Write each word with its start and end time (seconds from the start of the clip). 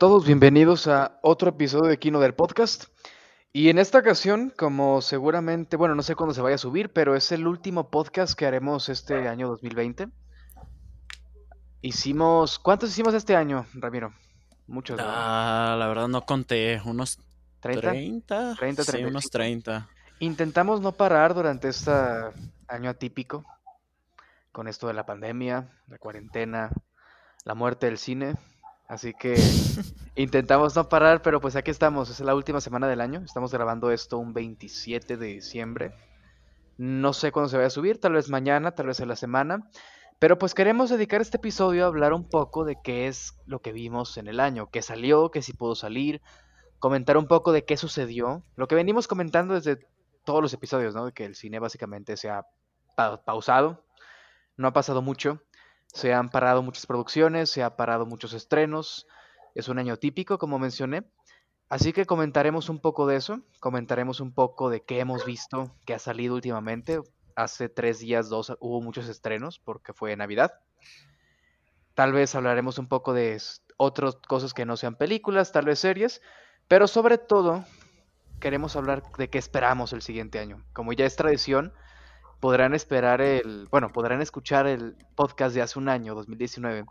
todos, 0.00 0.24
bienvenidos 0.24 0.88
a 0.88 1.18
otro 1.20 1.50
episodio 1.50 1.90
de 1.90 1.98
Kino 1.98 2.20
del 2.20 2.32
Podcast. 2.32 2.84
Y 3.52 3.68
en 3.68 3.78
esta 3.78 3.98
ocasión, 3.98 4.50
como 4.56 5.02
seguramente, 5.02 5.76
bueno, 5.76 5.94
no 5.94 6.02
sé 6.02 6.14
cuándo 6.14 6.32
se 6.32 6.40
vaya 6.40 6.54
a 6.54 6.58
subir, 6.58 6.90
pero 6.90 7.16
es 7.16 7.32
el 7.32 7.46
último 7.46 7.90
podcast 7.90 8.32
que 8.32 8.46
haremos 8.46 8.88
este 8.88 9.28
año 9.28 9.46
2020. 9.48 10.08
Hicimos, 11.82 12.58
¿cuántos 12.58 12.88
hicimos 12.88 13.12
este 13.12 13.36
año, 13.36 13.66
Ramiro? 13.74 14.14
Muchos. 14.66 14.96
¿no? 14.96 15.04
Ah, 15.06 15.76
la 15.78 15.86
verdad 15.86 16.08
no 16.08 16.24
conté, 16.24 16.80
unos 16.86 17.18
30. 17.60 17.90
30. 17.90 18.54
30, 18.58 18.82
sí, 18.82 18.90
35. 18.92 19.10
unos 19.10 19.30
30. 19.30 19.88
Intentamos 20.20 20.80
no 20.80 20.92
parar 20.92 21.34
durante 21.34 21.68
este 21.68 21.92
año 22.68 22.88
atípico, 22.88 23.44
con 24.50 24.66
esto 24.66 24.86
de 24.86 24.94
la 24.94 25.04
pandemia, 25.04 25.68
la 25.88 25.98
cuarentena, 25.98 26.70
la 27.44 27.54
muerte 27.54 27.84
del 27.84 27.98
cine. 27.98 28.36
Así 28.90 29.14
que 29.14 29.36
intentamos 30.16 30.74
no 30.74 30.88
parar, 30.88 31.22
pero 31.22 31.40
pues 31.40 31.54
aquí 31.54 31.70
estamos, 31.70 32.10
es 32.10 32.18
la 32.18 32.34
última 32.34 32.60
semana 32.60 32.88
del 32.88 33.00
año. 33.00 33.22
Estamos 33.24 33.52
grabando 33.52 33.92
esto 33.92 34.18
un 34.18 34.32
27 34.34 35.16
de 35.16 35.26
diciembre. 35.26 35.94
No 36.76 37.12
sé 37.12 37.30
cuándo 37.30 37.48
se 37.48 37.56
vaya 37.56 37.68
a 37.68 37.70
subir, 37.70 38.00
tal 38.00 38.14
vez 38.14 38.28
mañana, 38.30 38.72
tal 38.72 38.86
vez 38.88 38.98
en 38.98 39.06
la 39.06 39.14
semana. 39.14 39.70
Pero 40.18 40.38
pues 40.38 40.54
queremos 40.54 40.90
dedicar 40.90 41.20
este 41.20 41.36
episodio 41.36 41.84
a 41.84 41.86
hablar 41.86 42.12
un 42.12 42.28
poco 42.28 42.64
de 42.64 42.78
qué 42.82 43.06
es 43.06 43.34
lo 43.46 43.60
que 43.62 43.70
vimos 43.70 44.16
en 44.18 44.26
el 44.26 44.40
año, 44.40 44.68
qué 44.72 44.82
salió, 44.82 45.30
qué 45.30 45.40
sí 45.40 45.52
pudo 45.52 45.76
salir, 45.76 46.20
comentar 46.80 47.16
un 47.16 47.28
poco 47.28 47.52
de 47.52 47.64
qué 47.64 47.76
sucedió, 47.76 48.42
lo 48.56 48.66
que 48.66 48.74
venimos 48.74 49.06
comentando 49.06 49.54
desde 49.54 49.86
todos 50.24 50.42
los 50.42 50.52
episodios, 50.52 50.96
¿no? 50.96 51.06
De 51.06 51.12
que 51.12 51.24
el 51.26 51.36
cine 51.36 51.60
básicamente 51.60 52.16
se 52.16 52.28
ha 52.28 52.44
pa- 52.96 53.22
pausado, 53.22 53.84
no 54.56 54.66
ha 54.68 54.72
pasado 54.72 55.00
mucho, 55.00 55.40
se 55.92 56.14
han 56.14 56.28
parado 56.28 56.62
muchas 56.62 56.86
producciones, 56.86 57.50
se 57.50 57.62
ha 57.62 57.76
parado 57.76 58.06
muchos 58.06 58.32
estrenos, 58.32 59.06
es 59.54 59.68
un 59.68 59.78
año 59.78 59.96
típico, 59.96 60.38
como 60.38 60.58
mencioné, 60.58 61.02
así 61.68 61.92
que 61.92 62.06
comentaremos 62.06 62.68
un 62.68 62.80
poco 62.80 63.06
de 63.06 63.16
eso, 63.16 63.40
comentaremos 63.58 64.20
un 64.20 64.32
poco 64.32 64.70
de 64.70 64.82
qué 64.82 65.00
hemos 65.00 65.24
visto, 65.24 65.74
qué 65.84 65.94
ha 65.94 65.98
salido 65.98 66.34
últimamente. 66.34 67.00
Hace 67.36 67.68
tres 67.68 68.00
días, 68.00 68.28
dos, 68.28 68.56
hubo 68.60 68.80
muchos 68.80 69.08
estrenos 69.08 69.58
porque 69.58 69.92
fue 69.92 70.14
Navidad. 70.16 70.60
Tal 71.94 72.12
vez 72.12 72.34
hablaremos 72.34 72.78
un 72.78 72.86
poco 72.86 73.12
de 73.12 73.40
otras 73.76 74.16
cosas 74.16 74.52
que 74.52 74.66
no 74.66 74.76
sean 74.76 74.94
películas, 74.94 75.52
tal 75.52 75.64
vez 75.64 75.78
series, 75.78 76.20
pero 76.68 76.86
sobre 76.86 77.18
todo 77.18 77.64
queremos 78.40 78.76
hablar 78.76 79.02
de 79.16 79.28
qué 79.28 79.38
esperamos 79.38 79.92
el 79.92 80.02
siguiente 80.02 80.38
año. 80.38 80.64
Como 80.72 80.92
ya 80.92 81.06
es 81.06 81.16
tradición, 81.16 81.72
podrán 82.40 82.74
esperar 82.74 83.20
el, 83.20 83.68
bueno, 83.70 83.92
podrán 83.92 84.22
escuchar 84.22 84.66
el 84.66 84.96
podcast 85.14 85.54
de 85.54 85.62
hace 85.62 85.78
un 85.78 85.88
año, 85.88 86.14
2019, 86.14 86.86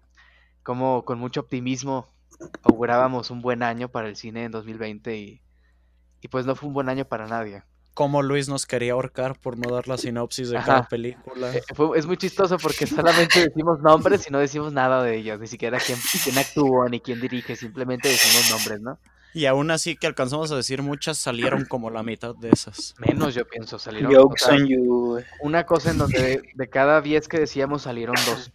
como 0.63 1.03
con 1.03 1.19
mucho 1.19 1.41
optimismo 1.41 2.13
augurábamos 2.63 3.31
un 3.31 3.41
buen 3.41 3.63
año 3.63 3.89
para 3.89 4.07
el 4.07 4.15
cine 4.15 4.45
en 4.45 4.51
2020 4.51 5.17
y, 5.17 5.41
y 6.21 6.27
pues 6.27 6.45
no 6.45 6.55
fue 6.55 6.67
un 6.67 6.73
buen 6.73 6.89
año 6.89 7.05
para 7.05 7.27
nadie. 7.27 7.63
Como 7.93 8.21
Luis 8.21 8.47
nos 8.47 8.65
quería 8.65 8.93
ahorcar 8.93 9.37
por 9.39 9.57
no 9.57 9.73
dar 9.73 9.87
la 9.87 9.97
sinopsis 9.97 10.49
de 10.49 10.57
Ajá. 10.57 10.65
cada 10.65 10.87
película. 10.87 11.53
Eh, 11.53 11.63
es 11.95 12.05
muy 12.05 12.15
chistoso 12.15 12.57
porque 12.57 12.87
solamente 12.87 13.41
decimos 13.49 13.81
nombres 13.81 14.25
y 14.27 14.31
no 14.31 14.39
decimos 14.39 14.71
nada 14.71 15.03
de 15.03 15.17
ellos, 15.17 15.39
ni 15.39 15.47
siquiera 15.47 15.79
quién, 15.85 15.99
quién 16.23 16.37
actuó 16.37 16.87
ni 16.87 17.01
quién 17.01 17.19
dirige, 17.19 17.55
simplemente 17.55 18.07
decimos 18.07 18.49
nombres, 18.51 18.81
¿no? 18.81 18.99
Y 19.33 19.45
aún 19.45 19.69
así 19.69 19.95
que 19.95 20.07
alcanzamos 20.07 20.51
a 20.51 20.55
decir 20.55 20.81
muchas, 20.81 21.17
salieron 21.17 21.65
como 21.65 21.89
la 21.89 22.01
mitad 22.01 22.35
de 22.35 22.49
esas. 22.49 22.95
Menos 22.97 23.35
yo 23.35 23.47
pienso, 23.47 23.77
salieron 23.77 24.15
o 24.15 24.21
Jokes 24.21 24.43
sea, 24.43 24.55
on 24.55 24.67
you. 24.67 25.19
una 25.41 25.65
cosa 25.65 25.91
en 25.91 25.99
donde 25.99 26.19
de, 26.19 26.41
de 26.55 26.69
cada 26.69 27.01
10 27.01 27.27
que 27.27 27.39
decíamos 27.39 27.83
salieron 27.83 28.15
dos, 28.25 28.51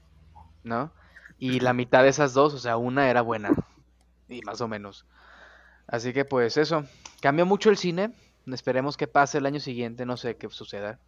¿no? 0.65 0.93
Y 1.39 1.61
la 1.61 1.73
mitad 1.73 2.03
de 2.03 2.09
esas 2.09 2.35
dos, 2.35 2.55
o 2.55 2.59
sea, 2.59 2.77
una 2.77 3.09
era 3.09 3.23
buena, 3.23 3.51
y 4.29 4.41
más 4.43 4.61
o 4.61 4.69
menos. 4.69 5.07
Así 5.87 6.13
que 6.13 6.25
pues 6.25 6.57
eso, 6.57 6.85
cambió 7.21 7.47
mucho 7.47 7.71
el 7.71 7.77
cine, 7.77 8.13
esperemos 8.47 8.97
que 8.97 9.07
pase 9.07 9.39
el 9.39 9.47
año 9.47 9.61
siguiente, 9.61 10.07
no 10.07 10.17
sé 10.17 10.37
qué 10.37 10.49
suceda. 10.51 10.99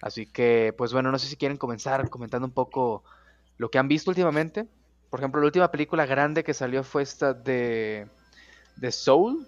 Así 0.00 0.26
que 0.26 0.74
pues 0.76 0.92
bueno, 0.92 1.10
no 1.10 1.18
sé 1.18 1.26
si 1.26 1.36
quieren 1.36 1.56
comenzar 1.58 2.08
comentando 2.08 2.46
un 2.46 2.52
poco 2.52 3.02
lo 3.56 3.70
que 3.70 3.78
han 3.78 3.88
visto 3.88 4.10
últimamente. 4.10 4.66
Por 5.10 5.20
ejemplo, 5.20 5.40
la 5.40 5.46
última 5.46 5.70
película 5.70 6.06
grande 6.06 6.44
que 6.44 6.54
salió 6.54 6.84
fue 6.84 7.02
esta 7.02 7.34
de, 7.34 8.08
de 8.76 8.92
Soul, 8.92 9.46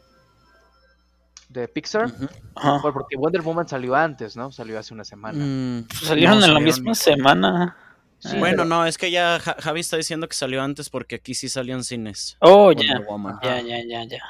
de 1.49 1.69
Pixar. 1.69 2.11
Bueno, 2.55 2.93
porque 2.93 3.17
Wonder 3.17 3.43
Woman 3.43 3.69
salió 3.69 3.95
antes, 3.95 4.37
¿no? 4.37 4.51
Salió 4.53 4.79
hace 4.79 4.95
una 4.95 5.05
semana. 5.05 5.39
Mm, 5.45 5.89
Salieron 5.93 6.41
no, 6.41 6.47
en 6.47 6.55
la 6.55 6.61
misma 6.61 6.95
semana. 6.95 7.77
Sí, 8.19 8.39
Bueno, 8.39 8.59
pero- 8.59 8.69
no, 8.69 8.87
es 8.87 8.97
que 8.97 9.11
ya 9.11 9.39
Ja- 9.39 9.57
Javi 9.61 9.81
está 9.81 9.97
diciendo 9.97 10.27
que 10.29 10.35
salió 10.35 10.63
antes 10.63 10.89
porque 10.89 11.17
aquí 11.17 11.35
sí 11.35 11.49
salían 11.49 11.85
cines. 11.85 12.37
Oh, 12.41 12.67
Wonder 12.67 12.87
ya. 12.87 13.01
Woman. 13.01 13.39
Ya, 13.43 13.61
ya, 13.61 13.77
ya, 13.87 14.05
ya. 14.05 14.23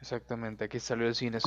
Exactamente, 0.00 0.64
aquí 0.64 0.78
salió 0.80 1.08
el 1.08 1.14
cines. 1.14 1.42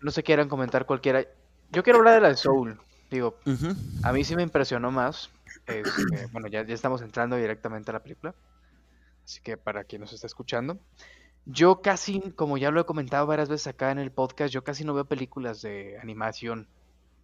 No 0.00 0.10
se 0.10 0.22
quieran 0.22 0.48
comentar 0.48 0.84
cualquiera. 0.84 1.24
Yo 1.70 1.82
quiero 1.82 2.00
hablar 2.00 2.14
de 2.16 2.20
la 2.20 2.28
de 2.28 2.36
Soul. 2.36 2.78
Digo, 3.10 3.38
a 4.02 4.12
mí 4.12 4.24
sí 4.24 4.36
me 4.36 4.42
impresionó 4.42 4.90
más. 4.90 5.30
Este, 5.66 6.26
bueno, 6.32 6.48
ya, 6.48 6.64
ya 6.64 6.74
estamos 6.74 7.00
entrando 7.02 7.36
directamente 7.36 7.90
a 7.90 7.94
la 7.94 8.00
película. 8.02 8.34
Así 9.24 9.40
que 9.40 9.56
para 9.56 9.84
quien 9.84 10.00
nos 10.02 10.12
está 10.12 10.26
escuchando. 10.26 10.78
Yo 11.44 11.82
casi, 11.82 12.20
como 12.36 12.56
ya 12.56 12.70
lo 12.70 12.80
he 12.80 12.84
comentado 12.84 13.26
varias 13.26 13.48
veces 13.48 13.66
acá 13.66 13.90
en 13.90 13.98
el 13.98 14.12
podcast, 14.12 14.52
yo 14.52 14.62
casi 14.62 14.84
no 14.84 14.94
veo 14.94 15.04
películas 15.04 15.60
de 15.62 15.98
animación. 16.00 16.68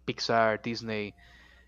Pixar, 0.05 0.61
Disney, 0.61 1.13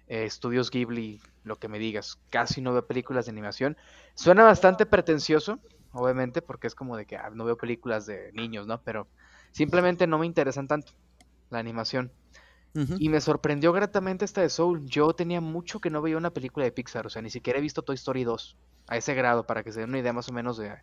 eh, 0.07 0.25
Estudios 0.25 0.71
Ghibli, 0.71 1.21
lo 1.43 1.57
que 1.57 1.67
me 1.67 1.79
digas. 1.79 2.19
Casi 2.29 2.61
no 2.61 2.73
veo 2.73 2.85
películas 2.85 3.25
de 3.25 3.31
animación. 3.31 3.77
Suena 4.15 4.43
bastante 4.43 4.85
pretencioso, 4.85 5.59
obviamente, 5.93 6.41
porque 6.41 6.67
es 6.67 6.75
como 6.75 6.97
de 6.97 7.05
que 7.05 7.15
ah, 7.15 7.29
no 7.33 7.45
veo 7.45 7.55
películas 7.57 8.05
de 8.05 8.31
niños, 8.33 8.67
¿no? 8.67 8.81
Pero 8.81 9.07
simplemente 9.51 10.07
no 10.07 10.17
me 10.17 10.25
interesan 10.25 10.67
tanto 10.67 10.93
la 11.49 11.59
animación. 11.59 12.11
Y 12.73 13.09
me 13.09 13.19
sorprendió 13.19 13.73
gratamente 13.73 14.23
esta 14.23 14.39
de 14.39 14.49
Soul. 14.49 14.85
Yo 14.85 15.13
tenía 15.13 15.41
mucho 15.41 15.81
que 15.81 15.89
no 15.89 16.01
veía 16.01 16.15
una 16.15 16.29
película 16.29 16.63
de 16.63 16.71
Pixar, 16.71 17.05
o 17.05 17.09
sea, 17.09 17.21
ni 17.21 17.29
siquiera 17.29 17.59
he 17.59 17.61
visto 17.61 17.81
Toy 17.81 17.95
Story 17.95 18.23
2 18.23 18.57
a 18.87 18.95
ese 18.95 19.13
grado, 19.13 19.45
para 19.45 19.61
que 19.61 19.73
se 19.73 19.81
den 19.81 19.89
una 19.89 19.99
idea 19.99 20.13
más 20.13 20.29
o 20.29 20.31
menos 20.31 20.57
de 20.57 20.77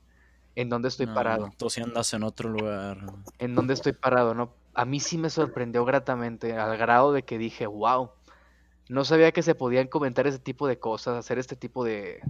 en 0.60 0.68
dónde 0.68 0.88
estoy 0.88 1.06
No, 1.06 1.14
parado. 1.14 1.50
Tú 1.56 1.70
sí 1.70 1.80
andas 1.80 2.12
en 2.14 2.24
otro 2.24 2.48
lugar. 2.48 2.98
En 3.38 3.54
dónde 3.54 3.74
estoy 3.74 3.92
parado, 3.92 4.34
¿no? 4.34 4.52
A 4.74 4.84
mí 4.84 4.98
sí 4.98 5.16
me 5.16 5.30
sorprendió 5.30 5.84
gratamente, 5.84 6.56
al 6.56 6.76
grado 6.76 7.12
de 7.12 7.22
que 7.22 7.38
dije, 7.38 7.68
wow, 7.68 8.10
no 8.88 9.04
sabía 9.04 9.30
que 9.30 9.42
se 9.44 9.54
podían 9.54 9.86
comentar 9.86 10.26
ese 10.26 10.40
tipo 10.40 10.66
de 10.66 10.80
cosas, 10.80 11.16
hacer 11.16 11.38
este 11.38 11.54
tipo 11.54 11.84
de, 11.84 12.20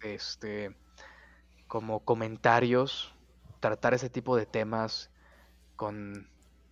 de, 0.00 0.14
este, 0.14 0.76
como 1.66 2.04
comentarios, 2.04 3.12
tratar 3.58 3.94
ese 3.94 4.08
tipo 4.08 4.36
de 4.36 4.46
temas 4.46 5.10
con, 5.74 6.28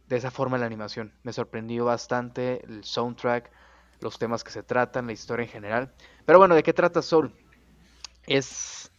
de 0.06 0.16
esa 0.16 0.30
forma 0.30 0.58
en 0.58 0.60
la 0.60 0.66
animación. 0.66 1.12
Me 1.24 1.32
sorprendió 1.32 1.86
bastante 1.86 2.64
el 2.64 2.84
soundtrack, 2.84 3.50
los 4.00 4.16
temas 4.20 4.44
que 4.44 4.52
se 4.52 4.62
tratan, 4.62 5.06
la 5.06 5.12
historia 5.12 5.42
en 5.42 5.50
general. 5.50 5.92
Pero 6.24 6.38
bueno, 6.38 6.54
¿de 6.54 6.62
qué 6.62 6.72
trata 6.72 7.02
Soul? 7.02 7.34
Es, 8.28 8.89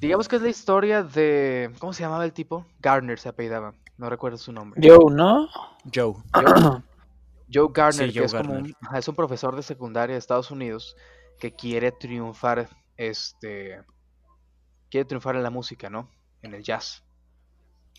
digamos 0.00 0.28
que 0.28 0.36
es 0.36 0.42
la 0.42 0.48
historia 0.48 1.02
de, 1.02 1.72
¿cómo 1.78 1.92
se 1.92 2.02
llamaba 2.02 2.24
el 2.24 2.32
tipo? 2.32 2.66
Garner 2.80 3.18
se 3.18 3.28
apellidaba, 3.28 3.74
no 3.96 4.10
recuerdo 4.10 4.38
su 4.38 4.52
nombre. 4.52 4.80
Joe, 4.82 5.12
¿no? 5.14 5.48
Joe. 5.92 6.14
Joe, 6.32 6.82
Joe 7.52 7.68
Garner, 7.72 8.08
Sí, 8.08 8.12
que 8.12 8.18
Joe 8.20 8.26
es 8.26 8.32
como 8.34 8.52
Gardner. 8.54 8.74
un, 8.80 8.86
ajá, 8.88 8.98
es 8.98 9.08
un 9.08 9.14
profesor 9.14 9.56
de 9.56 9.62
secundaria 9.62 10.14
de 10.14 10.18
Estados 10.18 10.50
Unidos 10.50 10.96
que 11.38 11.54
quiere 11.54 11.92
triunfar, 11.92 12.68
este, 12.96 13.82
quiere 14.90 15.04
triunfar 15.04 15.36
en 15.36 15.42
la 15.42 15.50
música, 15.50 15.90
¿no? 15.90 16.10
En 16.42 16.54
el 16.54 16.62
jazz, 16.62 17.02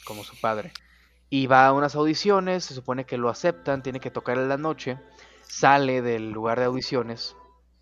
como 0.05 0.23
su 0.23 0.39
padre. 0.39 0.71
Y 1.29 1.47
va 1.47 1.67
a 1.67 1.73
unas 1.73 1.95
audiciones, 1.95 2.65
se 2.65 2.75
supone 2.75 3.05
que 3.05 3.17
lo 3.17 3.29
aceptan, 3.29 3.83
tiene 3.83 3.99
que 3.99 4.11
tocar 4.11 4.37
en 4.37 4.47
la 4.47 4.57
noche, 4.57 4.99
sale 5.41 6.01
del 6.01 6.31
lugar 6.31 6.59
de 6.59 6.65
audiciones, 6.65 7.35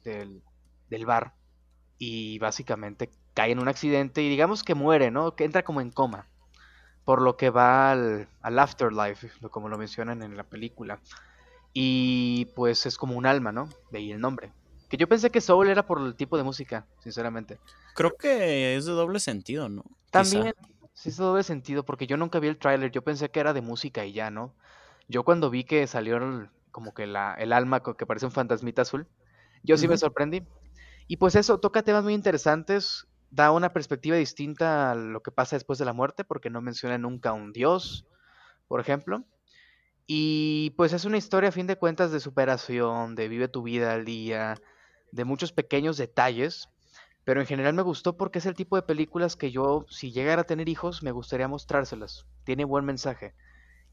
del, 0.04 0.42
del 0.90 1.06
bar, 1.06 1.34
y 1.98 2.40
básicamente 2.40 3.12
cae 3.34 3.52
en 3.52 3.60
un 3.60 3.68
accidente 3.68 4.22
y 4.22 4.30
digamos 4.30 4.64
que 4.64 4.76
muere, 4.76 5.12
¿no? 5.12 5.36
Que 5.36 5.44
entra 5.46 5.64
como 5.64 5.82
en 5.82 5.92
coma, 5.92 6.28
por 7.06 7.22
lo 7.22 7.38
que 7.38 7.50
va 7.50 7.92
al, 7.92 8.28
al 8.42 8.60
afterlife, 8.60 9.30
como 9.52 9.70
lo 9.70 9.78
mencionan 9.78 10.22
en 10.22 10.38
la 10.38 10.44
película. 10.44 11.00
Y 11.74 12.46
pues 12.56 12.86
es 12.86 12.98
como 12.98 13.16
un 13.16 13.26
alma, 13.26 13.52
¿no? 13.52 13.70
De 13.90 13.98
ahí 13.98 14.12
el 14.12 14.20
nombre. 14.22 14.54
Que 14.90 14.98
yo 14.98 15.08
pensé 15.08 15.32
que 15.32 15.42
Soul 15.42 15.70
era 15.70 15.86
por 15.86 16.00
el 16.00 16.16
tipo 16.16 16.38
de 16.38 16.44
música, 16.44 16.86
sinceramente. 17.02 17.58
Creo 17.96 18.16
que 18.16 18.76
es 18.76 18.86
de 18.86 18.92
doble 18.92 19.20
sentido, 19.20 19.70
¿no? 19.70 19.84
Quizá. 20.12 20.12
También, 20.12 20.54
sí, 20.94 21.10
eso 21.10 21.26
doble 21.26 21.42
sentido, 21.44 21.84
porque 21.84 22.06
yo 22.06 22.16
nunca 22.18 22.40
vi 22.40 22.48
el 22.48 22.58
tráiler, 22.58 22.92
yo 22.92 23.02
pensé 23.04 23.30
que 23.30 23.40
era 23.40 23.54
de 23.54 23.62
música 23.62 24.06
y 24.06 24.14
ya, 24.14 24.30
¿no? 24.30 24.54
Yo 25.08 25.24
cuando 25.24 25.50
vi 25.50 25.64
que 25.64 25.88
salió 25.88 26.18
el- 26.18 26.50
como 26.72 26.94
que 26.94 27.08
la, 27.08 27.34
el 27.36 27.54
alma 27.54 27.82
que 27.82 28.06
parece 28.06 28.26
un 28.28 28.32
fantasmita 28.32 28.84
azul, 28.84 29.08
yo 29.64 29.78
sí 29.78 29.88
me 29.88 29.98
sorprendí. 29.98 30.44
Y 31.08 31.18
pues 31.18 31.36
eso, 31.36 31.60
toca 31.60 31.84
temas 31.84 32.04
muy 32.04 32.14
interesantes, 32.14 33.08
da 33.34 33.52
una 33.52 33.74
perspectiva 33.74 34.16
distinta 34.16 34.92
a 34.92 34.96
lo 34.96 35.24
que 35.24 35.32
pasa 35.32 35.56
después 35.56 35.80
de 35.80 35.86
la 35.86 35.94
muerte, 35.94 36.24
porque 36.24 36.52
no 36.52 36.62
menciona 36.62 37.00
nunca 37.00 37.30
a 37.30 37.34
un 37.34 37.52
dios, 37.52 38.06
por 38.68 38.80
ejemplo. 38.80 39.24
Y 40.06 40.72
pues 40.78 40.94
es 40.94 41.06
una 41.06 41.18
historia 41.18 41.50
a 41.50 41.52
fin 41.52 41.66
de 41.66 41.78
cuentas 41.78 42.12
de 42.12 42.20
superación, 42.20 43.16
de 43.16 43.28
vive 43.30 43.48
tu 43.48 43.64
vida 43.64 43.94
al 43.94 44.06
día, 44.06 44.56
de 45.12 45.26
muchos 45.26 45.52
pequeños 45.52 45.98
detalles 45.98 46.70
Pero 47.24 47.42
en 47.42 47.48
general 47.48 47.74
me 47.74 47.84
gustó 47.84 48.18
porque 48.18 48.40
es 48.40 48.46
el 48.46 48.56
tipo 48.56 48.76
de 48.76 48.84
películas 48.84 49.36
que 49.38 49.52
yo, 49.52 49.86
si 49.90 50.12
llegara 50.12 50.42
a 50.42 50.46
tener 50.46 50.70
hijos, 50.70 51.04
me 51.04 51.12
gustaría 51.12 51.48
mostrárselas. 51.48 52.26
Tiene 52.44 52.66
buen 52.66 52.86
mensaje. 52.86 53.34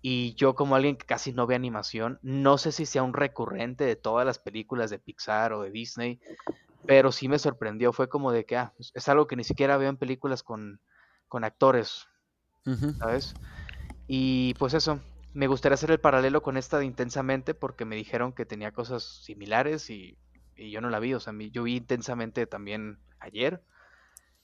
Y 0.02 0.34
yo 0.34 0.54
como 0.54 0.74
alguien 0.76 0.96
que 0.96 1.06
casi 1.06 1.32
no 1.32 1.46
ve 1.46 1.54
animación, 1.54 2.18
no 2.22 2.58
sé 2.58 2.72
si 2.72 2.86
sea 2.86 3.02
un 3.04 3.14
recurrente 3.14 3.84
de 3.84 3.96
todas 3.96 4.26
las 4.26 4.38
películas 4.38 4.90
de 4.90 4.98
Pixar 4.98 5.52
o 5.52 5.62
de 5.62 5.70
Disney, 5.70 6.20
pero 6.86 7.12
sí 7.12 7.28
me 7.28 7.38
sorprendió. 7.38 7.92
Fue 7.92 8.08
como 8.08 8.32
de 8.32 8.44
que, 8.44 8.56
ah, 8.56 8.74
es 8.78 9.08
algo 9.08 9.26
que 9.26 9.36
ni 9.36 9.44
siquiera 9.44 9.76
veo 9.76 9.90
en 9.90 9.96
películas 9.96 10.42
con, 10.42 10.80
con 11.28 11.44
actores, 11.44 12.08
¿sabes? 12.98 13.34
Y 14.06 14.54
pues 14.54 14.74
eso, 14.74 15.00
me 15.32 15.46
gustaría 15.46 15.74
hacer 15.74 15.92
el 15.92 16.00
paralelo 16.00 16.42
con 16.42 16.56
esta 16.56 16.78
de 16.78 16.84
Intensamente 16.84 17.54
porque 17.54 17.84
me 17.84 17.96
dijeron 17.96 18.32
que 18.32 18.44
tenía 18.44 18.72
cosas 18.72 19.22
similares 19.24 19.88
y, 19.90 20.18
y 20.56 20.70
yo 20.72 20.80
no 20.80 20.90
la 20.90 20.98
vi. 20.98 21.14
O 21.14 21.20
sea, 21.20 21.32
yo 21.52 21.62
vi 21.62 21.76
Intensamente 21.76 22.46
también 22.46 22.98
ayer 23.20 23.62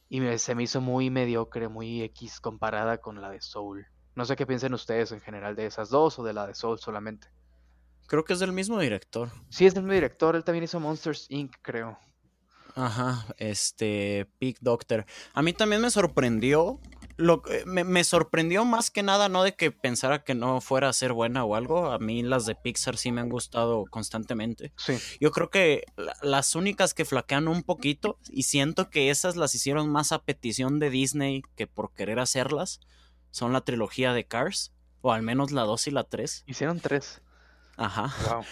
y 0.08 0.38
se 0.38 0.54
me 0.54 0.62
hizo 0.62 0.80
muy 0.80 1.10
mediocre, 1.10 1.68
muy 1.68 2.02
X 2.02 2.40
comparada 2.40 2.98
con 2.98 3.20
la 3.20 3.30
de 3.30 3.40
Soul. 3.40 3.86
No 4.14 4.24
sé 4.24 4.36
qué 4.36 4.46
piensan 4.46 4.72
ustedes 4.72 5.10
en 5.12 5.20
general 5.20 5.56
de 5.56 5.66
esas 5.66 5.90
dos 5.90 6.18
o 6.18 6.24
de 6.24 6.32
la 6.32 6.46
de 6.46 6.54
Soul 6.54 6.78
solamente. 6.78 7.28
Creo 8.06 8.24
que 8.24 8.32
es 8.32 8.38
del 8.38 8.52
mismo 8.52 8.78
director. 8.78 9.30
Sí, 9.50 9.66
es 9.66 9.74
del 9.74 9.82
mismo 9.82 9.94
director. 9.94 10.36
Él 10.36 10.44
también 10.44 10.64
hizo 10.64 10.78
Monsters 10.78 11.26
Inc., 11.28 11.56
creo. 11.60 11.98
Ajá, 12.76 13.26
este, 13.38 14.28
Big 14.38 14.58
Doctor. 14.60 15.06
A 15.32 15.42
mí 15.42 15.52
también 15.52 15.82
me 15.82 15.90
sorprendió 15.90 16.78
lo, 17.16 17.42
me, 17.64 17.84
me, 17.84 18.04
sorprendió 18.04 18.66
más 18.66 18.90
que 18.90 19.02
nada, 19.02 19.30
no 19.30 19.42
de 19.42 19.54
que 19.54 19.70
pensara 19.70 20.22
que 20.22 20.34
no 20.34 20.60
fuera 20.60 20.90
a 20.90 20.92
ser 20.92 21.14
buena 21.14 21.44
o 21.44 21.54
algo. 21.54 21.90
A 21.90 21.98
mí 21.98 22.22
las 22.22 22.44
de 22.44 22.54
Pixar 22.54 22.98
sí 22.98 23.10
me 23.10 23.22
han 23.22 23.30
gustado 23.30 23.84
constantemente. 23.88 24.72
Sí. 24.76 24.98
Yo 25.18 25.30
creo 25.30 25.48
que 25.48 25.84
las 26.20 26.54
únicas 26.54 26.92
que 26.92 27.06
flaquean 27.06 27.48
un 27.48 27.62
poquito, 27.62 28.18
y 28.28 28.42
siento 28.42 28.90
que 28.90 29.10
esas 29.10 29.36
las 29.36 29.54
hicieron 29.54 29.90
más 29.90 30.12
a 30.12 30.22
petición 30.22 30.78
de 30.78 30.90
Disney 30.90 31.42
que 31.56 31.66
por 31.66 31.94
querer 31.94 32.18
hacerlas, 32.18 32.80
son 33.30 33.52
la 33.54 33.62
trilogía 33.62 34.12
de 34.12 34.26
Cars, 34.26 34.72
o 35.00 35.12
al 35.12 35.22
menos 35.22 35.52
la 35.52 35.62
2 35.62 35.86
y 35.86 35.90
la 35.92 36.04
3. 36.04 36.44
Hicieron 36.46 36.80
tres. 36.80 37.22
Ajá. 37.78 38.14
Wow. 38.28 38.44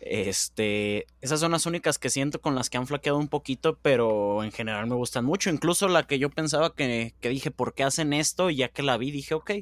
Este, 0.00 1.06
esas 1.20 1.40
son 1.40 1.52
las 1.52 1.66
únicas 1.66 1.98
que 1.98 2.10
siento 2.10 2.40
con 2.40 2.54
las 2.54 2.70
que 2.70 2.78
han 2.78 2.86
flaqueado 2.86 3.18
un 3.18 3.28
poquito, 3.28 3.78
pero 3.82 4.44
en 4.44 4.52
general 4.52 4.86
me 4.86 4.94
gustan 4.94 5.24
mucho. 5.24 5.50
Incluso 5.50 5.88
la 5.88 6.06
que 6.06 6.18
yo 6.18 6.30
pensaba 6.30 6.74
que, 6.74 7.14
que 7.20 7.28
dije, 7.28 7.50
¿por 7.50 7.74
qué 7.74 7.84
hacen 7.84 8.12
esto? 8.12 8.50
Y 8.50 8.56
ya 8.56 8.68
que 8.68 8.82
la 8.82 8.96
vi, 8.96 9.10
dije, 9.10 9.34
ok, 9.34 9.52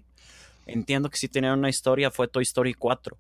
entiendo 0.67 1.11
que 1.11 1.17
sí 1.17 1.29
tenía 1.29 1.55
una 1.55 1.69
historia, 1.69 2.11
fue 2.11 2.29
Toy 2.29 2.43
Story 2.43 2.75
4. 2.75 3.17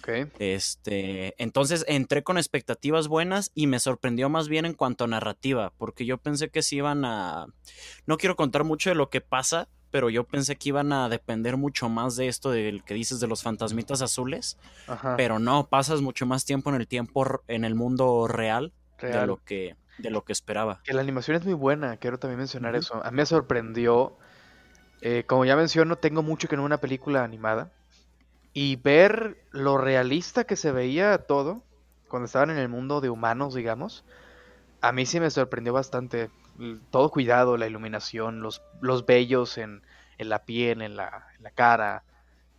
Okay. 0.00 0.26
Este, 0.38 1.34
entonces 1.42 1.84
entré 1.88 2.22
con 2.22 2.38
expectativas 2.38 3.08
buenas 3.08 3.50
y 3.54 3.66
me 3.66 3.80
sorprendió 3.80 4.28
más 4.28 4.48
bien 4.48 4.64
en 4.64 4.74
cuanto 4.74 5.04
a 5.04 5.08
narrativa, 5.08 5.72
porque 5.78 6.06
yo 6.06 6.18
pensé 6.18 6.48
que 6.48 6.62
se 6.62 6.76
iban 6.76 7.04
a... 7.04 7.46
No 8.06 8.16
quiero 8.16 8.36
contar 8.36 8.62
mucho 8.62 8.90
de 8.90 8.94
lo 8.94 9.10
que 9.10 9.20
pasa, 9.20 9.68
pero 9.90 10.10
yo 10.10 10.24
pensé 10.24 10.56
que 10.56 10.70
iban 10.70 10.92
a 10.92 11.08
depender 11.08 11.56
mucho 11.56 11.88
más 11.88 12.16
de 12.16 12.28
esto 12.28 12.50
del 12.50 12.82
que 12.84 12.94
dices 12.94 13.20
de 13.20 13.26
los 13.26 13.42
fantasmitas 13.42 14.02
azules. 14.02 14.58
Pero 15.16 15.38
no, 15.38 15.66
pasas 15.68 16.00
mucho 16.00 16.26
más 16.26 16.44
tiempo 16.44 16.70
en 16.70 16.76
el 16.76 16.86
tiempo 16.86 17.42
en 17.48 17.64
el 17.64 17.74
mundo 17.74 18.26
real, 18.28 18.72
de 19.00 19.26
lo 19.26 19.42
que 19.44 19.76
de 19.98 20.10
lo 20.10 20.24
que 20.24 20.32
esperaba. 20.32 20.80
Que 20.84 20.92
la 20.92 21.00
animación 21.00 21.36
es 21.36 21.44
muy 21.44 21.54
buena, 21.54 21.96
quiero 21.96 22.18
también 22.18 22.38
mencionar 22.38 22.76
eso. 22.76 23.02
A 23.04 23.10
mí 23.10 23.16
me 23.16 23.26
sorprendió, 23.26 24.16
eh, 25.00 25.24
como 25.26 25.44
ya 25.44 25.56
menciono, 25.56 25.96
tengo 25.96 26.22
mucho 26.22 26.48
que 26.48 26.56
no 26.56 26.64
una 26.64 26.78
película 26.78 27.24
animada 27.24 27.72
y 28.52 28.76
ver 28.76 29.38
lo 29.50 29.78
realista 29.78 30.44
que 30.44 30.56
se 30.56 30.72
veía 30.72 31.18
todo 31.18 31.62
cuando 32.08 32.26
estaban 32.26 32.50
en 32.50 32.58
el 32.58 32.68
mundo 32.68 33.00
de 33.00 33.10
humanos, 33.10 33.54
digamos, 33.54 34.04
a 34.80 34.92
mí 34.92 35.06
sí 35.06 35.20
me 35.20 35.30
sorprendió 35.30 35.72
bastante 35.72 36.30
todo 36.90 37.10
cuidado, 37.10 37.56
la 37.56 37.66
iluminación, 37.66 38.40
los, 38.40 38.62
los 38.80 39.06
vellos 39.06 39.58
en, 39.58 39.82
la 40.18 40.44
piel, 40.44 40.82
en 40.82 40.96
la, 40.96 41.26
en 41.36 41.42
la 41.42 41.50
cara, 41.50 42.04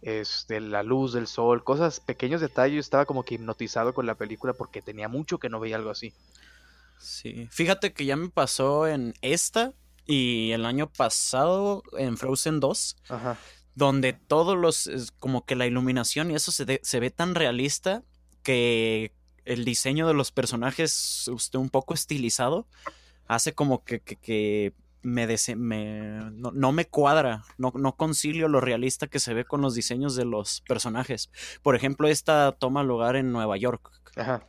este, 0.02 0.60
la 0.60 0.84
luz 0.84 1.14
del 1.14 1.28
sol, 1.28 1.64
cosas, 1.64 2.00
pequeños 2.00 2.42
detalles. 2.42 2.86
Estaba 2.86 3.06
como 3.06 3.24
que 3.24 3.36
hipnotizado 3.36 3.94
con 3.94 4.06
la 4.06 4.16
película 4.16 4.54
porque 4.54 4.82
tenía 4.82 5.08
mucho 5.08 5.40
que 5.40 5.50
no 5.50 5.60
veía 5.60 5.76
algo 5.76 5.90
así. 5.90 6.14
Sí, 7.00 7.48
fíjate 7.52 7.94
que 7.94 8.06
ya 8.06 8.16
me 8.16 8.30
pasó 8.30 8.88
en 8.88 9.14
esta 9.22 9.74
y 10.06 10.52
el 10.52 10.66
año 10.66 10.88
pasado 10.88 11.84
en 11.98 12.18
Frozen 12.18 12.60
2, 12.60 12.98
Ajá. 13.10 13.38
donde 13.76 14.14
todos 14.14 14.58
los, 14.58 15.12
como 15.20 15.46
que 15.46 15.56
la 15.56 15.68
iluminación 15.68 16.32
y 16.32 16.36
eso 16.36 16.52
se, 16.52 16.80
se 16.82 17.00
ve 17.00 17.12
tan 17.12 17.36
realista 17.36 18.04
que 18.42 19.12
el 19.46 19.64
diseño 19.64 20.08
de 20.08 20.14
los 20.14 20.32
personajes 20.32 21.28
usted 21.28 21.60
un 21.60 21.70
poco 21.70 21.94
estilizado 21.94 22.68
hace 23.28 23.54
como 23.54 23.84
que, 23.84 24.00
que, 24.00 24.74
me, 25.04 25.28
me 25.56 26.32
no, 26.34 26.72
me 26.72 26.86
cuadra, 26.86 27.44
no, 27.58 27.72
no 27.76 27.96
concilio 27.96 28.48
lo 28.48 28.62
realista 28.62 29.08
que 29.08 29.20
se 29.20 29.34
ve 29.34 29.46
con 29.46 29.62
los 29.62 29.76
diseños 29.76 30.16
de 30.16 30.26
los 30.26 30.62
personajes. 30.68 31.30
Por 31.62 31.76
ejemplo, 31.76 32.08
esta 32.08 32.52
toma 32.54 32.84
lugar 32.84 33.16
en 33.16 33.32
Nueva 33.32 33.58
York. 33.58 33.92
Ajá. 34.16 34.44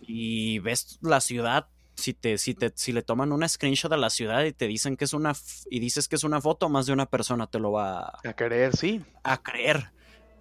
Y 0.00 0.58
ves 0.58 0.98
la 1.00 1.20
ciudad, 1.20 1.66
si 1.94 2.12
te, 2.12 2.38
si 2.38 2.54
te, 2.54 2.72
si 2.74 2.92
le 2.92 3.02
toman 3.02 3.32
una 3.32 3.48
screenshot 3.48 3.92
a 3.92 3.96
la 3.96 4.10
ciudad 4.10 4.44
y 4.44 4.52
te 4.52 4.66
dicen 4.66 4.96
que 4.96 5.04
es 5.04 5.12
una 5.12 5.32
y 5.70 5.80
dices 5.80 6.08
que 6.08 6.16
es 6.16 6.24
una 6.24 6.40
foto, 6.40 6.68
más 6.68 6.86
de 6.86 6.92
una 6.92 7.06
persona 7.06 7.46
te 7.46 7.58
lo 7.58 7.72
va 7.72 8.18
a 8.22 8.32
creer, 8.34 8.76
sí. 8.76 9.02
A 9.22 9.42
creer. 9.42 9.90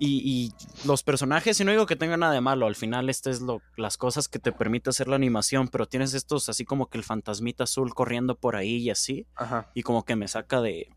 Y, 0.06 0.54
los 0.86 1.02
personajes, 1.04 1.60
y 1.60 1.64
no 1.64 1.72
digo 1.72 1.86
que 1.86 1.96
tenga 1.96 2.18
nada 2.18 2.34
de 2.34 2.42
malo, 2.42 2.66
al 2.66 2.76
final 2.76 3.10
estas 3.10 3.38
es 3.38 3.42
lo, 3.42 3.62
las 3.78 3.98
cosas 3.98 4.28
que 4.28 4.40
te 4.40 4.52
permite 4.52 4.90
hacer 4.90 5.08
la 5.08 5.16
animación, 5.16 5.70
pero 5.70 5.86
tienes 5.86 6.14
estos 6.14 6.50
así 6.50 6.66
como 6.66 6.88
que 6.88 6.98
el 6.98 7.04
fantasmita 7.04 7.64
azul 7.64 7.94
corriendo 7.94 8.36
por 8.36 8.56
ahí 8.56 8.78
y 8.78 8.90
así, 8.90 9.26
y 9.74 9.84
como 9.84 10.04
que 10.04 10.16
me 10.16 10.28
saca 10.28 10.62
de, 10.62 10.90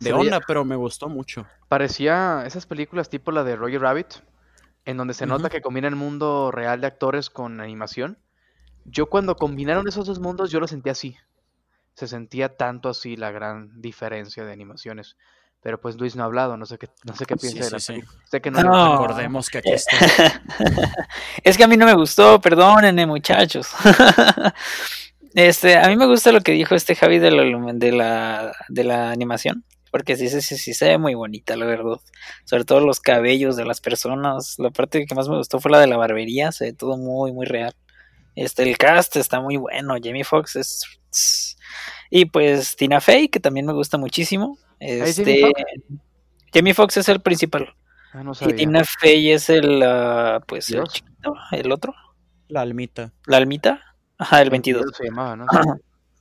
de 0.00 0.12
onda, 0.12 0.40
pero 0.46 0.64
me 0.64 0.76
gustó 0.76 1.08
mucho. 1.08 1.46
Parecía 1.68 2.42
esas 2.44 2.66
películas 2.66 3.08
tipo 3.08 3.30
la 3.30 3.44
de 3.44 3.56
Roger 3.56 3.82
Rabbit, 3.82 4.14
en 4.84 4.96
donde 4.96 5.14
se 5.14 5.26
nota 5.26 5.50
que 5.50 5.60
combina 5.60 5.88
el 5.88 5.96
mundo 5.96 6.50
real 6.50 6.80
de 6.80 6.86
actores 6.86 7.30
con 7.30 7.60
animación. 7.60 8.18
Yo 8.84 9.06
cuando 9.06 9.36
combinaron 9.36 9.86
esos 9.86 10.06
dos 10.06 10.18
mundos, 10.18 10.50
yo 10.50 10.58
lo 10.58 10.66
sentía 10.66 10.92
así. 10.92 11.16
Se 11.94 12.08
sentía 12.08 12.56
tanto 12.56 12.88
así 12.88 13.16
la 13.16 13.30
gran 13.30 13.80
diferencia 13.80 14.44
de 14.44 14.52
animaciones. 14.52 15.16
Pero 15.62 15.78
pues 15.78 15.96
Luis 15.96 16.16
no 16.16 16.22
ha 16.22 16.26
hablado, 16.26 16.56
no 16.56 16.64
sé 16.64 16.78
qué, 16.78 16.88
no 17.04 17.14
sé 17.14 17.26
qué 17.26 17.36
piensa 17.36 17.64
de 17.66 17.70
la 17.70 17.80
sí, 17.80 18.02
Sé 18.30 18.40
que 18.40 18.50
no, 18.50 18.60
recordemos 18.62 19.50
que 19.50 19.58
aquí 19.58 19.72
está. 19.72 19.92
es 21.44 21.56
que 21.58 21.64
a 21.64 21.68
mí 21.68 21.76
no 21.76 21.84
me 21.84 21.94
gustó, 21.94 22.40
perdónenme 22.40 23.04
muchachos. 23.04 23.68
este, 25.34 25.76
a 25.76 25.86
mí 25.88 25.96
me 25.96 26.06
gusta 26.06 26.32
lo 26.32 26.40
que 26.40 26.52
dijo 26.52 26.74
este 26.74 26.94
Javi 26.94 27.18
de 27.18 27.30
la, 27.30 27.72
de 27.74 27.92
la, 27.92 28.52
de 28.68 28.84
la 28.84 29.10
animación. 29.10 29.64
Porque 29.90 30.16
sí, 30.16 30.28
sí, 30.28 30.40
sí, 30.40 30.72
se 30.72 30.88
ve 30.88 30.98
muy 30.98 31.14
bonita, 31.14 31.56
la 31.56 31.66
verdad. 31.66 31.98
Sobre 32.44 32.64
todo 32.64 32.80
los 32.80 33.00
cabellos 33.00 33.56
de 33.56 33.64
las 33.64 33.80
personas. 33.80 34.54
La 34.58 34.70
parte 34.70 35.04
que 35.04 35.14
más 35.14 35.28
me 35.28 35.36
gustó 35.36 35.58
fue 35.60 35.72
la 35.72 35.80
de 35.80 35.88
la 35.88 35.96
barbería. 35.96 36.52
Se 36.52 36.66
ve 36.66 36.72
todo 36.72 36.96
muy, 36.96 37.32
muy 37.32 37.44
real. 37.44 37.74
Este, 38.36 38.62
el 38.62 38.78
cast 38.78 39.16
está 39.16 39.40
muy 39.40 39.56
bueno. 39.56 39.96
Jamie 40.00 40.24
Foxx 40.24 40.56
es. 40.56 41.78
Y 42.08 42.26
pues 42.26 42.76
Tina 42.76 43.00
Fey, 43.00 43.28
que 43.28 43.40
también 43.40 43.66
me 43.66 43.72
gusta 43.72 43.98
muchísimo. 43.98 44.58
Este, 44.80 45.52
Jamie 46.52 46.74
Foxx 46.74 46.96
es 46.96 47.08
el 47.08 47.20
principal. 47.20 47.74
Ah, 48.12 48.24
no 48.24 48.32
y 48.32 48.52
Tina 48.54 48.82
Fey 48.84 49.30
es 49.30 49.48
el, 49.50 49.82
uh, 49.82 50.40
pues, 50.46 50.70
el 50.70 50.82
chiquito, 50.84 51.34
el 51.52 51.70
otro. 51.70 51.94
La 52.48 52.62
almita. 52.62 53.12
La 53.26 53.36
almita. 53.36 53.80
Ajá, 54.18 54.42
el 54.42 54.50
22. 54.50 54.84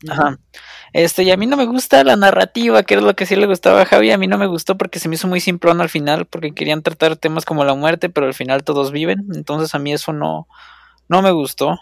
Ajá. 0.07 0.39
Este, 0.93 1.23
y 1.23 1.31
a 1.31 1.37
mí 1.37 1.45
no 1.45 1.57
me 1.57 1.65
gusta 1.65 2.03
la 2.03 2.15
narrativa, 2.15 2.83
que 2.83 2.95
es 2.95 3.01
lo 3.01 3.15
que 3.15 3.25
sí 3.25 3.35
le 3.35 3.47
gustaba 3.47 3.81
a 3.81 3.85
Javi. 3.85 4.11
A 4.11 4.17
mí 4.17 4.27
no 4.27 4.37
me 4.37 4.47
gustó 4.47 4.77
porque 4.77 4.99
se 4.99 5.09
me 5.09 5.15
hizo 5.15 5.27
muy 5.27 5.39
simplón 5.39 5.81
al 5.81 5.89
final, 5.89 6.25
porque 6.25 6.53
querían 6.53 6.83
tratar 6.83 7.17
temas 7.17 7.45
como 7.45 7.65
la 7.65 7.73
muerte, 7.73 8.09
pero 8.09 8.27
al 8.27 8.33
final 8.33 8.63
todos 8.63 8.91
viven. 8.91 9.27
Entonces 9.33 9.75
a 9.75 9.79
mí 9.79 9.91
eso 9.91 10.13
no, 10.13 10.47
no 11.07 11.21
me 11.21 11.31
gustó. 11.31 11.77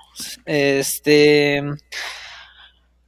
Este. 0.46 1.62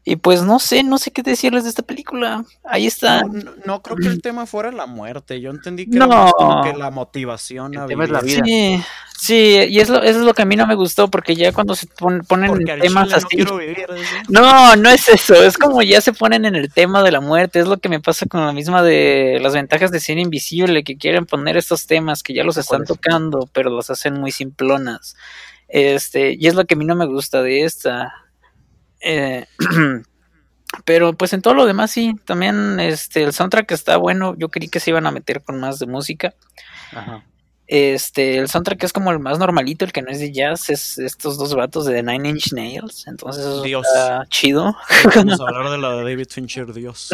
Y 0.05 0.15
pues 0.15 0.41
no 0.43 0.59
sé, 0.59 0.81
no 0.83 0.97
sé 0.97 1.11
qué 1.11 1.21
decirles 1.21 1.63
de 1.63 1.69
esta 1.69 1.83
película. 1.83 2.45
Ahí 2.63 2.87
está. 2.87 3.21
No, 3.65 3.81
creo 3.81 3.97
que 3.97 4.07
el 4.07 4.21
tema 4.21 4.45
fuera 4.45 4.71
la 4.71 4.85
muerte. 4.85 5.41
Yo 5.41 5.51
entendí 5.51 5.87
que, 5.87 5.99
no. 5.99 6.31
como 6.31 6.63
que 6.63 6.73
la 6.73 6.89
motivación. 6.89 7.75
El 7.75 7.85
tema 7.85 8.05
es 8.05 8.09
la 8.09 8.21
vida. 8.21 8.41
Sí, 8.43 8.81
sí, 9.17 9.59
y 9.69 9.79
es 9.79 9.89
lo, 9.89 10.01
eso 10.01 10.19
es 10.19 10.25
lo 10.25 10.33
que 10.33 10.43
a 10.43 10.45
mí 10.45 10.55
no 10.55 10.65
me 10.65 10.75
gustó, 10.75 11.11
porque 11.11 11.35
ya 11.35 11.51
cuando 11.51 11.75
se 11.75 11.85
ponen 11.87 12.65
temas 12.81 13.13
así. 13.13 13.45
No, 14.29 14.75
no, 14.77 14.89
es 14.89 15.09
eso. 15.09 15.35
Es 15.35 15.57
como 15.57 15.81
ya 15.81 15.99
se 15.99 16.13
ponen 16.13 16.45
en 16.45 16.55
el 16.55 16.71
tema 16.73 17.03
de 17.03 17.11
la 17.11 17.19
muerte. 17.19 17.59
Es 17.59 17.67
lo 17.67 17.77
que 17.77 17.89
me 17.89 17.99
pasa 17.99 18.25
con 18.25 18.45
la 18.45 18.53
misma 18.53 18.81
de 18.81 19.39
las 19.41 19.53
ventajas 19.53 19.91
de 19.91 19.99
cine 19.99 20.21
invisible, 20.21 20.83
que 20.85 20.97
quieren 20.97 21.25
poner 21.25 21.57
estos 21.57 21.87
temas 21.87 22.23
que 22.23 22.33
ya 22.33 22.43
los 22.45 22.57
están 22.57 22.85
tocando, 22.85 23.49
pero 23.51 23.69
los 23.69 23.89
hacen 23.89 24.13
muy 24.13 24.31
simplonas. 24.31 25.17
Este, 25.67 26.35
y 26.39 26.47
es 26.47 26.55
lo 26.55 26.65
que 26.65 26.73
a 26.73 26.77
mí 26.77 26.85
no 26.85 26.95
me 26.95 27.05
gusta 27.05 27.43
de 27.43 27.63
esta. 27.63 28.13
Eh, 29.01 29.45
pero 30.85 31.13
pues 31.13 31.33
en 31.33 31.41
todo 31.41 31.53
lo 31.53 31.65
demás 31.65 31.91
sí, 31.91 32.15
también 32.25 32.79
este 32.79 33.23
el 33.23 33.33
soundtrack 33.33 33.71
está 33.71 33.97
bueno, 33.97 34.35
yo 34.37 34.49
creí 34.49 34.67
que 34.69 34.79
se 34.79 34.91
iban 34.91 35.07
a 35.07 35.11
meter 35.11 35.43
con 35.43 35.59
más 35.59 35.79
de 35.79 35.87
música. 35.87 36.33
Este, 37.71 38.39
el 38.39 38.49
soundtrack 38.49 38.83
es 38.83 38.93
como 38.93 39.11
el 39.11 39.19
más 39.19 39.37
normalito, 39.37 39.85
el 39.85 39.91
que 39.91 40.01
no 40.01 40.09
es 40.09 40.19
de 40.19 40.31
jazz, 40.31 40.71
es 40.71 40.97
estos 40.97 41.37
dos 41.37 41.53
vatos 41.53 41.85
de 41.85 42.01
Nine 42.01 42.29
Inch 42.29 42.51
Nails, 42.51 43.05
entonces 43.05 43.45
eso 43.45 43.63
está 43.63 44.25
chido. 44.27 44.75
Vamos 45.15 45.39
a 45.39 45.43
hablar 45.47 45.69
de 45.69 45.77
la 45.77 45.91
de 45.91 45.97
David 45.97 46.29
Fincher, 46.31 46.73
Dios. 46.73 47.11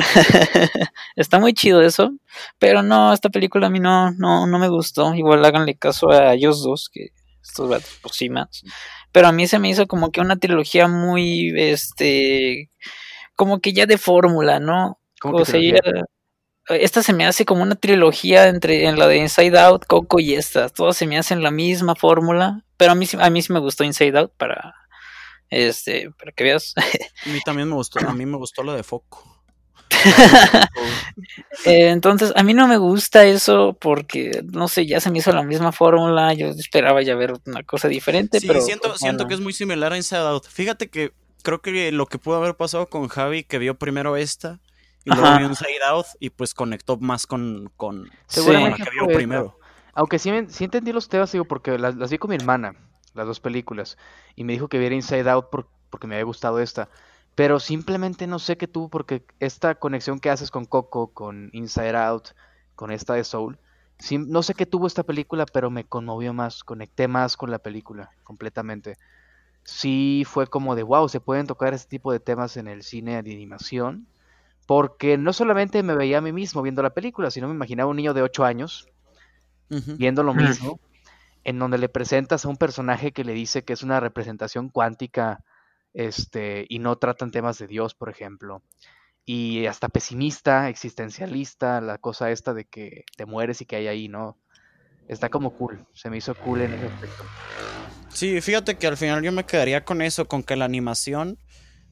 está 1.18 1.40
muy 1.40 1.54
chido 1.54 1.82
eso, 1.82 2.14
pero 2.58 2.84
no, 2.84 3.12
esta 3.12 3.30
película 3.30 3.68
a 3.68 3.70
mí 3.70 3.82
no, 3.82 4.12
no, 4.12 4.48
no 4.48 4.58
me 4.58 4.70
gustó. 4.70 5.14
Igual 5.14 5.44
háganle 5.44 5.76
caso 5.76 6.10
a 6.10 6.34
ellos 6.34 6.64
dos, 6.64 6.88
que 6.90 7.10
estos 7.44 7.68
vatos, 7.68 8.00
pues 8.02 8.16
sí 8.16 8.30
más. 8.30 8.64
Pero 9.16 9.30
a 9.30 9.32
mí 9.32 9.48
se 9.48 9.60
me 9.60 9.70
hizo 9.70 9.88
como 9.88 10.12
que 10.12 10.20
una 10.20 10.36
trilogía 10.36 10.90
muy, 10.90 11.54
este, 11.56 12.70
como 13.34 13.62
que 13.62 13.72
ya 13.72 13.86
de 13.86 13.98
fórmula, 13.98 14.60
¿no? 14.60 15.00
O 15.24 15.46
sea, 15.46 15.62
esta 16.68 17.02
se 17.02 17.14
me 17.14 17.26
hace 17.26 17.46
como 17.46 17.64
una 17.64 17.76
trilogía 17.76 18.50
entre 18.50 18.90
en 18.90 19.00
la 19.00 19.08
de 19.08 19.16
Inside 19.20 19.58
Out, 19.58 19.86
Coco 19.86 20.20
y 20.20 20.34
esta. 20.34 20.68
Todas 20.68 20.98
se 20.98 21.08
me 21.08 21.18
hacen 21.18 21.44
la 21.44 21.50
misma 21.50 21.96
fórmula, 21.96 22.66
pero 22.76 22.92
a 22.92 22.96
mí 22.96 23.08
a 23.18 23.30
mí 23.30 23.42
sí 23.42 23.54
me 23.54 23.60
gustó 23.62 23.86
Inside 23.86 24.20
Out 24.20 24.34
para 24.36 24.76
este 25.50 26.12
para 26.20 26.34
que 26.34 26.44
veas. 26.44 26.74
A 27.26 27.30
mí 27.30 27.40
también 27.46 27.70
me 27.70 27.76
gustó, 27.76 28.06
a 28.06 28.14
mí 28.14 28.26
me 28.26 28.36
gustó 28.36 28.64
la 28.64 28.76
de 28.76 28.84
Foco. 28.84 29.35
Eh, 31.66 31.90
entonces, 31.90 32.32
a 32.36 32.44
mí 32.44 32.54
no 32.54 32.68
me 32.68 32.78
gusta 32.78 33.26
eso 33.26 33.76
porque, 33.80 34.44
no 34.52 34.68
sé, 34.68 34.86
ya 34.86 35.00
se 35.00 35.10
me 35.10 35.20
hizo 35.20 35.32
la 35.32 35.42
misma 35.42 35.72
fórmula, 35.72 36.34
yo 36.34 36.48
esperaba 36.48 37.02
ya 37.02 37.16
ver 37.16 37.34
una 37.46 37.64
cosa 37.64 37.88
diferente, 37.88 38.40
sí, 38.40 38.48
pero... 38.48 38.62
siento, 38.62 38.90
pues, 38.90 39.00
siento 39.00 39.26
que 39.28 39.34
es 39.34 39.40
muy 39.40 39.54
similar 39.54 39.94
a 39.94 39.98
Inside 39.98 40.20
Out. 40.20 40.46
Fíjate 40.48 40.90
que 40.90 41.14
creo 41.42 41.62
que 41.62 41.92
lo 41.92 42.06
que 42.08 42.20
pudo 42.20 42.36
haber 42.36 42.56
pasado 42.56 42.88
con 42.88 43.08
Javi, 43.08 43.44
que 43.44 43.58
vio 43.58 43.76
primero 43.76 44.18
esta, 44.18 44.60
y 45.06 45.16
luego 45.16 45.38
vio 45.38 45.48
Inside 45.48 45.84
Out 45.88 46.08
y 46.20 46.30
pues 46.32 46.54
conectó 46.54 46.98
más 46.98 47.26
con, 47.26 47.72
con, 47.78 48.04
la 48.04 48.76
que 48.76 48.90
vio 48.92 49.08
primero. 49.08 49.58
Aunque 49.94 50.20
sí, 50.20 50.32
sí, 50.50 50.66
entendí 50.66 50.92
los 50.92 51.08
temas, 51.08 51.32
digo, 51.32 51.46
porque 51.46 51.80
las, 51.80 52.10
vi 52.10 52.18
con 52.18 52.30
mi 52.30 52.36
hermana, 52.36 52.76
las 53.14 53.26
dos 53.26 53.40
películas, 53.40 53.98
y 54.36 54.44
me 54.44 54.54
dijo 54.54 54.68
que 54.68 54.78
viera 54.78 54.94
Inside 54.94 55.30
Out 55.30 55.48
porque 55.90 56.08
me 56.08 56.16
había 56.16 56.26
gustado 56.26 56.60
esta. 56.60 56.90
Pero 57.36 57.60
simplemente 57.60 58.28
no 58.28 58.40
sé 58.40 58.58
qué 58.58 58.68
tuvo, 58.68 58.90
porque 58.90 59.26
esta 59.40 59.76
conexión 59.76 60.20
que 60.20 60.30
haces 60.30 60.52
con 60.52 60.66
Coco, 60.66 61.08
con 61.14 61.50
Inside 61.54 61.98
Out, 61.98 62.30
con 62.76 62.92
esta 62.92 63.14
de 63.14 63.24
Soul, 63.24 63.60
no 64.28 64.44
sé 64.44 64.54
qué 64.54 64.66
tuvo 64.66 64.88
esta 64.88 65.04
película, 65.04 65.46
pero 65.46 65.70
me 65.70 65.86
conmovió 65.86 66.34
más, 66.34 66.64
conecté 66.64 67.08
más 67.08 67.38
con 67.38 67.52
la 67.52 67.60
película, 67.60 68.12
completamente. 68.24 68.98
Sí 69.64 70.24
fue 70.26 70.48
como 70.48 70.76
de, 70.76 70.84
wow, 70.84 71.10
se 71.10 71.20
pueden 71.20 71.48
tocar 71.48 71.74
este 71.74 71.90
tipo 71.90 72.12
de 72.12 72.20
temas 72.20 72.58
en 72.58 72.68
el 72.68 72.84
cine 72.84 73.22
de 73.24 73.34
animación 73.34 74.08
porque 74.66 75.18
no 75.18 75.32
solamente 75.32 75.84
me 75.84 75.96
veía 75.96 76.18
a 76.18 76.22
mí 76.22 76.32
mismo 76.32 76.62
viendo 76.62 76.82
la 76.82 76.90
película, 76.90 77.32
sino 77.32 77.48
me 77.48 77.54
imaginaba 77.54 77.90
un 77.90 77.98
niño 77.98 78.14
de 78.14 78.22
8 78.22 78.46
años 78.46 78.88
viendo 79.70 80.24
lo 80.24 80.34
mismo, 80.34 80.80
en 81.44 81.60
donde 81.60 81.78
le 81.78 81.90
presentas 81.90 82.46
a 82.46 82.50
un 82.50 82.58
personaje 82.58 83.12
que 83.12 83.24
le 83.24 83.34
dice 83.34 83.64
que 83.64 83.74
es 83.74 83.84
una 83.84 84.00
representación 84.00 84.70
cuántica 84.70 85.44
este, 85.96 86.66
y 86.70 86.80
no 86.80 86.98
tratan 86.98 87.32
temas 87.32 87.58
de 87.58 87.68
Dios, 87.68 87.96
por 87.96 88.10
ejemplo. 88.10 88.62
Y 89.26 89.66
hasta 89.66 89.90
pesimista, 89.90 90.70
existencialista, 90.70 91.82
la 91.82 91.98
cosa 91.98 92.30
esta 92.30 92.54
de 92.54 92.66
que 92.66 93.06
te 93.18 93.26
mueres 93.26 93.62
y 93.62 93.66
que 93.66 93.78
hay 93.78 93.88
ahí, 93.88 94.08
¿no? 94.08 94.38
Está 95.08 95.30
como 95.30 95.56
cool, 95.56 95.86
se 95.94 96.10
me 96.10 96.18
hizo 96.18 96.36
cool 96.36 96.62
en 96.62 96.74
ese 96.74 96.86
aspecto. 96.88 97.24
Sí, 98.10 98.42
fíjate 98.42 98.76
que 98.76 98.88
al 98.88 98.98
final 98.98 99.24
yo 99.24 99.32
me 99.32 99.46
quedaría 99.46 99.84
con 99.84 100.02
eso, 100.02 100.28
con 100.28 100.44
que 100.44 100.56
la 100.56 100.66
animación 100.66 101.38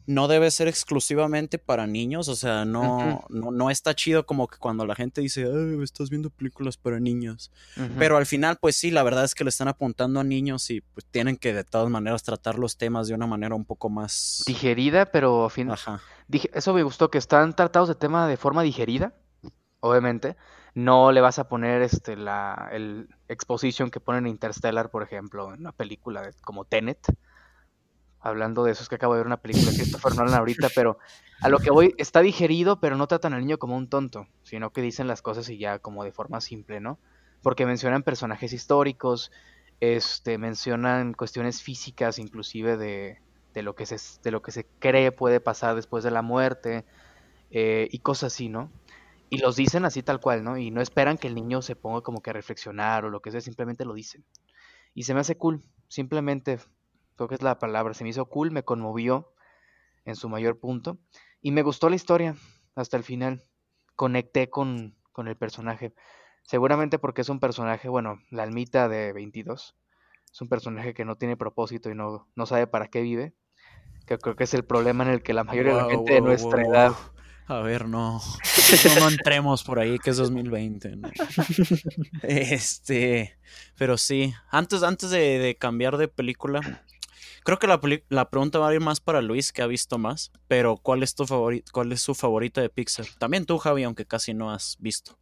no 0.06 0.28
debe 0.28 0.52
ser 0.52 0.68
exclusivamente 0.68 1.58
para 1.58 1.88
niños, 1.88 2.28
o 2.28 2.36
sea, 2.36 2.66
no, 2.66 3.26
no, 3.30 3.52
no, 3.52 3.70
está 3.70 3.94
chido 3.94 4.26
como 4.26 4.48
que 4.48 4.58
cuando 4.58 4.86
la 4.86 4.96
gente 4.96 5.22
dice, 5.22 5.46
Ay, 5.46 5.82
estás 5.84 6.10
viendo 6.10 6.30
películas 6.30 6.78
para 6.78 7.00
niños, 7.00 7.52
pero 7.98 8.18
al 8.18 8.26
final, 8.26 8.58
pues 8.60 8.76
sí, 8.76 8.92
la 8.92 9.04
verdad 9.04 9.24
es 9.24 9.36
que 9.36 9.44
le 9.44 9.50
están 9.50 9.68
apuntando 9.68 10.20
a 10.20 10.24
niños 10.24 10.70
y 10.70 10.82
pues 10.82 11.06
tienen 11.06 11.38
que 11.38 11.54
de 11.54 11.64
todas 11.64 11.90
maneras 11.90 12.24
tratar 12.24 12.60
los 12.60 12.78
temas 12.78 13.08
de 13.08 13.14
una 13.14 13.28
manera 13.28 13.56
un 13.56 13.66
poco 13.66 13.90
más... 13.90 14.44
Digerida, 14.46 15.06
pero 15.06 15.46
a 15.46 15.50
fin... 15.50 15.72
Ajá. 15.72 16.02
Dije, 16.28 16.50
eso 16.54 16.74
me 16.74 16.84
gustó, 16.84 17.10
que 17.10 17.18
están 17.18 17.56
tratados 17.56 17.90
de 17.90 17.96
tema 17.96 18.28
de 18.28 18.38
forma 18.38 18.64
digerida, 18.64 19.14
obviamente, 19.80 20.38
no 20.74 21.12
le 21.12 21.22
vas 21.22 21.40
a 21.40 21.48
poner 21.48 21.82
este 21.82 22.16
la 22.16 22.70
el 22.72 23.10
exposition 23.28 23.92
que 23.92 24.00
ponen 24.00 24.26
en 24.26 24.32
Interstellar, 24.32 24.90
por 24.90 25.04
ejemplo, 25.04 25.54
en 25.54 25.60
una 25.62 25.72
película 25.72 26.32
como 26.42 26.66
Tenet, 26.66 27.06
hablando 28.24 28.64
de 28.64 28.72
eso, 28.72 28.84
es 28.84 28.90
que 28.90 28.96
acabo 28.96 29.14
de 29.14 29.20
ver 29.20 29.28
una 29.28 29.42
película 29.42 29.72
que 29.72 29.78
Christopher 29.78 30.16
Nolan 30.16 30.34
ahorita, 30.34 30.70
pero 30.74 30.98
a 31.42 31.50
lo 31.50 31.60
que 31.60 31.72
voy, 31.72 31.94
está 31.98 32.22
digerido, 32.22 32.80
pero 32.80 32.96
no 32.96 33.06
tratan 33.06 33.34
al 33.34 33.42
niño 33.42 33.60
como 33.60 33.76
un 33.76 33.90
tonto, 33.90 34.28
sino 34.44 34.72
que 34.72 34.82
dicen 34.82 35.08
las 35.08 35.22
cosas 35.22 35.50
y 35.50 35.58
ya 35.58 35.80
como 35.80 36.06
de 36.06 36.14
forma 36.14 36.40
simple, 36.40 36.80
¿no? 36.80 36.98
Porque 37.42 37.66
mencionan 37.66 38.02
personajes 38.02 38.54
históricos, 38.54 39.30
este, 39.82 40.38
mencionan 40.38 41.14
cuestiones 41.14 41.62
físicas, 41.62 42.18
inclusive 42.18 42.78
de, 42.78 43.20
de, 43.54 43.62
lo, 43.62 43.76
que 43.76 43.86
se, 43.86 43.98
de 44.24 44.32
lo 44.32 44.42
que 44.42 44.54
se 44.54 44.66
cree 44.80 45.12
puede 45.12 45.42
pasar 45.42 45.76
después 45.76 46.06
de 46.06 46.12
la 46.12 46.22
muerte, 46.22 46.86
eh, 47.52 47.90
y 47.92 48.00
cosas 48.00 48.34
así, 48.34 48.48
¿no? 48.48 48.72
Y 49.30 49.40
los 49.40 49.58
dicen 49.58 49.84
así 49.84 50.02
tal 50.02 50.22
cual, 50.22 50.46
¿no? 50.46 50.58
Y 50.58 50.72
no 50.72 50.82
esperan 50.82 51.18
que 51.18 51.28
el 51.28 51.36
niño 51.36 51.62
se 51.62 51.76
ponga 51.76 52.00
como 52.00 52.22
que 52.22 52.30
a 52.30 52.34
reflexionar 52.34 53.04
o 53.04 53.10
lo 53.10 53.20
que 53.20 53.32
sea, 53.32 53.42
simplemente 53.42 53.84
lo 53.84 53.94
dicen. 53.94 54.24
Y 54.94 55.04
se 55.04 55.14
me 55.14 55.20
hace 55.20 55.36
cool, 55.36 55.62
simplemente 55.90 56.60
creo 57.24 57.30
que 57.30 57.36
es 57.36 57.42
la 57.42 57.60
palabra, 57.60 57.94
se 57.94 58.04
me 58.04 58.10
hizo 58.10 58.26
cool, 58.26 58.52
me 58.52 58.64
conmovió 58.64 59.34
en 60.06 60.16
su 60.16 60.30
mayor 60.30 60.60
punto 60.60 60.98
y 61.42 61.52
me 61.52 61.62
gustó 61.62 61.90
la 61.90 61.96
historia 61.96 62.36
hasta 62.76 62.98
el 62.98 63.04
final. 63.04 63.44
Conecté 63.96 64.50
con, 64.50 64.96
con 65.12 65.28
el 65.28 65.38
personaje. 65.38 65.94
Seguramente 66.44 67.00
porque 67.00 67.22
es 67.22 67.30
un 67.30 67.40
personaje, 67.40 67.88
bueno, 67.88 68.20
la 68.30 68.44
almita 68.44 68.90
de 68.90 69.14
22. 69.14 69.76
Es 70.32 70.42
un 70.42 70.50
personaje 70.50 70.94
que 70.94 71.06
no 71.06 71.16
tiene 71.16 71.38
propósito 71.38 71.90
y 71.90 71.96
no, 71.96 72.28
no 72.36 72.46
sabe 72.46 72.68
para 72.68 72.88
qué 72.88 73.02
vive. 73.02 73.34
Que 74.06 74.18
creo 74.18 74.36
que 74.36 74.44
es 74.44 74.54
el 74.54 74.66
problema 74.66 75.06
en 75.06 75.12
el 75.12 75.24
que 75.24 75.34
la 75.34 75.44
mayoría 75.44 75.76
de 75.76 75.82
la 75.82 75.90
gente 75.90 76.14
de 76.14 76.22
nuestra 76.22 76.62
edad. 76.62 76.94
A 77.48 77.60
ver, 77.60 77.88
no. 77.88 78.20
no. 78.20 79.10
entremos 79.10 79.64
por 79.64 79.80
ahí, 79.80 80.00
que 80.00 80.10
es 80.10 80.18
2020. 80.18 80.98
Este. 82.24 83.38
Pero 83.78 83.98
sí. 83.98 84.34
Antes, 84.50 84.84
antes 84.84 85.10
de, 85.12 85.40
de 85.40 85.56
cambiar 85.56 85.98
de 85.98 86.08
película, 86.08 86.84
Creo 87.44 87.60
que 87.60 87.68
la, 87.68 87.80
la, 88.10 88.30
pregunta 88.30 88.60
va 88.60 88.70
a 88.70 88.74
ir 88.74 88.80
más 88.80 89.02
para 89.02 89.22
Luis, 89.22 89.52
que 89.52 89.62
ha 89.62 89.68
visto 89.68 89.98
más. 89.98 90.32
Pero, 90.48 90.78
¿cuál 90.78 91.04
es 91.04 91.14
tu 91.14 91.26
favorito, 91.26 91.70
cuál 91.74 91.92
es 91.92 92.02
su 92.02 92.16
favorita 92.16 92.62
de 92.62 92.70
Pixar? 92.70 93.06
También 93.20 93.46
tú, 93.46 93.58
Javi, 93.58 93.84
aunque 93.84 94.06
casi 94.06 94.34
no 94.34 94.52
has 94.52 94.78
visto. 94.80 95.18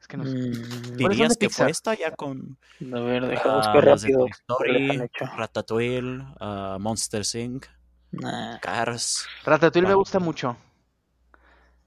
Es 0.00 0.06
que 0.06 0.16
no 0.16 0.24
sé. 0.24 0.36
Mm, 0.36 0.96
¿Dirías 0.96 1.36
que 1.36 1.50
fue 1.50 1.70
esta 1.70 1.94
ya 1.94 2.12
con. 2.12 2.58
A 2.80 3.00
ver, 3.00 3.26
deja 3.26 3.56
buscar 3.56 3.84
rápido. 3.84 4.26
Story, 4.26 5.02
Ratatouille, 5.36 6.22
uh, 6.40 6.78
Monster 6.78 7.22
Inc., 7.34 7.66
Cars. 8.62 9.26
Ratatouille 9.44 9.88
me 9.88 9.94
gusta 9.94 10.18
mucho. 10.18 10.56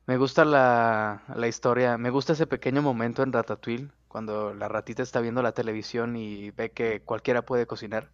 Me 0.05 0.17
gusta 0.17 0.45
la, 0.45 1.23
la, 1.35 1.47
historia, 1.47 1.97
me 1.97 2.09
gusta 2.09 2.33
ese 2.33 2.45
pequeño 2.45 2.81
momento 2.81 3.23
en 3.23 3.31
Ratatouille, 3.31 3.89
cuando 4.07 4.53
la 4.53 4.67
ratita 4.67 5.03
está 5.03 5.21
viendo 5.21 5.41
la 5.41 5.53
televisión 5.53 6.15
y 6.15 6.51
ve 6.51 6.71
que 6.71 7.01
cualquiera 7.01 7.43
puede 7.43 7.65
cocinar. 7.65 8.09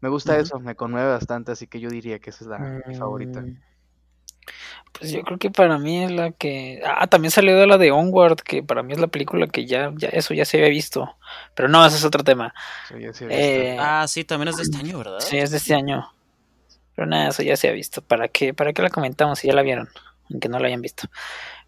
Me 0.00 0.08
gusta 0.08 0.38
eso, 0.38 0.58
me 0.58 0.74
conmueve 0.74 1.10
bastante, 1.10 1.52
así 1.52 1.66
que 1.66 1.80
yo 1.80 1.90
diría 1.90 2.18
que 2.18 2.30
esa 2.30 2.44
es 2.44 2.48
la 2.48 2.58
mi 2.86 2.94
favorita. 2.94 3.42
Mm, 3.42 3.58
pues 4.92 5.12
yo 5.12 5.22
creo 5.22 5.38
que 5.38 5.50
para 5.50 5.78
mí 5.78 6.04
es 6.04 6.10
la 6.10 6.32
que. 6.32 6.82
Ah, 6.84 7.06
también 7.06 7.30
salió 7.30 7.56
de 7.56 7.66
la 7.66 7.78
de 7.78 7.90
Onward, 7.90 8.36
que 8.36 8.62
para 8.62 8.82
mí 8.82 8.92
es 8.92 8.98
la 8.98 9.06
película 9.06 9.46
que 9.46 9.66
ya, 9.66 9.92
ya 9.96 10.08
eso 10.08 10.34
ya 10.34 10.44
se 10.44 10.58
había 10.58 10.68
visto. 10.68 11.16
Pero 11.54 11.68
no, 11.68 11.84
ese 11.86 11.96
es 11.96 12.04
otro 12.04 12.24
tema. 12.24 12.54
Eh, 13.28 13.76
ah, 13.78 14.06
sí, 14.08 14.24
también 14.24 14.48
es 14.48 14.56
de 14.56 14.64
este 14.64 14.78
año, 14.78 14.98
¿verdad? 14.98 15.20
Sí, 15.20 15.36
es 15.38 15.50
de 15.50 15.58
este 15.58 15.74
año. 15.74 16.10
Pero 16.94 17.06
nada, 17.06 17.28
eso 17.28 17.42
ya 17.42 17.56
se 17.56 17.68
ha 17.68 17.72
visto. 17.72 18.02
¿Para 18.02 18.28
qué, 18.28 18.52
para 18.52 18.72
qué 18.72 18.82
la 18.82 18.90
comentamos 18.90 19.38
si 19.38 19.48
ya 19.48 19.54
la 19.54 19.62
vieron? 19.62 19.88
Aunque 20.30 20.48
no 20.48 20.58
la 20.58 20.68
hayan 20.68 20.82
visto. 20.82 21.08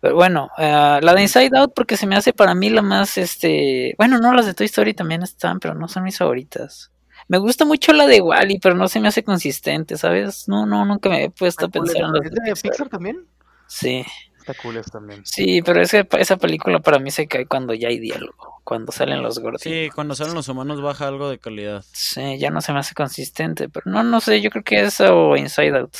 Pero 0.00 0.14
bueno, 0.14 0.50
eh, 0.58 0.98
la 1.00 1.14
de 1.14 1.22
Inside 1.22 1.56
Out, 1.58 1.72
porque 1.74 1.96
se 1.96 2.06
me 2.06 2.16
hace 2.16 2.32
para 2.32 2.54
mí 2.54 2.70
la 2.70 2.82
más, 2.82 3.18
este. 3.18 3.94
Bueno, 3.98 4.18
no, 4.18 4.32
las 4.32 4.46
de 4.46 4.54
Toy 4.54 4.66
Story 4.66 4.94
también 4.94 5.22
están, 5.22 5.60
pero 5.60 5.74
no 5.74 5.88
son 5.88 6.02
mis 6.02 6.18
favoritas. 6.18 6.91
Me 7.32 7.38
gusta 7.38 7.64
mucho 7.64 7.94
la 7.94 8.06
de 8.06 8.20
Wally, 8.20 8.58
pero 8.58 8.74
no 8.74 8.88
se 8.88 9.00
me 9.00 9.08
hace 9.08 9.24
consistente, 9.24 9.96
¿sabes? 9.96 10.48
No, 10.48 10.66
no, 10.66 10.84
nunca 10.84 11.08
me 11.08 11.24
he 11.24 11.30
puesto 11.30 11.64
a 11.64 11.68
pensar 11.70 12.02
en 12.02 12.12
la 12.12 12.20
de 12.20 12.52
Pixar. 12.62 12.90
también? 12.90 13.26
Sí. 13.66 14.04
Está 14.38 14.52
cool 14.62 14.78
también. 14.92 15.22
Sí, 15.24 15.62
pero 15.62 15.80
esa, 15.80 16.06
esa 16.18 16.36
película 16.36 16.80
para 16.80 16.98
mí 16.98 17.10
se 17.10 17.26
cae 17.26 17.46
cuando 17.46 17.72
ya 17.72 17.88
hay 17.88 17.98
diálogo, 17.98 18.60
cuando 18.64 18.92
salen 18.92 19.22
los 19.22 19.38
gordos. 19.38 19.62
Sí, 19.62 19.88
cuando 19.94 20.14
salen 20.14 20.34
los 20.34 20.46
humanos 20.46 20.82
baja 20.82 21.08
algo 21.08 21.30
de 21.30 21.38
calidad. 21.38 21.82
Sí, 21.94 22.36
ya 22.36 22.50
no 22.50 22.60
se 22.60 22.74
me 22.74 22.80
hace 22.80 22.94
consistente, 22.94 23.70
pero 23.70 23.90
no, 23.90 24.02
no 24.02 24.20
sé, 24.20 24.42
yo 24.42 24.50
creo 24.50 24.62
que 24.62 24.82
eso 24.82 25.16
o 25.16 25.34
Inside 25.34 25.78
Out. 25.78 25.96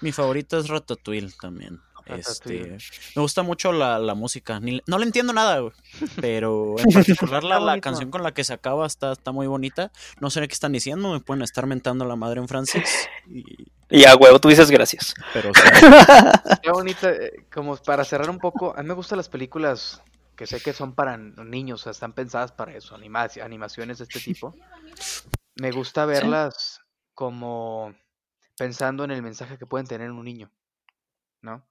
Mi 0.00 0.12
favorito 0.12 0.58
es 0.58 0.68
Ratatouille 0.68 1.34
también. 1.38 1.78
Este, 2.06 2.78
me 3.16 3.22
gusta 3.22 3.42
mucho 3.42 3.72
la, 3.72 3.98
la 3.98 4.14
música. 4.14 4.60
no 4.60 4.98
le 4.98 5.04
entiendo 5.04 5.32
nada, 5.32 5.62
Pero 6.20 6.76
en 6.78 6.90
particular 6.92 7.44
la, 7.44 7.60
la, 7.60 7.80
canción 7.80 8.10
con 8.10 8.22
la 8.22 8.32
que 8.32 8.44
se 8.44 8.52
acaba 8.52 8.86
está, 8.86 9.12
está 9.12 9.32
muy 9.32 9.46
bonita. 9.46 9.92
No 10.20 10.30
sé 10.30 10.46
qué 10.46 10.52
están 10.52 10.72
diciendo. 10.72 11.12
Me 11.12 11.20
pueden 11.20 11.42
estar 11.42 11.66
mentando 11.66 12.04
la 12.04 12.16
madre 12.16 12.40
en 12.40 12.48
francés. 12.48 13.08
Y, 13.92 14.04
a 14.04 14.14
huevo, 14.14 14.38
tú 14.38 14.48
dices 14.48 14.70
gracias. 14.70 15.14
Pero 15.32 15.50
Qué 16.62 16.70
bonita. 16.70 17.10
Eh, 17.10 17.44
como 17.52 17.76
para 17.76 18.04
cerrar 18.04 18.30
un 18.30 18.38
poco, 18.38 18.72
a 18.76 18.82
mí 18.82 18.88
me 18.88 18.94
gustan 18.94 19.16
las 19.16 19.28
películas 19.28 20.00
que 20.36 20.46
sé 20.46 20.60
que 20.62 20.72
son 20.72 20.94
para 20.94 21.18
niños, 21.18 21.80
o 21.80 21.82
sea, 21.82 21.90
están 21.90 22.14
pensadas 22.14 22.50
para 22.50 22.72
eso, 22.72 22.94
animaciones 22.94 23.98
de 23.98 24.04
este 24.04 24.20
tipo, 24.20 24.54
me 25.56 25.70
gusta 25.70 26.06
verlas 26.06 26.80
como 27.12 27.94
pensando 28.56 29.04
en 29.04 29.10
el 29.10 29.20
mensaje 29.20 29.58
que 29.58 29.66
pueden 29.66 29.86
tener 29.86 30.10
un 30.10 30.24
niño, 30.24 30.50
¿no? 31.42 31.62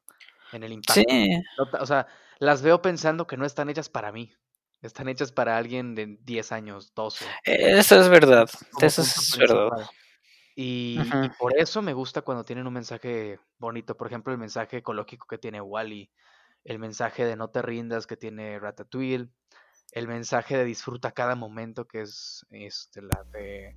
En 0.52 0.64
el 0.64 0.74
impacto. 0.74 1.02
Sí. 1.08 1.44
O 1.80 1.86
sea, 1.86 2.08
las 2.40 2.62
veo 2.62 2.82
pensando 2.82 3.28
que 3.28 3.38
no 3.38 3.46
están 3.46 3.70
hechas 3.70 3.90
para 3.90 4.12
mí, 4.12 4.34
están 4.82 5.10
hechas 5.10 5.32
para 5.32 5.58
alguien 5.58 5.96
de 5.96 6.18
10 6.22 6.52
años, 6.52 6.94
12. 6.96 7.26
Eso 7.44 8.00
es 8.00 8.10
verdad, 8.10 8.50
eso 8.82 9.02
es 9.02 9.38
verdad. 9.38 9.90
Y, 10.56 11.00
por 11.40 11.58
eso 11.58 11.82
me 11.82 11.94
gusta 11.94 12.22
cuando 12.22 12.44
tienen 12.44 12.68
un 12.68 12.74
mensaje 12.74 13.40
bonito. 13.58 13.96
Por 13.96 14.08
ejemplo, 14.08 14.34
el 14.34 14.40
mensaje 14.40 14.78
ecológico 14.78 15.26
que 15.26 15.38
tiene 15.38 15.62
Wally, 15.62 16.12
el 16.66 16.80
mensaje 16.80 17.26
de 17.26 17.38
no 17.38 17.50
te 17.50 17.62
rindas 17.62 18.08
que 18.08 18.18
tiene 18.18 18.60
Ratatouille, 18.60 19.30
el 19.94 20.08
mensaje 20.08 20.58
de 20.58 20.66
disfruta 20.66 21.12
cada 21.12 21.36
momento 21.36 21.88
que 21.88 22.02
es 22.02 22.46
este, 22.50 23.02
la 23.02 23.24
de 23.32 23.76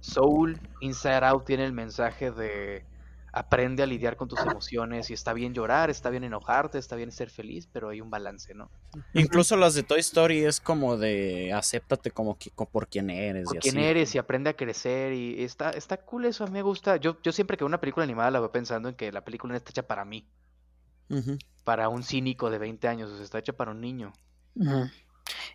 Soul, 0.00 0.58
Inside 0.80 1.24
Out 1.26 1.44
tiene 1.44 1.64
el 1.64 1.72
mensaje 1.72 2.30
de 2.30 2.86
aprende 3.32 3.82
a 3.82 3.86
lidiar 3.86 4.16
con 4.16 4.28
tus 4.28 4.38
emociones 4.40 5.08
y 5.08 5.14
está 5.14 5.32
bien 5.32 5.54
llorar, 5.54 5.88
está 5.88 6.10
bien 6.10 6.22
enojarte, 6.22 6.78
está 6.78 6.96
bien 6.96 7.10
ser 7.10 7.30
feliz, 7.30 7.66
pero 7.72 7.88
hay 7.88 8.02
un 8.02 8.10
balance, 8.10 8.54
¿no? 8.54 8.70
Incluso 9.14 9.56
las 9.56 9.74
de 9.74 9.82
Toy 9.82 10.00
Story 10.00 10.44
es 10.44 10.60
como 10.60 10.98
de 10.98 11.50
acéptate 11.52 12.10
como 12.10 12.36
por 12.70 12.88
quien 12.88 13.08
eres. 13.08 13.46
Por 13.46 13.58
quien 13.58 13.78
eres 13.78 14.14
y 14.14 14.18
aprende 14.18 14.50
a 14.50 14.56
crecer 14.56 15.14
y 15.14 15.42
está, 15.42 15.70
está 15.70 15.96
cool 15.96 16.26
eso, 16.26 16.44
a 16.44 16.46
mí 16.48 16.52
me 16.52 16.62
gusta. 16.62 16.98
Yo, 16.98 17.20
yo 17.22 17.32
siempre 17.32 17.56
que 17.56 17.64
veo 17.64 17.68
una 17.68 17.80
película 17.80 18.04
animada 18.04 18.30
la 18.30 18.40
veo 18.40 18.52
pensando 18.52 18.90
en 18.90 18.94
que 18.96 19.10
la 19.10 19.24
película 19.24 19.52
no 19.52 19.56
está 19.56 19.70
hecha 19.70 19.86
para 19.86 20.04
mí, 20.04 20.28
para 21.64 21.88
un 21.88 22.02
cínico 22.02 22.50
de 22.50 22.58
20 22.58 22.86
años, 22.86 23.10
o 23.10 23.14
sea, 23.14 23.24
está 23.24 23.38
hecha 23.38 23.54
para 23.54 23.70
un 23.70 23.80
niño. 23.80 24.12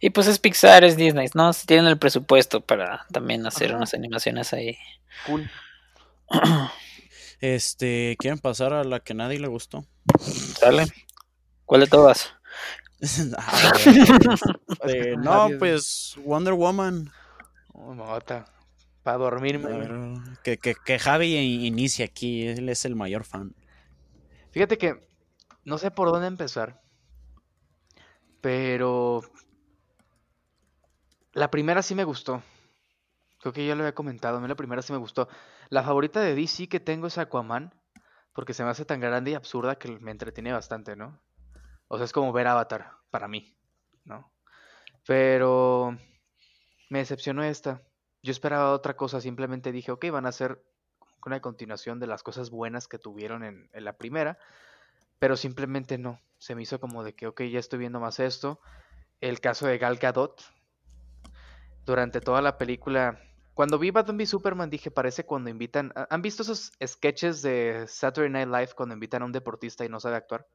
Y 0.02 0.10
pues 0.10 0.26
es 0.26 0.40
Pixar, 0.40 0.84
es 0.84 0.98
Disney, 0.98 1.28
¿no? 1.36 1.52
Tienen 1.54 1.86
el 1.86 2.00
presupuesto 2.00 2.62
para 2.62 3.06
también 3.12 3.46
hacer 3.46 3.76
unas 3.76 3.94
animaciones 3.94 4.52
ahí. 4.54 4.78
Cool. 5.28 5.48
Este, 7.40 8.16
¿quieren 8.20 8.40
pasar 8.40 8.74
a 8.74 8.84
la 8.84 9.00
que 9.00 9.14
nadie 9.14 9.40
le 9.40 9.48
gustó? 9.48 9.86
Dale. 10.62 10.88
¿Cuál 11.66 11.82
de 11.82 11.88
todas? 11.88 12.34
Eh, 14.88 15.16
no, 15.18 15.50
pues 15.60 16.16
Wonder 16.24 16.54
Woman. 16.54 17.12
Oh, 17.74 18.20
Para 19.04 19.18
dormirme. 19.18 20.22
que, 20.44 20.58
que, 20.58 20.76
que 20.76 21.00
Javi 21.00 21.36
inicie 21.36 22.06
aquí, 22.06 22.48
él 22.48 22.70
es 22.70 22.86
el 22.86 22.96
mayor 22.96 23.24
fan. 23.24 23.56
Fíjate 24.52 24.78
que 24.78 25.08
no 25.64 25.78
sé 25.78 25.92
por 25.92 26.12
dónde 26.12 26.28
empezar. 26.28 26.82
Pero 28.42 29.22
la 31.34 31.52
primera 31.52 31.82
sí 31.82 31.94
me 31.94 32.04
gustó. 32.04 32.42
Creo 33.40 33.54
que 33.54 33.68
ya 33.68 33.76
lo 33.76 33.82
había 33.84 33.94
comentado. 33.94 34.38
A 34.38 34.40
mí 34.40 34.48
la 34.48 34.56
primera 34.56 34.82
sí 34.82 34.94
me 34.94 35.00
gustó. 35.00 35.28
La 35.70 35.84
favorita 35.84 36.22
de 36.22 36.36
DC 36.36 36.70
que 36.70 36.80
tengo 36.80 37.08
es 37.08 37.18
Aquaman. 37.18 37.74
Porque 38.38 38.54
se 38.54 38.64
me 38.64 38.70
hace 38.70 38.86
tan 38.86 39.00
grande 39.00 39.32
y 39.32 39.34
absurda 39.34 39.80
que 39.80 39.98
me 39.98 40.12
entretiene 40.12 40.54
bastante, 40.54 40.96
¿no? 40.96 41.20
O 41.88 41.98
sea, 41.98 42.06
es 42.06 42.14
como 42.14 42.32
ver 42.32 42.46
Avatar 42.46 42.92
para 43.10 43.28
mí, 43.28 43.58
¿no? 44.06 44.32
Pero 45.08 45.98
me 46.92 47.00
decepcionó 47.00 47.44
esta. 47.44 47.82
Yo 48.22 48.32
esperaba 48.32 48.74
otra 48.74 48.96
cosa. 48.96 49.22
Simplemente 49.22 49.72
dije, 49.72 49.92
ok, 49.92 50.12
van 50.12 50.28
a 50.28 50.32
ser 50.32 50.64
una 51.26 51.42
continuación 51.42 52.00
de 52.00 52.06
las 52.06 52.22
cosas 52.22 52.52
buenas 52.52 52.88
que 52.88 53.00
tuvieron 53.00 53.44
en, 53.44 53.72
en 53.74 53.84
la 53.84 53.98
primera. 53.98 54.38
Pero 55.18 55.36
simplemente 55.36 55.98
no. 55.98 56.22
Se 56.38 56.54
me 56.54 56.62
hizo 56.62 56.80
como 56.80 57.04
de 57.04 57.16
que, 57.16 57.26
ok, 57.26 57.42
ya 57.46 57.58
estoy 57.58 57.80
viendo 57.80 58.00
más 58.00 58.20
esto. 58.20 58.62
El 59.20 59.40
caso 59.40 59.66
de 59.66 59.80
Gal 59.80 59.98
Gadot. 59.98 60.44
Durante 61.86 62.22
toda 62.22 62.44
la 62.44 62.60
película 62.60 63.20
cuando 63.58 63.80
vi 63.80 63.90
Batman 63.90 64.18
v 64.18 64.28
Superman 64.28 64.70
dije, 64.70 64.92
parece 64.92 65.26
cuando 65.26 65.50
invitan... 65.50 65.92
¿Han 66.12 66.22
visto 66.22 66.44
esos 66.44 66.74
sketches 66.86 67.42
de 67.42 67.86
Saturday 67.88 68.30
Night 68.30 68.50
Live 68.50 68.76
cuando 68.76 68.94
invitan 68.94 69.24
a 69.24 69.26
un 69.26 69.32
deportista 69.32 69.84
y 69.84 69.90
no 69.90 70.00
sabe 70.00 70.16
actuar? 70.16 70.48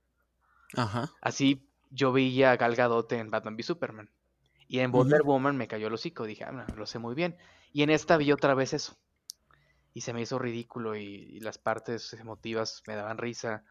Ajá. 0.77 1.11
Así 1.21 1.69
yo 1.91 2.12
veía 2.12 2.53
a 2.53 2.57
Gal 2.57 2.77
Gadot 2.77 3.11
en 3.11 3.29
Batman 3.29 3.57
v 3.57 3.65
Superman. 3.65 4.09
Y 4.69 4.79
en 4.79 4.93
Wonder 4.93 5.25
Woman 5.25 5.57
me 5.57 5.67
cayó 5.67 5.88
el 5.88 5.95
hocico. 5.95 6.27
Dije, 6.27 6.45
ah, 6.45 6.65
lo 6.77 6.87
sé 6.87 7.01
muy 7.01 7.17
bien. 7.17 7.37
Y 7.73 7.83
en 7.83 7.91
esta 7.91 8.17
vi 8.19 8.31
otra 8.31 8.55
vez 8.55 8.73
eso. 8.73 8.97
Y 9.93 10.03
se 10.03 10.12
me 10.12 10.23
hizo 10.23 10.38
ridículo 10.38 10.95
y, 10.95 11.41
las 11.41 11.59
partes 11.59 12.12
emotivas 12.12 12.85
me 12.87 12.95
daban 12.95 13.19
risa. 13.19 13.65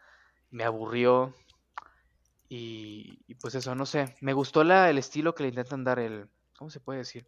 Me 0.50 0.66
aburrió. 0.66 1.34
Y, 2.50 3.34
pues 3.36 3.56
eso, 3.56 3.76
no 3.76 3.86
sé. 3.86 4.14
Me 4.20 4.34
gustó 4.34 4.66
la, 4.66 4.90
el 4.90 4.98
estilo 4.98 5.34
que 5.36 5.44
le 5.44 5.50
intentan 5.50 5.86
dar 5.86 6.00
el... 6.00 6.28
¿Cómo 6.58 6.70
se 6.70 6.82
puede 6.82 7.00
decir? 7.00 7.26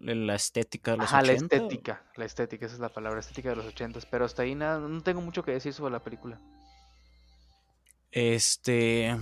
La 0.00 0.34
estética 0.34 0.92
de 0.92 0.96
los 0.98 1.06
Ajá, 1.06 1.22
la 1.22 1.32
estética, 1.32 2.04
la 2.16 2.24
estética, 2.24 2.66
esa 2.66 2.74
es 2.74 2.80
la 2.80 2.88
palabra, 2.88 3.20
estética 3.20 3.50
de 3.50 3.56
los 3.56 3.66
ochentas, 3.66 4.06
pero 4.06 4.24
hasta 4.24 4.42
ahí 4.42 4.54
nada, 4.54 4.78
no 4.80 5.02
tengo 5.02 5.20
mucho 5.20 5.42
que 5.42 5.52
decir 5.52 5.72
sobre 5.72 5.92
la 5.92 6.02
película. 6.02 6.40
Este, 8.10 9.16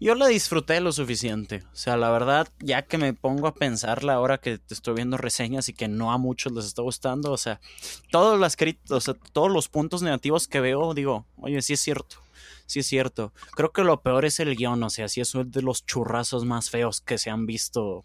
yo 0.00 0.14
la 0.14 0.26
disfruté 0.26 0.80
lo 0.80 0.92
suficiente, 0.92 1.62
o 1.72 1.76
sea, 1.76 1.96
la 1.96 2.10
verdad, 2.10 2.48
ya 2.60 2.82
que 2.82 2.98
me 2.98 3.12
pongo 3.12 3.46
a 3.46 3.54
pensarla 3.54 4.14
ahora 4.14 4.38
que 4.38 4.58
te 4.58 4.74
estoy 4.74 4.94
viendo 4.94 5.16
reseñas 5.16 5.68
y 5.68 5.74
que 5.74 5.88
no 5.88 6.12
a 6.12 6.18
muchos 6.18 6.52
les 6.52 6.64
está 6.66 6.82
gustando, 6.82 7.32
o 7.32 7.36
sea, 7.36 7.60
todos 8.10 8.38
las 8.38 8.56
o 8.90 9.00
sea, 9.00 9.14
todos 9.32 9.50
los 9.50 9.68
puntos 9.68 10.02
negativos 10.02 10.48
que 10.48 10.60
veo, 10.60 10.94
digo, 10.94 11.26
oye, 11.36 11.60
sí 11.62 11.74
es 11.74 11.80
cierto 11.80 12.18
sí 12.66 12.80
es 12.80 12.86
cierto. 12.86 13.32
Creo 13.56 13.72
que 13.72 13.82
lo 13.82 14.00
peor 14.02 14.24
es 14.24 14.40
el 14.40 14.56
guion, 14.56 14.82
o 14.82 14.90
sea, 14.90 15.08
sí 15.08 15.20
es 15.20 15.34
uno 15.34 15.44
de 15.44 15.62
los 15.62 15.84
churrazos 15.84 16.44
más 16.44 16.70
feos 16.70 17.00
que 17.00 17.18
se 17.18 17.30
han 17.30 17.46
visto 17.46 18.04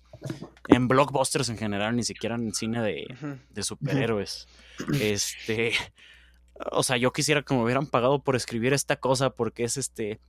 en 0.68 0.88
blockbusters 0.88 1.50
en 1.50 1.58
general, 1.58 1.96
ni 1.96 2.04
siquiera 2.04 2.36
en 2.36 2.54
cine 2.54 2.82
de, 2.82 3.64
superhéroes. 3.64 4.48
Este. 5.00 5.74
O 6.72 6.84
sea, 6.84 6.98
yo 6.98 7.12
quisiera 7.12 7.42
que 7.42 7.54
me 7.54 7.64
hubieran 7.64 7.86
pagado 7.86 8.24
por 8.24 8.36
escribir 8.36 8.74
esta 8.74 8.96
cosa 8.96 9.30
porque 9.30 9.64
es 9.64 9.78
este. 9.78 10.20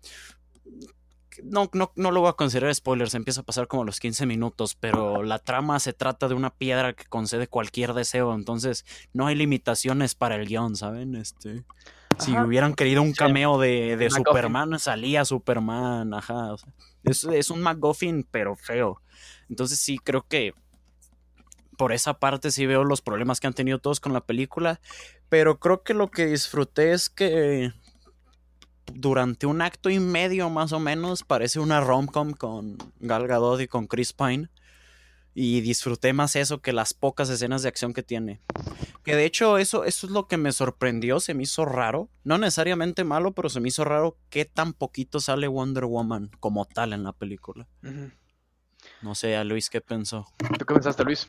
No, 1.44 1.70
no, 1.72 1.92
no 1.96 2.10
lo 2.10 2.20
voy 2.20 2.30
a 2.30 2.32
considerar 2.32 2.74
spoilers, 2.74 3.14
empieza 3.14 3.42
a 3.42 3.44
pasar 3.44 3.68
como 3.68 3.84
los 3.84 4.00
15 4.00 4.24
minutos, 4.24 4.74
pero 4.74 5.22
la 5.22 5.38
trama 5.38 5.78
se 5.80 5.92
trata 5.92 6.28
de 6.28 6.34
una 6.34 6.50
piedra 6.50 6.94
que 6.94 7.04
concede 7.04 7.46
cualquier 7.46 7.92
deseo, 7.92 8.34
entonces 8.34 8.86
no 9.12 9.26
hay 9.26 9.34
limitaciones 9.34 10.14
para 10.14 10.36
el 10.36 10.46
guion, 10.46 10.76
¿saben? 10.76 11.14
Este. 11.14 11.64
Si 12.18 12.36
hubieran 12.36 12.74
querido 12.74 13.02
un 13.02 13.12
cameo 13.12 13.58
de, 13.58 14.08
Superman, 14.10 14.78
salía 14.78 15.24
Superman, 15.24 16.14
ajá. 16.14 16.56
es, 17.04 17.50
un 17.50 17.62
McGuffin, 17.62 18.26
pero 18.30 18.56
feo. 18.56 19.00
Entonces 19.48 19.78
sí, 19.78 19.98
creo 19.98 20.26
que 20.26 20.54
por 21.76 21.92
esa 21.92 22.14
parte 22.14 22.50
sí 22.50 22.66
veo 22.66 22.84
los 22.84 23.02
problemas 23.02 23.38
que 23.38 23.46
han 23.46 23.54
tenido 23.54 23.78
todos 23.78 24.00
con 24.00 24.12
la 24.12 24.22
película. 24.22 24.80
Pero 25.28 25.58
creo 25.58 25.82
que 25.82 25.94
lo 25.94 26.10
que 26.10 26.26
disfruté 26.26 26.92
es 26.92 27.10
que 27.10 27.72
durante 28.92 29.46
un 29.46 29.60
acto 29.60 29.90
y 29.90 29.98
medio 29.98 30.48
más 30.48 30.72
o 30.72 30.80
menos 30.80 31.22
parece 31.22 31.60
una 31.60 31.80
rom-com 31.80 32.32
con 32.32 32.78
Gal 33.00 33.26
Gadot 33.26 33.60
y 33.60 33.68
con 33.68 33.86
Chris 33.86 34.12
Pine 34.12 34.48
y 35.38 35.60
disfruté 35.60 36.14
más 36.14 36.34
eso 36.34 36.62
que 36.62 36.72
las 36.72 36.94
pocas 36.94 37.28
escenas 37.28 37.62
de 37.62 37.68
acción 37.68 37.92
que 37.92 38.02
tiene. 38.02 38.40
Que 39.04 39.14
de 39.14 39.26
hecho 39.26 39.58
eso, 39.58 39.84
eso 39.84 40.06
es 40.06 40.10
lo 40.10 40.28
que 40.28 40.38
me 40.38 40.50
sorprendió, 40.50 41.20
se 41.20 41.34
me 41.34 41.42
hizo 41.42 41.66
raro, 41.66 42.08
no 42.24 42.38
necesariamente 42.38 43.04
malo, 43.04 43.32
pero 43.32 43.50
se 43.50 43.60
me 43.60 43.68
hizo 43.68 43.84
raro 43.84 44.16
que 44.30 44.46
tan 44.46 44.72
poquito 44.72 45.20
sale 45.20 45.46
Wonder 45.46 45.84
Woman 45.84 46.30
como 46.40 46.64
tal 46.64 46.94
en 46.94 47.04
la 47.04 47.12
película. 47.12 47.68
No 49.02 49.14
sé, 49.14 49.36
a 49.36 49.44
Luis, 49.44 49.68
¿qué 49.68 49.82
pensó? 49.82 50.26
¿Tú 50.38 50.64
qué 50.64 50.72
pensaste, 50.72 51.04
Luis? 51.04 51.28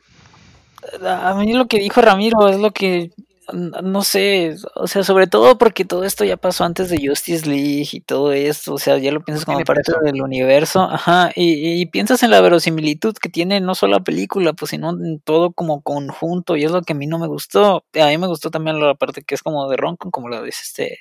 A 1.04 1.34
mí 1.34 1.52
lo 1.52 1.66
que 1.66 1.78
dijo 1.78 2.00
Ramiro 2.00 2.48
es 2.48 2.58
lo 2.58 2.70
que 2.70 3.12
no 3.52 4.02
sé, 4.02 4.56
o 4.74 4.86
sea, 4.86 5.02
sobre 5.02 5.26
todo 5.26 5.56
porque 5.58 5.84
todo 5.84 6.04
esto 6.04 6.24
ya 6.24 6.36
pasó 6.36 6.64
antes 6.64 6.90
de 6.90 7.06
Justice 7.06 7.46
League 7.46 7.88
y 7.92 8.00
todo 8.00 8.32
esto, 8.32 8.74
o 8.74 8.78
sea, 8.78 8.98
ya 8.98 9.10
lo 9.12 9.22
piensas 9.22 9.44
como 9.44 9.60
parte 9.60 9.92
del 10.02 10.22
universo, 10.22 10.82
ajá, 10.82 11.30
y, 11.34 11.86
piensas 11.86 12.22
en 12.22 12.30
la 12.30 12.40
verosimilitud 12.40 13.14
que 13.14 13.28
tiene 13.28 13.60
no 13.60 13.74
solo 13.74 13.94
la 13.94 14.04
película, 14.04 14.52
pues 14.52 14.70
sino 14.70 14.90
en 14.90 15.20
todo 15.20 15.52
como 15.52 15.82
conjunto, 15.82 16.56
y 16.56 16.64
es 16.64 16.70
lo 16.70 16.82
que 16.82 16.92
a 16.92 16.96
mí 16.96 17.06
no 17.06 17.18
me 17.18 17.26
gustó, 17.26 17.84
a 17.94 18.06
mí 18.08 18.18
me 18.18 18.26
gustó 18.26 18.50
también 18.50 18.80
la 18.80 18.94
parte 18.94 19.22
que 19.22 19.34
es 19.34 19.42
como 19.42 19.68
de 19.68 19.76
Roncon, 19.76 20.10
como 20.10 20.28
lo 20.28 20.42
dice 20.42 20.60
este, 20.64 20.98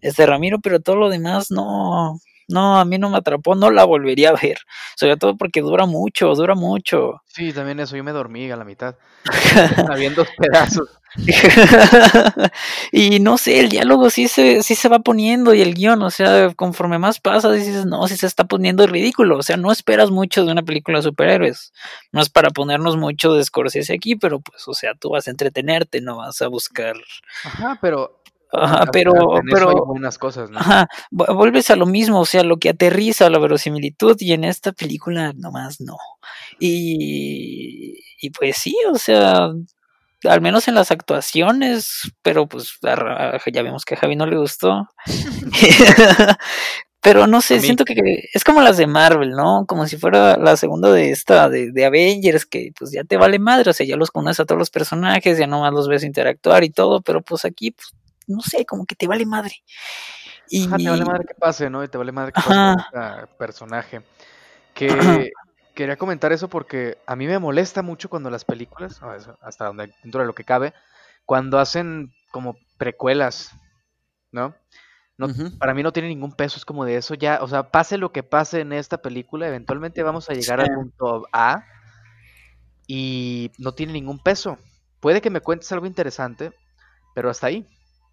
este 0.00 0.26
Ramiro, 0.26 0.60
pero 0.60 0.80
todo 0.80 0.96
lo 0.96 1.10
demás 1.10 1.50
no, 1.50 2.18
no, 2.48 2.78
a 2.78 2.84
mí 2.84 2.98
no 2.98 3.10
me 3.10 3.18
atrapó, 3.18 3.54
no 3.54 3.70
la 3.70 3.84
volvería 3.84 4.30
a 4.30 4.40
ver. 4.40 4.58
Sobre 4.94 5.16
todo 5.16 5.36
porque 5.36 5.60
dura 5.60 5.86
mucho, 5.86 6.34
dura 6.34 6.54
mucho. 6.54 7.22
Sí, 7.26 7.52
también 7.52 7.80
eso, 7.80 7.96
yo 7.96 8.04
me 8.04 8.12
dormí 8.12 8.50
a 8.50 8.56
la 8.56 8.64
mitad. 8.64 8.96
Habiendo 9.90 10.24
pedazos. 10.38 10.88
y 12.92 13.20
no 13.20 13.38
sé, 13.38 13.60
el 13.60 13.68
diálogo 13.68 14.10
sí 14.10 14.28
se, 14.28 14.62
sí 14.62 14.74
se 14.74 14.88
va 14.88 14.98
poniendo 14.98 15.54
y 15.54 15.62
el 15.62 15.74
guion, 15.74 16.02
o 16.02 16.10
sea, 16.10 16.52
conforme 16.54 16.98
más 16.98 17.20
pasa, 17.20 17.50
dices, 17.52 17.86
no, 17.86 18.06
sí 18.06 18.16
se 18.16 18.26
está 18.26 18.44
poniendo 18.44 18.86
ridículo. 18.86 19.38
O 19.38 19.42
sea, 19.42 19.56
no 19.56 19.72
esperas 19.72 20.10
mucho 20.10 20.44
de 20.44 20.52
una 20.52 20.62
película 20.62 20.98
de 20.98 21.04
superhéroes. 21.04 21.72
No 22.12 22.20
es 22.20 22.28
para 22.28 22.50
ponernos 22.50 22.96
mucho 22.96 23.32
de 23.32 23.44
Scorsese 23.44 23.94
aquí, 23.94 24.16
pero 24.16 24.40
pues, 24.40 24.68
o 24.68 24.74
sea, 24.74 24.94
tú 24.94 25.10
vas 25.10 25.26
a 25.26 25.30
entretenerte, 25.30 26.00
no 26.00 26.18
vas 26.18 26.42
a 26.42 26.48
buscar. 26.48 26.96
Ajá, 27.44 27.78
pero 27.80 28.15
Ajá, 28.52 28.86
pero, 28.92 29.12
pero 29.52 29.84
buenas 29.86 30.18
cosas, 30.18 30.50
¿no? 30.50 30.58
Ajá, 30.58 30.88
vuelves 31.10 31.70
a 31.70 31.76
lo 31.76 31.86
mismo, 31.86 32.20
o 32.20 32.26
sea, 32.26 32.42
lo 32.44 32.58
que 32.58 32.70
aterriza 32.70 33.28
la 33.28 33.38
verosimilitud 33.38 34.16
y 34.20 34.32
en 34.32 34.44
esta 34.44 34.72
película 34.72 35.32
nomás 35.34 35.80
no. 35.80 35.96
Y, 36.58 37.98
y 38.20 38.30
pues 38.30 38.56
sí, 38.56 38.76
o 38.90 38.98
sea, 38.98 39.50
al 40.24 40.40
menos 40.40 40.68
en 40.68 40.74
las 40.74 40.90
actuaciones, 40.90 42.12
pero 42.22 42.46
pues 42.46 42.78
ya 42.80 43.62
vemos 43.62 43.84
que 43.84 43.94
a 43.94 43.98
Javi 43.98 44.16
no 44.16 44.26
le 44.26 44.36
gustó. 44.36 44.88
pero 47.00 47.26
no 47.26 47.40
sé, 47.40 47.60
siento 47.60 47.84
que 47.84 47.94
es 48.32 48.42
como 48.42 48.62
las 48.62 48.76
de 48.76 48.86
Marvel, 48.86 49.30
¿no? 49.30 49.64
Como 49.66 49.86
si 49.86 49.96
fuera 49.96 50.36
la 50.36 50.56
segunda 50.56 50.90
de 50.92 51.10
esta, 51.10 51.48
de, 51.48 51.70
de, 51.70 51.84
Avengers, 51.84 52.46
que 52.46 52.72
pues 52.76 52.90
ya 52.90 53.04
te 53.04 53.16
vale 53.16 53.38
madre, 53.38 53.70
o 53.70 53.72
sea, 53.72 53.86
ya 53.86 53.96
los 53.96 54.10
conoces 54.10 54.40
a 54.40 54.44
todos 54.44 54.58
los 54.58 54.70
personajes, 54.70 55.38
ya 55.38 55.46
nomás 55.46 55.72
los 55.72 55.88
ves 55.88 56.02
interactuar 56.02 56.64
y 56.64 56.70
todo, 56.70 57.02
pero 57.02 57.22
pues 57.22 57.44
aquí, 57.44 57.70
pues, 57.70 57.94
no 58.26 58.40
sé, 58.40 58.64
como 58.66 58.86
que 58.86 58.94
te 58.94 59.06
vale 59.06 59.26
madre. 59.26 59.54
Y... 60.48 60.66
te 60.66 60.88
vale 60.88 61.04
madre 61.04 61.24
que 61.26 61.34
pase, 61.34 61.70
¿no? 61.70 61.82
Y 61.82 61.88
te 61.88 61.98
vale 61.98 62.12
madre 62.12 62.32
que 62.32 62.40
pase 62.40 62.82
este 62.82 63.26
personaje. 63.38 64.02
Que 64.74 64.88
quería 65.74 65.96
comentar 65.96 66.32
eso 66.32 66.48
porque 66.48 66.98
a 67.06 67.14
mí 67.16 67.26
me 67.26 67.38
molesta 67.38 67.82
mucho 67.82 68.08
cuando 68.08 68.30
las 68.30 68.44
películas, 68.44 69.00
hasta 69.40 69.66
donde 69.66 69.92
dentro 70.02 70.20
de 70.20 70.26
lo 70.26 70.34
que 70.34 70.44
cabe, 70.44 70.74
cuando 71.24 71.58
hacen 71.58 72.12
como 72.32 72.56
precuelas, 72.78 73.52
¿no? 74.32 74.54
No, 75.18 75.28
Para 75.58 75.72
mí 75.72 75.82
no 75.82 75.94
tiene 75.94 76.10
ningún 76.10 76.32
peso, 76.32 76.58
es 76.58 76.66
como 76.66 76.84
de 76.84 76.96
eso 76.96 77.14
ya, 77.14 77.38
o 77.40 77.48
sea, 77.48 77.70
pase 77.70 77.96
lo 77.96 78.12
que 78.12 78.22
pase 78.22 78.60
en 78.60 78.74
esta 78.74 78.98
película, 78.98 79.48
eventualmente 79.48 80.02
vamos 80.02 80.28
a 80.28 80.34
llegar 80.34 80.60
al 80.60 80.74
punto 80.74 81.26
A 81.32 81.64
y 82.86 83.50
no 83.56 83.72
tiene 83.72 83.94
ningún 83.94 84.18
peso. 84.18 84.58
Puede 85.00 85.22
que 85.22 85.30
me 85.30 85.40
cuentes 85.40 85.72
algo 85.72 85.86
interesante, 85.86 86.52
pero 87.14 87.30
hasta 87.30 87.46
ahí, 87.46 87.66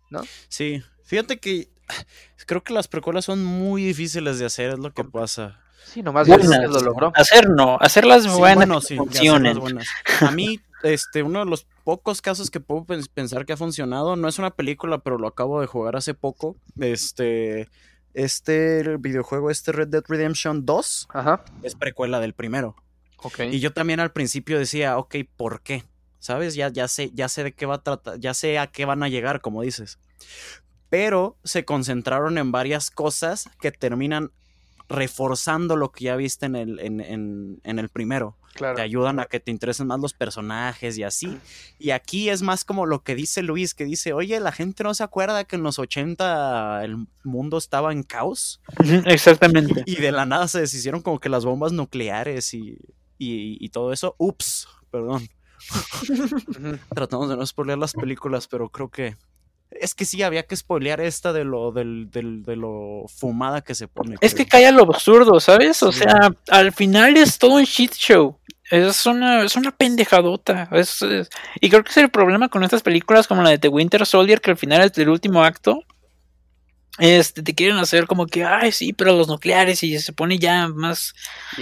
¿no? 0.09 0.21
Sí, 0.49 0.83
fíjate 1.03 1.39
que 1.39 1.69
creo 2.45 2.63
que 2.63 2.73
las 2.73 2.87
precuelas 2.87 3.25
son 3.25 3.43
muy 3.43 3.83
difíciles 3.83 4.39
de 4.39 4.45
hacer, 4.45 4.71
es 4.71 4.79
lo 4.79 4.93
que 4.93 5.03
pasa. 5.03 5.59
Sí, 5.85 6.01
nomás 6.01 6.27
lo 6.27 6.79
logró. 6.81 7.11
Hacer 7.15 7.49
no, 7.49 7.77
hacer 7.79 8.05
las 8.05 8.25
buenas 8.27 8.87
A 10.21 10.31
mí, 10.31 10.59
este, 10.81 11.23
uno 11.23 11.39
de 11.39 11.45
los 11.45 11.67
pocos 11.83 12.21
casos 12.21 12.49
que 12.49 12.59
puedo 12.59 12.85
pensar 13.13 13.45
que 13.45 13.53
ha 13.53 13.57
funcionado, 13.57 14.15
no 14.15 14.27
es 14.27 14.39
una 14.39 14.51
película, 14.51 14.99
pero 14.99 15.17
lo 15.17 15.27
acabo 15.27 15.61
de 15.61 15.67
jugar 15.67 15.95
hace 15.95 16.13
poco. 16.13 16.55
Este, 16.79 17.67
este 18.13 18.97
videojuego, 18.97 19.51
este 19.51 19.71
Red 19.71 19.89
Dead 19.89 20.03
Redemption 20.07 20.65
2, 20.65 21.07
es 21.63 21.75
precuela 21.75 22.19
del 22.19 22.33
primero. 22.33 22.75
Y 23.51 23.59
yo 23.59 23.71
también 23.71 23.99
al 23.99 24.11
principio 24.11 24.59
decía, 24.59 24.97
ok, 24.97 25.15
¿por 25.37 25.61
qué? 25.61 25.83
¿Sabes? 26.23 26.55
Ya, 26.55 26.69
ya 26.69 26.87
sé, 26.87 27.11
ya 27.13 27.27
sé 27.27 27.43
de 27.43 27.51
qué 27.51 27.65
va 27.65 27.75
a 27.75 27.83
tratar, 27.83 28.17
ya 28.17 28.33
sé 28.33 28.57
a 28.57 28.67
qué 28.67 28.85
van 28.85 29.03
a 29.03 29.09
llegar, 29.09 29.41
como 29.41 29.61
dices. 29.61 29.99
Pero 30.87 31.35
se 31.43 31.65
concentraron 31.65 32.37
en 32.37 32.53
varias 32.53 32.91
cosas 32.91 33.49
que 33.59 33.73
terminan 33.73 34.31
reforzando 34.87 35.75
lo 35.75 35.91
que 35.91 36.05
ya 36.05 36.15
viste 36.15 36.45
en 36.45 36.55
el, 36.55 36.79
en, 36.79 37.59
el 37.65 37.89
primero. 37.89 38.37
Te 38.55 38.81
ayudan 38.81 39.19
a 39.19 39.25
que 39.25 39.41
te 39.41 39.51
interesen 39.51 39.87
más 39.87 39.99
los 39.99 40.13
personajes 40.13 40.97
y 40.97 41.03
así. 41.03 41.37
Y 41.77 41.89
aquí 41.89 42.29
es 42.29 42.41
más 42.41 42.63
como 42.63 42.85
lo 42.85 43.03
que 43.03 43.15
dice 43.15 43.43
Luis, 43.43 43.73
que 43.73 43.83
dice, 43.83 44.13
oye, 44.13 44.39
la 44.39 44.53
gente 44.53 44.85
no 44.85 44.93
se 44.93 45.03
acuerda 45.03 45.43
que 45.43 45.57
en 45.57 45.63
los 45.63 45.77
80 45.77 46.85
el 46.85 47.05
mundo 47.25 47.57
estaba 47.57 47.91
en 47.91 48.03
caos. 48.03 48.61
Exactamente. 49.05 49.83
Y, 49.85 49.97
de 49.97 50.13
la 50.13 50.25
nada 50.25 50.47
se 50.47 50.61
deshicieron 50.61 51.01
como 51.01 51.19
que 51.19 51.27
las 51.27 51.43
bombas 51.43 51.73
nucleares 51.73 52.53
y, 52.53 52.79
y, 53.17 53.67
todo 53.71 53.91
eso. 53.91 54.15
Ups, 54.19 54.69
perdón. 54.89 55.27
Tratamos 56.95 57.29
de 57.29 57.37
no 57.37 57.45
spoiler 57.45 57.77
las 57.77 57.93
películas, 57.93 58.47
pero 58.47 58.69
creo 58.69 58.89
que 58.89 59.15
es 59.79 59.95
que 59.95 60.05
sí, 60.05 60.21
había 60.21 60.43
que 60.43 60.55
spoilear 60.55 61.01
esta 61.01 61.33
de 61.33 61.43
lo, 61.43 61.71
del, 61.71 62.09
del, 62.11 62.43
de 62.43 62.55
lo 62.55 63.05
fumada 63.07 63.61
que 63.61 63.75
se 63.75 63.87
pone. 63.87 64.15
Es 64.21 64.33
que 64.35 64.45
cae 64.45 64.67
a 64.67 64.71
lo 64.71 64.83
absurdo, 64.83 65.39
¿sabes? 65.39 65.81
O 65.83 65.91
sea, 65.91 66.33
al 66.49 66.71
final 66.73 67.17
es 67.17 67.37
todo 67.37 67.55
un 67.55 67.63
shit 67.63 67.93
show. 67.93 68.37
Es 68.69 69.05
una, 69.05 69.43
es 69.43 69.55
una 69.55 69.71
pendejadota. 69.71 70.69
Es, 70.71 70.99
y 71.59 71.69
creo 71.69 71.83
que 71.83 71.91
es 71.91 71.97
el 71.97 72.09
problema 72.09 72.49
con 72.49 72.63
estas 72.63 72.81
películas 72.81 73.27
como 73.27 73.43
la 73.43 73.49
de 73.49 73.57
The 73.57 73.67
Winter 73.67 74.05
Soldier, 74.05 74.41
que 74.41 74.51
al 74.51 74.57
final 74.57 74.81
es 74.81 74.93
del 74.93 75.09
último 75.09 75.43
acto. 75.43 75.83
Este, 76.99 77.41
te 77.41 77.55
quieren 77.55 77.77
hacer 77.77 78.05
como 78.05 78.27
que, 78.27 78.43
ay, 78.43 78.71
sí, 78.71 78.93
pero 78.93 79.13
los 79.13 79.27
nucleares 79.27 79.81
y 79.81 79.97
se 79.97 80.13
pone 80.13 80.37
ya 80.37 80.67
más, 80.67 81.15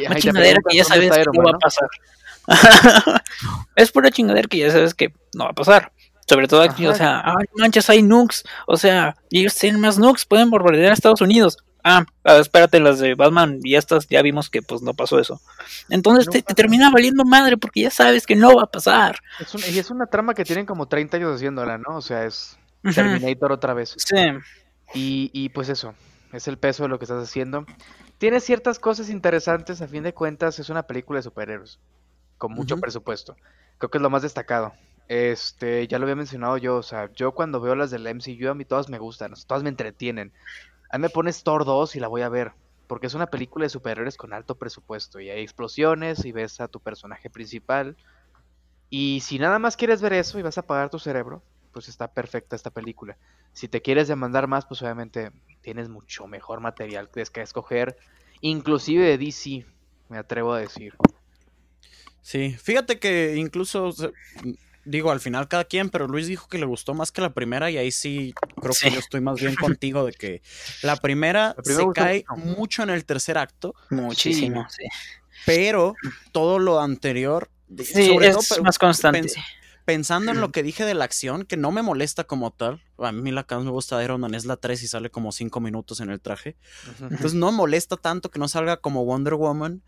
más 0.09 0.17
chingadera 0.17 0.59
que 0.67 0.75
ya 0.75 0.83
sabes 0.83 1.09
no 1.33 1.43
va 1.43 1.51
a 1.51 1.59
pasar. 1.59 1.87
es 3.75 3.91
pura 3.91 4.11
chingadera 4.11 4.47
que 4.47 4.57
ya 4.57 4.71
sabes 4.71 4.93
que 4.93 5.13
no 5.33 5.45
va 5.45 5.51
a 5.51 5.53
pasar. 5.53 5.91
Sobre 6.27 6.47
todo 6.47 6.61
aquí, 6.61 6.87
o 6.87 6.95
sea, 6.95 7.21
ay, 7.25 7.45
manchas, 7.57 7.89
hay 7.89 8.01
nukes. 8.01 8.43
O 8.65 8.77
sea, 8.77 9.17
ellos 9.31 9.55
tienen 9.55 9.81
más 9.81 9.97
nukes, 9.97 10.25
pueden 10.25 10.49
bombardear 10.49 10.91
a 10.91 10.93
Estados 10.93 11.21
Unidos. 11.21 11.57
Ah, 11.83 12.05
espérate, 12.23 12.79
las 12.79 12.99
de 12.99 13.15
Batman 13.15 13.59
y 13.63 13.75
estas 13.75 14.07
ya 14.07 14.21
vimos 14.21 14.49
que 14.49 14.61
pues 14.61 14.81
no 14.81 14.93
pasó 14.93 15.19
eso. 15.19 15.41
Entonces 15.89 16.29
te, 16.29 16.41
termina 16.53 16.91
valiendo 16.91 17.25
madre 17.25 17.57
porque 17.57 17.81
ya 17.81 17.89
sabes 17.89 18.27
que 18.27 18.35
no 18.35 18.55
va 18.55 18.63
a 18.63 18.71
pasar. 18.71 19.17
y 19.67 19.79
es 19.79 19.89
una 19.89 20.05
trama 20.05 20.33
que 20.35 20.45
tienen 20.45 20.65
como 20.65 20.87
30 20.87 21.17
años 21.17 21.35
haciéndola, 21.35 21.79
¿no? 21.79 21.97
O 21.97 22.01
sea, 22.01 22.25
es 22.25 22.57
Terminator 22.93 23.51
otra 23.51 23.73
vez. 23.73 23.95
Sí. 23.97 24.15
Y, 24.93 25.31
y 25.33 25.49
pues 25.49 25.69
eso, 25.69 25.95
es 26.33 26.47
el 26.47 26.57
peso 26.57 26.83
de 26.83 26.89
lo 26.89 26.99
que 26.99 27.05
estás 27.05 27.23
haciendo. 27.23 27.65
Tiene 28.19 28.39
ciertas 28.39 28.77
cosas 28.77 29.09
interesantes, 29.09 29.81
a 29.81 29.87
fin 29.87 30.03
de 30.03 30.13
cuentas 30.13 30.59
es 30.59 30.69
una 30.69 30.83
película 30.83 31.17
de 31.17 31.23
superhéroes, 31.23 31.79
con 32.41 32.53
mucho 32.53 32.77
presupuesto. 32.77 33.35
Creo 33.77 33.91
que 33.91 33.99
es 33.99 34.01
lo 34.01 34.09
más 34.09 34.23
destacado. 34.23 34.73
Este, 35.07 35.87
ya 35.87 35.99
lo 35.99 36.05
había 36.05 36.15
mencionado 36.15 36.57
yo, 36.57 36.77
o 36.77 36.81
sea, 36.81 37.11
yo 37.13 37.33
cuando 37.33 37.61
veo 37.61 37.75
las 37.75 37.91
del 37.91 38.07
MCU, 38.07 38.49
a 38.49 38.55
mí 38.55 38.65
todas 38.65 38.89
me 38.89 38.97
gustan, 38.97 39.33
todas 39.45 39.61
me 39.61 39.69
entretienen. 39.69 40.33
A 40.89 40.97
mí 40.97 41.03
me 41.03 41.09
pones 41.09 41.43
Thor 41.43 41.65
2 41.65 41.95
y 41.95 41.99
la 41.99 42.07
voy 42.07 42.23
a 42.23 42.29
ver, 42.29 42.53
porque 42.87 43.05
es 43.05 43.13
una 43.13 43.27
película 43.27 43.65
de 43.65 43.69
superhéroes 43.69 44.17
con 44.17 44.33
alto 44.33 44.55
presupuesto 44.55 45.19
y 45.19 45.29
hay 45.29 45.43
explosiones 45.43 46.25
y 46.25 46.31
ves 46.31 46.59
a 46.61 46.67
tu 46.67 46.79
personaje 46.79 47.29
principal. 47.29 47.95
Y 48.89 49.19
si 49.19 49.37
nada 49.37 49.59
más 49.59 49.77
quieres 49.77 50.01
ver 50.01 50.13
eso 50.13 50.39
y 50.39 50.41
vas 50.41 50.57
a 50.57 50.61
apagar 50.61 50.89
tu 50.89 50.97
cerebro, 50.97 51.43
pues 51.71 51.89
está 51.89 52.07
perfecta 52.07 52.55
esta 52.55 52.71
película. 52.71 53.19
Si 53.53 53.67
te 53.67 53.83
quieres 53.83 54.07
demandar 54.07 54.47
más, 54.47 54.65
pues 54.65 54.81
obviamente 54.81 55.31
tienes 55.61 55.89
mucho 55.89 56.25
mejor 56.25 56.59
material 56.59 57.11
que 57.11 57.21
escoger, 57.21 57.97
inclusive 58.39 59.05
de 59.05 59.19
DC, 59.19 59.63
me 60.09 60.17
atrevo 60.17 60.53
a 60.53 60.59
decir. 60.59 60.95
Sí, 62.21 62.55
fíjate 62.61 62.99
que 62.99 63.35
incluso 63.35 63.93
digo, 64.85 65.11
al 65.11 65.19
final 65.19 65.47
cada 65.47 65.65
quien, 65.65 65.89
pero 65.89 66.07
Luis 66.07 66.27
dijo 66.27 66.47
que 66.47 66.57
le 66.57 66.65
gustó 66.65 66.93
más 66.93 67.11
que 67.11 67.21
la 67.21 67.33
primera 67.33 67.69
y 67.71 67.77
ahí 67.77 67.91
sí 67.91 68.33
creo 68.59 68.73
que 68.79 68.91
yo 68.91 68.99
estoy 68.99 69.21
más 69.21 69.39
bien 69.39 69.55
contigo 69.55 70.05
de 70.05 70.13
que 70.13 70.41
la 70.81 70.95
primera, 70.95 71.55
se 71.63 71.85
cae 71.93 72.25
mucho 72.35 72.83
en 72.83 72.89
el 72.89 73.05
tercer 73.05 73.37
acto. 73.37 73.75
Muchísimo, 73.89 74.67
sí. 74.69 74.83
Pero 75.45 75.95
todo 76.31 76.59
lo 76.59 76.79
anterior, 76.79 77.49
sí, 77.83 78.11
es 78.21 78.61
más 78.61 78.77
constante. 78.77 79.33
pensando 79.85 80.31
en 80.31 80.41
lo 80.41 80.51
que 80.51 80.63
dije 80.63 80.85
de 80.85 80.93
la 80.93 81.05
acción, 81.05 81.45
que 81.45 81.57
no 81.57 81.71
me 81.71 81.81
molesta 81.81 82.23
como 82.23 82.51
tal, 82.51 82.81
a 82.97 83.11
mí 83.11 83.31
la 83.31 83.43
que 83.43 83.55
más 83.55 83.63
me 83.63 83.71
gusta 83.71 83.97
de 83.97 84.05
Iron 84.05 84.21
Man 84.21 84.35
es 84.35 84.45
la 84.45 84.57
3 84.57 84.83
y 84.83 84.87
sale 84.87 85.09
como 85.09 85.31
5 85.31 85.59
minutos 85.59 85.99
en 85.99 86.09
el 86.09 86.21
traje. 86.21 86.55
Entonces 87.01 87.33
no 87.33 87.51
molesta 87.51 87.97
tanto 87.97 88.29
que 88.29 88.39
no 88.39 88.47
salga 88.47 88.77
como 88.77 89.05
Wonder 89.05 89.35
Woman 89.35 89.81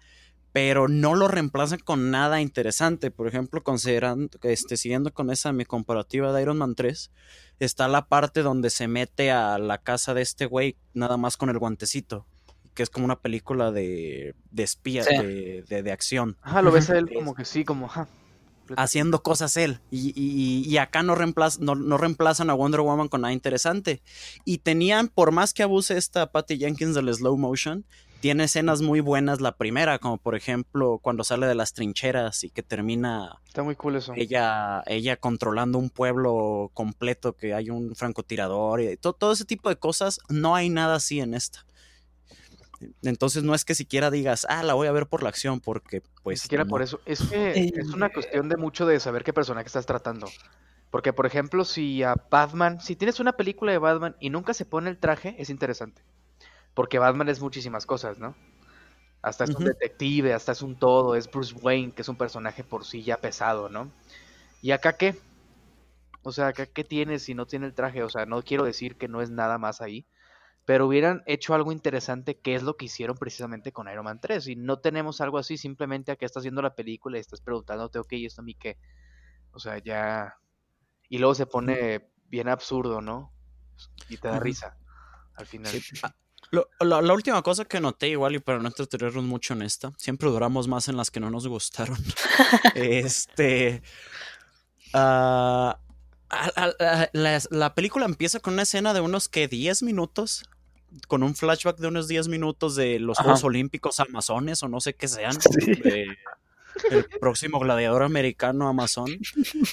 pero 0.54 0.88
no 0.88 1.16
lo 1.16 1.28
reemplazan 1.28 1.80
con 1.80 2.12
nada 2.12 2.40
interesante. 2.40 3.12
Por 3.12 3.28
ejemplo, 3.28 3.64
considerando, 3.64 4.30
este, 4.44 4.78
siguiendo 4.78 5.12
con 5.12 5.32
esa 5.32 5.52
mi 5.52 5.66
comparativa 5.66 6.32
de 6.32 6.44
Iron 6.44 6.60
Man 6.60 6.76
3, 6.76 7.12
está 7.60 7.88
la 7.88 8.06
parte 8.06 8.44
donde 8.44 8.70
se 8.70 8.88
mete 8.88 9.32
a 9.32 9.58
la 9.58 9.80
casa 9.80 10.14
de 10.14 10.22
este 10.22 10.46
güey 10.46 10.78
nada 10.94 11.18
más 11.18 11.38
con 11.38 11.50
el 11.50 11.58
guantecito, 11.58 12.28
que 12.76 12.84
es 12.84 12.92
como 12.92 13.06
una 13.06 13.20
película 13.20 13.72
de, 13.72 14.36
de 14.52 14.64
espía, 14.64 15.04
de, 15.04 15.64
de, 15.68 15.92
acción. 15.92 16.38
Ajá, 16.44 16.62
lo 16.62 16.72
ves 16.72 16.92
a 16.92 17.00
él 17.00 17.10
como 17.12 17.34
que 17.34 17.46
sí, 17.46 17.66
como... 17.66 17.90
Haciendo 18.78 19.22
cosas 19.24 19.58
él. 19.58 19.80
Y, 19.92 20.14
y, 20.16 20.64
y 20.66 20.78
acá 20.78 21.04
no, 21.04 21.18
no, 21.18 21.76
no, 21.76 21.98
reemplazan 21.98 22.50
a 22.50 22.54
Wonder 22.54 22.80
Woman 22.80 23.10
con 23.10 23.22
nada 23.22 23.34
interesante. 23.34 24.02
Y 24.46 24.60
tenían, 24.60 25.10
por 25.10 25.32
más 25.32 25.54
que 25.54 25.64
abuse 25.64 25.98
esta 25.98 26.32
Patty 26.32 26.58
Jenkins 26.58 26.96
del 26.96 27.14
slow 27.14 27.38
motion, 27.38 27.86
tiene 28.24 28.46
escenas 28.46 28.82
muy 28.82 29.02
buenas 29.02 29.42
la 29.42 29.58
primera, 29.58 30.00
como 30.00 30.18
por 30.18 30.36
ejemplo 30.36 30.98
cuando 31.02 31.26
sale 31.26 31.46
de 31.46 31.56
las 31.56 31.74
trincheras 31.74 32.46
y 32.46 32.52
que 32.52 32.64
termina 32.64 33.42
Está 33.46 33.64
muy 33.64 33.76
cool 33.76 33.98
eso. 33.98 34.14
Ella, 34.16 34.82
ella 34.86 35.18
controlando 35.18 35.78
un 35.78 35.90
pueblo 35.90 36.72
completo, 36.74 37.34
que 37.36 37.54
hay 37.54 37.70
un 37.70 37.98
francotirador 37.98 38.80
y 38.80 38.96
todo, 38.96 39.12
todo 39.12 39.34
ese 39.34 39.44
tipo 39.44 39.68
de 39.68 39.76
cosas. 39.76 40.22
No 40.30 40.56
hay 40.56 40.70
nada 40.70 40.96
así 40.96 41.20
en 41.20 41.34
esta. 41.34 41.66
Entonces 43.02 43.44
no 43.44 43.54
es 43.54 43.66
que 43.66 43.76
siquiera 43.76 44.10
digas, 44.10 44.48
ah, 44.48 44.64
la 44.64 44.74
voy 44.74 44.88
a 44.88 44.94
ver 44.94 45.08
por 45.08 45.22
la 45.22 45.28
acción, 45.28 45.60
porque 45.60 46.02
pues... 46.24 46.40
Ni 46.40 46.44
siquiera 46.44 46.64
por 46.64 46.82
eso. 46.82 47.02
Es 47.06 47.24
que 47.24 47.74
es 47.76 47.90
una 47.90 48.08
cuestión 48.08 48.48
de 48.48 48.56
mucho 48.56 48.86
de 48.86 49.02
saber 49.02 49.26
qué 49.26 49.34
personaje 49.34 49.68
estás 49.68 49.86
tratando. 49.86 50.30
Porque, 50.92 51.12
por 51.12 51.26
ejemplo, 51.26 51.66
si 51.66 52.04
a 52.04 52.16
Batman, 52.32 52.80
si 52.80 52.96
tienes 52.96 53.20
una 53.20 53.34
película 53.34 53.74
de 53.74 53.80
Batman 53.80 54.16
y 54.22 54.30
nunca 54.30 54.54
se 54.54 54.64
pone 54.64 54.90
el 54.90 54.98
traje, 54.98 55.36
es 55.40 55.50
interesante. 55.50 56.04
Porque 56.74 57.00
Batman 57.00 57.30
es 57.30 57.40
muchísimas 57.40 57.86
cosas, 57.86 58.20
¿no? 58.20 58.36
Hasta 59.22 59.46
es 59.46 59.52
un 59.52 59.64
detective, 59.64 60.34
hasta 60.34 60.52
es 60.52 60.62
un 60.62 60.76
todo, 60.76 61.16
es 61.16 61.32
Bruce 61.32 61.56
Wayne, 61.56 61.94
que 61.94 62.02
es 62.02 62.10
un 62.10 62.18
personaje 62.18 62.64
por 62.64 62.84
sí 62.84 63.04
ya 63.04 63.18
pesado, 63.18 63.70
¿no? 63.70 63.90
¿Y 64.62 64.72
acá 64.72 64.98
qué? 64.98 65.16
O 66.24 66.32
sea, 66.32 66.52
¿qué, 66.52 66.68
¿qué 66.68 66.84
tiene 66.84 67.20
si 67.20 67.34
no 67.34 67.46
tiene 67.46 67.68
el 67.68 67.74
traje? 67.74 68.04
O 68.04 68.10
sea, 68.10 68.26
no 68.26 68.42
quiero 68.44 68.66
decir 68.66 68.98
que 68.98 69.08
no 69.08 69.22
es 69.22 69.30
nada 69.30 69.58
más 69.58 69.82
ahí, 69.82 70.06
pero 70.66 70.88
hubieran 70.88 71.24
hecho 71.26 71.54
algo 71.54 71.72
interesante 71.72 72.40
que 72.40 72.56
es 72.56 72.64
lo 72.64 72.78
que 72.78 72.86
hicieron 72.86 73.18
precisamente 73.18 73.72
con 73.72 73.90
Iron 73.90 74.06
Man 74.06 74.20
3 74.22 74.48
y 74.48 74.56
no 74.56 74.80
tenemos 74.80 75.20
algo 75.20 75.38
así 75.38 75.58
simplemente 75.58 76.12
a 76.12 76.16
que 76.16 76.26
estás 76.26 76.44
viendo 76.44 76.62
la 76.62 76.76
película 76.76 77.18
y 77.18 77.22
estás 77.22 77.42
preguntándote, 77.42 78.00
ok, 78.00 78.14
¿y 78.14 78.26
esto 78.26 78.42
a 78.42 78.46
mí 78.46 78.56
qué? 78.56 78.78
O 79.52 79.60
sea, 79.60 79.78
ya... 79.80 80.38
Y 81.10 81.18
luego 81.18 81.36
se 81.36 81.46
pone 81.46 82.10
bien 82.28 82.48
absurdo, 82.48 83.02
¿no? 83.02 83.32
Y 84.10 84.18
te 84.18 84.30
da 84.30 84.40
risa 84.40 84.78
al 85.36 85.46
final. 85.46 85.74
Ah, 86.54 86.86
la, 86.86 87.14
última 87.14 87.42
cosa 87.42 87.66
que 87.66 87.80
noté, 87.80 88.10
igual, 88.10 88.36
y 88.36 88.40
para 88.40 88.60
no 88.60 88.68
entretenernos 88.68 89.24
mucho 89.24 89.54
en 89.54 89.64
esta, 89.64 89.92
siempre 89.98 90.30
duramos 90.30 90.68
más 90.68 90.88
en 90.88 90.98
las 90.98 91.10
que 91.10 91.20
no 91.20 91.30
nos 91.30 91.48
gustaron. 91.48 91.98
este. 92.76 93.82
Uh, 94.94 95.74
la, 97.14 97.74
película 97.76 98.06
empieza 98.06 98.40
con 98.40 98.54
una 98.54 98.64
escena 98.64 98.94
de 98.94 99.02
unos 99.02 99.28
que 99.28 99.48
10 99.48 99.84
minutos, 99.84 100.44
con 101.08 101.24
un 101.24 101.36
flashback 101.36 101.78
de 101.78 101.88
unos 101.88 102.08
10 102.08 102.28
minutos 102.28 102.76
de 102.76 103.00
los 103.00 103.18
Juegos 103.18 103.44
Olímpicos 103.44 104.00
Amazones 104.00 104.62
o 104.64 104.68
no 104.68 104.80
sé 104.80 104.94
qué 104.94 105.08
sean. 105.08 105.36
el 106.90 107.06
próximo 107.20 107.60
gladiador 107.60 108.04
americano 108.04 108.68
amazon. 108.68 109.18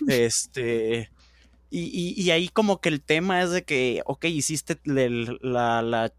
Este. 0.07 1.11
Y, 1.73 2.21
y, 2.21 2.31
ahí 2.33 2.49
como 2.49 2.81
que 2.81 2.88
el 2.88 3.01
tema 3.01 3.43
es 3.43 3.51
de 3.51 3.62
que, 3.62 4.03
ok, 4.05 4.25
hiciste 4.25 4.81
la, 4.83 5.83
la, 5.83 6.12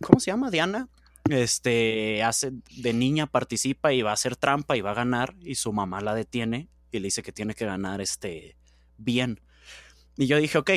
¿cómo 0.00 0.20
se 0.20 0.30
llama? 0.30 0.50
Diana. 0.50 0.88
Este, 1.30 2.22
hace, 2.22 2.52
de 2.76 2.92
niña 2.92 3.26
participa 3.26 3.92
y 3.92 4.02
va 4.02 4.10
a 4.10 4.14
hacer 4.14 4.36
trampa 4.36 4.76
y 4.76 4.82
va 4.82 4.90
a 4.90 4.94
ganar 4.94 5.34
y 5.40 5.54
su 5.54 5.72
mamá 5.72 6.02
la 6.02 6.14
detiene 6.14 6.68
y 6.92 6.98
le 6.98 7.06
dice 7.06 7.22
que 7.22 7.32
tiene 7.32 7.54
que 7.54 7.64
ganar 7.64 8.00
este, 8.00 8.56
bien. 8.98 9.40
Y 10.16 10.26
yo 10.26 10.36
dije, 10.36 10.58
ok, 10.58 10.70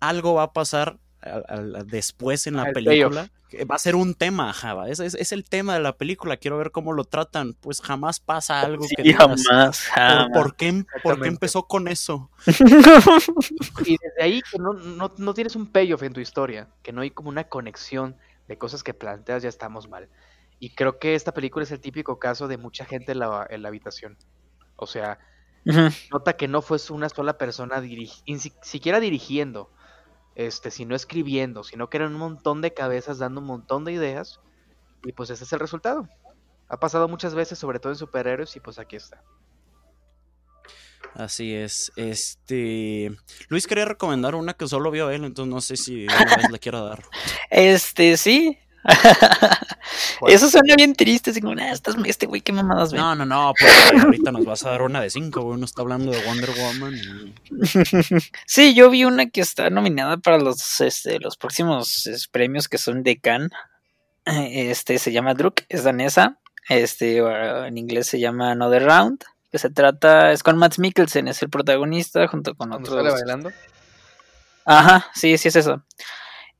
algo 0.00 0.34
va 0.34 0.44
a 0.44 0.52
pasar 0.52 0.98
después 1.86 2.46
en 2.46 2.56
la 2.56 2.72
película. 2.72 3.30
Va 3.68 3.74
a 3.74 3.78
ser 3.78 3.96
un 3.96 4.14
jamás 4.14 4.52
Java. 4.52 4.88
Es, 4.88 5.00
es, 5.00 5.32
el 5.32 5.44
tema 5.44 5.74
de 5.74 5.80
la 5.80 5.96
película. 5.96 6.36
Quiero 6.36 6.56
ver 6.56 6.70
cómo 6.70 6.92
lo 6.92 7.04
tratan. 7.04 7.54
Pues 7.54 7.80
jamás 7.80 8.20
pasa 8.20 8.60
algo 8.60 8.86
que 8.96 9.12
jamás, 9.12 9.42
¿por, 10.32 10.54
qué, 10.54 10.84
¿por, 11.02 11.20
qué, 11.20 11.28
empezó 11.28 11.64
con 11.64 11.88
eso? 11.88 12.30
y 12.46 13.96
desde 13.98 14.22
ahí 14.22 14.40
que 14.50 14.58
no, 14.58 14.72
no, 14.72 15.12
no, 15.16 15.34
tienes 15.34 15.56
un 15.56 15.66
payoff 15.66 16.04
en 16.04 16.12
tu 16.12 16.20
historia, 16.20 16.68
que 16.82 16.92
no 16.92 17.00
hay 17.00 17.10
como 17.10 17.28
una 17.28 17.44
conexión 17.44 18.16
de 18.50 18.58
cosas 18.58 18.82
que 18.82 18.94
planteas, 18.94 19.44
ya 19.44 19.48
estamos 19.48 19.88
mal. 19.88 20.08
Y 20.58 20.74
creo 20.74 20.98
que 20.98 21.14
esta 21.14 21.32
película 21.32 21.62
es 21.62 21.70
el 21.70 21.78
típico 21.78 22.18
caso 22.18 22.48
de 22.48 22.58
mucha 22.58 22.84
gente 22.84 23.12
en 23.12 23.20
la, 23.20 23.46
en 23.48 23.62
la 23.62 23.68
habitación. 23.68 24.18
O 24.74 24.88
sea, 24.88 25.20
Nota 26.10 26.32
que 26.36 26.48
no 26.48 26.60
fue 26.60 26.78
una 26.90 27.08
sola 27.08 27.38
persona 27.38 27.80
siquiera 28.62 28.98
dirigiendo, 28.98 29.70
este, 30.34 30.72
sino 30.72 30.96
escribiendo, 30.96 31.62
sino 31.62 31.88
que 31.88 31.98
eran 31.98 32.14
un 32.14 32.18
montón 32.18 32.60
de 32.60 32.74
cabezas 32.74 33.18
dando 33.18 33.40
un 33.40 33.46
montón 33.46 33.84
de 33.84 33.92
ideas. 33.92 34.40
Y 35.04 35.12
pues 35.12 35.30
ese 35.30 35.44
es 35.44 35.52
el 35.52 35.60
resultado. 35.60 36.08
Ha 36.68 36.80
pasado 36.80 37.06
muchas 37.06 37.36
veces, 37.36 37.56
sobre 37.56 37.78
todo 37.78 37.92
en 37.92 37.98
superhéroes, 37.98 38.56
y 38.56 38.60
pues 38.60 38.80
aquí 38.80 38.96
está. 38.96 39.22
Así 41.14 41.54
es. 41.54 41.92
Este. 41.96 43.10
Luis 43.48 43.66
quería 43.66 43.84
recomendar 43.84 44.34
una 44.34 44.54
que 44.54 44.68
solo 44.68 44.90
vio 44.90 45.10
él, 45.10 45.24
entonces 45.24 45.52
no 45.52 45.60
sé 45.60 45.76
si 45.76 46.06
una 46.24 46.36
vez 46.36 46.50
le 46.50 46.58
quiero 46.58 46.84
dar. 46.84 47.02
Este, 47.50 48.16
sí. 48.16 48.58
Eso 50.26 50.48
suena 50.48 50.74
bien 50.74 50.94
triste, 50.94 51.30
así 51.30 51.40
como, 51.40 51.52
estás, 51.52 51.96
este 52.06 52.26
güey, 52.26 52.40
qué 52.40 52.52
mamadas 52.52 52.92
No, 52.92 53.14
no, 53.14 53.26
no, 53.26 53.52
porque 53.58 54.00
ahorita 54.00 54.32
nos 54.32 54.44
vas 54.44 54.64
a 54.64 54.70
dar 54.70 54.82
una 54.82 55.02
de 55.02 55.10
cinco, 55.10 55.42
güey, 55.42 55.56
uno 55.56 55.66
está 55.66 55.82
hablando 55.82 56.10
de 56.12 56.22
Wonder 56.24 56.50
Woman. 56.50 57.34
sí, 58.46 58.74
yo 58.74 58.88
vi 58.88 59.04
una 59.04 59.28
que 59.28 59.42
está 59.42 59.68
nominada 59.68 60.16
para 60.16 60.38
los, 60.38 60.80
este, 60.80 61.18
los 61.18 61.36
próximos 61.36 62.28
premios 62.32 62.68
que 62.68 62.78
son 62.78 63.02
de 63.02 63.18
Cannes. 63.18 63.50
Este 64.24 64.98
se 64.98 65.12
llama 65.12 65.34
Druk, 65.34 65.62
es 65.68 65.84
danesa. 65.84 66.38
Este, 66.68 67.18
en 67.18 67.76
inglés 67.76 68.06
se 68.06 68.20
llama 68.20 68.52
Another 68.52 68.84
Round. 68.84 69.24
Que 69.50 69.58
se 69.58 69.70
trata, 69.70 70.32
es 70.32 70.42
con 70.42 70.58
Matt 70.58 70.78
Mikkelsen, 70.78 71.28
es 71.28 71.42
el 71.42 71.50
protagonista, 71.50 72.28
junto 72.28 72.54
con 72.54 72.72
otros. 72.72 72.94
sale 72.94 73.10
bailando? 73.10 73.50
Ajá, 74.64 75.06
sí, 75.14 75.36
sí 75.38 75.48
es 75.48 75.56
eso. 75.56 75.82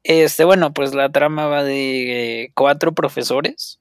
Este, 0.02 0.44
bueno, 0.44 0.72
pues 0.72 0.94
la 0.94 1.10
trama 1.10 1.46
va 1.46 1.62
de 1.62 2.52
cuatro 2.54 2.92
profesores. 2.92 3.78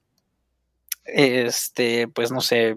Este, 1.04 2.06
pues 2.08 2.30
no 2.30 2.40
sé, 2.40 2.76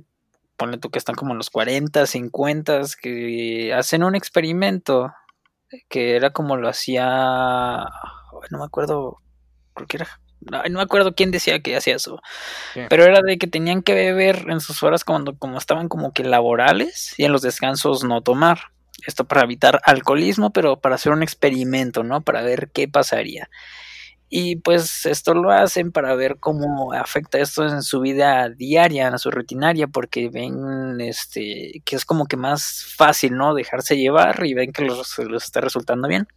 ponle 0.58 0.78
tú 0.78 0.90
que 0.90 1.00
están 1.00 1.16
como 1.16 1.34
en 1.34 1.38
los 1.38 1.50
40, 1.50 2.08
50, 2.08 2.82
que 3.02 3.74
hacen 3.74 4.04
un 4.04 4.16
experimento 4.16 5.14
que 5.90 6.16
era 6.16 6.32
como 6.32 6.56
lo 6.56 6.70
hacía, 6.70 7.06
no 8.50 8.58
me 8.58 8.66
acuerdo, 8.66 9.20
creo 9.74 9.88
que 9.88 9.98
era, 9.98 10.20
no, 10.52 10.64
me 10.70 10.82
acuerdo 10.82 11.16
quién 11.16 11.32
decía 11.32 11.62
que 11.62 11.76
hacía 11.76 11.96
eso, 11.96 12.20
pero 12.90 13.04
era 13.04 13.22
de 13.22 13.38
que 13.38 13.48
tenían 13.48 13.82
que 13.82 13.94
beber 13.94 14.46
en 14.50 14.60
sus 14.60 14.84
horas 14.84 15.04
cuando 15.04 15.38
como 15.38 15.58
estaban 15.58 15.90
como 15.90 16.14
que 16.14 16.24
laborales 16.24 17.14
y 17.18 17.26
en 17.26 17.32
los 17.32 17.42
descansos 17.42 18.04
no 18.04 18.22
tomar. 18.22 18.72
Esto 19.08 19.26
para 19.26 19.42
evitar 19.42 19.82
alcoholismo, 19.86 20.54
pero 20.54 20.80
para 20.80 20.96
hacer 20.96 21.12
un 21.12 21.24
experimento, 21.24 22.04
¿no? 22.04 22.22
Para 22.22 22.42
ver 22.42 22.70
qué 22.72 22.88
pasaría. 22.88 23.50
Y 24.36 24.56
pues 24.56 25.06
esto 25.06 25.36
lo 25.36 25.52
hacen 25.52 25.92
para 25.92 26.16
ver 26.16 26.38
cómo 26.40 26.92
afecta 26.94 27.38
esto 27.38 27.68
en 27.68 27.84
su 27.84 28.00
vida 28.00 28.50
diaria, 28.50 29.08
en 29.08 29.20
su 29.20 29.30
rutinaria, 29.30 29.88
porque 29.88 30.30
ven 30.30 31.00
este 31.02 31.84
que 31.86 31.96
es 31.96 32.04
como 32.04 32.26
que 32.26 32.36
más 32.36 32.96
fácil, 32.98 33.36
¿no? 33.36 33.54
Dejarse 33.54 33.96
llevar 33.96 34.44
y 34.44 34.56
ven 34.56 34.72
que 34.72 34.86
los, 34.86 35.20
los 35.20 35.44
está 35.44 35.62
resultando 35.62 36.08
bien. 36.08 36.28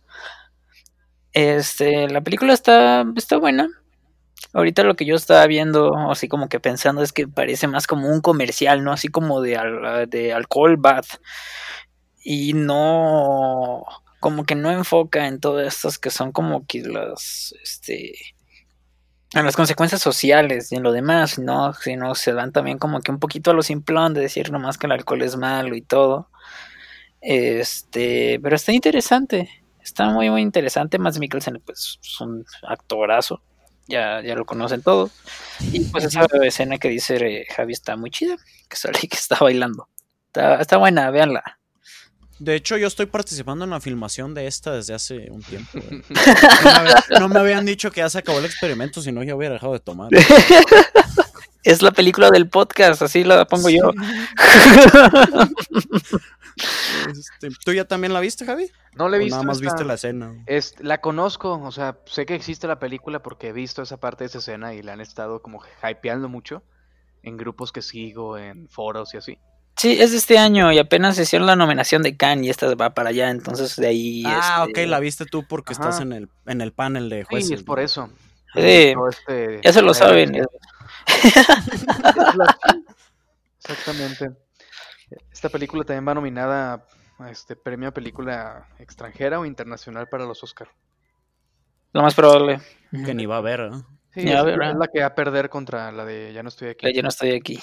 Este, 1.32 2.08
la 2.08 2.20
película 2.20 2.52
está, 2.52 3.04
está 3.16 3.38
buena. 3.38 3.68
Ahorita 4.52 4.82
lo 4.82 4.96
que 4.96 5.04
yo 5.04 5.16
estaba 5.16 5.46
viendo, 5.46 6.10
así 6.10 6.28
como 6.28 6.48
que 6.48 6.60
pensando, 6.60 7.02
es 7.02 7.12
que 7.12 7.28
parece 7.28 7.68
más 7.68 7.86
como 7.86 8.08
un 8.08 8.20
comercial, 8.20 8.84
¿no? 8.84 8.92
Así 8.92 9.08
como 9.08 9.40
de, 9.40 10.06
de 10.08 10.32
alcohol 10.32 10.76
bath 10.76 11.18
y 12.22 12.54
no 12.54 13.84
como 14.20 14.44
que 14.44 14.56
no 14.56 14.70
enfoca 14.70 15.28
en 15.28 15.38
todas 15.38 15.66
estas 15.66 15.98
que 15.98 16.10
son 16.10 16.32
como 16.32 16.66
que 16.66 16.82
las 16.82 17.54
este 17.62 18.14
en 19.34 19.44
las 19.44 19.56
consecuencias 19.56 20.00
sociales 20.00 20.72
y 20.72 20.76
en 20.76 20.82
lo 20.82 20.92
demás, 20.92 21.38
¿no? 21.38 21.74
Sino 21.74 22.14
se 22.14 22.32
dan 22.32 22.52
también 22.52 22.78
como 22.78 23.00
que 23.00 23.10
un 23.10 23.18
poquito 23.18 23.50
a 23.50 23.54
lo 23.54 23.62
simplón 23.62 24.14
de 24.14 24.22
decir 24.22 24.50
nomás 24.50 24.78
que 24.78 24.86
el 24.86 24.92
alcohol 24.92 25.22
es 25.22 25.36
malo 25.36 25.76
y 25.76 25.82
todo. 25.82 26.30
Este, 27.20 28.38
pero 28.40 28.56
está 28.56 28.72
interesante. 28.72 29.50
Está 29.82 30.08
muy, 30.10 30.30
muy 30.30 30.42
interesante. 30.42 30.98
Mads 30.98 31.18
Mikkelsen, 31.18 31.60
pues, 31.64 31.98
es 32.02 32.20
un 32.20 32.44
actorazo. 32.66 33.42
Ya, 33.88 34.20
ya 34.22 34.34
lo 34.34 34.44
conocen 34.44 34.82
todos. 34.82 35.12
Y 35.60 35.80
pues 35.84 36.04
esa 36.04 36.26
escena 36.42 36.78
que 36.78 36.88
dice 36.88 37.16
eh, 37.16 37.46
Javi 37.54 37.72
está 37.72 37.96
muy 37.96 38.10
chida. 38.10 38.36
Que 38.68 38.76
sale 38.76 38.98
que 38.98 39.16
está 39.16 39.38
bailando. 39.40 39.88
Está, 40.28 40.60
está 40.60 40.76
buena, 40.76 41.10
véanla. 41.10 41.58
De 42.38 42.54
hecho, 42.54 42.76
yo 42.76 42.86
estoy 42.86 43.06
participando 43.06 43.64
en 43.64 43.70
la 43.70 43.80
filmación 43.80 44.34
de 44.34 44.46
esta 44.46 44.72
desde 44.72 44.92
hace 44.92 45.30
un 45.30 45.42
tiempo. 45.42 45.78
No 47.18 47.28
me, 47.28 47.38
habían 47.38 47.64
dicho 47.64 47.90
que 47.90 48.00
ya 48.00 48.10
se 48.10 48.18
acabó 48.18 48.38
el 48.40 48.44
experimento, 48.44 49.00
si 49.00 49.10
no 49.10 49.22
ya 49.22 49.34
hubiera 49.34 49.54
dejado 49.54 49.72
de 49.72 49.80
tomar. 49.80 50.10
Es 51.66 51.82
la 51.82 51.90
película 51.90 52.30
del 52.30 52.48
podcast, 52.48 53.02
así 53.02 53.24
la 53.24 53.44
pongo 53.44 53.68
yo. 53.68 53.90
Este, 57.06 57.50
¿Tú 57.62 57.74
ya 57.74 57.84
también 57.84 58.14
la 58.14 58.20
viste, 58.20 58.46
Javi? 58.46 58.70
No 58.94 59.10
la 59.10 59.16
he 59.16 59.18
visto. 59.18 59.36
Nada 59.36 59.46
más 59.46 59.60
viste 59.60 59.84
la 59.84 59.92
escena. 59.94 60.42
Es, 60.46 60.74
la 60.80 61.02
conozco, 61.02 61.60
o 61.62 61.70
sea, 61.70 61.98
sé 62.06 62.24
que 62.24 62.34
existe 62.34 62.66
la 62.66 62.78
película 62.78 63.22
porque 63.22 63.48
he 63.48 63.52
visto 63.52 63.82
esa 63.82 63.98
parte 63.98 64.24
de 64.24 64.28
esa 64.28 64.38
escena 64.38 64.72
y 64.72 64.82
la 64.82 64.94
han 64.94 65.02
estado 65.02 65.42
como 65.42 65.60
hypeando 65.82 66.30
mucho 66.30 66.62
en 67.22 67.36
grupos 67.36 67.72
que 67.72 67.82
sigo, 67.82 68.38
en 68.38 68.70
foros 68.70 69.12
y 69.12 69.18
así. 69.18 69.38
Sí, 69.76 70.00
es 70.00 70.12
de 70.12 70.16
este 70.16 70.38
año 70.38 70.72
y 70.72 70.78
apenas 70.78 71.18
hicieron 71.18 71.46
la 71.46 71.56
nominación 71.56 72.00
de 72.02 72.16
Cannes 72.16 72.46
y 72.46 72.50
esta 72.50 72.74
va 72.74 72.94
para 72.94 73.10
allá, 73.10 73.28
entonces 73.28 73.76
de 73.76 73.88
ahí... 73.88 74.22
Ah, 74.24 74.62
ok, 74.62 74.68
este, 74.68 74.86
la 74.86 74.98
viste 74.98 75.26
tú 75.26 75.44
porque 75.46 75.74
estás 75.74 76.00
en 76.00 76.14
el, 76.14 76.30
en 76.46 76.62
el 76.62 76.72
panel 76.72 77.10
de 77.10 77.24
jueces. 77.24 77.48
Sí, 77.48 77.54
es 77.54 77.62
por 77.64 77.80
eso. 77.80 78.08
Sí, 78.56 78.94
este, 79.10 79.60
ya 79.62 79.72
se 79.72 79.82
lo 79.82 79.92
saben. 79.94 80.32
Exactamente. 83.60 84.30
Esta 85.32 85.48
película 85.48 85.84
también 85.84 86.08
va 86.08 86.14
nominada 86.14 86.86
a 87.18 87.30
este 87.30 87.56
premio 87.56 87.88
a 87.88 87.92
película 87.92 88.68
extranjera 88.78 89.38
o 89.38 89.46
internacional 89.46 90.08
para 90.08 90.24
los 90.24 90.42
Oscar. 90.42 90.68
Lo 91.92 92.02
más 92.02 92.14
probable. 92.14 92.60
Que 92.90 93.14
ni 93.14 93.26
va 93.26 93.38
a 93.38 93.40
ver, 93.40 93.70
¿no? 93.70 93.86
Sí, 94.14 94.22
es, 94.22 94.44
la 94.44 94.88
que 94.92 95.00
va 95.00 95.06
a 95.06 95.14
perder 95.14 95.50
contra 95.50 95.92
la 95.92 96.04
de 96.04 96.32
Ya 96.32 96.42
no 96.42 96.48
estoy 96.48 96.68
aquí. 96.68 96.92
Ya 96.94 97.02
no 97.02 97.08
estoy 97.08 97.32
aquí. 97.32 97.60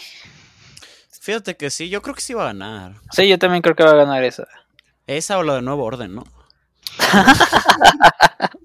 Fíjate 1.22 1.56
que 1.56 1.70
sí, 1.70 1.90
yo 1.90 2.02
creo 2.02 2.16
que 2.16 2.22
sí 2.22 2.34
va 2.34 2.44
a 2.44 2.48
ganar. 2.48 2.96
Sí, 3.12 3.28
yo 3.28 3.40
también 3.40 3.62
creo 3.62 3.76
que 3.76 3.84
va 3.84 3.92
a 3.92 3.96
ganar 3.96 4.24
esa. 4.24 4.48
Esa 5.08 5.38
o 5.38 5.44
la 5.44 5.56
de 5.56 5.62
Nuevo 5.62 5.84
Orden, 5.84 6.16
¿no? 6.16 6.24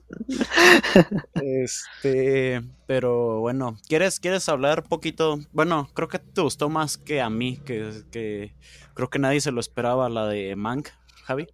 este, 1.35 2.63
pero 2.87 3.41
bueno, 3.41 3.77
¿quieres, 3.89 4.21
¿quieres 4.21 4.49
hablar 4.49 4.83
poquito? 4.85 5.39
Bueno, 5.53 5.89
creo 5.95 6.09
que 6.09 6.19
te 6.19 6.41
gustó 6.41 6.69
más 6.69 6.99
que 6.99 7.21
a 7.21 7.31
mí, 7.31 7.59
que, 7.59 8.03
que 8.11 8.55
creo 8.95 9.11
que 9.11 9.19
nadie 9.19 9.41
se 9.41 9.53
lo 9.53 9.61
esperaba, 9.61 10.09
la 10.09 10.27
de 10.27 10.57
Mank. 10.57 10.89
Javi? 11.25 11.47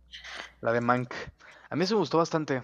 La 0.61 0.73
de 0.73 0.81
Mank. 0.81 1.13
A 1.71 1.77
mí 1.77 1.87
se 1.87 1.95
me 1.95 2.01
gustó 2.01 2.19
bastante 2.19 2.63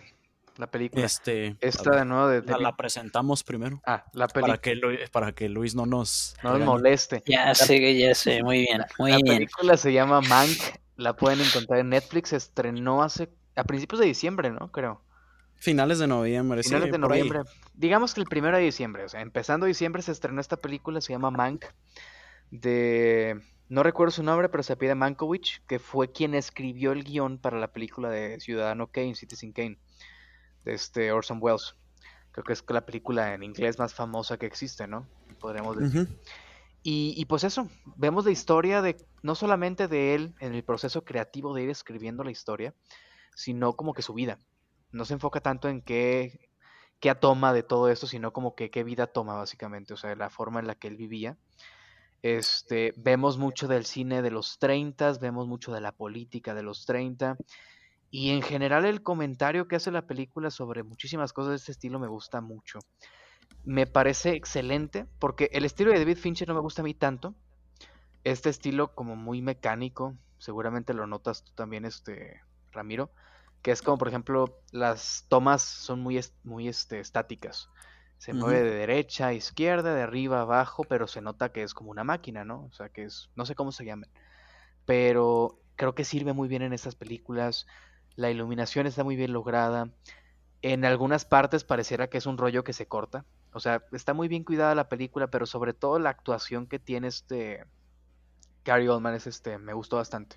la 0.56 0.70
película. 0.70 1.04
Este, 1.04 1.56
Esta 1.60 1.90
de 1.96 2.04
nuevo 2.04 2.28
de, 2.28 2.42
La, 2.58 2.76
presentamos 2.76 3.42
primero. 3.42 3.80
Ah, 3.84 4.04
la 4.12 4.28
película. 4.28 4.54
Para 4.54 4.60
que, 4.60 4.74
Luis, 4.76 5.10
para 5.10 5.32
que 5.32 5.48
Luis 5.48 5.74
no 5.74 5.86
nos... 5.86 6.36
No 6.42 6.58
nos 6.58 6.66
moleste. 6.66 7.22
Ya 7.26 7.54
sé, 7.54 7.98
ya 7.98 8.14
sé, 8.14 8.42
muy 8.42 8.60
bien, 8.60 8.82
muy 8.98 9.10
la 9.12 9.16
bien. 9.16 9.36
película 9.38 9.76
se 9.76 9.92
llama 9.92 10.20
Mank, 10.20 10.58
la 10.96 11.16
pueden 11.16 11.40
encontrar 11.40 11.80
en 11.80 11.88
Netflix, 11.88 12.28
se 12.28 12.36
estrenó 12.36 13.02
hace... 13.02 13.30
a 13.56 13.64
principios 13.64 14.00
de 14.00 14.06
diciembre, 14.06 14.50
¿no? 14.50 14.70
Creo. 14.70 15.02
Finales 15.60 15.98
de 15.98 16.06
noviembre, 16.06 16.62
Finales 16.62 16.90
de 16.90 16.96
noviembre. 16.96 17.40
Digamos 17.74 18.14
que 18.14 18.20
el 18.20 18.26
primero 18.26 18.56
de 18.56 18.62
diciembre, 18.62 19.04
o 19.04 19.08
sea, 19.10 19.20
empezando 19.20 19.66
diciembre 19.66 20.00
se 20.00 20.10
estrenó 20.10 20.40
esta 20.40 20.56
película, 20.56 21.02
se 21.02 21.12
llama 21.12 21.30
Mank, 21.30 21.66
de... 22.50 23.38
No 23.68 23.82
recuerdo 23.82 24.10
su 24.10 24.22
nombre, 24.22 24.48
pero 24.48 24.62
se 24.62 24.74
pide 24.74 24.94
Mankiewicz, 24.94 25.60
que 25.68 25.78
fue 25.78 26.10
quien 26.10 26.34
escribió 26.34 26.92
el 26.92 27.04
guion 27.04 27.38
para 27.38 27.60
la 27.60 27.72
película 27.72 28.08
de 28.08 28.40
Ciudadano 28.40 28.88
Kane, 28.88 29.14
Citizen 29.14 29.52
Kane, 29.52 29.78
de 30.64 30.72
este 30.72 31.12
Orson 31.12 31.38
Welles. 31.40 31.76
Creo 32.32 32.42
que 32.42 32.54
es 32.54 32.64
la 32.66 32.84
película 32.84 33.34
en 33.34 33.42
inglés 33.42 33.78
más 33.78 33.94
famosa 33.94 34.38
que 34.38 34.46
existe, 34.46 34.88
¿no? 34.88 35.06
Podríamos 35.38 35.76
decir. 35.78 36.08
y, 36.82 37.14
y, 37.16 37.26
pues 37.26 37.44
eso, 37.44 37.68
vemos 37.96 38.24
la 38.24 38.32
historia 38.32 38.82
de, 38.82 38.96
no 39.22 39.36
solamente 39.36 39.86
de 39.86 40.14
él 40.14 40.34
en 40.40 40.54
el 40.54 40.64
proceso 40.64 41.04
creativo 41.04 41.54
de 41.54 41.62
ir 41.62 41.70
escribiendo 41.70 42.24
la 42.24 42.32
historia, 42.32 42.74
sino 43.36 43.74
como 43.74 43.94
que 43.94 44.02
su 44.02 44.14
vida. 44.14 44.38
No 44.92 45.04
se 45.04 45.14
enfoca 45.14 45.40
tanto 45.40 45.68
en 45.68 45.82
qué, 45.82 46.50
qué 47.00 47.14
toma 47.14 47.52
de 47.52 47.62
todo 47.62 47.88
esto, 47.88 48.06
sino 48.06 48.32
como 48.32 48.54
que 48.54 48.70
qué 48.70 48.84
vida 48.84 49.06
toma 49.06 49.34
básicamente, 49.34 49.94
o 49.94 49.96
sea, 49.96 50.14
la 50.16 50.30
forma 50.30 50.60
en 50.60 50.66
la 50.66 50.74
que 50.74 50.88
él 50.88 50.96
vivía. 50.96 51.36
Este, 52.22 52.92
vemos 52.96 53.38
mucho 53.38 53.66
del 53.66 53.86
cine 53.86 54.20
de 54.20 54.30
los 54.30 54.58
30, 54.58 55.12
vemos 55.20 55.46
mucho 55.46 55.72
de 55.72 55.80
la 55.80 55.92
política 55.92 56.54
de 56.54 56.62
los 56.62 56.84
30 56.84 57.38
y 58.10 58.30
en 58.30 58.42
general 58.42 58.84
el 58.84 59.02
comentario 59.02 59.68
que 59.68 59.76
hace 59.76 59.90
la 59.90 60.06
película 60.06 60.50
sobre 60.50 60.82
muchísimas 60.82 61.32
cosas 61.32 61.50
de 61.50 61.56
este 61.56 61.72
estilo 61.72 61.98
me 61.98 62.08
gusta 62.08 62.40
mucho. 62.40 62.80
Me 63.64 63.86
parece 63.86 64.34
excelente 64.34 65.06
porque 65.18 65.48
el 65.52 65.64
estilo 65.64 65.92
de 65.92 65.98
David 65.98 66.18
Fincher 66.18 66.48
no 66.48 66.54
me 66.54 66.60
gusta 66.60 66.82
a 66.82 66.84
mí 66.84 66.92
tanto. 66.92 67.34
Este 68.24 68.50
estilo 68.50 68.94
como 68.94 69.16
muy 69.16 69.40
mecánico, 69.40 70.16
seguramente 70.38 70.92
lo 70.92 71.06
notas 71.06 71.44
tú 71.44 71.52
también, 71.54 71.84
este 71.86 72.40
Ramiro, 72.72 73.10
que 73.62 73.70
es 73.70 73.82
como 73.82 73.98
por 73.98 74.08
ejemplo 74.08 74.58
las 74.72 75.26
tomas 75.28 75.62
son 75.62 76.00
muy, 76.00 76.20
muy 76.44 76.68
este, 76.68 77.00
estáticas. 77.00 77.68
Se 78.18 78.34
mueve 78.34 78.62
de 78.62 78.74
derecha 78.74 79.28
a 79.28 79.32
izquierda, 79.32 79.94
de 79.94 80.02
arriba 80.02 80.38
a 80.38 80.42
abajo, 80.42 80.84
pero 80.84 81.06
se 81.06 81.22
nota 81.22 81.52
que 81.52 81.62
es 81.62 81.72
como 81.72 81.90
una 81.90 82.04
máquina, 82.04 82.44
¿no? 82.44 82.64
O 82.64 82.72
sea, 82.72 82.90
que 82.90 83.04
es, 83.04 83.30
no 83.34 83.46
sé 83.46 83.54
cómo 83.54 83.72
se 83.72 83.86
llaman, 83.86 84.10
pero 84.84 85.58
creo 85.76 85.94
que 85.94 86.04
sirve 86.04 86.34
muy 86.34 86.46
bien 86.46 86.60
en 86.60 86.74
estas 86.74 86.94
películas. 86.96 87.66
La 88.16 88.30
iluminación 88.30 88.86
está 88.86 89.04
muy 89.04 89.16
bien 89.16 89.32
lograda. 89.32 89.90
En 90.60 90.84
algunas 90.84 91.24
partes 91.24 91.64
pareciera 91.64 92.10
que 92.10 92.18
es 92.18 92.26
un 92.26 92.36
rollo 92.36 92.62
que 92.62 92.74
se 92.74 92.86
corta. 92.86 93.24
O 93.54 93.60
sea, 93.60 93.84
está 93.92 94.12
muy 94.12 94.28
bien 94.28 94.44
cuidada 94.44 94.74
la 94.74 94.90
película, 94.90 95.28
pero 95.28 95.46
sobre 95.46 95.72
todo 95.72 95.98
la 95.98 96.10
actuación 96.10 96.66
que 96.66 96.78
tiene 96.78 97.08
este 97.08 97.64
Gary 98.64 98.88
Oldman 98.88 99.14
es 99.14 99.26
este, 99.26 99.58
me 99.58 99.72
gustó 99.72 99.96
bastante. 99.96 100.36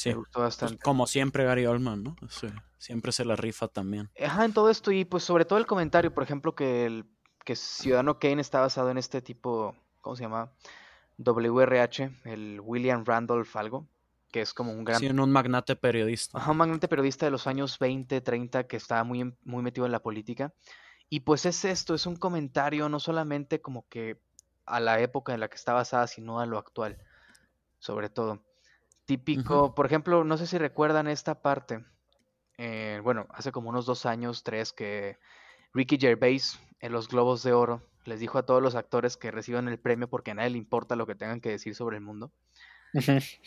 Sí. 0.00 0.08
Me 0.08 0.14
gustó 0.14 0.38
pues, 0.38 0.44
bastante. 0.44 0.82
como 0.82 1.06
siempre 1.06 1.44
Gary 1.44 1.66
Oldman, 1.66 2.02
¿no? 2.02 2.16
Sí. 2.30 2.48
Siempre 2.78 3.12
se 3.12 3.26
la 3.26 3.36
rifa 3.36 3.68
también. 3.68 4.08
Ajá, 4.18 4.46
en 4.46 4.54
todo 4.54 4.70
esto 4.70 4.90
y 4.92 5.04
pues 5.04 5.24
sobre 5.24 5.44
todo 5.44 5.58
el 5.58 5.66
comentario, 5.66 6.14
por 6.14 6.22
ejemplo, 6.22 6.54
que 6.54 6.86
el 6.86 7.04
que 7.44 7.54
Ciudadano 7.54 8.18
Kane 8.18 8.40
está 8.40 8.60
basado 8.60 8.90
en 8.90 8.96
este 8.96 9.20
tipo, 9.20 9.76
¿cómo 10.00 10.16
se 10.16 10.22
llama? 10.22 10.52
WRH, 11.18 12.22
el 12.24 12.60
William 12.62 13.04
Randolph 13.04 13.54
algo, 13.56 13.86
que 14.32 14.40
es 14.40 14.54
como 14.54 14.72
un 14.72 14.84
gran... 14.84 15.00
Sí, 15.00 15.06
en 15.06 15.20
un 15.20 15.30
magnate 15.30 15.76
periodista. 15.76 16.38
Ajá, 16.38 16.50
un 16.50 16.56
magnate 16.56 16.88
periodista 16.88 17.26
de 17.26 17.32
los 17.32 17.46
años 17.46 17.78
20, 17.78 18.22
30 18.22 18.66
que 18.66 18.78
estaba 18.78 19.04
muy, 19.04 19.36
muy 19.44 19.62
metido 19.62 19.84
en 19.84 19.92
la 19.92 20.00
política. 20.00 20.54
Y 21.10 21.20
pues 21.20 21.44
es 21.44 21.66
esto, 21.66 21.94
es 21.94 22.06
un 22.06 22.16
comentario 22.16 22.88
no 22.88 23.00
solamente 23.00 23.60
como 23.60 23.86
que 23.90 24.18
a 24.64 24.80
la 24.80 24.98
época 25.00 25.34
en 25.34 25.40
la 25.40 25.48
que 25.48 25.56
está 25.56 25.74
basada, 25.74 26.06
sino 26.06 26.40
a 26.40 26.46
lo 26.46 26.56
actual, 26.56 26.96
sobre 27.78 28.08
todo. 28.08 28.42
Típico, 29.16 29.74
por 29.74 29.86
ejemplo, 29.86 30.22
no 30.22 30.36
sé 30.36 30.46
si 30.46 30.56
recuerdan 30.56 31.08
esta 31.08 31.42
parte 31.42 31.84
eh, 32.62 33.00
bueno, 33.02 33.26
hace 33.30 33.52
como 33.52 33.70
unos 33.70 33.86
dos 33.86 34.04
años, 34.04 34.42
tres, 34.42 34.74
que 34.74 35.16
Ricky 35.72 35.96
Gervais 35.98 36.60
en 36.80 36.92
los 36.92 37.08
Globos 37.08 37.42
de 37.42 37.54
Oro 37.54 37.88
les 38.04 38.20
dijo 38.20 38.36
a 38.36 38.44
todos 38.44 38.62
los 38.62 38.74
actores 38.74 39.16
que 39.16 39.30
reciban 39.30 39.66
el 39.66 39.78
premio 39.78 40.10
porque 40.10 40.32
a 40.32 40.34
nadie 40.34 40.50
le 40.50 40.58
importa 40.58 40.94
lo 40.94 41.06
que 41.06 41.14
tengan 41.14 41.40
que 41.40 41.48
decir 41.48 41.74
sobre 41.74 41.96
el 41.96 42.02
mundo. 42.02 42.30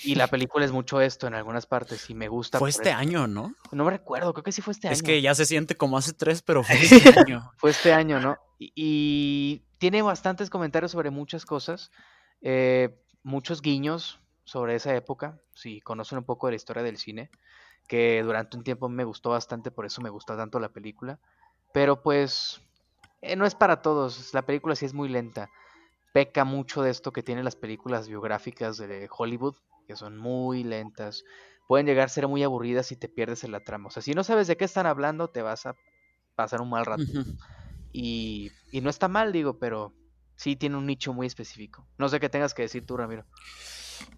y 0.04 0.16
la 0.16 0.26
película 0.32 0.66
es 0.66 0.72
mucho 0.72 1.00
esto 1.00 1.28
en 1.28 1.36
algunas 1.36 1.68
partes 1.68 2.10
y 2.10 2.16
me 2.16 2.28
gusta. 2.28 2.58
Fue 2.58 2.72
este 2.72 2.92
año, 2.92 3.28
¿no? 3.28 3.54
No 3.72 3.86
me 3.86 3.92
recuerdo, 3.92 4.34
creo 4.34 4.44
que 4.44 4.52
sí 4.52 4.64
fue 4.64 4.72
este 4.72 4.88
año. 4.88 4.94
Es 4.96 5.04
que 5.04 5.22
ya 5.22 5.36
se 5.36 5.46
siente 5.46 5.78
como 5.78 5.96
hace 5.96 6.14
tres, 6.14 6.42
pero 6.42 6.64
fue 6.64 6.76
este 6.82 7.20
año. 7.20 7.52
fue 7.58 7.70
este 7.70 7.94
año, 7.94 8.20
¿no? 8.20 8.40
Y, 8.58 9.62
tiene 9.78 10.02
bastantes 10.02 10.50
comentarios 10.50 10.92
sobre 10.92 11.12
muchas 11.12 11.46
cosas, 11.46 11.92
eh, 12.42 12.98
muchos 13.22 13.62
guiños 13.62 14.23
sobre 14.44 14.76
esa 14.76 14.96
época, 14.96 15.40
si 15.54 15.82
conocen 15.82 16.20
un 16.20 16.26
poco 16.26 16.48
de 16.48 16.52
la 16.52 16.58
historia 16.58 16.84
del 16.84 16.98
cine 16.98 17.30
que 17.88 18.22
durante 18.24 18.58
un 18.58 18.64
tiempo 18.64 18.90
me 18.90 19.04
gustó 19.04 19.32
bastante, 19.32 19.72
por 19.72 19.86
eso 19.86 20.02
me 20.02 20.10
gustó 20.10 20.36
tanto 20.38 20.60
la 20.60 20.70
película. 20.70 21.20
Pero 21.74 22.02
pues 22.02 22.62
eh, 23.22 23.36
no 23.36 23.46
es 23.46 23.56
para 23.56 23.82
todos, 23.82 24.34
la 24.34 24.46
película 24.46 24.76
sí 24.76 24.86
es 24.86 24.94
muy 24.94 25.10
lenta. 25.10 25.50
Peca 26.14 26.46
mucho 26.46 26.82
de 26.84 26.92
esto 26.92 27.12
que 27.12 27.24
tienen 27.24 27.46
las 27.46 27.56
películas 27.56 28.08
biográficas 28.08 28.78
de 28.78 29.10
Hollywood, 29.16 29.56
que 29.88 29.96
son 29.96 30.18
muy 30.18 30.64
lentas. 30.64 31.24
Pueden 31.68 31.88
llegar 31.88 32.06
a 32.06 32.10
ser 32.10 32.28
muy 32.28 32.44
aburridas 32.44 32.88
si 32.88 32.96
te 32.96 33.10
pierdes 33.10 33.44
en 33.44 33.52
la 33.52 33.62
trama. 33.62 33.88
O 33.88 33.92
sea, 33.92 34.04
si 34.04 34.14
no 34.14 34.24
sabes 34.24 34.48
de 34.48 34.58
qué 34.58 34.66
están 34.66 34.86
hablando, 34.86 35.30
te 35.30 35.42
vas 35.42 35.66
a 35.66 35.76
pasar 36.36 36.62
un 36.62 36.70
mal 36.70 36.86
rato. 36.86 37.04
y, 37.92 38.52
y 38.72 38.82
no 38.82 38.90
está 38.90 39.08
mal, 39.08 39.32
digo, 39.32 39.58
pero 39.58 39.94
sí 40.36 40.56
tiene 40.56 40.78
un 40.78 40.86
nicho 40.86 41.14
muy 41.14 41.28
específico. 41.28 41.88
No 41.98 42.10
sé 42.10 42.20
qué 42.20 42.30
tengas 42.30 42.54
que 42.54 42.64
decir 42.64 42.86
tú, 42.86 42.98
Ramiro. 42.98 43.26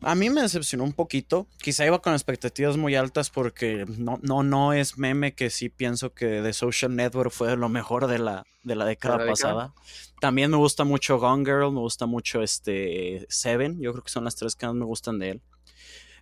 A 0.01 0.15
mí 0.15 0.29
me 0.29 0.41
decepcionó 0.41 0.83
un 0.83 0.93
poquito. 0.93 1.47
Quizá 1.59 1.85
iba 1.85 2.01
con 2.01 2.13
expectativas 2.13 2.77
muy 2.77 2.95
altas 2.95 3.29
porque 3.29 3.85
no, 3.97 4.19
no, 4.21 4.43
no 4.43 4.73
es 4.73 4.97
meme 4.97 5.33
que 5.33 5.49
sí 5.49 5.69
pienso 5.69 6.13
que 6.13 6.41
The 6.41 6.53
Social 6.53 6.95
Network 6.95 7.31
fue 7.31 7.55
lo 7.57 7.69
mejor 7.69 8.07
de 8.07 8.19
la, 8.19 8.45
de 8.63 8.75
la 8.75 8.85
década 8.85 9.25
pasada. 9.25 9.73
También 10.19 10.51
me 10.51 10.57
gusta 10.57 10.83
mucho 10.83 11.17
Gone 11.19 11.45
Girl, 11.45 11.71
me 11.71 11.79
gusta 11.79 12.05
mucho 12.05 12.41
este 12.41 13.25
Seven. 13.29 13.79
Yo 13.81 13.91
creo 13.91 14.03
que 14.03 14.11
son 14.11 14.23
las 14.23 14.35
tres 14.35 14.55
que 14.55 14.65
más 14.65 14.75
me 14.75 14.85
gustan 14.85 15.19
de 15.19 15.29
él. 15.31 15.41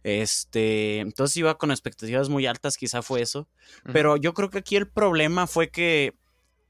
Este, 0.03 0.99
entonces 0.99 1.37
iba 1.37 1.57
con 1.57 1.71
expectativas 1.71 2.27
muy 2.27 2.45
altas, 2.45 2.77
quizá 2.77 3.01
fue 3.01 3.21
eso. 3.21 3.47
Pero 3.91 4.17
yo 4.17 4.33
creo 4.33 4.49
que 4.49 4.59
aquí 4.59 4.75
el 4.75 4.87
problema 4.87 5.47
fue 5.47 5.69
que 5.69 6.15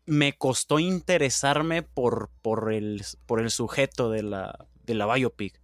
me 0.06 0.34
costó 0.34 0.80
interesarme 0.80 1.82
por, 1.82 2.30
por, 2.41 2.74
el, 2.74 3.04
por 3.26 3.39
el 3.39 3.50
sujeto 3.50 4.12
de 4.12 4.24
la, 4.24 4.67
de 4.84 4.93
la 4.93 5.12
biopic 5.12 5.62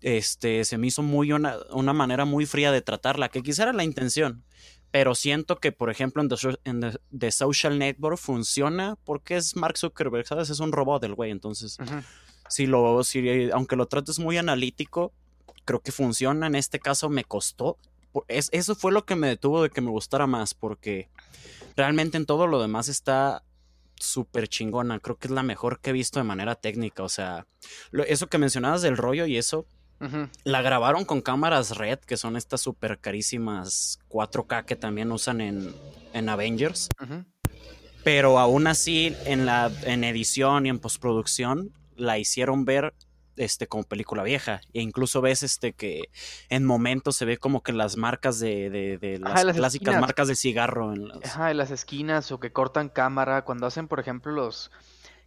este, 0.00 0.64
se 0.64 0.78
me 0.78 0.86
hizo 0.86 1.02
muy 1.02 1.32
una, 1.32 1.56
una 1.70 1.92
manera 1.92 2.24
muy 2.24 2.46
fría 2.46 2.72
de 2.72 2.82
tratarla, 2.82 3.28
que 3.28 3.42
quizá 3.42 3.64
era 3.64 3.72
la 3.72 3.84
intención, 3.84 4.44
pero 4.90 5.14
siento 5.14 5.56
que, 5.56 5.72
por 5.72 5.90
ejemplo, 5.90 6.22
en 6.22 6.80
The, 7.16 7.30
Social 7.30 7.78
Network 7.78 8.18
funciona 8.18 8.96
porque 9.04 9.36
es 9.36 9.54
Mark 9.56 9.76
Zuckerberg, 9.76 10.26
¿sabes? 10.26 10.50
Es 10.50 10.60
un 10.60 10.72
robot 10.72 11.04
el 11.04 11.14
güey, 11.14 11.30
entonces, 11.30 11.76
si 12.48 12.66
lo, 12.66 13.04
si, 13.04 13.50
aunque 13.50 13.76
lo 13.76 13.86
trates 13.86 14.18
muy 14.18 14.38
analítico, 14.38 15.12
creo 15.64 15.80
que 15.80 15.92
funciona, 15.92 16.46
en 16.46 16.54
este 16.54 16.78
caso 16.78 17.10
me 17.10 17.24
costó, 17.24 17.76
es, 18.28 18.48
eso 18.52 18.74
fue 18.74 18.92
lo 18.92 19.04
que 19.04 19.16
me 19.16 19.28
detuvo 19.28 19.62
de 19.62 19.70
que 19.70 19.82
me 19.82 19.90
gustara 19.90 20.26
más, 20.26 20.54
porque 20.54 21.10
realmente 21.76 22.16
en 22.16 22.24
todo 22.24 22.46
lo 22.46 22.60
demás 22.60 22.88
está 22.88 23.44
súper 23.96 24.48
chingona, 24.48 25.00
creo 25.00 25.18
que 25.18 25.28
es 25.28 25.32
la 25.32 25.42
mejor 25.42 25.80
que 25.80 25.90
he 25.90 25.92
visto 25.92 26.18
de 26.18 26.24
manera 26.24 26.54
técnica, 26.54 27.02
o 27.02 27.08
sea, 27.08 27.46
eso 28.06 28.28
que 28.28 28.38
mencionabas 28.38 28.80
del 28.80 28.96
rollo 28.96 29.26
y 29.26 29.36
eso, 29.36 29.66
la 30.44 30.62
grabaron 30.62 31.04
con 31.04 31.20
cámaras 31.20 31.76
Red, 31.76 32.00
que 32.00 32.16
son 32.16 32.36
estas 32.36 32.60
super 32.60 32.98
carísimas 32.98 33.98
4K 34.08 34.64
que 34.64 34.76
también 34.76 35.10
usan 35.12 35.40
en, 35.40 35.74
en 36.12 36.28
Avengers. 36.28 36.88
Pero 38.04 38.38
aún 38.38 38.66
así, 38.66 39.14
en, 39.26 39.44
la, 39.44 39.70
en 39.82 40.04
edición 40.04 40.66
y 40.66 40.68
en 40.68 40.78
postproducción, 40.78 41.72
la 41.96 42.18
hicieron 42.18 42.64
ver 42.64 42.94
este, 43.36 43.66
como 43.66 43.84
película 43.84 44.22
vieja. 44.22 44.60
E 44.72 44.80
incluso 44.80 45.20
ves 45.20 45.42
este 45.42 45.72
que 45.72 46.10
en 46.48 46.64
momentos 46.64 47.16
se 47.16 47.24
ve 47.24 47.38
como 47.38 47.62
que 47.62 47.72
las 47.72 47.96
marcas 47.96 48.38
de, 48.38 48.70
de, 48.70 49.18
las, 49.18 49.44
clásicas 49.56 50.00
marcas 50.00 50.28
de 50.28 50.36
cigarro 50.36 50.92
en 50.92 51.08
las... 51.08 51.24
Ajá, 51.24 51.50
en 51.50 51.56
las 51.56 51.70
esquinas 51.70 52.30
o 52.32 52.40
que 52.40 52.52
cortan 52.52 52.88
cámara. 52.88 53.44
Cuando 53.44 53.66
hacen, 53.66 53.88
por 53.88 54.00
ejemplo, 54.00 54.32
los 54.32 54.70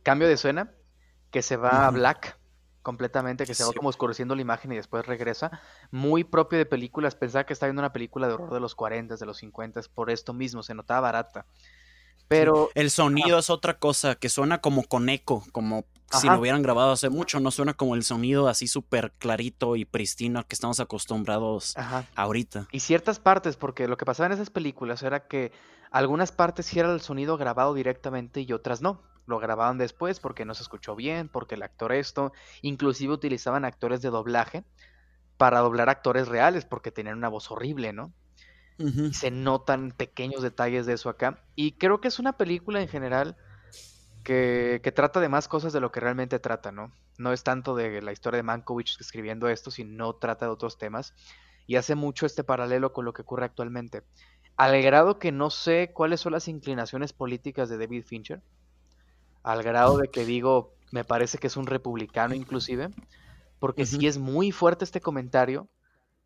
cambio 0.03 0.27
de 0.27 0.35
escena, 0.35 0.71
que 1.31 1.41
se 1.41 1.57
va 1.57 1.87
a 1.87 1.91
black 1.91 2.37
completamente, 2.81 3.45
que 3.45 3.53
se 3.53 3.63
va 3.63 3.73
como 3.73 3.89
oscureciendo 3.89 4.35
la 4.35 4.41
imagen 4.41 4.71
y 4.71 4.75
después 4.75 5.05
regresa. 5.05 5.61
Muy 5.91 6.23
propio 6.23 6.59
de 6.59 6.65
películas, 6.65 7.15
pensaba 7.15 7.45
que 7.45 7.53
estaba 7.53 7.69
viendo 7.69 7.81
una 7.81 7.93
película 7.93 8.27
de 8.27 8.33
horror 8.33 8.53
de 8.53 8.59
los 8.59 8.75
40, 8.75 9.15
de 9.15 9.25
los 9.25 9.37
50, 9.37 9.81
por 9.93 10.09
esto 10.09 10.33
mismo, 10.33 10.63
se 10.63 10.73
notaba 10.73 11.01
barata. 11.01 11.45
Pero... 12.27 12.69
El 12.75 12.91
sonido 12.91 13.39
es 13.39 13.49
otra 13.49 13.77
cosa, 13.77 14.15
que 14.15 14.29
suena 14.29 14.61
como 14.61 14.83
con 14.83 15.09
eco, 15.09 15.43
como 15.51 15.85
si 16.19 16.27
lo 16.27 16.39
hubieran 16.39 16.61
grabado 16.61 16.91
hace 16.91 17.09
mucho, 17.09 17.39
no 17.39 17.51
suena 17.51 17.73
como 17.73 17.95
el 17.95 18.03
sonido 18.03 18.47
así 18.47 18.67
súper 18.67 19.13
clarito 19.13 19.75
y 19.75 19.85
pristino 19.85 20.39
al 20.39 20.45
que 20.45 20.55
estamos 20.55 20.79
acostumbrados 20.79 21.75
ahorita. 22.15 22.67
Y 22.71 22.81
ciertas 22.81 23.19
partes, 23.19 23.55
porque 23.55 23.87
lo 23.87 23.97
que 23.97 24.05
pasaba 24.05 24.27
en 24.27 24.33
esas 24.33 24.49
películas 24.49 25.03
era 25.03 25.27
que 25.27 25.51
algunas 25.89 26.31
partes 26.31 26.65
sí 26.65 26.79
era 26.79 26.93
el 26.93 27.01
sonido 27.01 27.37
grabado 27.37 27.73
directamente 27.73 28.41
y 28.41 28.51
otras 28.53 28.81
no. 28.81 29.01
Lo 29.31 29.39
grababan 29.39 29.79
después 29.79 30.19
porque 30.19 30.45
no 30.45 30.53
se 30.53 30.61
escuchó 30.61 30.95
bien, 30.95 31.27
porque 31.27 31.55
el 31.55 31.63
actor 31.63 31.91
esto, 31.93 32.33
inclusive 32.61 33.13
utilizaban 33.13 33.65
actores 33.65 34.03
de 34.03 34.09
doblaje 34.09 34.63
para 35.37 35.61
doblar 35.61 35.89
actores 35.89 36.27
reales 36.27 36.65
porque 36.65 36.91
tenían 36.91 37.17
una 37.17 37.29
voz 37.29 37.49
horrible, 37.49 37.93
¿no? 37.93 38.13
Y 38.77 39.13
se 39.13 39.31
notan 39.31 39.91
pequeños 39.91 40.41
detalles 40.41 40.85
de 40.85 40.93
eso 40.93 41.09
acá. 41.09 41.43
Y 41.55 41.73
creo 41.73 42.01
que 42.01 42.07
es 42.07 42.19
una 42.19 42.33
película 42.33 42.81
en 42.81 42.87
general 42.87 43.37
que, 44.23 44.91
trata 44.95 45.19
de 45.19 45.29
más 45.29 45.47
cosas 45.47 45.73
de 45.73 45.79
lo 45.79 45.91
que 45.91 45.99
realmente 45.99 46.39
trata, 46.39 46.71
¿no? 46.71 46.91
No 47.17 47.33
es 47.33 47.43
tanto 47.43 47.75
de 47.75 48.01
la 48.01 48.11
historia 48.11 48.37
de 48.37 48.43
Mankiewicz 48.43 48.99
escribiendo 48.99 49.47
esto, 49.49 49.71
sino 49.71 50.13
trata 50.15 50.45
de 50.45 50.51
otros 50.51 50.77
temas. 50.77 51.13
Y 51.67 51.75
hace 51.75 51.95
mucho 51.95 52.25
este 52.25 52.43
paralelo 52.43 52.93
con 52.93 53.05
lo 53.05 53.13
que 53.13 53.21
ocurre 53.21 53.45
actualmente. 53.45 54.03
Al 54.57 54.79
grado 54.81 55.19
que 55.19 55.31
no 55.31 55.49
sé 55.49 55.91
cuáles 55.93 56.21
son 56.21 56.33
las 56.33 56.47
inclinaciones 56.47 57.13
políticas 57.13 57.69
de 57.69 57.77
David 57.77 58.03
Fincher. 58.05 58.41
Al 59.43 59.63
grado 59.63 59.97
de 59.97 60.09
que 60.09 60.25
digo, 60.25 60.73
me 60.91 61.03
parece 61.03 61.37
que 61.37 61.47
es 61.47 61.57
un 61.57 61.67
republicano 61.67 62.35
inclusive. 62.35 62.89
Porque 63.59 63.85
sí 63.85 64.07
es 64.07 64.17
muy 64.17 64.51
fuerte 64.51 64.85
este 64.85 65.01
comentario 65.01 65.69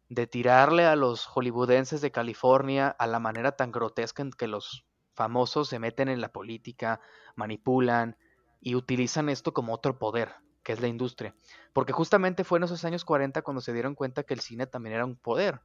de 0.09 0.27
tirarle 0.27 0.85
a 0.85 0.95
los 0.95 1.25
hollywoodenses 1.25 1.99
de 2.01 2.11
California 2.11 2.87
a 2.87 3.07
la 3.07 3.19
manera 3.19 3.53
tan 3.53 3.71
grotesca 3.71 4.21
en 4.21 4.31
que 4.31 4.47
los 4.47 4.85
famosos 5.15 5.69
se 5.69 5.79
meten 5.79 6.09
en 6.09 6.21
la 6.21 6.29
política, 6.29 7.01
manipulan 7.35 8.17
y 8.61 8.75
utilizan 8.75 9.29
esto 9.29 9.53
como 9.53 9.73
otro 9.73 9.97
poder, 9.97 10.35
que 10.63 10.73
es 10.73 10.81
la 10.81 10.87
industria. 10.87 11.35
Porque 11.73 11.93
justamente 11.93 12.43
fue 12.43 12.59
en 12.59 12.65
esos 12.65 12.85
años 12.85 13.03
40 13.05 13.41
cuando 13.41 13.61
se 13.61 13.73
dieron 13.73 13.95
cuenta 13.95 14.23
que 14.23 14.33
el 14.33 14.41
cine 14.41 14.67
también 14.67 14.95
era 14.95 15.05
un 15.05 15.15
poder, 15.15 15.61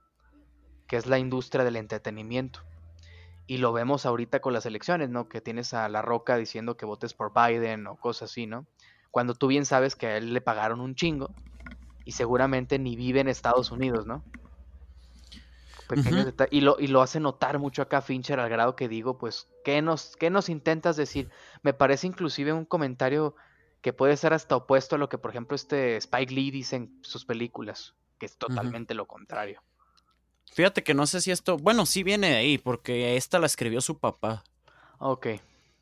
que 0.86 0.96
es 0.96 1.07
la 1.07 1.18
industria 1.18 1.64
del 1.64 1.76
entretenimiento. 1.76 2.62
Y 3.51 3.59
lo 3.59 3.72
vemos 3.72 4.07
ahorita 4.07 4.38
con 4.38 4.53
las 4.53 4.64
elecciones, 4.64 5.11
¿no? 5.11 5.28
Que 5.28 5.40
tienes 5.40 5.74
a 5.74 5.88
La 5.88 6.03
Roca 6.03 6.36
diciendo 6.36 6.76
que 6.76 6.86
votes 6.86 7.14
por 7.14 7.32
Biden 7.34 7.88
o 7.88 7.96
cosas 7.96 8.30
así, 8.30 8.46
¿no? 8.46 8.64
Cuando 9.11 9.34
tú 9.34 9.48
bien 9.48 9.66
sabes 9.66 9.96
que 9.96 10.07
a 10.07 10.16
él 10.18 10.32
le 10.32 10.40
pagaron 10.40 10.80
un 10.80 10.94
chingo 10.94 11.30
y 12.05 12.12
seguramente 12.12 12.78
ni 12.78 12.94
vive 12.94 13.18
en 13.18 13.26
Estados 13.26 13.72
Unidos, 13.72 14.07
¿no? 14.07 14.22
y, 16.53 16.61
lo, 16.61 16.76
y 16.78 16.86
lo 16.86 17.03
hace 17.03 17.18
notar 17.18 17.59
mucho 17.59 17.82
acá 17.82 18.03
Fincher 18.03 18.38
al 18.38 18.51
grado 18.51 18.76
que 18.76 18.86
digo, 18.86 19.18
pues, 19.18 19.48
¿qué 19.64 19.82
nos, 19.82 20.14
¿qué 20.14 20.30
nos 20.30 20.48
intentas 20.48 20.96
decir? 20.96 21.28
Me 21.64 21.74
parece 21.74 22.07
inclusive 22.07 22.53
un 22.53 22.64
comentario 22.64 23.34
que 23.80 23.92
puede 23.92 24.16
ser 24.16 24.32
hasta 24.32 24.55
opuesto 24.55 24.94
a 24.94 24.98
lo 25.01 25.09
que, 25.09 25.18
por 25.18 25.32
ejemplo, 25.32 25.57
este 25.57 25.96
Spike 25.96 26.32
Lee 26.32 26.53
dice 26.53 26.76
en 26.76 27.01
sus 27.03 27.24
películas, 27.24 27.96
que 28.20 28.26
es 28.26 28.36
totalmente 28.38 28.94
lo 28.94 29.09
contrario. 29.09 29.61
Fíjate 30.53 30.82
que 30.82 30.94
no 30.94 31.07
sé 31.07 31.20
si 31.20 31.30
esto, 31.30 31.57
bueno, 31.57 31.86
sí 31.86 32.03
viene 32.03 32.30
de 32.30 32.36
ahí, 32.36 32.59
porque 32.59 33.16
esta 33.16 33.38
la 33.38 33.46
escribió 33.46 33.80
su 33.80 33.98
papá. 33.98 34.44
Ok. 34.98 35.26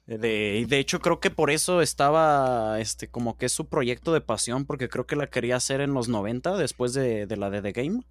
De, 0.06 0.64
de 0.66 0.78
hecho, 0.78 1.00
creo 1.00 1.20
que 1.20 1.30
por 1.30 1.50
eso 1.50 1.82
estaba, 1.82 2.80
este, 2.80 3.08
como 3.08 3.36
que 3.36 3.46
es 3.46 3.52
su 3.52 3.68
proyecto 3.68 4.12
de 4.12 4.20
pasión, 4.20 4.64
porque 4.64 4.88
creo 4.88 5.06
que 5.06 5.16
la 5.16 5.28
quería 5.28 5.56
hacer 5.56 5.80
en 5.80 5.92
los 5.92 6.08
90, 6.08 6.56
después 6.56 6.94
de, 6.94 7.26
de 7.26 7.36
la 7.36 7.50
de 7.50 7.60
The 7.60 7.72
Game. 7.72 8.02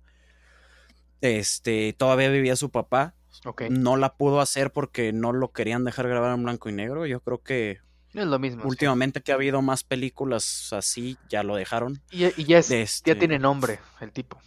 Este, 1.21 1.93
todavía 1.93 2.29
vivía 2.29 2.55
su 2.55 2.69
papá. 2.69 3.15
No 3.69 3.97
la 3.97 4.15
pudo 4.15 4.41
hacer 4.41 4.71
porque 4.71 5.13
no 5.13 5.31
lo 5.31 5.51
querían 5.51 5.83
dejar 5.83 6.07
grabar 6.07 6.33
en 6.33 6.43
blanco 6.43 6.69
y 6.69 6.73
negro. 6.73 7.05
Yo 7.05 7.21
creo 7.21 7.41
que 7.41 7.79
es 8.13 8.25
lo 8.25 8.39
mismo. 8.39 8.63
Últimamente 8.65 9.21
que 9.21 9.31
ha 9.31 9.35
habido 9.35 9.61
más 9.61 9.83
películas 9.83 10.73
así, 10.73 11.17
ya 11.29 11.43
lo 11.43 11.55
dejaron. 11.55 12.01
Y, 12.09 12.43
ya, 12.45 12.57
este 12.59 13.15
tiene 13.15 13.37
nombre 13.37 13.79
el 14.01 14.11
tipo. 14.11 14.39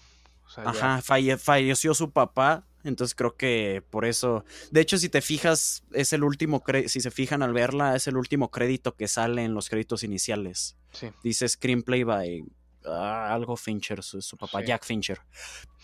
Ajá, 0.56 1.02
falleció 1.02 1.94
su 1.94 2.10
papá, 2.10 2.64
entonces 2.84 3.14
creo 3.14 3.36
que 3.36 3.82
por 3.90 4.04
eso. 4.04 4.44
De 4.70 4.80
hecho, 4.80 4.98
si 4.98 5.08
te 5.08 5.20
fijas, 5.20 5.82
es 5.92 6.12
el 6.12 6.24
último. 6.24 6.62
Si 6.86 7.00
se 7.00 7.10
fijan 7.10 7.42
al 7.42 7.52
verla, 7.52 7.96
es 7.96 8.06
el 8.06 8.16
último 8.16 8.50
crédito 8.50 8.94
que 8.94 9.08
sale 9.08 9.44
en 9.44 9.54
los 9.54 9.68
créditos 9.68 10.02
iniciales. 10.02 10.76
Dice 11.22 11.48
Screenplay 11.48 12.04
by 12.04 12.44
Ah, 12.84 13.32
algo 13.34 13.56
Fincher, 13.56 14.02
su, 14.02 14.36
papá, 14.36 14.62
Jack 14.62 14.84
Fincher. 14.84 15.20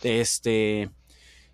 Este. 0.03 0.91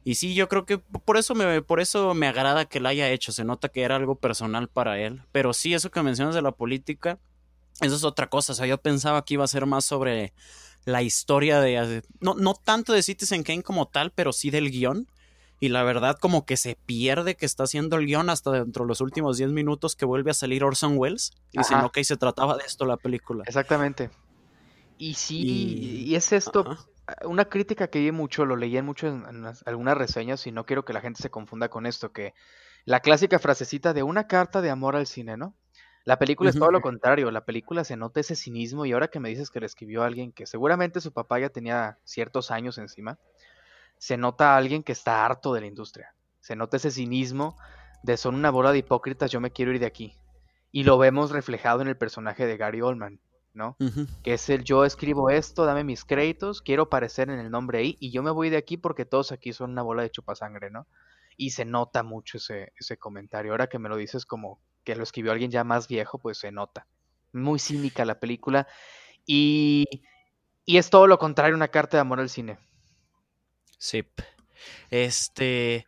Y 0.05 0.17
sí, 0.17 0.35
yo 0.35 0.49
creo 0.49 0.67
que 0.67 0.79
por 0.79 1.17
eso 1.17 1.35
me, 1.35 1.63
por 1.63 1.81
eso 1.81 2.13
me 2.15 2.27
agrada 2.27 2.65
que 2.65 2.81
la 2.81 2.91
haya 2.91 3.11
hecho. 3.11 3.33
Se 3.33 3.45
nota 3.45 3.69
que 3.69 3.83
era 3.83 3.97
algo 3.97 4.17
personal 4.17 4.69
para 4.69 4.99
él. 5.01 5.23
Pero 5.33 5.53
sí, 5.53 5.75
eso 5.75 5.91
que 5.91 6.03
mencionas 6.03 6.35
de 6.35 6.43
la 6.43 6.53
política, 6.53 7.19
eso 7.81 7.95
es 7.95 8.05
otra 8.05 8.29
cosa. 8.29 8.53
O 8.53 8.57
sea, 8.57 8.67
yo 8.67 8.79
pensaba 8.79 9.25
que 9.25 9.35
iba 9.35 9.45
a 9.45 9.49
ser 9.49 9.67
más 9.67 9.85
sobre 9.85 10.33
la 10.85 11.03
historia 11.03 11.61
de. 11.61 12.03
No, 12.21 12.35
no 12.35 12.55
tanto 12.55 12.93
de 12.93 13.03
Citizen 13.03 13.43
Kane 13.43 13.63
como 13.63 13.87
tal, 13.87 14.13
pero 14.13 14.33
sí 14.33 14.51
del 14.51 14.71
guion. 14.71 15.07
Y 15.61 15.69
la 15.69 15.85
verdad, 15.85 16.19
como 16.19 16.45
que 16.45 16.57
se 16.57 16.77
pierde 16.87 17.37
que 17.37 17.47
está 17.47 17.63
haciendo 17.63 17.97
el 17.97 18.07
guion 18.07 18.31
hasta 18.31 18.51
dentro 18.51 18.85
de 18.85 18.89
los 18.89 19.01
últimos 19.01 19.37
10 19.37 19.51
minutos 19.51 19.95
que 19.95 20.05
vuelve 20.05 20.33
a 20.33 20.35
salir 20.35 20.65
Orson 20.65 20.99
Welles. 20.99 21.31
Y 21.53 21.59
dicen, 21.59 21.79
ok, 21.79 21.99
se 22.03 22.17
trataba 22.17 22.57
de 22.57 22.65
esto 22.65 22.85
la 22.85 22.97
película. 22.97 23.45
Exactamente. 23.47 24.11
Y 24.99 25.15
sí, 25.15 26.05
y, 26.07 26.15
es 26.15 26.33
esto, 26.33 26.77
una 27.25 27.47
crítica 27.47 27.89
que 27.89 28.01
vi 28.01 28.13
mucho, 28.13 28.45
lo 28.45 28.57
leí 28.57 28.77
en 28.77 28.85
mucho 28.85 29.09
en, 29.09 29.45
algunas 29.67 29.97
reseñas 29.97 30.47
y 30.47 30.53
no 30.53 30.65
quiero 30.65 30.85
que 30.85 30.93
la 30.93 31.01
gente 31.01 31.23
se 31.23 31.31
confunda 31.31 31.69
con 31.69 31.87
esto, 31.87 32.13
que 32.13 32.35
la 32.85 33.01
clásica 33.01 33.39
frasecita 33.39 33.93
de 33.95 34.03
una 34.03 34.27
carta 34.27 34.61
de 34.61 34.71
amor 34.71 34.97
al 34.97 35.07
cine, 35.07 35.37
¿no? 35.37 35.55
La 36.05 36.19
película 36.19 36.51
es 36.51 36.59
todo 36.59 36.71
lo 36.73 36.81
contrario, 36.81 37.31
la 37.31 37.45
película 37.45 37.85
se 37.85 37.97
nota 37.97 38.21
ese 38.21 38.35
cinismo 38.35 38.85
y 38.87 38.93
ahora 38.93 39.09
que 39.09 39.21
me 39.21 39.29
dices 39.29 39.51
que 39.51 39.61
le 39.61 39.67
escribió 39.67 40.03
a 40.03 40.07
alguien 40.07 40.33
que 40.33 40.47
seguramente 40.47 41.01
su 41.01 41.13
papá 41.13 41.39
ya 41.39 41.49
tenía 41.49 41.99
ciertos 42.05 42.51
años 42.51 42.79
encima, 42.79 43.19
se 43.99 44.17
nota 44.17 44.55
a 44.55 44.57
alguien 44.57 44.83
que 44.83 44.93
está 44.93 45.25
harto 45.25 45.55
de 45.55 45.61
la 45.61 45.67
industria, 45.67 46.15
se 46.41 46.57
nota 46.57 46.77
ese 46.77 46.91
cinismo 46.91 47.57
de 48.03 48.17
son 48.17 48.35
una 48.35 48.51
bola 48.51 48.73
de 48.73 48.79
hipócritas, 48.79 49.31
yo 49.31 49.41
me 49.41 49.53
quiero 49.53 49.73
ir 49.73 49.79
de 49.79 49.87
aquí. 49.87 50.17
Y 50.73 50.85
lo 50.85 50.99
vemos 50.99 51.31
reflejado 51.31 51.83
en 51.83 51.89
el 51.89 51.97
personaje 51.97 52.47
de 52.47 52.57
Gary 52.57 52.81
Oldman. 52.81 53.21
¿no? 53.55 53.77
Que 54.23 54.35
es 54.35 54.49
el 54.49 54.65
yo 54.65 54.85
escribo 54.85 55.29
esto, 55.31 55.67
dame 55.67 55.85
mis 55.85 56.05
créditos, 56.07 56.63
quiero 56.63 56.85
aparecer 56.85 57.29
en 57.29 57.39
el 57.39 57.51
nombre 57.51 57.79
ahí 57.79 57.97
y 58.01 58.11
yo 58.11 58.23
me 58.23 58.31
voy 58.31 58.49
de 58.49 58.57
aquí 58.57 58.79
porque 58.79 59.05
todos 59.05 59.31
aquí 59.31 59.53
son 59.53 59.73
una 59.73 59.83
bola 59.83 60.03
de 60.03 60.11
chupasangre, 60.11 60.71
¿no? 60.71 60.87
Y 61.37 61.51
se 61.51 61.67
nota 61.67 62.03
mucho 62.03 62.39
ese, 62.39 62.73
ese 62.77 62.97
comentario. 62.97 63.53
Ahora 63.53 63.67
que 63.67 63.79
me 63.79 63.91
lo 63.91 63.97
dices 63.97 64.25
como 64.25 64.59
que 64.85 64.97
lo 64.97 65.03
escribió 65.03 65.33
alguien 65.33 65.51
ya 65.51 65.65
más 65.65 65.89
viejo, 65.89 66.19
pues 66.19 66.39
se 66.39 66.53
nota. 66.53 66.87
Muy 67.33 67.59
cínica 67.59 68.05
la 68.05 68.21
película 68.21 68.67
y, 69.27 69.87
y 70.65 70.77
es 70.77 70.91
todo 70.91 71.07
lo 71.07 71.19
contrario, 71.19 71.57
una 71.57 71.69
carta 71.69 71.97
de 71.97 72.03
amor 72.03 72.21
al 72.21 72.29
cine. 72.29 72.59
Sí. 73.79 74.05
Este, 74.91 75.87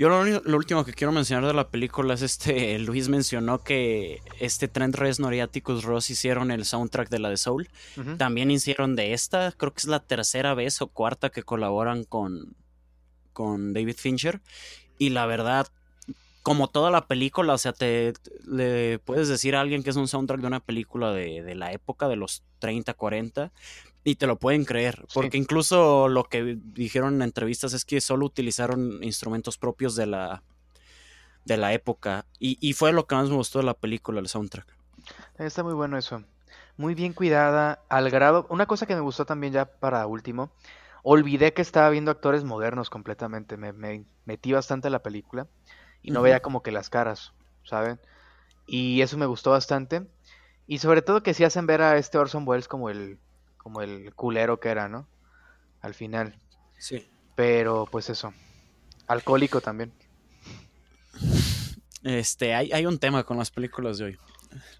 yo 0.00 0.08
lo, 0.08 0.56
último 0.56 0.82
que 0.82 0.94
quiero 0.94 1.12
mencionar 1.12 1.44
de 1.44 1.52
la 1.52 1.68
película 1.68 2.14
es 2.14 2.22
este, 2.22 2.78
Luis 2.78 3.10
mencionó 3.10 3.62
que 3.62 4.22
este 4.38 4.66
Trent 4.66 4.94
Reznor 4.94 5.34
y 5.34 5.40
Atticus 5.40 5.84
Ross 5.84 6.08
hicieron 6.08 6.50
el 6.50 6.64
soundtrack 6.64 7.10
de 7.10 7.18
la 7.18 7.28
de 7.28 7.36
Soul. 7.36 7.68
También 8.16 8.50
hicieron 8.50 8.96
de 8.96 9.12
esta, 9.12 9.52
creo 9.52 9.74
que 9.74 9.80
es 9.80 9.88
la 9.88 10.00
tercera 10.00 10.54
vez 10.54 10.80
o 10.80 10.86
cuarta 10.86 11.28
que 11.28 11.42
colaboran 11.42 12.04
con, 12.04 12.56
con 13.34 13.74
David 13.74 13.96
Fincher. 13.98 14.40
Y 14.96 15.10
la 15.10 15.26
verdad, 15.26 15.66
como 16.42 16.68
toda 16.68 16.90
la 16.90 17.06
película, 17.06 17.54
o 17.54 17.58
sea, 17.58 17.72
te 17.72 18.14
le 18.46 18.98
puedes 19.00 19.28
decir 19.28 19.54
a 19.54 19.60
alguien 19.60 19.82
que 19.82 19.90
es 19.90 19.96
un 19.96 20.08
soundtrack 20.08 20.40
de 20.40 20.46
una 20.46 20.60
película 20.60 21.12
de, 21.12 21.42
de 21.42 21.54
la 21.54 21.72
época 21.72 22.08
de 22.08 22.16
los 22.16 22.42
30, 22.60 22.94
40 22.94 23.52
y 24.02 24.14
te 24.14 24.26
lo 24.26 24.36
pueden 24.36 24.64
creer, 24.64 25.04
porque 25.12 25.36
incluso 25.36 26.08
lo 26.08 26.24
que 26.24 26.58
dijeron 26.58 27.16
en 27.16 27.22
entrevistas 27.22 27.74
es 27.74 27.84
que 27.84 28.00
solo 28.00 28.26
utilizaron 28.26 29.02
instrumentos 29.04 29.58
propios 29.58 29.94
de 29.94 30.06
la, 30.06 30.42
de 31.44 31.56
la 31.56 31.72
época. 31.72 32.24
Y, 32.38 32.72
fue 32.72 32.92
lo 32.92 33.06
que 33.06 33.14
más 33.14 33.28
me 33.28 33.36
gustó 33.36 33.58
de 33.58 33.66
la 33.66 33.74
película, 33.74 34.20
el 34.20 34.28
soundtrack. 34.28 34.66
Está 35.38 35.62
muy 35.62 35.74
bueno 35.74 35.98
eso. 35.98 36.22
Muy 36.76 36.94
bien 36.94 37.12
cuidada, 37.12 37.82
al 37.88 38.10
grado... 38.10 38.46
Una 38.48 38.66
cosa 38.66 38.86
que 38.86 38.94
me 38.94 39.00
gustó 39.00 39.26
también 39.26 39.52
ya 39.52 39.66
para 39.66 40.06
último, 40.06 40.50
olvidé 41.02 41.52
que 41.52 41.60
estaba 41.60 41.90
viendo 41.90 42.10
actores 42.10 42.44
modernos 42.44 42.88
completamente. 42.88 43.58
Me, 43.58 44.04
metí 44.24 44.52
bastante 44.52 44.88
en 44.88 44.92
la 44.92 45.02
película 45.02 45.46
y 46.02 46.10
no 46.10 46.22
veía 46.22 46.40
como 46.40 46.62
que 46.62 46.72
las 46.72 46.90
caras, 46.90 47.32
¿saben? 47.64 48.00
Y 48.66 49.02
eso 49.02 49.18
me 49.18 49.26
gustó 49.26 49.50
bastante. 49.50 50.06
Y 50.66 50.78
sobre 50.78 51.02
todo 51.02 51.22
que 51.22 51.34
sí 51.34 51.44
hacen 51.44 51.66
ver 51.66 51.82
a 51.82 51.96
este 51.96 52.18
Orson 52.18 52.46
Welles 52.46 52.68
como 52.68 52.90
el 52.90 53.18
como 53.56 53.82
el 53.82 54.14
culero 54.14 54.58
que 54.60 54.70
era, 54.70 54.88
¿no? 54.88 55.06
Al 55.82 55.94
final. 55.94 56.38
Sí. 56.78 57.06
Pero 57.34 57.86
pues 57.90 58.08
eso. 58.08 58.32
Alcohólico 59.06 59.60
también. 59.60 59.92
Este, 62.02 62.54
hay, 62.54 62.72
hay 62.72 62.86
un 62.86 62.98
tema 62.98 63.24
con 63.24 63.36
las 63.36 63.50
películas 63.50 63.98
de 63.98 64.04
hoy. 64.06 64.18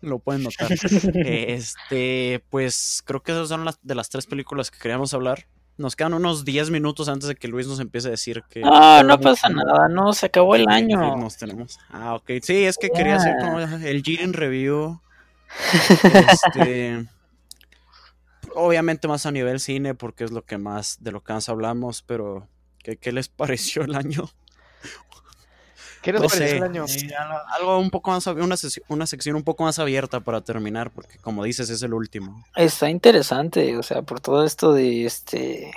Lo 0.00 0.18
pueden 0.18 0.42
notar. 0.42 0.68
este, 1.14 2.42
pues 2.48 3.02
creo 3.04 3.22
que 3.22 3.32
esas 3.32 3.48
son 3.48 3.64
las 3.64 3.78
de 3.82 3.94
las 3.94 4.08
tres 4.08 4.26
películas 4.26 4.70
que 4.70 4.78
queríamos 4.78 5.12
hablar. 5.14 5.46
Nos 5.80 5.96
quedan 5.96 6.12
unos 6.12 6.44
10 6.44 6.70
minutos 6.70 7.08
antes 7.08 7.26
de 7.26 7.36
que 7.36 7.48
Luis 7.48 7.66
nos 7.66 7.80
empiece 7.80 8.08
a 8.08 8.10
decir 8.10 8.44
que. 8.50 8.60
No, 8.60 9.02
no 9.02 9.18
pasa 9.18 9.48
nada, 9.48 9.88
no, 9.88 10.12
se 10.12 10.26
acabó 10.26 10.54
el 10.54 10.68
año. 10.68 11.16
Nos 11.16 11.38
tenemos. 11.38 11.78
Ah, 11.88 12.14
ok. 12.14 12.32
Sí, 12.42 12.64
es 12.64 12.76
que 12.76 12.90
quería 12.90 13.16
hacer 13.16 13.36
como 13.40 13.58
el 13.58 14.02
Jiren 14.02 14.34
Review 14.34 15.00
Este, 16.04 17.06
obviamente 18.54 19.08
más 19.08 19.26
a 19.26 19.30
nivel 19.30 19.60
cine, 19.60 19.94
porque 19.94 20.24
es 20.24 20.30
lo 20.30 20.44
que 20.44 20.58
más, 20.58 20.98
de 21.00 21.12
lo 21.12 21.22
que 21.22 21.32
más 21.32 21.48
hablamos, 21.48 22.02
pero 22.02 22.46
¿qué, 22.78 22.96
qué 22.96 23.12
les 23.12 23.28
pareció 23.30 23.82
el 23.82 23.94
año? 23.94 24.30
¿Qué 26.02 26.12
les 26.12 26.22
pareció 26.22 26.56
el 26.56 26.62
año? 26.62 26.84
algo 27.58 27.78
un 27.78 27.90
poco 27.90 28.10
más, 28.10 28.26
una, 28.26 28.56
una 28.88 29.06
sección 29.06 29.36
un 29.36 29.42
poco 29.42 29.64
más 29.64 29.78
abierta 29.78 30.20
para 30.20 30.40
terminar, 30.40 30.90
porque 30.90 31.18
como 31.18 31.44
dices, 31.44 31.68
es 31.70 31.82
el 31.82 31.92
último. 31.92 32.44
Está 32.56 32.88
interesante, 32.88 33.76
o 33.76 33.82
sea, 33.82 34.02
por 34.02 34.20
todo 34.20 34.44
esto 34.44 34.72
de 34.72 35.04
este 35.04 35.72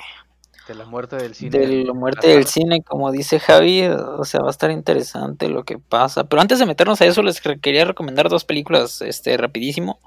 de 0.68 0.76
la 0.76 0.86
muerte 0.86 1.18
del 1.18 1.36
cine. 1.36 1.60
De 1.60 1.84
la 1.84 1.94
muerte 1.94 2.28
del 2.30 2.46
cine, 2.46 2.84
como 2.84 3.12
dice 3.12 3.40
Javi, 3.40 3.84
o 3.86 4.24
sea, 4.24 4.40
va 4.42 4.48
a 4.48 4.52
estar 4.52 4.72
interesante 4.72 5.50
lo 5.50 5.66
que 5.66 5.78
pasa. 5.78 6.24
Pero 6.24 6.42
antes 6.42 6.60
de 6.60 6.66
meternos 6.66 7.02
a 7.02 7.06
eso, 7.06 7.22
les 7.22 7.42
quería 7.42 7.84
recomendar 7.84 8.30
dos 8.30 8.46
películas, 8.46 9.02
este, 9.02 9.36
rapidísimo. 9.36 10.00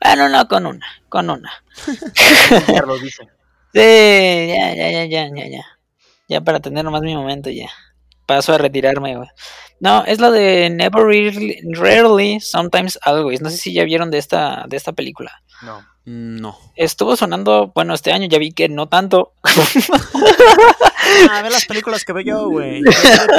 Ah, 0.00 0.16
no, 0.16 0.28
no, 0.28 0.46
con 0.48 0.66
una, 0.66 0.86
con 1.08 1.30
una. 1.30 1.52
ya 2.68 2.82
lo 2.82 2.98
dice. 2.98 3.28
Sí, 3.72 4.48
ya, 4.48 4.74
ya, 4.74 4.90
ya, 4.90 5.04
ya, 5.04 5.30
ya, 5.34 5.48
ya. 5.48 5.64
Ya 6.28 6.40
para 6.40 6.58
tener 6.58 6.84
nomás 6.84 7.02
mi 7.02 7.14
momento, 7.14 7.50
ya. 7.50 7.68
Paso 8.26 8.52
a 8.54 8.58
retirarme, 8.58 9.16
güey. 9.16 9.28
No, 9.78 10.04
es 10.04 10.20
la 10.20 10.30
de 10.30 10.70
Never 10.70 11.04
Rarely, 11.78 12.40
Sometimes 12.40 12.98
Always. 13.02 13.40
No 13.40 13.50
sé 13.50 13.56
si 13.56 13.72
ya 13.72 13.84
vieron 13.84 14.10
de 14.10 14.18
esta, 14.18 14.64
de 14.68 14.76
esta 14.76 14.92
película. 14.92 15.42
No. 15.62 15.84
No. 16.06 16.56
Estuvo 16.76 17.16
sonando, 17.16 17.72
bueno, 17.74 17.92
este 17.92 18.12
año 18.12 18.28
ya 18.28 18.38
vi 18.38 18.52
que 18.52 18.68
no 18.68 18.88
tanto. 18.88 19.32
a 21.30 21.42
ver 21.42 21.50
las 21.50 21.64
películas 21.68 22.04
que 22.04 22.12
veo 22.12 22.22
yo, 22.22 22.48
güey. 22.48 22.80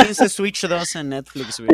15 0.06 0.28
Switch 0.28 0.68
2 0.68 0.96
en 0.98 1.10
Netflix, 1.10 1.60
güey. 1.60 1.70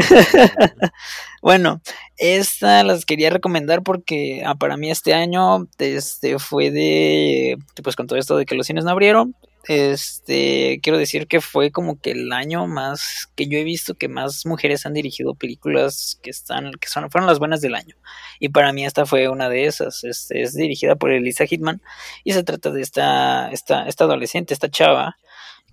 bueno, 1.42 1.82
esta 2.18 2.84
las 2.84 3.06
quería 3.06 3.32
recomendar 3.32 3.82
porque 3.82 4.44
ah, 4.46 4.54
para 4.54 4.78
mí 4.78 4.92
este 4.92 5.16
año 5.16 5.68
este, 5.80 6.38
fue 6.38 6.70
de, 6.70 7.58
pues 7.84 7.96
con 7.96 8.06
todo 8.06 8.20
esto 8.20 8.38
de 8.38 8.46
que 8.46 8.54
los 8.54 8.68
cines 8.68 8.86
no 8.86 8.92
abrieron, 8.92 9.36
este, 9.66 10.80
quiero 10.84 10.98
decir 10.98 11.28
que 11.28 11.40
fue 11.40 11.72
como 11.72 12.00
que 12.00 12.12
el 12.12 12.32
año 12.34 12.68
más 12.68 13.30
que 13.36 13.48
yo 13.48 13.58
he 13.58 13.64
visto 13.64 13.96
que 13.96 14.10
más 14.10 14.46
mujeres 14.46 14.86
han 14.86 14.94
dirigido 14.94 15.36
películas 15.36 16.20
que 16.22 16.30
están, 16.30 16.72
que 16.74 16.90
son, 16.90 17.10
fueron 17.10 17.28
las 17.28 17.40
buenas 17.40 17.62
del 17.62 17.76
año. 17.76 17.96
Y 18.40 18.50
para 18.50 18.74
mí 18.74 18.86
esta 18.86 19.06
fue 19.06 19.30
una 19.30 19.48
de 19.50 19.66
esas. 19.66 20.04
Este, 20.04 20.42
es 20.42 20.54
dirigida 20.54 20.96
por 20.96 21.12
Elisa 21.12 21.46
Hitman 21.46 21.82
y 22.24 22.34
se 22.34 22.44
trata 22.44 22.72
de 22.72 22.82
esta, 22.82 23.50
esta, 23.52 23.88
esta 23.88 24.04
adolescente, 24.04 24.54
esta 24.54 24.70
chava, 24.70 25.18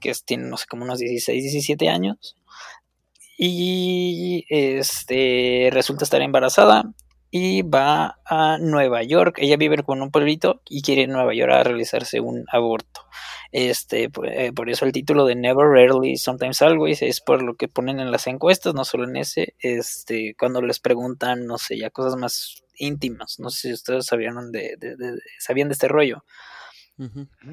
que 0.01 0.12
tiene, 0.24 0.45
no 0.45 0.57
sé, 0.57 0.66
como 0.68 0.84
unos 0.84 1.01
16, 1.01 1.43
17 1.43 1.88
años. 1.88 2.36
Y 3.36 4.45
este 4.51 5.70
resulta 5.72 6.05
estar 6.05 6.20
embarazada 6.22 6.84
y 7.31 7.62
va 7.62 8.18
a 8.24 8.59
Nueva 8.59 9.03
York. 9.03 9.37
Ella 9.39 9.57
vive 9.57 9.83
con 9.83 10.03
un 10.03 10.11
pueblito 10.11 10.62
y 10.68 10.83
quiere 10.83 11.03
ir 11.03 11.11
a 11.11 11.12
Nueva 11.12 11.35
York 11.35 11.53
a 11.53 11.62
realizarse 11.62 12.20
un 12.20 12.45
aborto. 12.51 13.03
Este, 13.53 14.11
eh, 14.24 14.53
por 14.53 14.70
eso 14.70 14.85
el 14.85 14.93
título 14.93 15.24
de 15.24 15.35
Never, 15.35 15.66
Rarely, 15.66 16.16
Sometimes 16.16 16.62
Always 16.62 17.03
es 17.03 17.20
por 17.20 17.43
lo 17.43 17.55
que 17.55 17.68
ponen 17.68 18.01
en 18.01 18.11
las 18.11 18.26
encuestas, 18.26 18.74
no 18.74 18.85
solo 18.85 19.05
en 19.05 19.16
ese, 19.16 19.55
este, 19.59 20.35
cuando 20.39 20.62
les 20.62 20.78
preguntan, 20.81 21.47
no 21.47 21.59
sé, 21.59 21.78
ya 21.78 21.91
cosas 21.91 22.16
más 22.16 22.62
íntimas, 22.76 23.39
no 23.39 23.51
sé 23.51 23.68
si 23.68 23.74
ustedes 23.74 24.07
sabían 24.07 24.53
de, 24.53 24.76
sabían 25.39 25.68
de 25.68 25.74
este 25.74 25.89
rollo. 25.89 26.24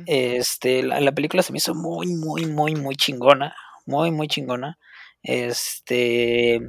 Este, 0.06 0.84
la, 0.84 1.00
la, 1.00 1.14
película 1.14 1.42
se 1.42 1.54
me 1.54 1.58
hizo 1.58 1.74
muy, 1.74 2.08
muy, 2.08 2.46
muy, 2.46 2.76
muy 2.76 2.98
chingona, 2.98 3.56
muy, 3.86 4.12
muy 4.12 4.28
chingona. 4.28 4.78
Este, 5.24 6.68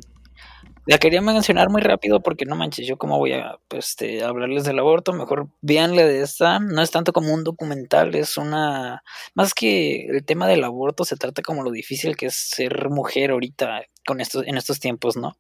la 0.89 0.97
quería 0.97 1.21
mencionar 1.21 1.69
muy 1.69 1.83
rápido 1.83 2.23
porque 2.23 2.47
no 2.47 2.57
manches, 2.57 2.87
yo 2.87 2.97
cómo 2.97 3.19
voy 3.19 3.35
a 3.35 3.59
pues, 3.69 3.89
este, 3.91 4.25
hablarles 4.25 4.65
del 4.65 4.79
aborto, 4.79 5.13
mejor 5.13 5.49
véanle 5.61 6.05
de 6.05 6.23
esta, 6.23 6.61
no 6.61 6.81
es 6.81 6.91
tanto 6.91 7.13
como 7.13 7.35
un 7.35 7.45
documental, 7.45 8.15
es 8.15 8.39
una, 8.39 9.03
más 9.35 9.53
que 9.53 10.07
el 10.07 10.25
tema 10.25 10.49
del 10.49 10.65
aborto 10.65 11.05
se 11.05 11.17
trata 11.17 11.43
como 11.43 11.63
lo 11.63 11.71
difícil 11.71 12.17
que 12.17 12.27
es 12.27 12.37
ser 12.37 12.89
mujer 12.89 13.33
ahorita 13.33 13.83
con 14.07 14.23
estos, 14.23 14.47
en 14.47 14.57
estos 14.57 14.81
tiempos, 14.81 15.19
¿no? 15.19 15.37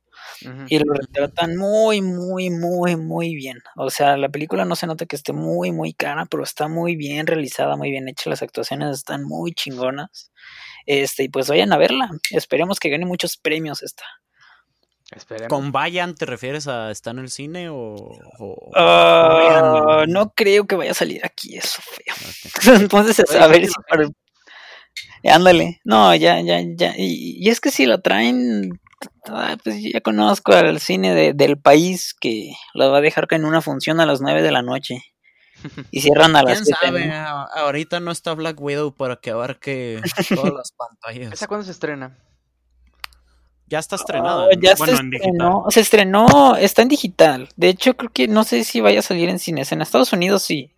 Y 0.68 0.78
lo 0.80 0.92
retratan 0.92 1.56
muy, 1.56 2.02
muy, 2.02 2.50
muy, 2.50 2.96
muy 2.96 3.34
bien. 3.34 3.56
O 3.76 3.88
sea, 3.88 4.18
la 4.18 4.28
película 4.28 4.66
no 4.66 4.76
se 4.76 4.86
nota 4.86 5.06
que 5.06 5.16
esté 5.16 5.32
muy, 5.32 5.72
muy 5.72 5.94
cara, 5.94 6.26
pero 6.26 6.42
está 6.42 6.68
muy 6.68 6.94
bien 6.94 7.26
realizada, 7.26 7.76
muy 7.76 7.90
bien 7.90 8.08
hecha. 8.08 8.28
Las 8.28 8.42
actuaciones 8.42 8.94
están 8.94 9.24
muy 9.24 9.52
chingonas. 9.52 10.30
Este, 10.84 11.22
y 11.24 11.28
pues 11.30 11.48
vayan 11.48 11.72
a 11.72 11.78
verla. 11.78 12.10
Esperemos 12.32 12.78
que 12.78 12.90
gane 12.90 13.06
muchos 13.06 13.38
premios 13.38 13.82
esta. 13.82 14.04
¿Con 15.48 15.72
Vayan 15.72 16.14
te 16.14 16.26
refieres 16.26 16.68
a 16.68 16.90
estar 16.90 17.14
en 17.14 17.20
el 17.20 17.30
cine 17.30 17.68
o...? 17.70 18.18
Ah, 18.74 20.04
no 20.06 20.32
creo 20.34 20.66
que 20.66 20.76
vaya 20.76 20.90
a 20.90 20.94
salir 20.94 21.24
aquí 21.24 21.56
eso 21.56 21.80
feo. 21.82 22.76
Entonces, 22.76 23.24
a 23.34 23.46
ver 23.46 23.66
si... 23.66 23.72
Ándale, 25.24 25.80
no, 25.84 26.14
ya, 26.14 26.40
ya, 26.40 26.60
ya. 26.60 26.94
Y, 26.96 27.48
es 27.48 27.60
que 27.60 27.70
si 27.70 27.86
la 27.86 28.00
traen, 28.00 28.80
ah, 29.28 29.56
pues 29.62 29.82
ya 29.82 30.00
conozco 30.00 30.52
al 30.52 30.78
cine 30.78 31.32
del 31.34 31.58
país 31.58 32.14
que 32.14 32.52
la 32.74 32.88
va 32.88 32.98
a 32.98 33.02
dejar 33.02 33.26
en 33.30 33.44
una 33.44 33.62
función 33.62 34.00
a 34.00 34.06
las 34.06 34.20
9 34.20 34.42
de 34.42 34.52
la 34.52 34.62
noche. 34.62 35.02
Y 35.90 36.02
cierran 36.02 36.36
a 36.36 36.42
las 36.44 36.62
¿Quién 36.62 36.76
sabe? 36.76 37.12
Ahorita 37.12 37.98
no 37.98 38.12
está 38.12 38.32
Black 38.34 38.60
Widow 38.60 38.94
para 38.94 39.16
que 39.16 39.30
abarque 39.30 40.00
todas 40.28 40.54
las 40.54 40.72
pantallas. 40.76 41.32
¿Esa 41.32 41.48
cuándo 41.48 41.64
se 41.64 41.72
estrena? 41.72 42.16
Ya 43.68 43.78
está 43.78 43.96
estrenado. 43.96 44.48
Oh, 44.48 44.60
ya 44.60 44.76
se 44.76 44.90
estrenó, 44.92 45.64
se 45.68 45.80
estrenó, 45.80 46.56
está 46.56 46.82
en 46.82 46.88
digital. 46.88 47.48
De 47.56 47.68
hecho, 47.68 47.96
creo 47.96 48.10
que 48.10 48.26
no 48.26 48.44
sé 48.44 48.64
si 48.64 48.80
vaya 48.80 49.00
a 49.00 49.02
salir 49.02 49.28
en 49.28 49.38
cines. 49.38 49.72
En 49.72 49.82
Estados 49.82 50.12
Unidos 50.12 50.42
sí. 50.42 50.74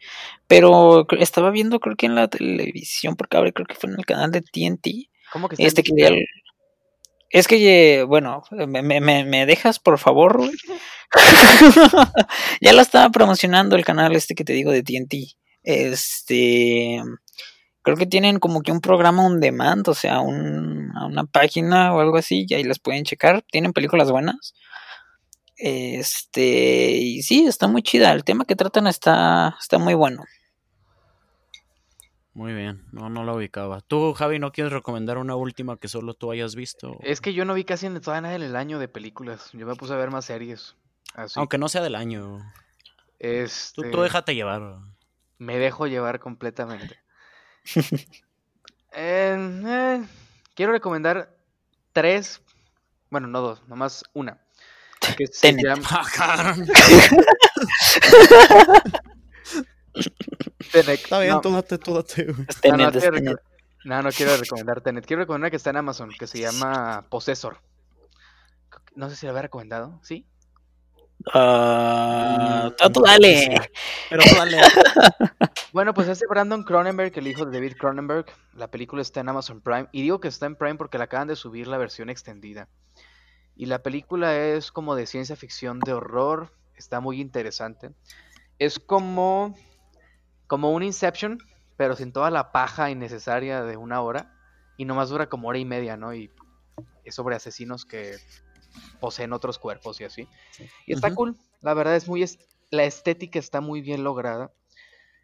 Pero 0.48 1.06
estaba 1.18 1.50
viendo, 1.50 1.78
creo 1.78 1.94
que 1.94 2.06
en 2.06 2.16
la 2.16 2.26
televisión, 2.26 3.14
porque 3.14 3.36
ahora 3.36 3.52
creo 3.52 3.66
que 3.66 3.76
fue 3.76 3.90
en 3.90 3.96
el 3.98 4.06
canal 4.06 4.32
de 4.32 4.40
TNT. 4.40 5.08
¿Cómo 5.32 5.48
que 5.48 5.54
está 5.54 5.80
este 5.80 5.82
que 5.84 6.24
Es 7.30 7.46
que, 7.46 8.04
bueno, 8.08 8.42
me, 8.50 8.82
me, 8.82 9.00
me 9.00 9.46
dejas, 9.46 9.78
por 9.78 9.98
favor, 9.98 10.42
ya 12.60 12.72
lo 12.72 12.80
estaba 12.80 13.10
promocionando 13.10 13.76
el 13.76 13.84
canal 13.84 14.16
este 14.16 14.34
que 14.34 14.44
te 14.44 14.52
digo 14.52 14.72
de 14.72 14.82
TNT. 14.82 15.36
Este 15.62 17.00
creo 17.82 17.96
que 17.96 18.06
tienen 18.06 18.38
como 18.38 18.62
que 18.62 18.72
un 18.72 18.80
programa 18.80 19.24
on 19.24 19.40
demand, 19.40 19.88
o 19.88 19.94
sea, 19.94 20.20
una 20.20 21.24
página 21.24 21.94
o 21.94 22.00
algo 22.00 22.16
así, 22.16 22.46
y 22.48 22.54
ahí 22.54 22.64
las 22.64 22.78
pueden 22.78 23.04
checar. 23.04 23.42
Tienen 23.50 23.72
películas 23.72 24.10
buenas. 24.10 24.54
Este, 25.56 26.92
y 26.92 27.22
sí, 27.22 27.46
está 27.46 27.68
muy 27.68 27.82
chida. 27.82 28.12
El 28.12 28.24
tema 28.24 28.44
que 28.44 28.56
tratan 28.56 28.86
está, 28.86 29.56
está 29.60 29.78
muy 29.78 29.94
bueno. 29.94 30.24
Muy 32.32 32.54
bien, 32.54 32.86
no, 32.92 33.10
no 33.10 33.24
lo 33.24 33.34
ubicaba. 33.34 33.80
¿Tú, 33.80 34.14
Javi, 34.14 34.38
no 34.38 34.52
quieres 34.52 34.72
recomendar 34.72 35.18
una 35.18 35.34
última 35.34 35.76
que 35.76 35.88
solo 35.88 36.14
tú 36.14 36.30
hayas 36.30 36.54
visto? 36.54 36.96
Es 37.02 37.20
que 37.20 37.34
yo 37.34 37.44
no 37.44 37.54
vi 37.54 37.64
casi 37.64 37.86
en 37.86 38.00
toda 38.00 38.20
nada 38.20 38.36
en 38.36 38.42
el 38.42 38.56
año 38.56 38.78
de 38.78 38.88
películas. 38.88 39.50
Yo 39.52 39.66
me 39.66 39.74
puse 39.74 39.92
a 39.92 39.96
ver 39.96 40.10
más 40.10 40.26
series. 40.26 40.76
Aunque 41.34 41.58
no 41.58 41.68
sea 41.68 41.82
del 41.82 41.96
año. 41.96 42.38
Este... 43.18 43.82
Tú, 43.82 43.90
tú 43.90 44.00
déjate 44.02 44.34
llevar. 44.34 44.78
Me 45.38 45.58
dejo 45.58 45.88
llevar 45.88 46.20
completamente. 46.20 47.00
Eh, 48.92 50.04
quiero 50.54 50.72
recomendar 50.72 51.32
tres, 51.92 52.42
bueno, 53.08 53.28
no 53.28 53.40
dos, 53.40 53.62
nomás 53.68 54.02
una. 54.14 54.40
Que 55.16 55.28
se 55.28 55.52
llama... 55.52 56.02
Ah, 56.18 56.56
Está 60.72 61.20
bien, 61.20 61.34
no. 61.34 61.40
No, 63.84 64.02
no, 64.02 64.10
quiero 64.10 64.36
recomendar 64.36 64.82
Tenet. 64.82 65.06
Quiero 65.06 65.22
recomendar 65.22 65.50
que 65.50 65.56
está 65.56 65.70
en 65.70 65.78
Amazon, 65.78 66.10
que 66.18 66.26
se 66.26 66.38
llama 66.38 67.06
Possessor. 67.08 67.60
No 68.94 69.08
sé 69.08 69.16
si 69.16 69.26
lo 69.26 69.30
había 69.30 69.42
recomendado, 69.42 69.98
¿sí? 70.02 70.26
Uh, 71.26 72.72
dale. 73.04 73.60
Pero 74.08 74.22
dale. 74.36 74.60
bueno, 75.72 75.92
pues 75.92 76.08
este 76.08 76.26
Brandon 76.26 76.64
Cronenberg, 76.64 77.12
el 77.18 77.26
hijo 77.26 77.44
de 77.44 77.52
David 77.52 77.76
Cronenberg. 77.78 78.26
La 78.54 78.70
película 78.70 79.02
está 79.02 79.20
en 79.20 79.28
Amazon 79.28 79.60
Prime. 79.60 79.88
Y 79.92 80.02
digo 80.02 80.20
que 80.20 80.28
está 80.28 80.46
en 80.46 80.56
Prime 80.56 80.76
porque 80.76 80.98
la 80.98 81.04
acaban 81.04 81.28
de 81.28 81.36
subir 81.36 81.68
la 81.68 81.78
versión 81.78 82.08
extendida. 82.10 82.68
Y 83.54 83.66
la 83.66 83.82
película 83.82 84.36
es 84.36 84.72
como 84.72 84.94
de 84.94 85.06
ciencia 85.06 85.36
ficción 85.36 85.80
de 85.80 85.92
horror. 85.92 86.52
Está 86.74 87.00
muy 87.00 87.20
interesante. 87.20 87.90
Es 88.58 88.78
como, 88.78 89.54
como 90.46 90.72
un 90.72 90.82
Inception, 90.82 91.38
pero 91.76 91.96
sin 91.96 92.12
toda 92.12 92.30
la 92.30 92.52
paja 92.52 92.90
innecesaria 92.90 93.62
de 93.62 93.76
una 93.76 94.00
hora. 94.00 94.34
Y 94.78 94.86
nomás 94.86 95.10
dura 95.10 95.28
como 95.28 95.48
hora 95.48 95.58
y 95.58 95.66
media, 95.66 95.98
¿no? 95.98 96.14
Y 96.14 96.30
es 97.04 97.14
sobre 97.14 97.36
asesinos 97.36 97.84
que 97.84 98.16
poseen 99.00 99.32
otros 99.32 99.58
cuerpos 99.58 100.00
y 100.00 100.04
así. 100.04 100.28
Y 100.86 100.94
está 100.94 101.14
cool, 101.14 101.36
la 101.60 101.74
verdad 101.74 101.96
es 101.96 102.08
muy, 102.08 102.24
la 102.70 102.84
estética 102.84 103.38
está 103.38 103.60
muy 103.60 103.80
bien 103.80 104.04
lograda. 104.04 104.52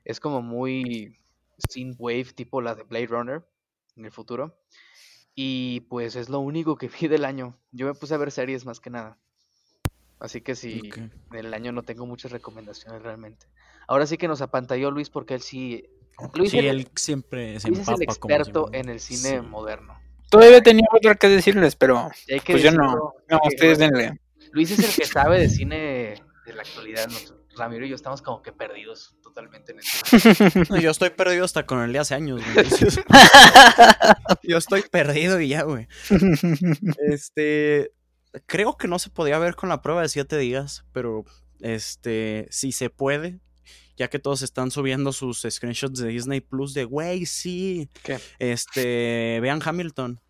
Es 0.05 0.20
como 0.20 0.42
muy 0.42 1.18
wave 1.99 2.32
tipo 2.34 2.61
la 2.61 2.74
de 2.74 2.84
Blade 2.84 3.07
Runner 3.07 3.47
en 3.97 4.05
el 4.05 4.12
futuro. 4.12 4.59
Y 5.34 5.80
pues 5.88 6.16
es 6.16 6.28
lo 6.28 6.40
único 6.40 6.76
que 6.76 6.88
vi 7.01 7.09
del 7.09 7.24
año. 7.24 7.59
Yo 7.72 7.86
me 7.86 7.94
puse 7.94 8.14
a 8.14 8.18
ver 8.18 8.30
series 8.30 8.64
más 8.64 8.80
que 8.80 8.90
nada. 8.90 9.18
Así 10.18 10.40
que 10.40 10.55
sí, 10.55 10.80
en 10.94 11.12
el 11.36 11.53
año 11.53 11.72
no 11.72 11.82
tengo 11.82 12.07
muchas 12.07 12.32
recomendaciones 12.32 13.03
realmente. 13.03 13.47
Ahora 13.86 14.07
sí 14.07 14.16
que 14.16 14.28
nos 14.28 14.40
apantalló 14.40 14.90
Luis 14.90 15.11
porque 15.11 15.34
él 15.34 15.42
sí... 15.42 15.84
Luis 16.32 16.53
sí, 16.53 16.59
él 16.59 16.88
siempre 16.94 17.61
se 17.61 17.68
Luis 17.68 17.80
es 17.80 17.88
el 17.88 18.03
experto 18.03 18.70
en 18.72 18.88
el 18.88 19.01
cine 19.01 19.42
moderno. 19.42 20.01
Todavía 20.31 20.62
tenía 20.62 20.87
otra 20.93 21.14
que 21.14 21.29
decirles, 21.29 21.77
pero 21.77 22.11
pues 22.47 22.62
yo 22.62 22.72
no. 22.72 23.14
No, 23.29 23.41
ustedes 23.45 23.79
denle. 23.79 24.20
Luis 24.53 24.70
es 24.70 24.79
el 24.79 24.95
que 24.95 25.07
sabe 25.12 25.41
de 25.41 25.49
cine 25.49 26.22
de 26.45 26.53
la 26.53 26.62
actualidad. 26.62 27.09
Ramiro 27.57 27.87
y 27.87 27.89
yo 27.89 27.97
estamos 27.97 28.22
como 28.22 28.43
que 28.43 28.53
perdidos 28.53 29.16
totalmente 29.22 29.72
en 29.72 29.79
el 29.79 30.81
yo 30.83 30.91
estoy 30.91 31.11
perdido 31.11 31.45
hasta 31.45 31.64
con 31.64 31.81
el 31.83 31.93
de 31.93 31.99
hace 31.99 32.14
años, 32.14 32.43
yo 34.43 34.59
estoy 34.59 34.83
perdido 34.83 35.41
y 35.41 35.49
ya, 35.49 35.62
güey. 35.62 35.89
Este, 36.99 37.93
creo 38.47 38.77
que 38.77 38.89
no 38.89 38.99
se 38.99 39.11
podía 39.11 39.39
ver 39.39 39.57
con 39.57 39.68
la 39.68 39.81
prueba 39.81 40.03
de 40.03 40.09
siete 40.09 40.37
días, 40.37 40.85
pero 40.93 41.24
este, 41.61 42.47
si 42.51 42.72
se 42.72 42.91
puede, 42.91 43.41
ya 43.97 44.09
que 44.09 44.18
todos 44.18 44.42
están 44.42 44.70
subiendo 44.70 45.12
sus 45.12 45.47
screenshots 45.49 45.99
de 45.99 46.09
Disney 46.09 46.40
Plus 46.40 46.74
de, 46.74 46.84
güey, 46.84 47.26
sí. 47.26 47.88
¿Qué? 48.03 48.18
Este, 48.38 49.38
vean 49.40 49.61
Hamilton. 49.64 50.20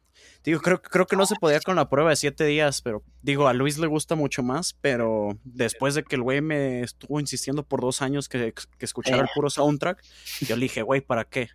Digo, 0.44 0.60
creo, 0.60 0.80
creo 0.80 1.06
que 1.06 1.16
no 1.16 1.26
se 1.26 1.34
podía 1.34 1.60
con 1.60 1.74
la 1.74 1.88
prueba 1.88 2.10
de 2.10 2.16
siete 2.16 2.44
días, 2.44 2.80
pero 2.80 3.02
digo, 3.20 3.48
a 3.48 3.52
Luis 3.52 3.78
le 3.78 3.88
gusta 3.88 4.14
mucho 4.14 4.44
más, 4.44 4.76
pero 4.80 5.36
después 5.42 5.96
de 5.96 6.04
que 6.04 6.14
el 6.14 6.22
güey 6.22 6.40
me 6.40 6.82
estuvo 6.82 7.18
insistiendo 7.18 7.64
por 7.64 7.80
dos 7.80 8.00
años 8.00 8.28
que, 8.28 8.54
que 8.78 8.84
escuchara 8.84 9.22
el 9.22 9.28
puro 9.34 9.50
soundtrack, 9.50 10.00
yo 10.42 10.54
le 10.54 10.62
dije, 10.62 10.82
güey, 10.82 11.00
¿para 11.00 11.24
qué? 11.24 11.48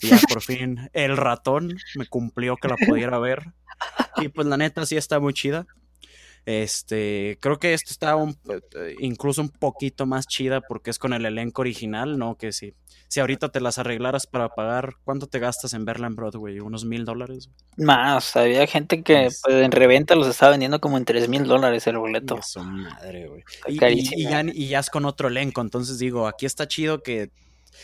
Y 0.00 0.08
ya 0.08 0.20
por 0.28 0.40
fin 0.40 0.88
el 0.92 1.16
ratón 1.16 1.76
me 1.96 2.06
cumplió 2.06 2.56
que 2.56 2.68
la 2.68 2.76
pudiera 2.76 3.18
ver. 3.18 3.52
Y 4.16 4.28
pues 4.28 4.46
la 4.46 4.56
neta 4.56 4.86
sí 4.86 4.96
está 4.96 5.20
muy 5.20 5.34
chida. 5.34 5.66
Este, 6.50 7.36
creo 7.42 7.58
que 7.58 7.74
esto 7.74 7.90
está 7.90 8.16
un, 8.16 8.30
eh, 8.48 8.94
incluso 9.00 9.42
un 9.42 9.50
poquito 9.50 10.06
más 10.06 10.26
chida 10.26 10.62
porque 10.62 10.88
es 10.88 10.98
con 10.98 11.12
el 11.12 11.26
elenco 11.26 11.60
original, 11.60 12.16
¿no? 12.16 12.36
Que 12.36 12.52
si, 12.52 12.72
si 13.06 13.20
ahorita 13.20 13.50
te 13.50 13.60
las 13.60 13.76
arreglaras 13.76 14.26
para 14.26 14.48
pagar, 14.48 14.94
¿cuánto 15.04 15.26
te 15.26 15.40
gastas 15.40 15.74
en 15.74 15.84
verla 15.84 16.06
en 16.06 16.16
Broadway? 16.16 16.58
¿Unos 16.60 16.86
mil 16.86 17.04
dólares? 17.04 17.50
Más, 17.76 18.34
había 18.34 18.66
gente 18.66 19.02
que 19.02 19.24
pues, 19.24 19.42
en 19.46 19.70
reventa 19.72 20.14
los 20.14 20.26
estaba 20.26 20.52
vendiendo 20.52 20.80
como 20.80 20.96
en 20.96 21.04
tres 21.04 21.28
mil 21.28 21.44
dólares 21.44 21.86
el 21.86 21.98
boleto. 21.98 22.38
Eso, 22.38 22.64
madre, 22.64 23.28
güey. 23.28 23.44
Y, 23.66 24.22
ya, 24.22 24.40
y 24.42 24.68
ya 24.68 24.78
es 24.78 24.88
con 24.88 25.04
otro 25.04 25.28
elenco, 25.28 25.60
entonces 25.60 25.98
digo, 25.98 26.26
aquí 26.26 26.46
está 26.46 26.66
chido 26.66 27.02
que 27.02 27.30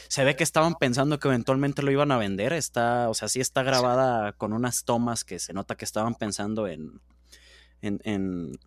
se 0.08 0.24
ve 0.24 0.36
que 0.36 0.42
estaban 0.42 0.76
pensando 0.76 1.18
que 1.18 1.28
eventualmente 1.28 1.82
lo 1.82 1.90
iban 1.90 2.12
a 2.12 2.16
vender. 2.16 2.54
Está, 2.54 3.10
o 3.10 3.14
sea, 3.14 3.28
sí 3.28 3.40
está 3.40 3.62
grabada 3.62 4.32
con 4.32 4.54
unas 4.54 4.84
tomas 4.84 5.22
que 5.22 5.38
se 5.38 5.52
nota 5.52 5.74
que 5.74 5.84
estaban 5.84 6.14
pensando 6.14 6.66
en, 6.66 7.02
en, 7.86 8.00
en, 8.04 8.58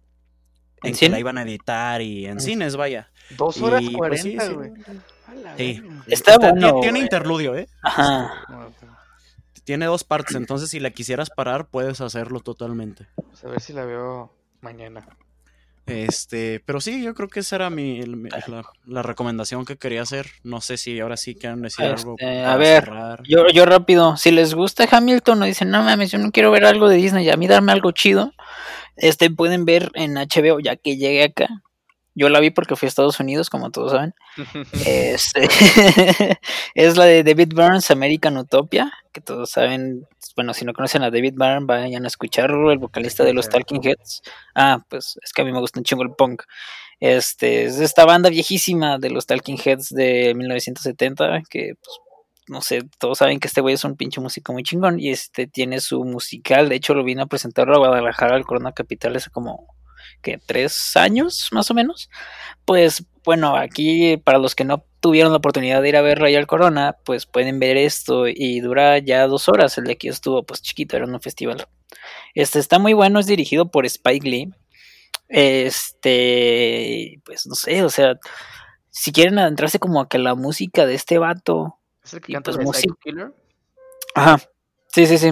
que 0.81 1.09
la 1.09 1.19
iban 1.19 1.37
a 1.37 1.43
editar 1.43 2.01
y 2.01 2.25
en 2.25 2.39
cines, 2.39 2.75
vaya. 2.75 3.09
Dos 3.37 3.61
horas 3.61 3.81
y, 3.81 3.89
pues, 3.89 4.21
cuarenta, 4.21 4.45
sí, 5.57 5.81
Está 6.07 6.37
bueno. 6.37 6.79
Tiene 6.81 6.99
interludio, 6.99 7.55
¿eh? 7.55 7.67
Ajá. 7.81 8.31
Tiene 9.63 9.85
dos 9.85 10.05
partes, 10.05 10.35
entonces 10.35 10.69
si 10.69 10.79
la 10.79 10.91
quisieras 10.91 11.29
parar, 11.29 11.67
puedes 11.67 11.99
hacerlo 11.99 12.39
totalmente. 12.39 13.07
Pues 13.15 13.43
a 13.43 13.49
ver 13.49 13.59
si 13.59 13.73
la 13.73 13.83
veo 13.83 14.33
mañana. 14.61 15.05
Este, 15.87 16.61
pero 16.65 16.81
sí, 16.81 17.01
yo 17.01 17.13
creo 17.13 17.29
que 17.29 17.39
esa 17.39 17.55
era 17.55 17.69
mi, 17.69 18.03
la, 18.85 19.03
recomendación 19.03 19.65
que 19.65 19.77
quería 19.77 20.01
hacer. 20.01 20.27
No 20.43 20.59
sé 20.59 20.77
si 20.77 20.99
ahora 20.99 21.15
sí 21.15 21.33
quieren 21.33 21.61
decir 21.61 21.85
algo. 21.85 22.15
Este, 22.17 22.43
a 22.43 22.57
ver, 22.57 22.91
yo, 23.23 23.47
yo 23.53 23.65
rápido, 23.65 24.17
si 24.17 24.31
les 24.31 24.53
gusta 24.53 24.87
Hamilton, 24.89 25.39
no 25.39 25.45
dicen, 25.45 25.71
no 25.71 25.81
mames, 25.83 26.11
yo 26.11 26.17
no 26.17 26.31
quiero 26.31 26.51
ver 26.51 26.65
algo 26.65 26.89
de 26.89 26.97
Disney, 26.97 27.29
a 27.29 27.37
mí 27.37 27.47
darme 27.47 27.71
algo 27.71 27.91
chido. 27.91 28.33
Este 28.97 29.29
pueden 29.29 29.65
ver 29.65 29.91
en 29.93 30.15
HBO 30.15 30.59
ya 30.59 30.75
que 30.75 30.97
llegue 30.97 31.23
acá. 31.23 31.47
Yo 32.15 32.29
la 32.29 32.39
vi 32.39 32.49
porque 32.49 32.75
fui 32.75 32.87
a 32.87 32.89
Estados 32.89 33.19
Unidos, 33.19 33.51
como 33.51 33.69
todos 33.69 33.91
saben. 33.91 34.15
este, 34.87 35.47
es 36.75 36.97
la 36.97 37.05
de 37.05 37.23
David 37.23 37.53
Burns, 37.53 37.91
American 37.91 38.37
Utopia, 38.37 38.91
que 39.13 39.21
todos 39.21 39.51
saben. 39.51 40.07
Bueno, 40.35 40.55
si 40.55 40.65
no 40.65 40.73
conocen 40.73 41.03
a 41.03 41.11
David 41.11 41.35
Byrne, 41.35 41.65
vayan 41.67 42.05
a 42.05 42.07
escucharlo, 42.07 42.71
el 42.71 42.79
vocalista 42.79 43.23
de 43.23 43.33
los 43.33 43.49
Talking 43.49 43.81
Heads. 43.83 44.23
Ah, 44.55 44.83
pues 44.89 45.19
es 45.23 45.31
que 45.31 45.43
a 45.43 45.45
mí 45.45 45.51
me 45.51 45.59
gusta 45.59 45.79
un 45.79 45.83
chingo 45.83 46.01
el 46.03 46.15
punk. 46.15 46.43
Este, 46.99 47.65
es 47.65 47.79
esta 47.79 48.05
banda 48.05 48.29
viejísima 48.29 48.97
de 48.97 49.11
los 49.11 49.27
Talking 49.27 49.59
Heads 49.63 49.89
de 49.89 50.33
1970, 50.35 51.43
que 51.49 51.73
pues, 51.79 51.99
no 52.47 52.61
sé, 52.61 52.83
todos 52.99 53.17
saben 53.19 53.39
que 53.39 53.47
este 53.47 53.61
güey 53.61 53.75
es 53.75 53.83
un 53.83 53.95
pinche 53.95 54.21
músico 54.21 54.53
muy 54.53 54.63
chingón 54.63 54.99
y 54.99 55.09
este 55.09 55.47
tiene 55.47 55.79
su 55.79 56.03
musical, 56.03 56.69
de 56.69 56.75
hecho 56.75 56.93
lo 56.93 57.03
vino 57.03 57.23
a 57.23 57.27
presentarlo 57.27 57.75
a 57.75 57.79
Guadalajara 57.79 58.35
al 58.35 58.45
Corona 58.45 58.71
Capital 58.71 59.15
hace 59.15 59.29
como 59.29 59.75
que 60.21 60.39
tres 60.45 60.95
años 60.95 61.49
más 61.51 61.69
o 61.71 61.73
menos. 61.73 62.09
Pues 62.65 63.05
bueno, 63.23 63.55
aquí 63.55 64.17
para 64.17 64.37
los 64.39 64.55
que 64.55 64.65
no 64.65 64.83
tuvieron 64.99 65.31
la 65.31 65.37
oportunidad 65.37 65.81
de 65.81 65.89
ir 65.89 65.95
a 65.97 66.01
ver 66.01 66.19
Royal 66.19 66.47
Corona, 66.47 66.97
pues 67.05 67.25
pueden 67.25 67.59
ver 67.59 67.77
esto 67.77 68.27
y 68.27 68.59
dura 68.61 68.97
ya 68.99 69.27
dos 69.27 69.49
horas. 69.49 69.77
El 69.77 69.85
de 69.85 69.93
aquí 69.93 70.07
estuvo 70.07 70.43
pues 70.43 70.61
chiquito, 70.61 70.95
era 70.97 71.05
un 71.05 71.19
festival. 71.21 71.67
Este 72.33 72.59
está 72.59 72.79
muy 72.79 72.93
bueno, 72.93 73.19
es 73.19 73.27
dirigido 73.27 73.69
por 73.71 73.85
Spike 73.85 74.27
Lee. 74.27 74.51
Este, 75.29 77.21
pues 77.25 77.45
no 77.47 77.55
sé, 77.55 77.83
o 77.83 77.89
sea, 77.89 78.17
si 78.89 79.11
quieren 79.11 79.39
adentrarse 79.39 79.79
como 79.79 79.99
a 80.01 80.07
que 80.07 80.19
la 80.19 80.35
música 80.35 80.85
de 80.85 80.95
este 80.95 81.17
vato 81.17 81.76
¿Es 82.07 82.13
el 82.13 82.21
que 82.21 82.33
canta 82.33 82.53
pues, 82.53 82.83
Killer? 83.03 83.33
Ajá. 84.15 84.39
Sí, 84.87 85.05
sí, 85.05 85.17
sí. 85.17 85.29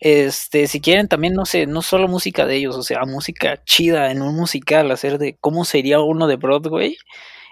Este, 0.00 0.66
si 0.66 0.80
quieren 0.80 1.06
también, 1.06 1.34
no 1.34 1.44
sé, 1.44 1.66
no 1.66 1.82
solo 1.82 2.08
música 2.08 2.46
de 2.46 2.56
ellos, 2.56 2.76
o 2.76 2.82
sea, 2.82 3.04
música 3.04 3.62
chida 3.64 4.10
en 4.10 4.22
un 4.22 4.34
musical, 4.34 4.90
hacer 4.90 5.18
de 5.18 5.36
cómo 5.38 5.66
sería 5.66 6.00
uno 6.00 6.26
de 6.26 6.36
Broadway. 6.36 6.96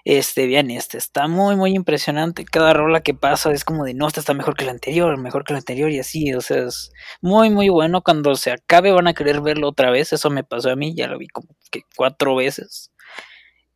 Este, 0.07 0.46
bien, 0.46 0.70
este, 0.70 0.96
está 0.96 1.28
muy, 1.28 1.54
muy 1.57 1.74
impresionante. 1.74 2.46
Cada 2.46 2.72
rola 2.72 3.02
que 3.02 3.12
pasa 3.12 3.52
es 3.52 3.62
como 3.64 3.84
de, 3.84 3.92
no, 3.92 4.07
esta 4.07 4.20
está 4.20 4.32
mejor 4.32 4.57
que 4.57 4.64
la 4.64 4.70
anterior, 4.70 5.18
mejor 5.18 5.44
que 5.44 5.52
la 5.52 5.59
anterior 5.59 5.90
y 5.90 5.98
así, 5.98 6.32
o 6.32 6.40
sea, 6.40 6.62
es 6.62 6.92
muy, 7.20 7.50
muy 7.50 7.68
bueno. 7.68 8.02
Cuando 8.02 8.36
se 8.36 8.52
acabe 8.52 8.90
van 8.92 9.09
a 9.09 9.14
querer 9.14 9.42
verlo 9.42 9.68
otra 9.68 9.90
vez, 9.90 10.14
eso 10.14 10.30
me 10.30 10.44
pasó 10.44 10.70
a 10.70 10.76
mí, 10.76 10.94
ya 10.94 11.09
lo 11.09 11.18
vi 11.18 11.26
como 11.28 11.48
que 11.70 11.82
cuatro 11.94 12.36
veces. 12.36 12.90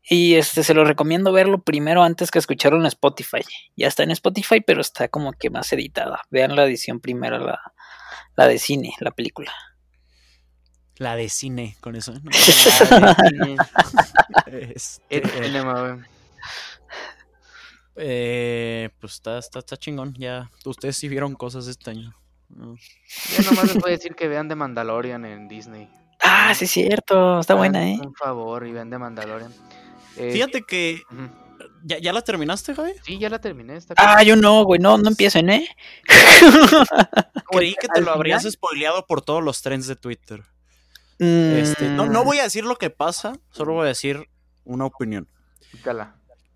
Y 0.03 0.35
este 0.35 0.65
se 0.65 0.75
lo 0.75 0.85
recomiendo 0.85 1.33
verlo 1.33 1.63
primero 1.63 2.03
antes 2.03 2.31
que 2.31 2.39
escucharlo 2.39 2.79
en 2.79 2.87
Spotify. 2.87 3.43
Ya 3.77 3.87
está 3.87 4.03
en 4.03 4.11
Spotify, 4.11 4.61
pero 4.61 4.81
está 4.81 5.09
como 5.09 5.33
que 5.33 5.51
más 5.51 5.73
editada. 5.73 6.23
Vean 6.31 6.57
la 6.57 6.65
edición 6.65 7.01
primero, 7.01 7.39
la, 7.39 7.61
la 8.37 8.49
de 8.49 8.59
cine, 8.59 8.95
la 9.01 9.11
película. 9.11 9.53
La 10.97 11.17
de 11.17 11.29
cine, 11.29 11.77
con 11.81 11.97
eso. 11.97 12.13
¿no? 12.13 12.31
este, 14.47 15.23
eh, 17.97 18.91
pues 18.99 19.15
está, 19.15 19.39
está, 19.39 19.59
está, 19.61 19.77
chingón. 19.77 20.15
Ya, 20.19 20.51
ustedes 20.65 20.97
sí 20.97 21.09
vieron 21.09 21.35
cosas 21.35 21.67
este 21.67 21.91
año. 21.91 22.15
Yo 22.49 23.43
nomás 23.45 23.65
les 23.65 23.77
voy 23.77 23.93
a 23.93 23.97
decir 23.97 24.15
que 24.15 24.27
vean 24.27 24.49
The 24.49 24.55
Mandalorian 24.57 25.25
en 25.25 25.49
Disney. 25.49 25.89
Ah, 26.23 26.55
sí 26.55 26.65
es 26.65 26.71
cierto, 26.71 27.41
está 27.41 27.55
buena, 27.55 27.89
¿eh? 27.89 27.99
Un 28.05 28.15
favor 28.15 28.67
y 28.67 28.73
vean 28.73 28.91
The 28.91 28.99
Mandalorian. 28.99 29.53
Eh, 30.21 30.33
Fíjate 30.33 30.63
que. 30.63 31.03
¿Ya, 31.83 31.99
¿Ya, 31.99 32.13
la 32.13 32.21
terminaste, 32.21 32.75
Javi? 32.75 32.93
Sí, 33.05 33.19
ya 33.19 33.31
la 33.31 33.41
terminé. 33.41 33.79
ah, 33.97 34.23
yo 34.23 34.37
no, 34.37 34.65
güey, 34.65 34.79
no, 34.79 34.99
no 34.99 35.09
empiecen, 35.09 35.49
¿eh? 35.49 35.67
Creí 37.51 37.75
que 37.81 37.89
te 37.89 38.03
lo 38.03 38.11
habrías 38.11 38.43
spoileado 38.43 39.07
por 39.07 39.23
todos 39.23 39.43
los 39.43 39.63
trends 39.63 39.87
de 39.87 39.97
Twitter. 39.97 40.43
Este, 41.19 41.89
no, 41.89 42.07
no 42.07 42.23
mm. 42.23 42.27
voy 42.27 42.39
a 42.39 42.45
decir 42.45 42.65
lo 42.65 42.77
que 42.77 42.91
pasa, 42.91 43.35
solo 43.51 43.75
voy 43.75 43.85
a 43.85 43.89
decir 43.89 44.29
una 44.65 44.87
opinión. 44.87 45.29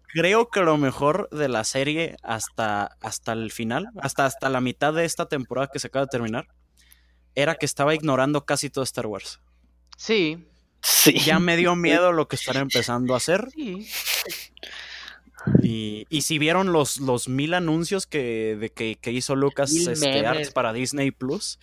Creo 0.07 0.49
que 0.49 0.61
lo 0.61 0.77
mejor 0.77 1.29
de 1.31 1.49
la 1.49 1.65
serie 1.65 2.17
hasta, 2.23 2.97
hasta 3.01 3.33
el 3.33 3.51
final, 3.51 3.89
hasta, 4.01 4.27
hasta 4.27 4.49
la 4.49 4.61
mitad 4.61 4.95
de 4.95 5.05
esta 5.05 5.27
temporada 5.27 5.69
que 5.73 5.79
se 5.79 5.89
acaba 5.89 6.07
de 6.07 6.11
terminar, 6.11 6.49
era 7.35 7.57
que 7.57 7.67
estaba 7.67 7.95
ignorando 7.95 8.45
casi 8.45 8.71
todo 8.71 8.85
Star 8.85 9.07
Wars. 9.07 9.41
Sí, 9.97 10.49
ya 11.25 11.39
me 11.39 11.57
dio 11.57 11.77
miedo 11.77 12.13
lo 12.13 12.29
que 12.29 12.37
están 12.37 12.57
empezando 12.57 13.15
a 13.15 13.19
hacer. 13.19 13.49
Y, 13.57 13.87
si 16.23 16.39
vieron 16.39 16.73
los, 16.73 16.99
los 16.99 17.29
mil 17.29 17.55
anuncios 17.55 18.07
que, 18.07 18.57
de 18.59 18.71
que, 18.71 19.11
hizo 19.11 19.37
Lucas 19.37 19.73
este, 19.75 20.27
Arts 20.27 20.51
para 20.51 20.73
Disney 20.73 21.11
Plus, 21.11 21.59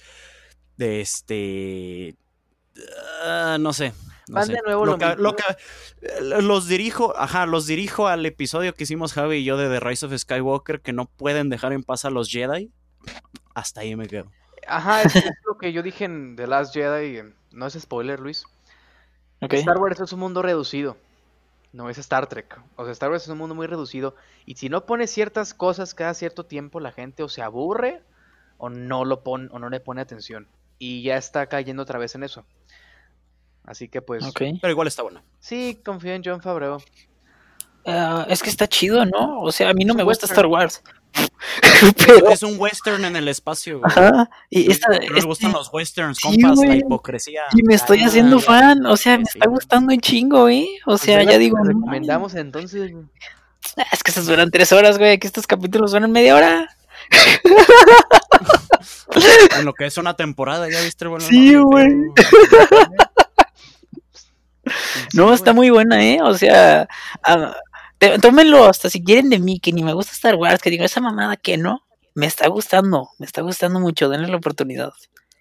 de 0.78 1.02
este. 1.02 2.16
Ah, 3.24 3.58
no 3.60 3.74
sé. 3.74 3.94
los 6.40 6.68
dirijo, 6.68 7.18
ajá, 7.18 7.46
los 7.46 7.66
dirijo 7.66 8.08
al 8.08 8.26
episodio 8.26 8.74
que 8.74 8.84
hicimos 8.84 9.14
Javi 9.14 9.38
y 9.38 9.44
yo 9.44 9.58
de 9.58 9.68
The 9.68 9.80
Rise 9.80 10.06
of 10.06 10.16
Skywalker, 10.16 10.82
que 10.82 10.94
no 10.94 11.06
pueden 11.06 11.50
dejar 11.50 11.74
en 11.74 11.84
paz 11.84 12.06
a 12.06 12.10
los 12.10 12.30
Jedi. 12.30 12.72
Hasta 13.56 13.82
ahí 13.82 13.96
me 13.96 14.08
quedo. 14.08 14.32
Ajá, 14.68 15.02
es 15.02 15.16
lo 15.46 15.58
que 15.58 15.74
yo 15.74 15.82
dije 15.84 16.06
en 16.06 16.36
The 16.36 16.48
Last 16.48 16.74
Jedi. 16.74 17.22
No 17.52 17.68
es 17.68 17.74
spoiler, 17.80 18.20
Luis. 18.20 18.46
Star 19.42 19.78
Wars 19.78 20.00
es 20.00 20.14
un 20.14 20.20
mundo 20.20 20.42
reducido. 20.42 20.98
No 21.74 21.90
es 21.90 21.98
Star 21.98 22.28
Trek. 22.28 22.60
O 22.76 22.84
sea, 22.84 22.92
Star 22.92 23.10
Wars 23.10 23.24
es 23.24 23.30
un 23.30 23.38
mundo 23.38 23.56
muy 23.56 23.68
reducido. 23.68 24.16
Y 24.46 24.56
si 24.56 24.70
no 24.70 24.86
pones 24.86 25.10
ciertas 25.12 25.54
cosas 25.54 25.94
cada 25.94 26.14
cierto 26.14 26.46
tiempo, 26.46 26.80
la 26.80 26.92
gente 26.92 27.24
o 27.24 27.30
se 27.30 27.42
aburre 27.42 28.02
o 28.58 28.70
no 28.70 29.06
lo 29.06 29.24
pone 29.24 29.48
o 29.52 29.60
no 29.60 29.70
le 29.70 29.80
pone 29.80 30.02
atención. 30.02 30.48
Y 30.80 31.04
ya 31.04 31.18
está 31.18 31.48
cayendo 31.48 31.84
otra 31.84 31.98
vez 31.98 32.16
en 32.16 32.24
eso. 32.24 32.46
Así 33.64 33.88
que 33.88 34.02
pues. 34.02 34.24
Pero 34.34 34.70
igual 34.70 34.88
está 34.88 35.04
bueno. 35.04 35.22
Sí, 35.40 35.80
confío 35.84 36.14
en 36.14 36.24
John 36.24 36.42
Favreau. 36.42 36.80
Ah, 37.86 38.26
es 38.30 38.44
que 38.44 38.50
está 38.50 38.68
chido, 38.68 39.06
¿no? 39.06 39.42
O 39.42 39.52
sea, 39.52 39.70
a 39.70 39.74
mí 39.74 39.86
no 39.86 39.94
me 39.94 40.04
gusta 40.04 40.26
Star 40.26 40.46
Wars. 40.46 40.84
Pero... 42.06 42.30
Es 42.30 42.44
un 42.44 42.56
western 42.60 43.06
en 43.06 43.16
el 43.16 43.28
espacio, 43.28 43.80
güey. 43.80 43.92
Ajá. 43.92 44.30
Y 44.50 44.72
esta, 44.72 44.88
me 44.90 45.22
gustan 45.22 45.52
los 45.52 45.72
westerns, 45.74 46.20
compas, 46.20 46.60
la 46.60 46.76
hipocresía. 46.76 47.44
Y 47.54 47.64
me 47.64 47.76
estoy 47.76 48.04
haciendo 48.04 48.40
fan, 48.40 48.86
o 48.86 48.98
sea, 48.98 49.18
me 49.18 49.24
está 49.24 49.48
gustando 49.48 49.94
un 49.94 50.00
chingo, 50.00 50.48
¿eh? 50.50 50.68
O 50.84 50.92
pues 50.92 51.02
sea, 51.02 51.24
ya 51.24 51.38
digo. 51.38 51.58
recomendamos 51.64 52.36
entonces. 52.36 52.92
Es 53.92 54.04
que 54.04 54.12
estos 54.12 54.26
duran 54.26 54.52
tres 54.52 54.72
horas, 54.72 54.98
güey. 54.98 55.14
Aquí 55.14 55.28
estos 55.28 55.48
capítulos 55.48 55.92
duran 55.92 56.12
media 56.12 56.36
hora. 56.36 56.68
en 59.58 59.66
lo 59.66 59.74
que 59.74 59.86
es 59.86 59.98
una 59.98 60.16
temporada, 60.16 60.70
¿ya 60.70 60.82
viste? 60.82 61.08
Bueno, 61.08 61.26
sí, 61.26 61.56
güey. 61.56 61.90
No, 65.14 65.34
está 65.34 65.54
muy 65.54 65.70
buena, 65.70 66.04
¿eh? 66.04 66.20
O 66.22 66.34
sea, 66.36 66.88
ah, 67.24 67.56
tómenlo 68.22 68.66
hasta 68.66 68.90
si 68.90 69.04
quieren 69.04 69.30
de 69.30 69.40
mí, 69.40 69.60
que 69.60 69.72
ni 69.72 69.84
me 69.84 69.94
gusta 69.94 70.14
Star 70.14 70.36
Wars, 70.36 70.62
que 70.62 70.70
digo, 70.70 70.84
esa 70.84 71.02
mamada 71.02 71.36
que 71.38 71.58
no, 71.58 71.86
me 72.16 72.26
está 72.26 72.48
gustando, 72.48 73.10
me 73.20 73.26
está 73.26 73.42
gustando 73.42 73.80
mucho, 73.80 74.10
denle 74.10 74.28
la 74.28 74.38
oportunidad. 74.38 74.94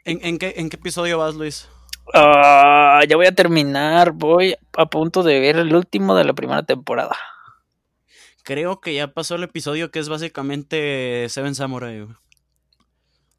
¿En, 0.04 0.24
en, 0.24 0.38
qué, 0.38 0.54
en 0.56 0.68
qué, 0.70 0.76
episodio 0.76 1.18
vas, 1.18 1.34
Luis? 1.34 1.68
Ah, 2.14 3.00
ya 3.08 3.16
voy 3.16 3.26
a 3.26 3.34
terminar, 3.34 4.12
voy 4.12 4.56
a 4.76 4.86
punto 4.86 5.22
de 5.22 5.40
ver 5.40 5.56
el 5.56 5.74
último 5.74 6.14
de 6.14 6.24
la 6.24 6.32
primera 6.32 6.62
temporada. 6.62 7.16
Creo 8.42 8.80
que 8.80 8.94
ya 8.94 9.12
pasó 9.12 9.36
el 9.36 9.44
episodio 9.44 9.90
que 9.90 9.98
es 9.98 10.08
básicamente 10.08 11.28
Seven 11.28 11.54
Samurai. 11.54 12.06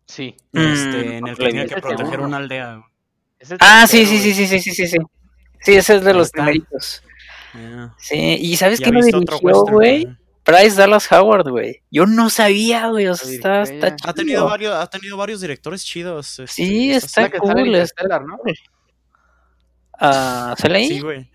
Sí. 0.05 0.35
Este, 0.53 0.87
mm, 0.87 1.11
en 1.11 1.27
el 1.27 1.37
que 1.37 1.49
tiene 1.49 1.65
que 1.67 1.81
proteger 1.81 2.19
una 2.21 2.37
aldea. 2.37 2.83
ah, 3.59 3.87
sí, 3.87 4.05
sí, 4.05 4.19
sí, 4.19 4.33
sí, 4.33 4.47
sí, 4.47 4.59
sí, 4.59 4.87
sí. 4.87 4.97
Sí, 5.63 5.75
ese 5.75 5.97
es 5.97 6.03
de 6.03 6.13
los 6.13 6.27
está. 6.27 6.43
primeritos. 6.43 7.03
Sí, 7.97 8.37
y 8.39 8.57
¿sabes 8.57 8.79
qué 8.79 8.91
lo 8.91 9.01
dirigió, 9.01 9.63
güey? 9.65 10.07
Bryce 10.45 10.75
Dallas 10.75 11.11
Howard, 11.11 11.49
güey. 11.49 11.83
Yo 11.91 12.05
no 12.05 12.29
sabía, 12.29 12.87
güey. 12.87 13.07
O 13.07 13.15
sea, 13.15 13.31
está, 13.31 13.61
está 13.61 14.09
Ha 14.09 14.13
tenido 14.13 14.45
varios, 14.45 14.73
ha 14.73 14.87
tenido 14.87 15.17
varios 15.17 15.41
directores 15.41 15.85
chidos. 15.85 16.39
Este, 16.39 16.47
sí, 16.47 16.91
está 16.91 17.29
cool. 17.31 17.75
Estelar, 17.75 18.25
¿no? 18.25 18.37
Ah, 19.99 20.55
¿Sale 20.57 20.77
ahí? 20.79 20.87
Sí, 20.87 20.99
güey. 20.99 21.31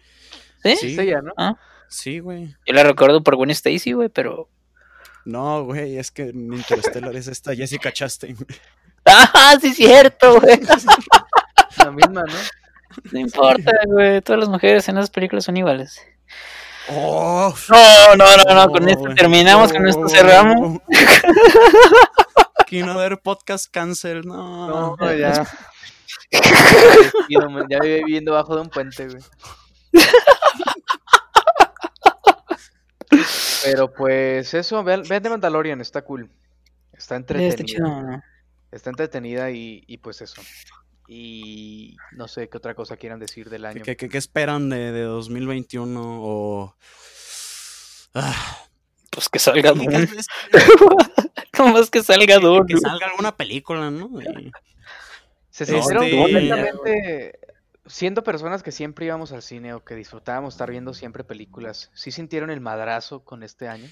¿Sí? 0.63 0.77
Sí, 0.77 0.97
sí 0.97 1.11
¿no? 1.23 1.33
Ah. 1.37 1.55
Sí, 1.89 2.19
güey. 2.19 2.57
Yo 2.67 2.75
la 2.75 2.83
recuerdo 2.83 3.23
por 3.23 3.37
Gwen 3.37 3.51
Stacy, 3.51 3.93
güey, 3.93 4.09
pero. 4.09 4.49
No, 5.25 5.65
güey, 5.65 5.99
es 5.99 6.11
que 6.11 6.31
en 6.31 6.53
Interstellar 6.53 7.15
es 7.15 7.29
esta 7.29 7.55
Jessica 7.55 7.93
Chastain. 7.93 8.37
ah, 9.07 9.57
sí, 9.61 9.73
cierto, 9.73 10.41
güey. 10.41 10.59
La 11.79 11.91
misma, 11.91 12.23
¿no? 12.23 12.35
No 13.13 13.19
importa, 13.19 13.73
güey. 13.87 14.21
Todas 14.23 14.41
las 14.41 14.49
mujeres 14.49 14.89
en 14.89 14.99
esas 14.99 15.11
películas 15.11 15.45
son 15.45 15.57
iguales. 15.57 16.01
Oh, 16.89 17.53
no, 17.69 18.17
no, 18.17 18.37
no, 18.37 18.55
no. 18.55 18.71
Con 18.71 18.89
esto 18.89 19.15
terminamos, 19.15 19.73
con 19.73 19.87
esto 19.89 20.09
cerramos. 20.09 20.81
No 22.73 22.93
haber 22.93 23.19
podcast 23.21 23.71
cancel, 23.71 24.23
no. 24.27 24.97
No, 24.97 25.15
ya. 25.15 25.47
ya 26.31 27.79
vive 27.81 28.03
viviendo 28.05 28.33
bajo 28.33 28.55
de 28.55 28.63
un 28.63 28.69
puente, 28.69 29.09
güey. 29.09 29.23
Pero 33.65 33.93
pues 33.93 34.53
eso, 34.55 34.85
vean, 34.85 35.03
de 35.03 35.31
Mandalorian, 35.31 35.81
está 35.81 36.03
cool. 36.03 36.31
Está 36.93 37.17
entretenida. 37.17 38.25
Está 38.71 38.91
entretenida 38.91 39.51
y, 39.51 39.85
y 39.87 39.99
pues 39.99 40.21
eso. 40.21 40.43
Y 41.09 41.97
no 42.13 42.29
sé 42.29 42.49
qué 42.49 42.57
otra 42.57 42.75
cosa 42.75 42.97
quieran 42.97 43.21
decir 43.21 43.49
del 43.51 43.65
año. 43.65 43.83
¿Qué, 43.83 43.97
qué, 43.97 44.19
esperan 44.19 44.69
de, 44.69 44.93
de, 44.93 45.03
2021? 45.03 46.01
O... 46.03 46.77
Ah. 48.15 48.67
Pues 49.17 49.31
que 49.31 49.39
salga 49.39 49.73
Dune. 49.73 50.09
¿Cómo 51.57 51.79
es 51.79 51.91
que 51.91 52.03
salga 52.03 52.39
Dune? 52.39 52.67
Que, 52.67 52.77
salga 52.77 53.07
alguna 53.07 53.35
película, 53.35 53.91
¿no? 53.91 54.11
Se 55.49 55.65
sintieron 55.65 56.11
completamente... 56.11 57.39
Siendo 57.87 58.23
personas 58.23 58.63
que 58.63 58.73
siempre 58.73 59.07
íbamos 59.07 59.33
al 59.33 59.41
cine 59.41 59.73
o 59.73 59.85
que 59.85 59.95
disfrutábamos 59.95 60.53
estar 60.53 60.71
viendo 60.71 60.93
siempre 60.93 61.25
películas, 61.25 61.91
¿sí 61.95 62.11
sintieron 62.11 62.51
el 62.51 62.61
madrazo 62.61 63.25
con 63.25 63.43
este 63.43 63.69
año? 63.69 63.89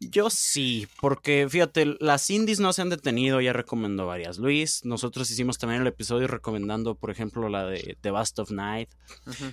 Yo 0.00 0.30
sí, 0.30 0.86
porque 1.00 1.46
fíjate, 1.48 1.96
las 2.00 2.30
indies 2.30 2.60
no 2.60 2.72
se 2.72 2.82
han 2.82 2.88
detenido, 2.88 3.40
ya 3.40 3.52
recomendó 3.52 4.06
varias. 4.06 4.38
Luis, 4.38 4.84
nosotros 4.84 5.30
hicimos 5.30 5.58
también 5.58 5.82
el 5.82 5.88
episodio 5.88 6.28
recomendando, 6.28 6.94
por 6.94 7.10
ejemplo, 7.10 7.48
la 7.48 7.64
de 7.66 7.96
The 8.00 8.10
Bust 8.12 8.38
of 8.38 8.50
Night. 8.50 8.90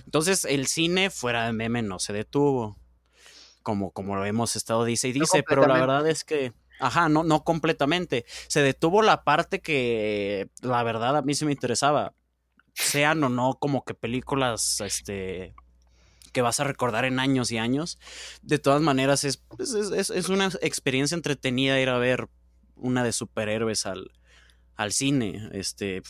Entonces, 0.04 0.44
el 0.44 0.66
cine 0.66 1.10
fuera 1.10 1.46
de 1.46 1.52
meme 1.52 1.82
no 1.82 1.98
se 1.98 2.12
detuvo. 2.12 2.78
Como, 3.62 3.90
como 3.90 4.14
lo 4.14 4.24
hemos 4.24 4.54
estado 4.54 4.84
dice 4.84 5.08
y 5.08 5.12
dice, 5.12 5.42
pero 5.42 5.66
la 5.66 5.74
verdad 5.74 6.08
es 6.08 6.22
que. 6.22 6.52
Ajá, 6.78 7.08
no, 7.08 7.24
no 7.24 7.42
completamente. 7.42 8.24
Se 8.46 8.60
detuvo 8.60 9.02
la 9.02 9.24
parte 9.24 9.60
que 9.60 10.48
la 10.60 10.82
verdad 10.84 11.16
a 11.16 11.22
mí 11.22 11.34
sí 11.34 11.44
me 11.44 11.52
interesaba. 11.52 12.12
Sean 12.74 13.24
o 13.24 13.28
no 13.28 13.56
como 13.58 13.84
que 13.84 13.94
películas 13.94 14.80
este 14.82 15.54
que 16.36 16.42
vas 16.42 16.60
a 16.60 16.64
recordar 16.64 17.06
en 17.06 17.18
años 17.18 17.50
y 17.50 17.56
años. 17.56 17.98
De 18.42 18.58
todas 18.58 18.82
maneras, 18.82 19.26
pues, 19.56 19.72
es, 19.72 20.10
es, 20.10 20.28
una 20.28 20.48
experiencia 20.60 21.14
entretenida 21.14 21.80
ir 21.80 21.88
a 21.88 21.96
ver 21.96 22.28
una 22.74 23.02
de 23.02 23.12
superhéroes 23.12 23.86
al, 23.86 24.10
al 24.74 24.92
cine. 24.92 25.48
Este, 25.54 26.02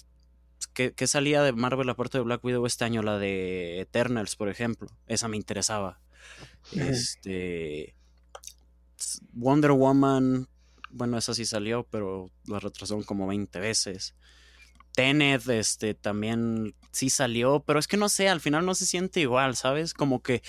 ¿qué, 0.73 1.07
salía 1.07 1.45
de 1.45 1.53
Marvel 1.53 1.89
aparte 1.91 2.19
de 2.19 2.25
Black 2.25 2.45
Widow 2.45 2.67
este 2.67 2.85
año? 2.85 3.05
La 3.05 3.21
de 3.21 3.79
Eternals, 3.79 4.35
por 4.35 4.49
ejemplo. 4.49 4.89
Esa 5.07 5.29
me 5.29 5.37
interesaba. 5.37 6.01
Este. 6.73 7.95
Wonder 9.33 9.71
Woman. 9.71 10.49
Bueno, 10.91 11.19
esa 11.19 11.35
sí 11.35 11.45
salió, 11.45 11.87
pero 11.89 12.33
la 12.49 12.59
retrasaron 12.59 13.05
como 13.05 13.29
20 13.29 13.61
veces. 13.61 14.17
Tenet, 14.97 15.47
este, 15.51 15.93
también 15.95 16.75
sí 16.91 17.11
salió, 17.11 17.61
pero 17.61 17.79
es 17.79 17.87
que 17.87 17.99
no 17.99 18.09
sé, 18.09 18.31
al 18.31 18.41
final 18.41 18.65
no 18.65 18.75
se 18.75 18.87
siente 18.87 19.21
igual, 19.21 19.55
¿sabes? 19.55 19.93
Como 19.93 20.23
que 20.23 20.43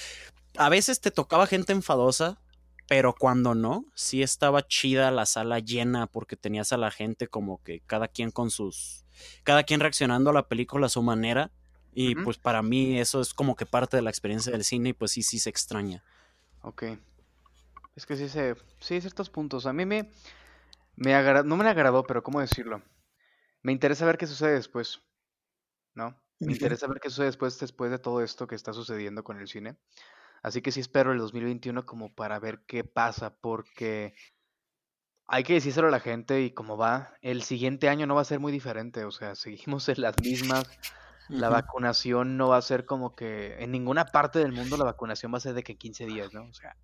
a 0.57 0.69
veces 0.69 1.01
te 1.01 1.11
tocaba 1.11 1.47
gente 1.47 1.73
enfadosa, 1.73 2.39
pero 2.87 3.13
cuando 3.13 3.55
no, 3.55 3.83
sí 3.93 4.23
estaba 4.23 4.65
chida 4.65 5.11
la 5.11 5.25
sala 5.25 5.59
llena 5.59 6.07
porque 6.07 6.37
tenías 6.37 6.71
a 6.71 6.77
la 6.77 6.91
gente 6.91 7.27
como 7.27 7.61
que 7.61 7.81
cada 7.81 8.07
quien 8.07 8.31
con 8.31 8.49
sus, 8.49 9.03
cada 9.43 9.63
quien 9.63 9.81
reaccionando 9.81 10.29
a 10.29 10.33
la 10.33 10.47
película 10.47 10.85
a 10.85 10.89
su 10.89 11.03
manera. 11.03 11.51
Y 11.93 12.13
pues 12.15 12.37
para 12.37 12.61
mí 12.61 12.99
eso 12.99 13.19
es 13.19 13.33
como 13.33 13.55
que 13.55 13.65
parte 13.65 13.97
de 13.97 14.03
la 14.03 14.11
experiencia 14.11 14.51
del 14.51 14.63
cine 14.63 14.89
y 14.89 14.93
pues 14.93 15.11
sí, 15.11 15.23
sí 15.23 15.39
se 15.39 15.49
extraña. 15.49 16.03
Ok. 16.61 16.83
Es 17.95 18.05
que 18.05 18.15
sí 18.15 18.29
se, 18.29 18.55
sí, 18.79 19.01
ciertos 19.01 19.31
puntos. 19.31 19.65
A 19.65 19.73
mí 19.73 19.83
me, 19.85 20.09
me 20.95 21.15
agradó, 21.15 21.43
no 21.43 21.57
me 21.57 21.67
agradó, 21.67 22.03
pero 22.03 22.21
¿cómo 22.21 22.39
decirlo? 22.39 22.83
Me 23.67 23.73
interesa 23.73 24.05
ver 24.05 24.17
qué 24.17 24.27
sucede 24.27 24.53
después, 24.53 25.01
¿no? 25.93 26.17
Me 26.39 26.53
interesa 26.53 26.87
ver 26.87 27.01
qué 27.01 27.09
sucede 27.09 27.25
después, 27.25 27.59
después 27.59 27.91
de 27.91 27.99
todo 27.99 28.23
esto 28.23 28.47
que 28.47 28.55
está 28.55 28.71
sucediendo 28.71 29.25
con 29.25 29.41
el 29.41 29.49
cine. 29.49 29.75
Así 30.41 30.61
que 30.61 30.71
sí 30.71 30.79
espero 30.79 31.11
el 31.11 31.17
2021 31.17 31.85
como 31.85 32.15
para 32.15 32.39
ver 32.39 32.63
qué 32.65 32.85
pasa, 32.85 33.35
porque 33.35 34.15
hay 35.27 35.43
que 35.43 35.55
decírselo 35.55 35.89
a 35.89 35.91
la 35.91 35.99
gente 35.99 36.43
y 36.43 36.51
cómo 36.51 36.77
va. 36.77 37.13
El 37.21 37.43
siguiente 37.43 37.89
año 37.89 38.07
no 38.07 38.15
va 38.15 38.21
a 38.21 38.23
ser 38.23 38.39
muy 38.39 38.53
diferente, 38.53 39.03
o 39.03 39.11
sea, 39.11 39.35
seguimos 39.75 39.89
en 39.89 39.99
las 39.99 40.15
mismas. 40.21 40.63
La 41.27 41.49
vacunación 41.49 42.37
no 42.37 42.47
va 42.47 42.55
a 42.55 42.61
ser 42.61 42.85
como 42.85 43.17
que 43.17 43.61
en 43.61 43.71
ninguna 43.73 44.05
parte 44.05 44.39
del 44.39 44.53
mundo 44.53 44.77
la 44.77 44.85
vacunación 44.85 45.33
va 45.33 45.39
a 45.39 45.41
ser 45.41 45.55
de 45.55 45.63
que 45.63 45.75
15 45.75 46.05
días, 46.05 46.33
¿no? 46.33 46.45
O 46.45 46.53
sea, 46.53 46.77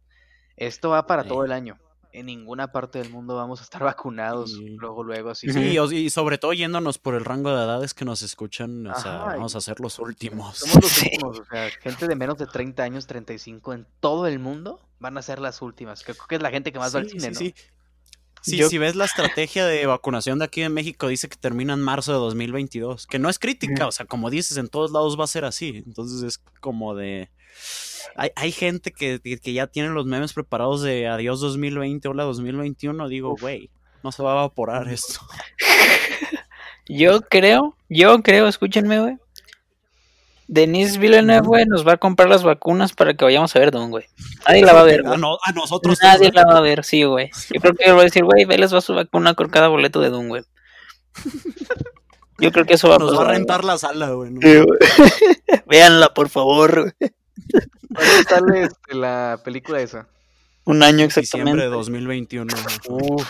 esto 0.57 0.89
va 0.89 1.07
para 1.07 1.23
todo 1.23 1.45
el 1.45 1.53
año 1.53 1.79
en 2.13 2.27
ninguna 2.27 2.71
parte 2.71 2.99
del 2.99 3.09
mundo 3.09 3.35
vamos 3.35 3.59
a 3.59 3.63
estar 3.63 3.83
vacunados 3.83 4.53
luego, 4.53 5.03
luego, 5.03 5.31
así. 5.31 5.51
Sí, 5.51 5.77
y 5.77 6.09
sobre 6.11 6.37
todo 6.37 6.53
yéndonos 6.53 6.99
por 6.99 7.15
el 7.15 7.25
rango 7.25 7.49
de 7.49 7.63
edades 7.63 7.93
que 7.93 8.05
nos 8.05 8.21
escuchan, 8.21 8.87
o 8.87 8.95
sea, 8.95 9.23
vamos 9.25 9.55
a 9.55 9.61
ser 9.61 9.79
los 9.79 9.97
últimos. 9.99 10.59
Somos 10.59 10.75
los 10.75 10.97
últimos, 11.01 11.39
o 11.39 11.45
sea, 11.45 11.69
gente 11.81 12.07
de 12.07 12.15
menos 12.15 12.37
de 12.37 12.45
30 12.45 12.83
años, 12.83 13.07
35 13.07 13.73
en 13.73 13.87
todo 13.99 14.27
el 14.27 14.39
mundo 14.39 14.79
van 14.99 15.17
a 15.17 15.21
ser 15.21 15.39
las 15.39 15.61
últimas. 15.61 16.03
Creo 16.03 16.15
que 16.29 16.35
es 16.35 16.41
la 16.41 16.51
gente 16.51 16.71
que 16.71 16.79
más 16.79 16.95
va 16.95 16.99
al 16.99 17.09
cine, 17.09 17.31
¿no? 17.31 17.39
Sí, 17.39 17.53
Sí, 18.43 18.61
si 18.61 18.77
ves 18.77 18.95
la 18.97 19.05
estrategia 19.05 19.65
de 19.65 19.85
vacunación 19.85 20.37
de 20.37 20.45
aquí 20.45 20.63
en 20.63 20.73
México, 20.73 21.07
dice 21.07 21.29
que 21.29 21.37
termina 21.37 21.73
en 21.75 21.79
marzo 21.79 22.11
de 22.11 22.17
2022, 22.19 23.07
que 23.07 23.17
no 23.17 23.29
es 23.29 23.39
crítica, 23.39 23.87
o 23.87 23.91
sea, 23.93 24.05
como 24.05 24.29
dices, 24.29 24.57
en 24.57 24.67
todos 24.67 24.91
lados 24.91 25.17
va 25.17 25.23
a 25.23 25.27
ser 25.27 25.45
así. 25.45 25.81
Entonces 25.85 26.23
es 26.23 26.37
como 26.59 26.93
de 26.93 27.29
hay, 28.15 28.31
hay 28.35 28.51
gente 28.51 28.91
que, 28.91 29.19
que, 29.19 29.53
ya 29.53 29.67
tiene 29.67 29.89
los 29.89 30.05
memes 30.05 30.33
preparados 30.33 30.81
de 30.81 31.07
adiós 31.07 31.39
2020, 31.41 32.07
hola 32.07 32.23
2021. 32.23 33.07
Digo, 33.07 33.35
güey, 33.39 33.69
no 34.03 34.11
se 34.11 34.23
va 34.23 34.31
a 34.31 34.35
evaporar 34.35 34.87
esto. 34.89 35.19
yo 36.87 37.21
creo, 37.21 37.75
yo 37.89 38.21
creo, 38.21 38.47
escúchenme, 38.47 38.99
güey. 38.99 39.17
Denise 40.47 40.99
Villeneuve, 40.99 41.47
güey, 41.47 41.65
nos 41.65 41.87
va 41.87 41.93
a 41.93 41.97
comprar 41.97 42.29
las 42.29 42.43
vacunas 42.43 42.93
para 42.93 43.13
que 43.13 43.25
vayamos 43.25 43.55
a 43.55 43.59
ver 43.59 43.71
Don, 43.71 43.89
güey. 43.89 44.05
Nadie 44.47 44.63
la 44.63 44.73
va 44.73 44.81
a 44.81 44.83
ver. 44.83 45.05
A, 45.05 45.13
a, 45.13 45.51
nosotros. 45.53 45.97
Nadie 46.03 46.31
la 46.31 46.45
va 46.45 46.57
a 46.57 46.61
ver, 46.61 46.83
sí, 46.83 47.03
güey. 47.03 47.31
Yo 47.51 47.61
creo 47.61 47.73
que 47.73 47.91
voy 47.91 48.01
a 48.01 48.03
decir, 48.03 48.23
güey, 48.23 48.45
ve 48.45 48.57
les 48.57 48.73
va 48.73 48.81
su 48.81 48.93
vacuna 48.93 49.33
con 49.33 49.49
cada 49.49 49.69
boleto 49.69 50.01
de 50.01 50.09
Don, 50.09 50.27
güey. 50.27 50.43
Yo 52.39 52.51
creo 52.51 52.65
que 52.65 52.73
eso 52.73 52.89
va 52.89 52.95
a 52.95 52.99
Nos 52.99 53.17
va 53.17 53.23
a 53.23 53.31
rentar 53.31 53.63
la 53.63 53.77
sala, 53.77 54.09
güey. 54.09 54.31
Véanla, 55.67 56.13
por 56.13 56.29
favor. 56.29 56.93
¿Cuándo 57.93 58.29
sale 58.29 58.63
este, 58.63 58.95
la 58.95 59.39
película 59.43 59.81
esa? 59.81 60.07
Un 60.65 60.83
año 60.83 61.05
exactamente. 61.05 61.51
Diciembre 61.51 61.63
de 61.63 61.69
2021. 61.69 62.53
Uf. 62.89 63.27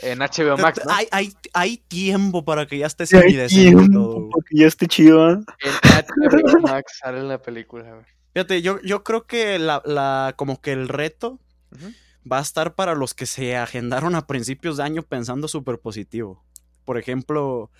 En 0.00 0.18
HBO 0.18 0.58
Max. 0.58 0.80
¿no? 0.84 0.92
Hay, 0.92 1.06
hay, 1.10 1.32
hay, 1.54 1.76
tiempo 1.78 2.44
para 2.44 2.66
que 2.66 2.78
ya 2.78 2.86
esté 2.86 3.06
sí, 3.06 3.16
hay 3.16 3.46
tiempo 3.46 4.28
para 4.30 4.44
que 4.48 4.58
ya 4.58 4.66
esté 4.66 4.86
chido. 4.86 5.30
En 5.30 5.44
HBO 5.44 6.60
Max 6.62 6.98
sale 7.00 7.22
la 7.22 7.40
película. 7.40 7.90
Güey. 7.90 8.04
Fíjate, 8.34 8.62
yo, 8.62 8.80
yo 8.82 9.04
creo 9.04 9.26
que 9.26 9.58
la, 9.58 9.80
la, 9.84 10.34
como 10.36 10.60
que 10.60 10.72
el 10.72 10.88
reto 10.88 11.38
va 12.30 12.38
a 12.38 12.42
estar 12.42 12.74
para 12.74 12.94
los 12.94 13.14
que 13.14 13.26
se 13.26 13.56
agendaron 13.56 14.14
a 14.14 14.26
principios 14.26 14.76
de 14.76 14.82
año 14.82 15.02
pensando 15.02 15.48
súper 15.48 15.78
positivo. 15.78 16.44
Por 16.84 16.98
ejemplo, 16.98 17.70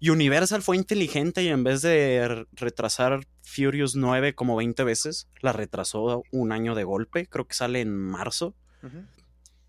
Universal 0.00 0.62
fue 0.62 0.76
inteligente 0.76 1.42
y 1.42 1.48
en 1.48 1.64
vez 1.64 1.82
de 1.82 2.46
retrasar 2.52 3.26
Furious 3.42 3.96
9 3.96 4.34
como 4.34 4.56
20 4.56 4.84
veces, 4.84 5.28
la 5.40 5.52
retrasó 5.52 6.22
un 6.32 6.52
año 6.52 6.74
de 6.74 6.84
golpe. 6.84 7.26
Creo 7.26 7.46
que 7.46 7.54
sale 7.54 7.80
en 7.80 7.96
marzo. 7.96 8.54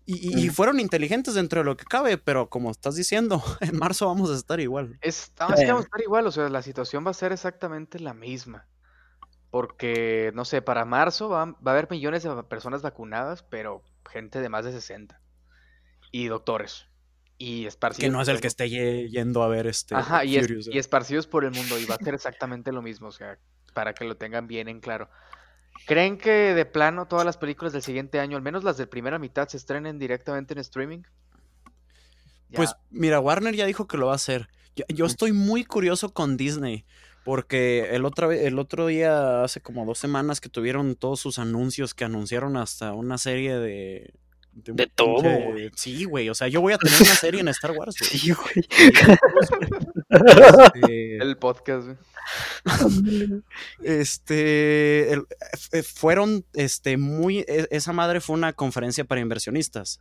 y, 0.04 0.48
fueron 0.50 0.80
inteligentes 0.80 1.34
dentro 1.34 1.60
de 1.60 1.64
lo 1.64 1.76
que 1.76 1.84
cabe, 1.84 2.18
pero 2.18 2.50
como 2.50 2.70
estás 2.70 2.94
diciendo, 2.94 3.42
en 3.60 3.78
marzo 3.78 4.06
vamos 4.06 4.30
a 4.30 4.34
estar 4.34 4.60
igual. 4.60 4.98
Estamos, 5.00 5.58
vamos 5.66 5.82
a 5.82 5.84
estar 5.84 6.00
igual, 6.02 6.26
o 6.26 6.30
sea, 6.30 6.48
la 6.48 6.62
situación 6.62 7.06
va 7.06 7.10
a 7.10 7.14
ser 7.14 7.32
exactamente 7.32 7.98
la 7.98 8.12
misma. 8.12 8.66
Porque, 9.50 10.30
no 10.34 10.44
sé, 10.44 10.60
para 10.60 10.84
marzo 10.84 11.30
va, 11.30 11.46
va 11.46 11.56
a 11.64 11.70
haber 11.70 11.90
millones 11.90 12.22
de 12.22 12.42
personas 12.42 12.82
vacunadas, 12.82 13.42
pero 13.42 13.82
gente 14.10 14.42
de 14.42 14.50
más 14.50 14.66
de 14.66 14.72
60. 14.72 15.18
Y 16.10 16.26
doctores 16.26 16.87
y 17.38 17.66
esparcidos. 17.66 18.04
Que 18.04 18.10
no 18.10 18.20
es 18.20 18.28
el 18.28 18.40
que 18.40 18.48
esté 18.48 18.68
yendo 18.68 19.42
a 19.42 19.48
ver 19.48 19.66
este. 19.68 19.94
Ajá, 19.94 20.24
y, 20.24 20.36
y, 20.36 20.78
esparcidos 20.78 21.26
por 21.26 21.44
el 21.44 21.52
mundo. 21.52 21.78
Y 21.78 21.86
va 21.86 21.94
a 21.94 21.98
ser 21.98 22.14
exactamente 22.14 22.72
lo 22.72 22.82
mismo, 22.82 23.08
o 23.08 23.12
sea, 23.12 23.38
para 23.72 23.94
que 23.94 24.04
lo 24.04 24.16
tengan 24.16 24.48
bien 24.48 24.68
en 24.68 24.80
claro. 24.80 25.08
¿Creen 25.86 26.18
que 26.18 26.54
de 26.54 26.66
plano 26.66 27.06
todas 27.06 27.24
las 27.24 27.36
películas 27.36 27.72
del 27.72 27.82
siguiente 27.82 28.18
año, 28.18 28.36
al 28.36 28.42
menos 28.42 28.64
las 28.64 28.76
de 28.76 28.86
primera 28.86 29.18
mitad, 29.18 29.48
se 29.48 29.56
estrenen 29.56 29.98
directamente 29.98 30.52
en 30.52 30.58
streaming? 30.58 31.02
Pues 32.52 32.74
mira, 32.90 33.20
Warner 33.20 33.54
ya 33.54 33.66
dijo 33.66 33.86
que 33.86 33.96
lo 33.96 34.06
va 34.06 34.12
a 34.12 34.16
hacer. 34.16 34.48
Yo, 34.88 35.06
estoy 35.06 35.32
muy 35.32 35.64
curioso 35.64 36.12
con 36.12 36.36
Disney. 36.36 36.84
Porque 37.24 37.90
el 37.94 38.06
otro, 38.06 38.32
el 38.32 38.58
otro 38.58 38.86
día, 38.86 39.44
hace 39.44 39.60
como 39.60 39.84
dos 39.84 39.98
semanas 39.98 40.40
que 40.40 40.48
tuvieron 40.48 40.94
todos 40.94 41.20
sus 41.20 41.38
anuncios, 41.38 41.92
que 41.92 42.04
anunciaron 42.04 42.56
hasta 42.56 42.94
una 42.94 43.18
serie 43.18 43.58
de, 43.58 44.14
de, 44.64 44.86
todo. 44.86 45.22
Sí, 45.74 46.04
güey. 46.04 46.28
O 46.28 46.34
sea, 46.34 46.48
yo 46.48 46.60
voy 46.60 46.72
a 46.72 46.78
tener 46.78 47.00
una 47.00 47.14
serie 47.14 47.40
en 47.40 47.48
Star 47.48 47.72
Wars, 47.72 47.96
güey. 47.98 48.08
Sí, 48.18 48.32
güey. 48.32 48.66
Este, 50.10 51.16
el 51.18 51.36
podcast, 51.36 51.86
güey. 51.86 51.96
Este. 53.82 55.12
Eh, 55.12 55.82
fueron, 55.82 56.44
este, 56.54 56.96
muy. 56.96 57.40
E, 57.40 57.68
esa 57.70 57.92
madre 57.92 58.20
fue 58.20 58.34
una 58.34 58.52
conferencia 58.52 59.04
para 59.04 59.20
inversionistas. 59.20 60.00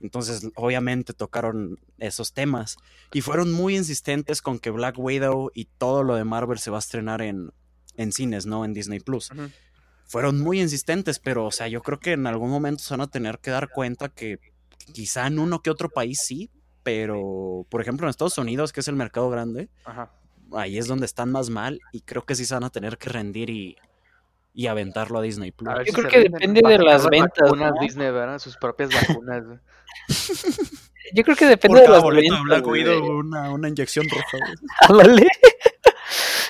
Entonces, 0.00 0.48
obviamente 0.54 1.12
tocaron 1.12 1.78
esos 1.98 2.32
temas. 2.32 2.76
Y 3.12 3.20
fueron 3.20 3.52
muy 3.52 3.76
insistentes 3.76 4.42
con 4.42 4.58
que 4.58 4.70
Black 4.70 4.96
Widow 4.98 5.50
y 5.54 5.64
todo 5.64 6.04
lo 6.04 6.14
de 6.14 6.24
Marvel 6.24 6.58
se 6.58 6.70
va 6.70 6.78
a 6.78 6.80
estrenar 6.80 7.20
en, 7.20 7.50
en 7.96 8.12
cines, 8.12 8.46
¿no? 8.46 8.64
En 8.64 8.72
Disney 8.74 9.00
Plus 9.00 9.30
fueron 10.08 10.40
muy 10.40 10.60
insistentes, 10.60 11.18
pero, 11.18 11.44
o 11.44 11.50
sea, 11.52 11.68
yo 11.68 11.82
creo 11.82 12.00
que 12.00 12.12
en 12.12 12.26
algún 12.26 12.50
momento 12.50 12.82
se 12.82 12.94
van 12.94 13.02
a 13.02 13.10
tener 13.10 13.38
que 13.38 13.50
dar 13.50 13.68
cuenta 13.68 14.08
que 14.08 14.40
quizá 14.92 15.26
en 15.26 15.38
uno 15.38 15.60
que 15.60 15.70
otro 15.70 15.90
país 15.90 16.18
sí, 16.24 16.50
pero, 16.82 17.66
por 17.68 17.82
ejemplo, 17.82 18.06
en 18.06 18.10
Estados 18.10 18.38
Unidos, 18.38 18.72
que 18.72 18.80
es 18.80 18.88
el 18.88 18.96
mercado 18.96 19.28
grande, 19.28 19.68
ahí 20.52 20.78
es 20.78 20.86
donde 20.86 21.04
están 21.04 21.30
más 21.30 21.50
mal 21.50 21.80
y 21.92 22.00
creo 22.00 22.24
que 22.24 22.34
sí 22.34 22.46
se 22.46 22.54
van 22.54 22.64
a 22.64 22.70
tener 22.70 22.96
que 22.96 23.10
rendir 23.10 23.50
y, 23.50 23.76
y 24.54 24.66
aventarlo 24.66 25.18
a 25.18 25.22
Disney 25.22 25.52
Plus. 25.52 25.74
Yo 25.86 25.92
creo 25.92 26.08
que 26.08 26.20
depende 26.20 26.62
de 26.66 26.78
las 26.78 27.06
ventas. 27.06 27.52
¿no? 27.54 27.72
Disney, 27.78 28.10
¿verdad? 28.10 28.38
Sus 28.38 28.56
propias 28.56 28.88
vacunas. 28.90 29.44
Yo 31.14 31.22
creo 31.22 31.36
que 31.36 31.46
depende 31.46 31.82
de 31.82 31.88
las 31.88 32.02
ventas. 32.02 32.42
Black 32.44 32.66
una, 32.66 33.52
una 33.52 33.68
inyección 33.68 34.06
roja. 34.08 34.38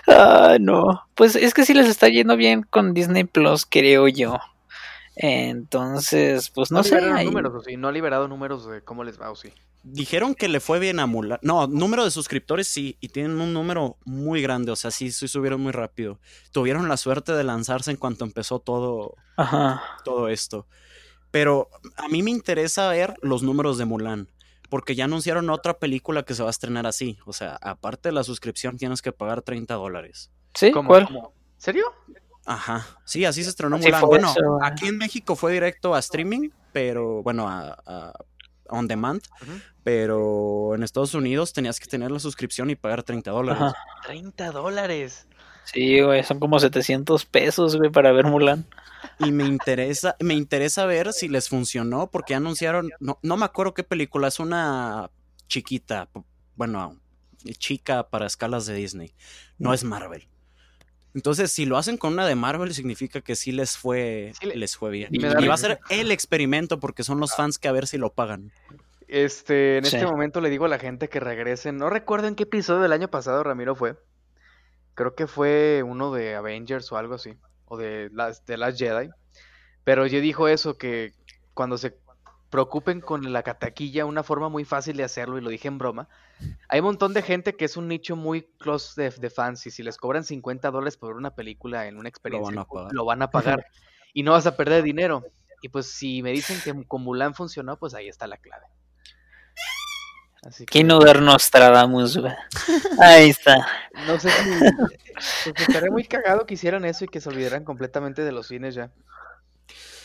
Ah, 0.09 0.57
no. 0.61 1.03
Pues 1.15 1.37
es 1.37 1.55
que 1.55 1.65
sí 1.65 1.75
les 1.75 1.89
está 1.89 2.09
yendo 2.09 2.37
bien 2.37 2.63
con 2.63 2.95
Disney 2.95 3.25
Plus, 3.25 3.67
creo 3.67 4.09
yo. 4.09 4.39
Entonces, 5.17 6.51
pues 6.51 6.71
no, 6.71 6.83
sé. 6.85 7.01
Números, 7.01 7.65
No 7.77 7.89
ha 7.89 7.93
liberado 7.93 8.29
números 8.29 8.69
de 8.69 8.83
cómo 8.83 9.05
les 9.05 9.21
va 9.21 9.31
o 9.31 9.37
sí. 9.37 9.53
Dijeron 9.83 10.35
que 10.35 10.49
le 10.49 10.61
fue 10.61 10.79
bien 10.79 11.01
a 11.01 11.07
Mulan. 11.07 11.39
No, 11.43 11.67
número 11.67 12.05
de 12.05 12.11
suscriptores 12.11 12.69
sí, 12.69 12.97
y 13.01 13.09
tienen 13.09 13.41
un 13.41 13.53
número 13.53 13.97
muy 14.05 14.43
grande, 14.43 14.73
o 14.73 14.77
sea, 14.77 14.91
sí, 14.91 15.11
sí 15.13 15.29
subieron 15.29 15.61
muy 15.61 15.73
rápido. 15.73 16.19
Tuvieron 16.53 16.89
la 16.89 16.97
suerte 16.97 17.33
de 17.33 17.45
lanzarse 17.45 17.91
en 17.91 17.97
cuanto 17.97 18.25
empezó 18.25 18.59
todo, 18.59 19.15
todo 20.05 20.29
esto. 20.29 20.67
Pero 21.31 21.69
a 21.97 22.09
mí 22.09 22.23
me 22.23 22.31
interesa 22.31 22.89
ver 22.89 23.15
los 23.23 23.43
números 23.43 23.79
de 23.79 23.85
Mulan 23.85 24.29
porque 24.69 24.95
ya 24.95 25.05
anunciaron 25.05 25.51
otra 25.51 25.79
película 25.79 26.23
que 26.23 26.35
se 26.35 26.43
va 26.43 26.49
a 26.49 26.51
estrenar 26.51 26.87
así. 26.87 27.19
O 27.27 27.33
sea, 27.33 27.59
aparte 27.61 28.11
de 28.11 28.13
la 28.13 28.25
suscripción 28.25 28.77
tienes 28.77 29.03
que 29.03 29.13
pagar 29.13 29.43
30 29.43 29.75
dólares. 29.75 30.31
¿Sí? 30.55 30.73
¿Cuál? 30.73 31.09
¿Serio? 31.57 31.85
Ajá. 32.47 32.87
Sí, 33.05 33.25
así 33.25 33.45
se 33.45 33.51
estrenó 33.51 33.79
Mulan. 33.79 34.01
Bueno, 34.03 34.35
aquí 34.63 34.89
en 34.89 34.97
México 34.97 35.37
fue 35.37 35.53
directo 35.53 35.95
a 35.95 35.99
streaming, 35.99 36.51
pero 36.73 37.23
bueno, 37.23 37.49
a, 37.49 38.13
on 38.71 38.89
demand, 38.89 39.23
pero 39.83 40.75
en 40.75 40.83
Estados 40.83 41.15
Unidos 41.15 41.53
tenías 41.53 41.81
que 41.81 41.87
tener 41.87 42.11
la 42.11 42.19
suscripción 42.19 42.71
y 42.71 42.77
pagar 42.77 43.03
30 43.03 43.31
dólares. 43.31 43.73
30 44.05 44.51
dólares. 44.53 45.27
Sí, 45.73 46.01
güey, 46.01 46.25
son 46.25 46.41
como 46.41 46.59
700 46.59 47.27
pesos, 47.27 47.77
güey, 47.77 47.91
para 47.91 48.13
ver 48.13 48.25
Mulan 48.25 48.67
y 49.19 49.33
me 49.33 49.45
interesa, 49.45 50.17
me 50.21 50.35
interesa 50.35 50.87
ver 50.87 51.13
si 51.13 51.29
les 51.29 51.49
funcionó, 51.49 52.11
porque 52.11 52.35
anunciaron, 52.35 52.91
no, 53.01 53.19
no 53.23 53.37
me 53.37 53.45
acuerdo 53.45 53.75
qué 53.75 53.85
película, 53.85 54.29
es 54.29 54.41
una 54.41 55.11
chiquita, 55.47 56.09
bueno, 56.57 56.99
chica 57.59 58.09
para 58.09 58.27
escalas 58.27 58.67
de 58.67 58.75
Disney, 58.75 59.15
no 59.59 59.75
es 59.75 59.85
Marvel. 59.85 60.27
Entonces, 61.15 61.51
si 61.51 61.67
lo 61.67 61.77
hacen 61.77 61.97
con 61.97 62.13
una 62.13 62.27
de 62.27 62.35
Marvel, 62.35 62.73
significa 62.75 63.21
que 63.21 63.35
sí 63.35 63.51
les 63.51 63.77
fue, 63.77 64.33
les 64.41 64.77
fue 64.77 64.91
bien. 64.91 65.09
Y, 65.13 65.19
va 65.19 65.55
a 65.55 65.57
ser 65.57 65.81
el 65.91 66.13
experimento 66.13 66.79
porque 66.81 67.03
son 67.03 67.19
los 67.19 67.35
fans 67.35 67.59
que 67.59 67.67
a 67.67 67.73
ver 67.73 67.87
si 67.87 67.99
lo 67.99 68.13
pagan. 68.13 68.53
Este, 69.09 69.79
en 69.79 69.87
este 69.87 70.07
momento 70.07 70.41
le 70.41 70.51
digo 70.51 70.67
a 70.67 70.69
la 70.69 70.79
gente 70.79 71.09
que 71.09 71.19
regresen. 71.19 71.77
No 71.79 71.91
recuerdo 71.91 72.29
en 72.29 72.35
qué 72.35 72.45
episodio 72.45 72.83
del 72.83 72.93
año 72.93 73.09
pasado 73.09 73.43
Ramiro 73.43 73.75
fue. 73.75 73.97
Creo 74.99 75.15
que 75.15 75.29
fue 75.29 75.85
uno 75.87 76.13
de 76.13 76.35
Avengers 76.35 76.91
o 76.91 76.97
algo 76.97 77.15
así 77.15 77.37
o 77.67 77.77
de 77.77 78.11
las 78.13 78.45
de 78.47 78.57
las 78.57 78.77
Jedi. 78.77 79.11
Pero 79.85 80.09
yo 80.09 80.21
dijo 80.21 80.49
eso, 80.49 80.77
que 80.77 81.15
cuando 81.55 81.79
se 81.79 81.97
preocupen 82.51 83.01
con 83.01 83.33
la 83.33 83.45
cataquilla, 83.45 84.07
una 84.07 84.25
forma 84.25 84.49
muy 84.49 84.65
fácil 84.65 84.97
de 84.97 85.05
hacerlo, 85.05 85.39
y 85.39 85.41
lo 85.41 85.51
dije 85.51 85.69
en 85.69 85.79
broma, 85.79 86.09
hay 86.69 86.81
un 86.81 86.87
montón 86.87 87.15
de 87.15 87.23
gente 87.23 87.55
que 87.55 87.65
es 87.65 87.77
un 87.77 87.87
nicho 87.87 88.17
muy 88.17 88.43
close 88.59 89.01
de, 89.01 89.31
fans, 89.31 89.65
y 89.69 89.71
si 89.71 89.85
les 89.85 89.99
cobran 89.99 90.25
50 90.25 90.69
dólares 90.73 90.97
por 90.97 91.15
una 91.15 91.33
película 91.33 91.87
en 91.87 91.97
una 91.97 92.09
experiencia, 92.09 92.67
lo 92.91 93.05
van 93.05 93.23
a 93.23 93.31
pagar, 93.31 93.67
y 94.13 94.25
no 94.25 94.33
vas 94.33 94.47
a 94.47 94.57
perder 94.57 94.83
dinero. 94.83 95.23
Y 95.63 95.69
pues 95.69 95.87
si 95.87 96.25
me 96.25 96.33
dicen 96.33 96.61
que 96.65 96.89
con 96.89 97.05
Mulan 97.05 97.37
funcionó, 97.37 97.79
pues 97.79 97.95
ahí 97.95 98.09
está 98.09 98.27
la 98.27 98.39
clave. 98.39 98.67
Así 100.43 100.67
que... 100.67 100.83
no 100.83 100.99
ver 100.99 101.23
Nostradamus, 101.23 102.19
Ahí 103.01 103.31
está. 103.31 103.65
No 104.07 104.19
sé 104.19 104.31
si. 104.31 104.51
Pues 105.53 105.69
estaría 105.69 105.91
muy 105.91 106.05
cagado 106.05 106.47
que 106.47 106.55
hicieran 106.55 106.85
eso 106.85 107.05
y 107.05 107.09
que 107.09 107.21
se 107.21 107.29
olvidaran 107.29 107.65
completamente 107.65 108.23
de 108.23 108.31
los 108.31 108.47
cines 108.47 108.77
ya. 108.77 108.93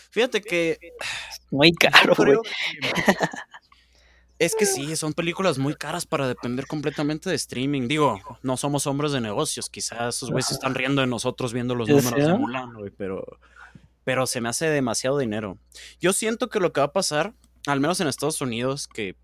Fíjate 0.09 0.41
que. 0.41 0.79
Muy 1.51 1.71
caro, 1.73 2.15
Es 4.39 4.55
que 4.55 4.65
sí, 4.65 4.95
son 4.95 5.13
películas 5.13 5.59
muy 5.59 5.75
caras 5.75 6.05
para 6.05 6.27
depender 6.27 6.65
completamente 6.65 7.29
de 7.29 7.35
streaming. 7.35 7.87
Digo, 7.87 8.19
no 8.41 8.57
somos 8.57 8.87
hombres 8.87 9.11
de 9.11 9.21
negocios. 9.21 9.69
Quizás 9.69 10.15
esos 10.15 10.31
güeyes 10.31 10.51
están 10.51 10.73
riendo 10.75 11.01
de 11.01 11.07
nosotros 11.07 11.53
viendo 11.53 11.75
los 11.75 11.87
números 11.87 12.25
de 12.25 12.33
Mulan, 12.33 12.73
güey, 12.73 12.91
pero. 12.91 13.39
Pero 14.03 14.27
se 14.27 14.41
me 14.41 14.49
hace 14.49 14.65
demasiado 14.65 15.17
dinero. 15.17 15.57
Yo 16.01 16.11
siento 16.11 16.49
que 16.49 16.59
lo 16.59 16.73
que 16.73 16.81
va 16.81 16.87
a 16.87 16.91
pasar, 16.91 17.33
al 17.67 17.79
menos 17.79 18.01
en 18.01 18.07
Estados 18.07 18.41
Unidos, 18.41 18.87
que 18.87 19.15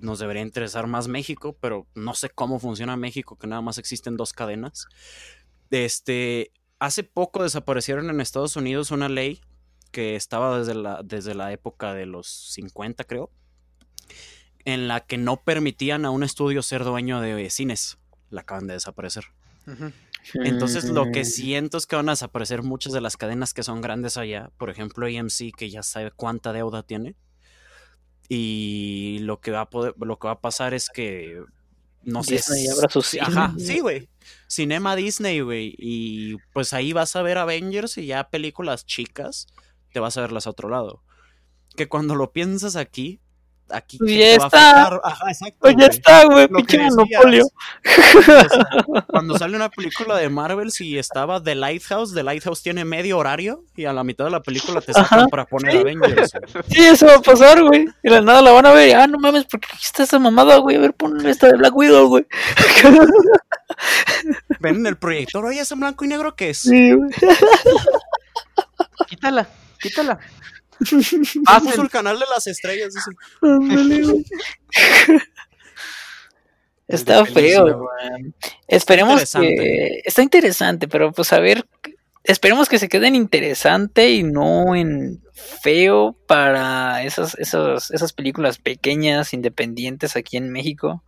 nos 0.00 0.18
debería 0.18 0.42
interesar 0.42 0.86
más 0.86 1.08
México, 1.08 1.56
pero 1.60 1.86
no 1.94 2.14
sé 2.14 2.30
cómo 2.30 2.58
funciona 2.58 2.96
México, 2.96 3.36
que 3.36 3.46
nada 3.46 3.62
más 3.62 3.78
existen 3.78 4.16
dos 4.16 4.32
cadenas. 4.32 4.86
Este, 5.70 6.52
hace 6.78 7.04
poco 7.04 7.42
desaparecieron 7.42 8.10
en 8.10 8.20
Estados 8.20 8.56
Unidos 8.56 8.90
una 8.90 9.08
ley 9.08 9.40
que 9.90 10.16
estaba 10.16 10.58
desde 10.58 10.74
la, 10.74 11.02
desde 11.04 11.34
la 11.34 11.52
época 11.52 11.94
de 11.94 12.06
los 12.06 12.28
50, 12.28 13.04
creo, 13.04 13.30
en 14.64 14.88
la 14.88 15.00
que 15.00 15.18
no 15.18 15.42
permitían 15.42 16.04
a 16.04 16.10
un 16.10 16.22
estudio 16.22 16.62
ser 16.62 16.84
dueño 16.84 17.20
de 17.20 17.50
cines. 17.50 17.98
La 18.30 18.42
acaban 18.42 18.66
de 18.66 18.74
desaparecer. 18.74 19.24
Entonces 20.34 20.84
lo 20.90 21.10
que 21.10 21.24
siento 21.24 21.78
es 21.78 21.86
que 21.86 21.96
van 21.96 22.08
a 22.08 22.12
desaparecer 22.12 22.62
muchas 22.62 22.92
de 22.92 23.00
las 23.00 23.16
cadenas 23.16 23.54
que 23.54 23.62
son 23.62 23.80
grandes 23.80 24.16
allá. 24.16 24.50
Por 24.56 24.70
ejemplo, 24.70 25.06
AMC, 25.06 25.54
que 25.56 25.70
ya 25.70 25.82
sabe 25.82 26.12
cuánta 26.12 26.52
deuda 26.52 26.82
tiene 26.82 27.16
y 28.32 29.18
lo 29.22 29.40
que 29.40 29.50
va 29.50 29.62
a 29.62 29.70
poder, 29.70 29.92
lo 29.98 30.16
que 30.20 30.28
va 30.28 30.34
a 30.34 30.40
pasar 30.40 30.72
es 30.72 30.88
que 30.88 31.42
no 32.04 32.22
sé. 32.22 32.34
Disney 32.36 32.68
abra 32.68 32.88
su 32.88 33.02
cine. 33.02 33.24
Ajá, 33.26 33.52
sí, 33.58 33.80
güey. 33.80 34.08
Cinema 34.46 34.94
Disney, 34.94 35.40
güey. 35.40 35.74
Y 35.76 36.36
pues 36.52 36.72
ahí 36.72 36.92
vas 36.92 37.16
a 37.16 37.22
ver 37.22 37.38
Avengers 37.38 37.98
y 37.98 38.06
ya 38.06 38.30
películas 38.30 38.86
chicas, 38.86 39.48
te 39.92 39.98
vas 39.98 40.16
a 40.16 40.20
verlas 40.20 40.46
a 40.46 40.50
otro 40.50 40.68
lado. 40.68 41.02
Que 41.74 41.88
cuando 41.88 42.14
lo 42.14 42.32
piensas 42.32 42.76
aquí, 42.76 43.18
aquí 43.72 43.98
ya 44.06 44.34
está. 44.34 45.00
pues 45.58 45.74
ya 45.78 45.86
está, 45.86 46.24
güey, 46.24 46.48
pinche 46.48 46.78
monopolio. 46.78 47.44
cuando 49.08 49.38
sale 49.38 49.56
una 49.56 49.68
película 49.68 50.16
de 50.16 50.28
Marvel, 50.28 50.70
si 50.70 50.98
estaba 50.98 51.42
The 51.42 51.54
Lighthouse, 51.54 52.14
The 52.14 52.22
Lighthouse 52.22 52.62
tiene 52.62 52.84
medio 52.84 53.18
horario 53.18 53.64
y 53.76 53.84
a 53.84 53.92
la 53.92 54.04
mitad 54.04 54.24
de 54.24 54.30
la 54.30 54.42
película 54.42 54.80
te 54.80 54.92
sacan 54.92 55.28
para 55.28 55.44
poner 55.44 55.76
Avengers. 55.76 56.32
Sí, 56.68 56.84
eso 56.84 57.06
va 57.06 57.16
a 57.16 57.22
pasar, 57.22 57.62
güey. 57.62 57.86
Y 58.02 58.08
la 58.08 58.20
nada 58.20 58.42
la 58.42 58.52
van 58.52 58.66
a 58.66 58.72
ver. 58.72 58.94
Ah, 58.96 59.06
no 59.06 59.18
mames, 59.18 59.44
¿por 59.44 59.60
qué 59.60 59.68
está 59.80 60.02
esa 60.02 60.18
mamada, 60.18 60.56
güey? 60.58 60.76
A 60.76 60.80
ver, 60.80 60.94
pon 60.94 61.26
esta 61.26 61.48
de 61.48 61.56
Black 61.56 61.74
Widow, 61.74 62.08
güey. 62.08 62.26
Ven 64.60 64.76
en 64.76 64.86
el 64.86 64.96
proyector, 64.96 65.44
oye, 65.44 65.60
¿es 65.60 65.72
en 65.72 65.80
blanco 65.80 66.04
y 66.04 66.08
negro 66.08 66.34
qué 66.34 66.50
es? 66.50 66.60
Sí, 66.60 66.92
güey. 66.92 67.10
Quítala, 69.08 69.48
quítala. 69.80 70.18
Paso 71.44 71.82
el 71.82 71.90
canal 71.90 72.18
de 72.18 72.24
las 72.32 72.46
estrellas. 72.46 72.94
Está 76.88 77.24
feo, 77.24 77.88
Esperemos 78.66 79.32
que. 79.32 80.02
Está 80.04 80.22
interesante, 80.22 80.88
pero 80.88 81.12
pues 81.12 81.32
a 81.32 81.38
ver. 81.38 81.66
Esperemos 82.24 82.68
que 82.68 82.78
se 82.78 82.88
quede 82.88 83.08
en 83.08 83.14
interesante 83.14 84.10
y 84.10 84.22
no 84.22 84.76
en 84.76 85.22
feo 85.62 86.16
para 86.26 87.02
esas, 87.02 87.34
esas, 87.38 87.90
esas 87.90 88.12
películas 88.12 88.58
pequeñas, 88.58 89.32
independientes 89.32 90.16
aquí 90.16 90.36
en 90.36 90.50
México. 90.50 91.02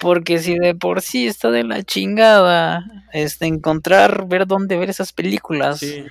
Porque 0.00 0.40
si 0.40 0.58
de 0.58 0.74
por 0.74 1.00
sí 1.00 1.28
está 1.28 1.50
de 1.50 1.62
la 1.62 1.84
chingada, 1.84 2.84
este, 3.12 3.46
encontrar, 3.46 4.26
ver 4.26 4.46
dónde 4.46 4.76
ver 4.76 4.90
esas 4.90 5.12
películas. 5.12 5.78
Sí. 5.78 6.06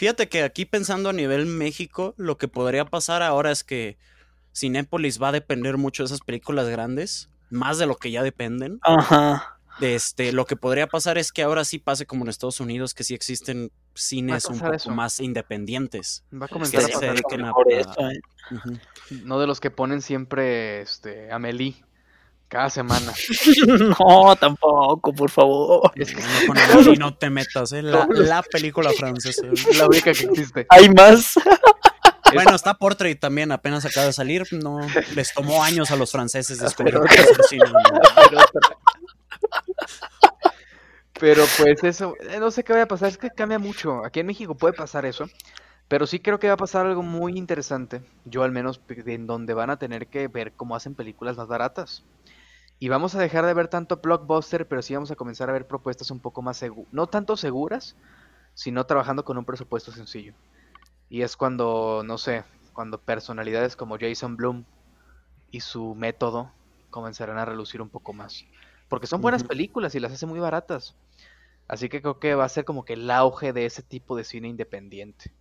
Fíjate 0.00 0.30
que 0.30 0.42
aquí 0.42 0.64
pensando 0.64 1.10
a 1.10 1.12
nivel 1.12 1.44
México, 1.44 2.14
lo 2.16 2.38
que 2.38 2.48
podría 2.48 2.86
pasar 2.86 3.22
ahora 3.22 3.50
es 3.50 3.62
que 3.62 3.98
Cinépolis 4.56 5.20
va 5.20 5.28
a 5.28 5.32
depender 5.32 5.76
mucho 5.76 6.02
de 6.02 6.06
esas 6.06 6.20
películas 6.20 6.70
grandes, 6.70 7.28
más 7.50 7.76
de 7.76 7.84
lo 7.84 7.96
que 7.96 8.10
ya 8.10 8.22
dependen. 8.22 8.78
Ajá. 8.80 9.58
Este, 9.82 10.32
lo 10.32 10.46
que 10.46 10.56
podría 10.56 10.86
pasar 10.86 11.18
es 11.18 11.32
que 11.32 11.42
ahora 11.42 11.66
sí 11.66 11.78
pase 11.78 12.06
como 12.06 12.24
en 12.24 12.30
Estados 12.30 12.60
Unidos, 12.60 12.94
que 12.94 13.04
sí 13.04 13.12
existen 13.12 13.72
cines 13.92 14.46
un 14.46 14.58
poco 14.58 14.88
más 14.88 15.20
independientes. 15.20 16.24
Va 16.32 16.46
a 16.46 16.48
comenzar 16.48 16.82
a 16.82 16.88
pasar 16.88 17.16
¿eh? 17.18 18.20
No 19.22 19.38
de 19.38 19.46
los 19.46 19.60
que 19.60 19.70
ponen 19.70 20.00
siempre 20.00 20.80
este 20.80 21.30
Amelie 21.30 21.84
cada 22.50 22.68
semana. 22.68 23.12
no, 23.66 24.36
tampoco, 24.36 25.14
por 25.14 25.30
favor. 25.30 25.92
Es 25.94 26.12
que 26.12 26.20
no, 26.84 26.94
no 26.94 27.14
te 27.16 27.30
metas, 27.30 27.72
¿eh? 27.72 27.80
la, 27.80 28.06
la, 28.10 28.42
película 28.42 28.90
francesa. 28.90 29.42
La 29.78 29.86
única 29.86 30.12
que 30.12 30.24
existe. 30.24 30.66
Hay 30.68 30.90
más. 30.90 31.34
Bueno, 32.34 32.54
está 32.54 32.74
Portrait 32.74 33.18
también, 33.18 33.52
apenas 33.52 33.84
acaba 33.84 34.06
de 34.06 34.12
salir. 34.12 34.46
No, 34.50 34.80
les 35.14 35.32
tomó 35.32 35.62
años 35.62 35.90
a 35.92 35.96
los 35.96 36.10
franceses 36.10 36.58
descubrir 36.58 36.98
Pero 41.20 41.44
pues 41.56 41.84
eso, 41.84 42.14
eh, 42.20 42.38
no 42.40 42.50
sé 42.50 42.64
qué 42.64 42.72
vaya 42.72 42.84
a 42.84 42.88
pasar, 42.88 43.10
es 43.10 43.18
que 43.18 43.30
cambia 43.30 43.58
mucho. 43.60 44.04
Aquí 44.04 44.20
en 44.20 44.26
México 44.26 44.56
puede 44.56 44.74
pasar 44.74 45.04
eso, 45.06 45.28
pero 45.86 46.06
sí 46.06 46.18
creo 46.18 46.40
que 46.40 46.48
va 46.48 46.54
a 46.54 46.56
pasar 46.56 46.86
algo 46.86 47.02
muy 47.02 47.36
interesante. 47.36 48.02
Yo 48.24 48.42
al 48.42 48.50
menos 48.52 48.80
en 48.88 49.26
donde 49.26 49.54
van 49.54 49.70
a 49.70 49.78
tener 49.78 50.08
que 50.08 50.26
ver 50.28 50.52
cómo 50.52 50.74
hacen 50.74 50.94
películas 50.94 51.36
más 51.36 51.46
baratas. 51.46 52.04
Y 52.82 52.88
vamos 52.88 53.14
a 53.14 53.20
dejar 53.20 53.44
de 53.44 53.52
ver 53.52 53.68
tanto 53.68 53.98
blockbuster, 53.98 54.66
pero 54.66 54.80
sí 54.80 54.94
vamos 54.94 55.10
a 55.10 55.14
comenzar 55.14 55.50
a 55.50 55.52
ver 55.52 55.66
propuestas 55.66 56.10
un 56.10 56.18
poco 56.18 56.40
más 56.40 56.56
seguras, 56.56 56.88
no 56.92 57.06
tanto 57.06 57.36
seguras, 57.36 57.94
sino 58.54 58.86
trabajando 58.86 59.22
con 59.22 59.36
un 59.36 59.44
presupuesto 59.44 59.92
sencillo. 59.92 60.32
Y 61.10 61.20
es 61.20 61.36
cuando, 61.36 62.02
no 62.06 62.16
sé, 62.16 62.42
cuando 62.72 62.98
personalidades 62.98 63.76
como 63.76 63.98
Jason 64.00 64.38
Bloom 64.38 64.64
y 65.50 65.60
su 65.60 65.94
método 65.94 66.52
comenzarán 66.88 67.36
a 67.36 67.44
relucir 67.44 67.82
un 67.82 67.90
poco 67.90 68.14
más. 68.14 68.46
Porque 68.88 69.06
son 69.06 69.20
buenas 69.20 69.44
películas 69.44 69.94
y 69.94 70.00
las 70.00 70.12
hace 70.12 70.24
muy 70.24 70.40
baratas. 70.40 70.96
Así 71.68 71.90
que 71.90 72.00
creo 72.00 72.18
que 72.18 72.34
va 72.34 72.46
a 72.46 72.48
ser 72.48 72.64
como 72.64 72.86
que 72.86 72.94
el 72.94 73.10
auge 73.10 73.52
de 73.52 73.66
ese 73.66 73.82
tipo 73.82 74.16
de 74.16 74.24
cine 74.24 74.48
independiente. 74.48 75.32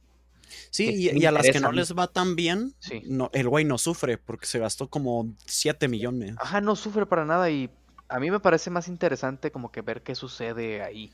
Sí, 0.69 1.11
y, 1.13 1.25
a 1.25 1.31
las 1.31 1.49
que 1.49 1.59
no 1.59 1.71
les 1.71 1.95
va 1.95 2.07
tan 2.07 2.35
bien, 2.35 2.73
no, 3.05 3.29
el 3.33 3.47
güey 3.49 3.65
no 3.65 3.77
sufre 3.77 4.17
porque 4.17 4.45
se 4.45 4.59
gastó 4.59 4.89
como 4.89 5.33
7 5.45 5.87
millones. 5.87 6.35
Ajá, 6.39 6.61
no 6.61 6.75
sufre 6.75 7.05
para 7.05 7.25
nada 7.25 7.49
y 7.49 7.69
a 8.07 8.19
mí 8.19 8.31
me 8.31 8.39
parece 8.39 8.69
más 8.69 8.87
interesante 8.87 9.51
como 9.51 9.71
que 9.71 9.81
ver 9.81 10.01
qué 10.01 10.15
sucede 10.15 10.81
ahí. 10.81 11.11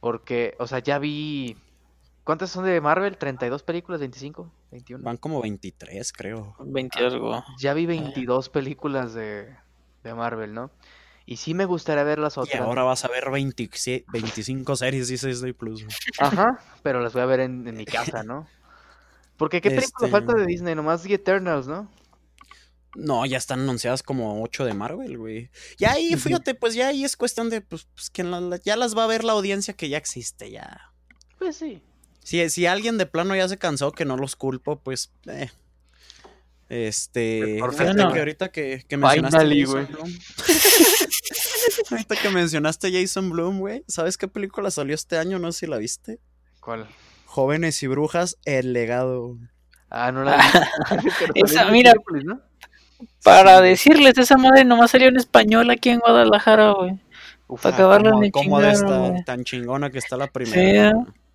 Porque, 0.00 0.54
o 0.58 0.66
sea, 0.66 0.78
ya 0.80 0.98
vi... 0.98 1.56
¿Cuántas 2.24 2.50
son 2.50 2.64
de 2.64 2.80
Marvel? 2.80 3.18
¿32 3.18 3.62
películas? 3.62 4.00
¿25? 4.00 4.50
¿21? 4.72 5.02
Van 5.02 5.16
como 5.16 5.40
23, 5.40 6.12
creo. 6.12 6.56
20 6.58 6.98
algo. 6.98 7.44
Ya 7.58 7.72
vi 7.72 7.86
22 7.86 8.48
películas 8.48 9.14
de, 9.14 9.54
de 10.02 10.14
Marvel, 10.14 10.52
¿no? 10.52 10.72
Y 11.28 11.38
sí 11.38 11.54
me 11.54 11.64
gustaría 11.64 12.04
ver 12.04 12.20
las 12.20 12.38
otras. 12.38 12.54
Y 12.54 12.62
ahora 12.62 12.84
vas 12.84 13.04
a 13.04 13.08
ver 13.08 13.28
25 13.30 14.76
series 14.76 15.10
y 15.10 15.26
Disney 15.26 15.52
Plus. 15.52 15.84
Ajá, 16.20 16.60
pero 16.84 17.00
las 17.00 17.12
voy 17.14 17.22
a 17.22 17.26
ver 17.26 17.40
en, 17.40 17.64
mi 17.76 17.84
casa, 17.84 18.22
¿no? 18.22 18.46
Porque 19.36 19.60
¿qué 19.60 19.70
película 19.72 20.08
falta 20.08 20.32
de 20.34 20.46
Disney? 20.46 20.76
Nomás 20.76 21.02
The 21.02 21.14
Eternals, 21.14 21.66
¿no? 21.66 21.90
No, 22.94 23.26
ya 23.26 23.38
están 23.38 23.60
anunciadas 23.60 24.04
como 24.04 24.40
8 24.42 24.64
de 24.64 24.74
Marvel, 24.74 25.18
güey. 25.18 25.50
Y 25.78 25.84
ahí, 25.84 26.16
fíjate, 26.16 26.54
pues 26.54 26.74
ya 26.74 26.88
ahí 26.88 27.04
es 27.04 27.16
cuestión 27.16 27.50
de, 27.50 27.60
pues, 27.60 27.88
pues 27.92 28.08
que 28.08 28.24
ya 28.64 28.76
las 28.76 28.96
va 28.96 29.04
a 29.04 29.08
ver 29.08 29.24
la 29.24 29.32
audiencia 29.32 29.74
que 29.74 29.88
ya 29.88 29.98
existe, 29.98 30.50
ya. 30.52 30.92
Pues 31.38 31.56
sí. 31.56 31.82
Si, 32.22 32.48
si 32.48 32.66
alguien 32.66 32.98
de 32.98 33.06
plano 33.06 33.34
ya 33.34 33.48
se 33.48 33.58
cansó, 33.58 33.90
que 33.90 34.04
no 34.04 34.16
los 34.16 34.36
culpo, 34.36 34.80
pues, 34.80 35.12
eh. 35.26 35.50
Este, 36.68 37.60
fíjate 37.70 38.12
que 38.12 38.18
ahorita 38.18 38.48
que, 38.50 38.84
que 38.88 38.96
mencionaste 38.96 39.60
Jason 39.60 39.86
Bloom. 39.86 40.18
ahorita 41.90 42.16
que 42.16 42.30
mencionaste 42.30 42.92
Jason 42.92 43.30
Bloom, 43.30 43.60
güey, 43.60 43.84
¿sabes 43.88 44.16
qué 44.16 44.28
película 44.28 44.70
salió 44.70 44.94
este 44.94 45.18
año? 45.18 45.38
No 45.38 45.52
sé 45.52 45.60
si 45.60 45.66
la 45.66 45.78
viste. 45.78 46.20
¿Cuál? 46.60 46.86
Jóvenes 47.26 47.82
y 47.82 47.86
brujas, 47.86 48.38
El 48.44 48.72
legado. 48.72 49.36
Ah, 49.90 50.10
no 50.12 50.24
la 50.24 50.36
vi. 50.36 51.08
esa, 51.44 51.70
mira, 51.70 51.94
para 53.22 53.60
decirles, 53.60 54.16
esa 54.18 54.36
madre 54.36 54.64
nomás 54.64 54.90
salió 54.90 55.08
en 55.08 55.16
español 55.16 55.70
aquí 55.70 55.90
en 55.90 56.00
Guadalajara, 56.00 56.72
güey. 56.72 56.98
Para 57.62 57.74
acabarla 57.74 58.10
en 58.22 58.30
cómo 58.30 58.60
de 58.60 59.22
tan 59.24 59.44
chingona 59.44 59.90
que 59.90 59.98
está 59.98 60.16
la 60.16 60.26
primera. 60.26 60.92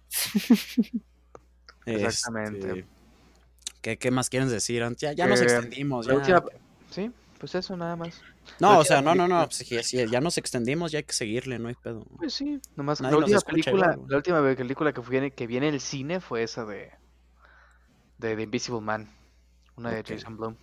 Exactamente. 1.86 2.86
Este, 3.82 3.98
¿Qué, 3.98 4.12
más 4.12 4.30
quieren 4.30 4.50
decir? 4.50 4.84
Ya, 4.98 5.14
ya 5.14 5.28
nos 5.28 5.42
extendimos. 5.42 6.08
Sí, 6.90 7.10
pues 7.42 7.56
eso 7.56 7.76
nada 7.76 7.96
más. 7.96 8.22
No, 8.60 8.78
o 8.78 8.86
sea, 8.86 9.02
no, 9.02 9.16
no, 9.16 9.28
no. 9.28 9.44
Pues, 9.48 9.90
ya 9.90 10.22
nos 10.22 10.38
extendimos, 10.38 10.92
ya 10.92 11.00
hay 11.00 11.04
que 11.04 11.14
seguirle, 11.14 11.58
no 11.58 11.70
hay 11.70 11.74
pedo. 11.74 12.06
Pues 12.18 12.36
sí, 12.36 12.62
nomás. 12.76 13.02
la 13.02 13.18
última, 13.18 13.42
película, 13.42 13.98
la 14.08 14.18
última 14.18 14.56
película 14.56 14.94
que 14.94 15.02
viene, 15.02 15.32
que 15.32 15.48
viene 15.48 15.68
en 15.70 15.74
el 15.74 15.82
cine 15.82 16.20
fue 16.20 16.44
esa 16.44 16.66
de. 16.66 16.92
de 18.20 18.36
The 18.36 18.44
Invisible 18.44 18.82
Man. 18.82 19.10
Una 19.76 19.90
de 19.90 20.04
Jason 20.04 20.38
Blum. 20.38 20.56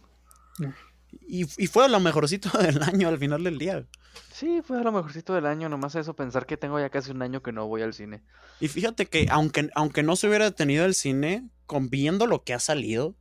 Y, 1.27 1.47
y 1.61 1.67
fue 1.67 1.89
lo 1.89 1.99
mejorcito 1.99 2.49
del 2.59 2.81
año 2.81 3.09
al 3.09 3.19
final 3.19 3.43
del 3.43 3.59
día. 3.59 3.85
Sí, 4.33 4.61
fue 4.63 4.81
lo 4.85 4.93
mejorcito 4.93 5.35
del 5.35 5.47
año, 5.47 5.69
nomás 5.69 5.97
eso, 5.97 6.15
pensar 6.15 6.47
que 6.47 6.57
tengo 6.57 6.79
ya 6.79 6.91
casi 6.91 7.11
un 7.11 7.23
año 7.23 7.43
que 7.43 7.51
no 7.51 7.67
voy 7.67 7.83
al 7.83 7.93
cine. 7.93 8.23
Y 8.61 8.69
fíjate 8.69 9.07
que 9.07 9.27
aunque, 9.31 9.69
aunque 9.75 10.05
no 10.05 10.15
se 10.15 10.29
hubiera 10.29 10.53
tenido 10.53 10.85
el 10.85 10.95
cine, 10.95 11.51
con 11.67 11.91
viendo 11.91 12.29
lo 12.29 12.45
que 12.45 12.55
ha 12.55 12.61
salido, 12.61 13.17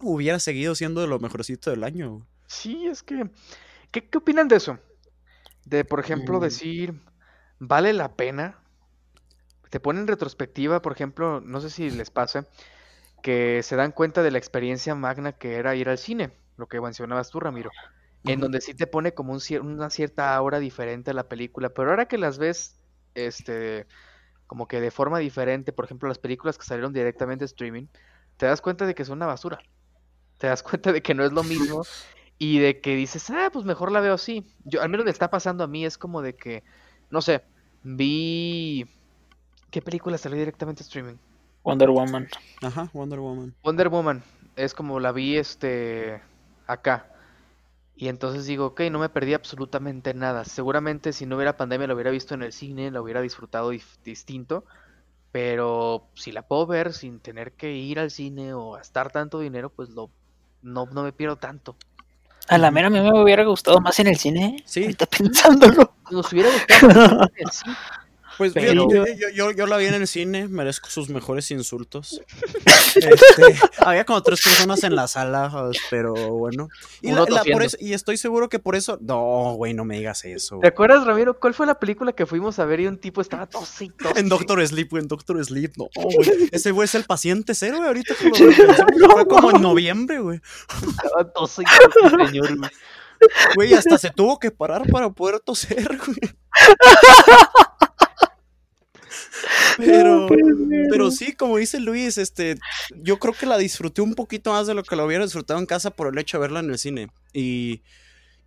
hubiera 0.00 0.38
seguido 0.38 0.76
siendo 0.76 1.00
de 1.00 1.08
lo 1.08 1.18
mejorcito 1.18 1.70
del 1.70 1.82
año. 1.82 2.24
Sí, 2.46 2.86
es 2.86 3.02
que... 3.02 3.30
¿Qué, 3.90 4.08
qué 4.08 4.18
opinan 4.18 4.48
de 4.48 4.56
eso? 4.56 4.78
De, 5.64 5.84
por 5.84 6.00
ejemplo, 6.00 6.38
mm. 6.38 6.42
decir, 6.42 7.00
¿vale 7.58 7.92
la 7.92 8.14
pena? 8.14 8.58
Te 9.70 9.80
ponen 9.80 10.02
en 10.02 10.08
retrospectiva, 10.08 10.82
por 10.82 10.92
ejemplo, 10.92 11.40
no 11.40 11.60
sé 11.60 11.70
si 11.70 11.90
les 11.90 12.10
pasa, 12.10 12.46
que 13.22 13.62
se 13.62 13.76
dan 13.76 13.92
cuenta 13.92 14.22
de 14.22 14.30
la 14.30 14.38
experiencia 14.38 14.94
magna 14.94 15.32
que 15.32 15.54
era 15.54 15.74
ir 15.74 15.88
al 15.88 15.98
cine, 15.98 16.32
lo 16.56 16.66
que 16.66 16.80
mencionabas 16.80 17.30
tú, 17.30 17.40
Ramiro 17.40 17.70
en 18.32 18.40
donde 18.40 18.60
sí 18.60 18.74
te 18.74 18.86
pone 18.86 19.12
como 19.12 19.32
un, 19.32 19.40
una 19.60 19.90
cierta 19.90 20.34
aura 20.34 20.58
diferente 20.58 21.10
a 21.10 21.14
la 21.14 21.28
película, 21.28 21.68
pero 21.68 21.90
ahora 21.90 22.06
que 22.06 22.18
las 22.18 22.38
ves, 22.38 22.76
este, 23.14 23.86
como 24.46 24.66
que 24.66 24.80
de 24.80 24.90
forma 24.90 25.18
diferente, 25.18 25.72
por 25.72 25.84
ejemplo, 25.84 26.08
las 26.08 26.18
películas 26.18 26.56
que 26.56 26.64
salieron 26.64 26.92
directamente 26.92 27.42
de 27.42 27.46
streaming, 27.46 27.86
te 28.36 28.46
das 28.46 28.60
cuenta 28.60 28.86
de 28.86 28.94
que 28.94 29.04
son 29.04 29.18
una 29.18 29.26
basura, 29.26 29.58
te 30.38 30.46
das 30.46 30.62
cuenta 30.62 30.92
de 30.92 31.02
que 31.02 31.14
no 31.14 31.24
es 31.24 31.32
lo 31.32 31.42
mismo 31.42 31.84
y 32.38 32.58
de 32.58 32.80
que 32.80 32.96
dices, 32.96 33.30
ah, 33.30 33.50
pues 33.52 33.64
mejor 33.64 33.92
la 33.92 34.00
veo 34.00 34.14
así. 34.14 34.44
Yo, 34.64 34.82
al 34.82 34.88
menos 34.88 35.04
me 35.04 35.10
está 35.10 35.30
pasando 35.30 35.64
a 35.64 35.68
mí, 35.68 35.84
es 35.84 35.98
como 35.98 36.22
de 36.22 36.34
que, 36.34 36.62
no 37.10 37.22
sé, 37.22 37.42
vi... 37.82 38.86
¿Qué 39.70 39.82
película 39.82 40.18
salió 40.18 40.38
directamente 40.38 40.82
streaming? 40.82 41.16
Wonder 41.64 41.90
Woman. 41.90 42.28
Ajá, 42.62 42.90
Wonder 42.92 43.18
Woman. 43.18 43.54
Wonder 43.62 43.88
Woman, 43.88 44.22
es 44.54 44.74
como 44.74 45.00
la 45.00 45.12
vi 45.12 45.36
este 45.36 46.20
acá 46.66 47.10
Y 47.96 48.08
entonces 48.08 48.46
digo, 48.46 48.66
ok, 48.66 48.82
no 48.90 48.98
me 48.98 49.08
perdí 49.08 49.34
absolutamente 49.34 50.14
nada. 50.14 50.44
Seguramente 50.44 51.12
si 51.12 51.26
no 51.26 51.36
hubiera 51.36 51.56
pandemia 51.56 51.86
lo 51.86 51.94
hubiera 51.94 52.10
visto 52.10 52.34
en 52.34 52.42
el 52.42 52.52
cine, 52.52 52.90
lo 52.90 53.02
hubiera 53.02 53.20
disfrutado 53.20 53.70
distinto. 54.04 54.64
Pero 55.32 56.08
si 56.14 56.30
la 56.30 56.42
puedo 56.42 56.66
ver 56.66 56.92
sin 56.92 57.18
tener 57.20 57.52
que 57.52 57.72
ir 57.72 57.98
al 57.98 58.10
cine 58.10 58.54
o 58.54 58.72
gastar 58.72 59.10
tanto 59.10 59.40
dinero, 59.40 59.70
pues 59.70 59.90
lo, 59.90 60.10
no, 60.62 60.86
no 60.86 61.02
me 61.02 61.12
pierdo 61.12 61.36
tanto. 61.36 61.76
A 62.48 62.58
la 62.58 62.70
mera 62.70 62.88
a 62.88 62.90
mí 62.90 63.00
me 63.00 63.22
hubiera 63.22 63.44
gustado 63.44 63.80
más 63.80 63.98
en 64.00 64.06
el 64.08 64.16
cine. 64.16 64.56
Sí. 64.66 64.84
Está 64.84 65.06
pensándolo. 65.18 65.94
Nos 66.10 66.32
hubiera 66.32 66.50
gustado 66.50 67.16
más 67.18 67.28
en 67.36 67.46
el 67.46 67.50
cine. 67.52 67.76
Pues 68.38 68.54
yo, 68.54 69.50
yo, 69.50 69.66
la 69.66 69.76
vi 69.76 69.86
en 69.86 69.94
el 69.94 70.06
cine, 70.06 70.48
merezco 70.48 70.90
sus 70.90 71.08
mejores 71.08 71.50
insultos. 71.50 72.20
Este, 72.94 73.58
había 73.78 74.04
como 74.04 74.22
tres 74.22 74.40
personas 74.40 74.84
en 74.84 74.94
la 74.94 75.08
sala, 75.08 75.52
pero 75.90 76.14
bueno. 76.14 76.68
Y, 77.02 77.10
y 77.80 77.92
estoy 77.92 78.16
seguro 78.16 78.48
que 78.48 78.60
por 78.60 78.76
eso. 78.76 78.98
No, 79.00 79.54
güey, 79.56 79.74
no 79.74 79.84
me 79.84 79.96
digas 79.96 80.24
eso. 80.24 80.60
¿Te 80.60 80.68
acuerdas, 80.68 81.04
Ramiro? 81.04 81.38
¿Cuál 81.40 81.54
fue 81.54 81.66
la 81.66 81.78
película 81.80 82.12
que 82.12 82.24
fuimos 82.24 82.60
a 82.60 82.64
ver 82.66 82.80
y 82.80 82.86
un 82.86 82.98
tipo 82.98 83.20
estaba 83.20 83.48
tosito? 83.48 84.16
En 84.16 84.28
Doctor 84.28 84.64
Sleep, 84.64 84.88
güey, 84.90 85.02
en 85.02 85.08
Doctor 85.08 85.44
Sleep. 85.44 85.72
No, 85.76 85.88
güey. 85.96 86.48
Ese 86.52 86.70
güey 86.70 86.84
es 86.84 86.94
el 86.94 87.02
paciente 87.02 87.52
cero, 87.54 87.78
güey. 87.78 87.88
Ahorita 87.88 88.14
fue 88.14 89.26
como 89.26 89.50
en 89.50 89.60
noviembre, 89.60 90.20
güey. 90.20 90.40
Estaba 91.02 91.32
tosito, 91.32 91.70
señor, 92.26 92.56
güey. 92.56 92.70
Güey, 93.56 93.74
hasta 93.74 93.98
se 93.98 94.10
tuvo 94.10 94.38
que 94.38 94.50
parar 94.50 94.82
para 94.90 95.10
poder 95.10 95.40
toser, 95.40 95.98
güey. 95.98 96.18
Pero, 100.28 100.46
pero 100.90 101.10
sí, 101.10 101.32
como 101.32 101.56
dice 101.56 101.80
Luis, 101.80 102.18
este, 102.18 102.56
yo 102.96 103.18
creo 103.18 103.34
que 103.34 103.46
la 103.46 103.58
disfruté 103.58 104.02
un 104.02 104.14
poquito 104.14 104.52
más 104.52 104.66
de 104.66 104.74
lo 104.74 104.82
que 104.82 104.96
la 104.96 105.04
hubiera 105.04 105.24
disfrutado 105.24 105.58
en 105.60 105.66
casa 105.66 105.90
por 105.90 106.08
el 106.08 106.18
hecho 106.18 106.38
de 106.38 106.42
verla 106.42 106.60
en 106.60 106.70
el 106.70 106.78
cine. 106.78 107.08
Y, 107.32 107.82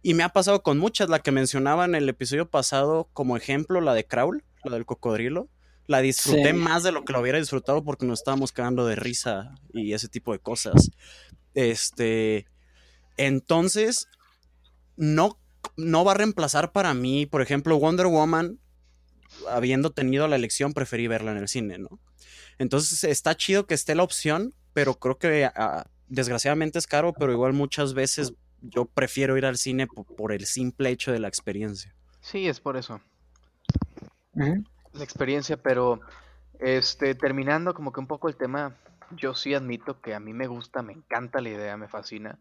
y 0.01 0.13
me 0.13 0.23
ha 0.23 0.30
pasado 0.30 0.63
con 0.63 0.78
muchas, 0.78 1.09
la 1.09 1.19
que 1.19 1.32
mencionaba 1.32 1.86
en 1.86 1.95
el 1.95 2.07
episodio 2.07 2.49
pasado 2.49 3.09
como 3.13 3.38
ejemplo, 3.38 3.82
la 3.82 3.93
de 3.93 4.05
Kraul, 4.05 4.43
la 4.63 4.75
del 4.75 4.86
cocodrilo. 4.86 5.49
La 5.88 6.01
disfruté 6.01 6.51
más 6.51 6.84
de 6.84 6.91
lo 6.91 7.05
que 7.05 7.13
la 7.13 7.21
hubiera 7.21 7.39
disfrutado 7.39 7.82
porque 7.82 8.05
nos 8.05 8.19
estábamos 8.19 8.51
cagando 8.51 8.86
de 8.86 8.97
risa 8.97 9.55
y 9.73 9.93
ese 9.93 10.09
tipo 10.09 10.34
de 10.34 10.39
cosas. 10.39 10.91
Este, 11.53 12.45
entonces, 13.15 14.09
no, 14.97 15.39
no 15.78 16.03
va 16.03 16.11
a 16.11 16.15
reemplazar 16.15 16.73
para 16.73 16.93
mí, 16.93 17.25
por 17.25 17.41
ejemplo, 17.41 17.80
Wonder 17.80 18.07
Woman 18.07 18.59
habiendo 19.49 19.91
tenido 19.91 20.27
la 20.27 20.35
elección, 20.35 20.73
preferí 20.73 21.07
verla 21.07 21.31
en 21.31 21.38
el 21.38 21.47
cine, 21.47 21.77
¿no? 21.77 21.99
Entonces 22.57 23.03
está 23.03 23.35
chido 23.35 23.67
que 23.67 23.73
esté 23.73 23.95
la 23.95 24.03
opción, 24.03 24.53
pero 24.73 24.95
creo 24.95 25.17
que 25.17 25.45
ah, 25.45 25.85
desgraciadamente 26.07 26.79
es 26.79 26.88
caro, 26.88 27.13
pero 27.13 27.31
igual 27.31 27.53
muchas 27.53 27.93
veces 27.93 28.33
yo 28.61 28.85
prefiero 28.85 29.38
ir 29.38 29.45
al 29.45 29.57
cine 29.57 29.88
por, 29.88 30.31
el 30.31 30.45
simple 30.45 30.89
hecho 30.89 31.11
de 31.11 31.19
la 31.19 31.27
experiencia. 31.27 31.93
Sí, 32.21 32.47
es 32.47 32.59
por 32.59 32.77
eso. 32.77 32.99
La 34.33 35.03
experiencia, 35.03 35.57
pero 35.57 35.99
este 36.59 37.15
terminando 37.15 37.73
como 37.73 37.91
que 37.91 37.99
un 37.99 38.07
poco 38.07 38.29
el 38.29 38.35
tema, 38.35 38.75
yo 39.15 39.33
sí 39.33 39.53
admito 39.53 40.01
que 40.01 40.15
a 40.15 40.19
mí 40.19 40.33
me 40.33 40.47
gusta, 40.47 40.81
me 40.81 40.93
encanta 40.93 41.41
la 41.41 41.49
idea, 41.49 41.77
me 41.77 41.88
fascina 41.88 42.39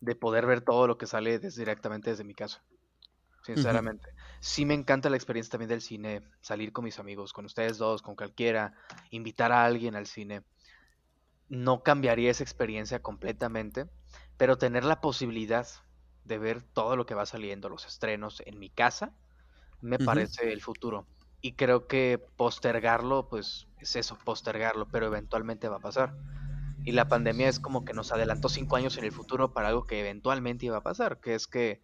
de 0.00 0.14
poder 0.14 0.46
ver 0.46 0.60
todo 0.60 0.86
lo 0.86 0.98
que 0.98 1.06
sale 1.06 1.38
directamente 1.38 2.10
desde 2.10 2.24
mi 2.24 2.34
casa 2.34 2.62
sinceramente. 3.44 4.08
Sí 4.40 4.64
me 4.64 4.74
encanta 4.74 5.10
la 5.10 5.16
experiencia 5.16 5.52
también 5.52 5.68
del 5.68 5.80
cine, 5.80 6.22
salir 6.40 6.72
con 6.72 6.84
mis 6.84 6.98
amigos, 6.98 7.32
con 7.32 7.44
ustedes 7.44 7.78
dos, 7.78 8.02
con 8.02 8.16
cualquiera, 8.16 8.74
invitar 9.10 9.52
a 9.52 9.64
alguien 9.64 9.94
al 9.96 10.06
cine. 10.06 10.42
No 11.48 11.82
cambiaría 11.82 12.30
esa 12.30 12.42
experiencia 12.42 13.00
completamente, 13.00 13.86
pero 14.36 14.58
tener 14.58 14.84
la 14.84 15.00
posibilidad 15.00 15.66
de 16.24 16.38
ver 16.38 16.62
todo 16.62 16.96
lo 16.96 17.06
que 17.06 17.14
va 17.14 17.26
saliendo, 17.26 17.68
los 17.68 17.86
estrenos 17.86 18.42
en 18.46 18.58
mi 18.58 18.70
casa, 18.70 19.12
me 19.80 19.98
parece 19.98 20.52
el 20.52 20.62
futuro. 20.62 21.06
Y 21.42 21.52
creo 21.52 21.86
que 21.86 22.18
postergarlo, 22.36 23.28
pues 23.28 23.66
es 23.78 23.96
eso, 23.96 24.18
postergarlo, 24.24 24.88
pero 24.88 25.06
eventualmente 25.06 25.68
va 25.68 25.76
a 25.76 25.80
pasar. 25.80 26.14
Y 26.84 26.92
la 26.92 27.08
pandemia 27.08 27.48
es 27.48 27.60
como 27.60 27.84
que 27.84 27.92
nos 27.92 28.12
adelantó 28.12 28.48
cinco 28.48 28.76
años 28.76 28.96
en 28.96 29.04
el 29.04 29.12
futuro 29.12 29.52
para 29.52 29.68
algo 29.68 29.84
que 29.86 30.00
eventualmente 30.00 30.66
iba 30.66 30.78
a 30.78 30.82
pasar, 30.82 31.20
que 31.20 31.34
es 31.34 31.46
que 31.46 31.82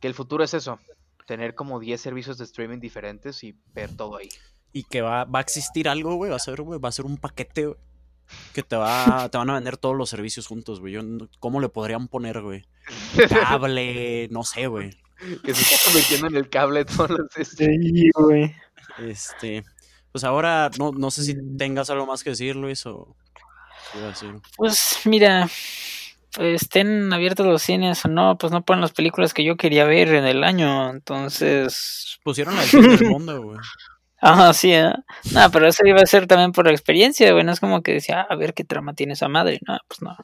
que 0.00 0.08
el 0.08 0.14
futuro 0.14 0.44
es 0.44 0.54
eso, 0.54 0.78
tener 1.26 1.54
como 1.54 1.80
10 1.80 2.00
servicios 2.00 2.38
de 2.38 2.44
streaming 2.44 2.78
diferentes 2.78 3.42
y 3.44 3.54
ver 3.74 3.96
todo 3.96 4.16
ahí. 4.16 4.28
Y 4.72 4.84
que 4.84 5.02
va, 5.02 5.24
va 5.24 5.38
a 5.40 5.42
existir 5.42 5.88
algo, 5.88 6.14
güey, 6.14 6.30
va 6.30 6.36
a 6.36 6.40
ser, 6.40 6.62
güey, 6.62 6.78
va 6.78 6.88
a 6.88 6.92
ser 6.92 7.04
un 7.04 7.16
paquete, 7.16 7.74
que 8.52 8.62
te 8.62 8.76
va, 8.76 9.28
te 9.30 9.38
van 9.38 9.50
a 9.50 9.54
vender 9.54 9.76
todos 9.76 9.96
los 9.96 10.10
servicios 10.10 10.46
juntos, 10.46 10.80
güey. 10.80 10.96
¿Cómo 11.38 11.60
le 11.60 11.68
podrían 11.68 12.08
poner, 12.08 12.40
güey? 12.42 12.64
Cable, 13.28 14.28
no 14.30 14.44
sé, 14.44 14.66
güey. 14.66 14.90
Que 15.44 15.54
se 15.54 15.62
está 15.62 15.84
convirtiendo 15.84 16.26
en 16.28 16.36
el 16.36 16.48
cable 16.48 16.84
todos 16.84 17.10
los 17.10 17.48
Sí, 17.48 18.10
güey. 18.14 18.54
Este, 18.98 19.64
pues 20.12 20.24
ahora 20.24 20.70
no, 20.78 20.92
no 20.92 21.10
sé 21.10 21.24
si 21.24 21.34
tengas 21.56 21.90
algo 21.90 22.06
más 22.06 22.22
que 22.22 22.30
decir, 22.30 22.56
Luis, 22.56 22.86
o... 22.86 23.16
Pues 24.56 25.00
mira, 25.06 25.48
estén 26.38 27.12
abiertos 27.12 27.46
los 27.46 27.62
cines 27.62 28.04
o 28.04 28.08
no, 28.08 28.38
pues 28.38 28.52
no 28.52 28.64
ponen 28.64 28.82
las 28.82 28.92
películas 28.92 29.34
que 29.34 29.44
yo 29.44 29.56
quería 29.56 29.84
ver 29.84 30.08
en 30.14 30.24
el 30.24 30.44
año, 30.44 30.90
entonces... 30.90 32.18
Pusieron 32.22 32.54
fin 32.56 32.82
del 32.82 33.08
mundo, 33.08 33.42
güey. 33.42 33.58
Ah, 34.20 34.52
sí, 34.52 34.72
¿eh? 34.72 34.92
No, 35.32 35.50
pero 35.52 35.68
eso 35.68 35.86
iba 35.86 36.00
a 36.00 36.06
ser 36.06 36.26
también 36.26 36.50
por 36.50 36.66
la 36.66 36.72
experiencia, 36.72 37.30
güey, 37.30 37.44
no 37.44 37.52
es 37.52 37.60
como 37.60 37.82
que 37.82 37.92
decía, 37.92 38.22
ah, 38.22 38.26
a 38.30 38.34
ver 38.34 38.52
qué 38.52 38.64
trama 38.64 38.92
tiene 38.94 39.12
esa 39.12 39.28
madre, 39.28 39.60
no, 39.64 39.78
pues 39.86 40.02
no. 40.02 40.16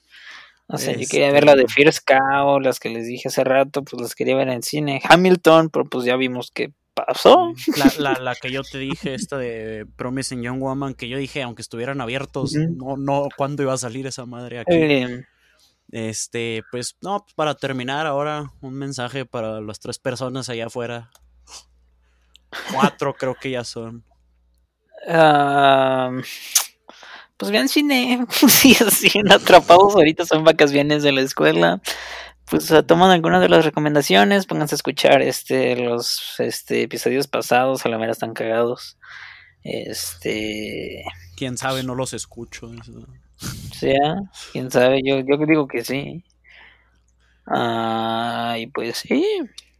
No 0.66 0.78
sé, 0.78 0.98
yo 0.98 1.06
quería 1.08 1.30
ver 1.30 1.44
la 1.44 1.54
de 1.54 1.68
Fierce 1.68 2.00
Cow, 2.04 2.58
las 2.58 2.80
que 2.80 2.88
les 2.88 3.06
dije 3.06 3.28
hace 3.28 3.44
rato, 3.44 3.84
pues 3.84 4.02
las 4.02 4.14
quería 4.14 4.34
ver 4.34 4.48
en 4.48 4.54
el 4.54 4.62
cine. 4.64 5.00
Hamilton, 5.08 5.68
pero 5.68 5.84
pues 5.84 6.06
ya 6.06 6.16
vimos 6.16 6.50
que 6.50 6.72
pasó. 6.94 7.52
La, 7.76 7.92
la, 7.98 8.20
la, 8.20 8.34
que 8.34 8.50
yo 8.50 8.62
te 8.62 8.78
dije, 8.78 9.14
esta 9.14 9.36
de 9.36 9.86
Promising 9.96 10.42
Young 10.42 10.60
Woman, 10.60 10.94
que 10.94 11.08
yo 11.08 11.18
dije, 11.18 11.42
aunque 11.42 11.62
estuvieran 11.62 12.00
abiertos, 12.00 12.54
no, 12.54 12.96
no, 12.96 13.28
¿cuándo 13.36 13.62
iba 13.62 13.74
a 13.74 13.78
salir 13.78 14.06
esa 14.06 14.24
madre 14.24 14.60
aquí? 14.60 14.74
Eh, 14.74 15.24
este, 15.90 16.62
pues, 16.70 16.96
no, 17.02 17.20
pues, 17.20 17.34
para 17.34 17.54
terminar 17.54 18.06
ahora, 18.06 18.52
un 18.60 18.74
mensaje 18.74 19.26
para 19.26 19.60
las 19.60 19.80
tres 19.80 19.98
personas 19.98 20.48
allá 20.48 20.66
afuera. 20.66 21.10
Cuatro 22.72 23.14
creo 23.18 23.34
que 23.34 23.50
ya 23.50 23.64
son. 23.64 24.04
pues 27.36 27.50
vean 27.50 27.68
cine, 27.68 28.26
si 28.48 28.74
siguen 28.74 29.32
atrapados 29.32 29.94
ahorita 29.94 30.24
son 30.24 30.44
vacaciones 30.44 31.02
de 31.02 31.12
la 31.12 31.20
escuela. 31.20 31.80
Pues 32.46 32.70
toman 32.86 33.10
algunas 33.10 33.40
de 33.40 33.48
las 33.48 33.64
recomendaciones, 33.64 34.44
pónganse 34.44 34.74
a 34.74 34.76
escuchar 34.76 35.22
este 35.22 35.76
los 35.76 36.34
este 36.38 36.82
episodios 36.82 37.26
pasados, 37.26 37.86
a 37.86 37.88
la 37.88 37.96
mera 37.96 38.12
están 38.12 38.34
cagados. 38.34 38.98
Este, 39.62 41.04
quién 41.36 41.56
sabe, 41.56 41.82
no 41.82 41.94
los 41.94 42.12
escucho. 42.12 42.70
Sea, 43.72 44.22
quién 44.52 44.70
sabe, 44.70 45.00
yo, 45.04 45.20
yo 45.20 45.36
digo 45.46 45.66
que 45.68 45.84
sí. 45.84 46.24
Ah, 47.46 48.56
y 48.58 48.66
pues 48.68 48.98
sí, 48.98 49.24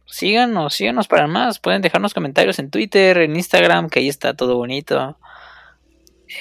síganos, 0.05 0.73
síganos 0.73 1.07
para 1.07 1.27
más. 1.27 1.59
Pueden 1.59 1.81
dejarnos 1.81 2.13
comentarios 2.13 2.59
en 2.59 2.69
Twitter, 2.69 3.17
en 3.17 3.35
Instagram, 3.35 3.89
que 3.89 3.99
ahí 3.99 4.09
está 4.09 4.35
todo 4.35 4.57
bonito. 4.57 5.17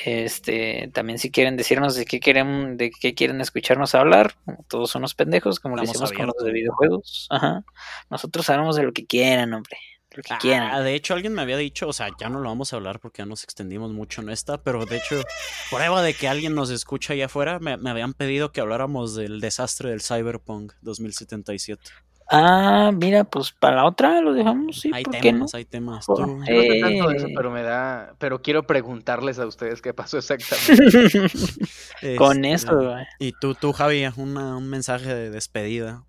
Este, 0.04 0.90
también 0.92 1.18
si 1.18 1.30
quieren 1.30 1.56
decirnos 1.56 1.94
de 1.94 2.04
qué 2.04 2.18
quieren, 2.18 2.76
de 2.76 2.90
qué 2.90 3.14
quieren 3.14 3.40
escucharnos 3.40 3.94
hablar, 3.94 4.34
todos 4.68 4.90
son 4.90 5.00
unos 5.00 5.14
pendejos, 5.14 5.60
como 5.60 5.76
lo 5.76 5.82
hicimos 5.82 6.12
con 6.12 6.26
los 6.26 6.44
de 6.44 6.52
videojuegos. 6.52 7.26
Ajá. 7.30 7.64
Nosotros 8.10 8.48
hablamos 8.50 8.76
de 8.76 8.82
lo 8.82 8.92
que 8.92 9.06
quieran, 9.06 9.52
hombre. 9.52 9.76
Ah, 10.30 10.80
de 10.80 10.94
hecho, 10.94 11.14
alguien 11.14 11.34
me 11.34 11.42
había 11.42 11.56
dicho, 11.56 11.88
o 11.88 11.92
sea, 11.92 12.08
ya 12.18 12.28
no 12.28 12.40
lo 12.40 12.48
vamos 12.48 12.72
a 12.72 12.76
hablar 12.76 13.00
porque 13.00 13.22
ya 13.22 13.26
nos 13.26 13.44
extendimos 13.44 13.92
mucho 13.92 14.22
en 14.22 14.30
esta, 14.30 14.58
pero 14.58 14.84
de 14.86 14.96
hecho, 14.96 15.22
prueba 15.70 16.02
de 16.02 16.14
que 16.14 16.28
alguien 16.28 16.54
nos 16.54 16.70
escucha 16.70 17.12
allá 17.12 17.26
afuera, 17.26 17.58
me, 17.58 17.72
habían 17.90 18.14
pedido 18.14 18.52
que 18.52 18.60
habláramos 18.60 19.14
del 19.14 19.40
desastre 19.40 19.90
del 19.90 20.00
Cyberpunk 20.00 20.72
2077. 20.82 21.82
Ah, 22.30 22.90
mira, 22.94 23.24
pues 23.24 23.52
para 23.52 23.76
la 23.76 23.84
otra 23.84 24.20
lo 24.22 24.32
dejamos, 24.32 24.80
sí. 24.80 24.90
Hay 24.94 25.04
temas, 25.04 25.54
hay 25.54 25.66
temas. 25.66 26.08
No 26.08 26.42
sé 26.44 26.80
tanto 26.80 27.08
de 27.08 27.16
eso, 27.16 27.26
pero 27.36 27.50
me 27.50 27.62
da, 27.62 28.14
pero 28.18 28.40
quiero 28.40 28.66
preguntarles 28.66 29.38
a 29.38 29.46
ustedes 29.46 29.82
qué 29.82 29.92
pasó 29.92 30.18
exactamente. 30.18 31.28
Con 32.16 32.44
este, 32.44 32.66
eso, 32.66 32.96
Y 33.18 33.32
tú, 33.32 33.54
tú, 33.54 33.72
Javi, 33.72 34.06
un 34.16 34.68
mensaje 34.68 35.14
de 35.14 35.30
despedida. 35.30 36.04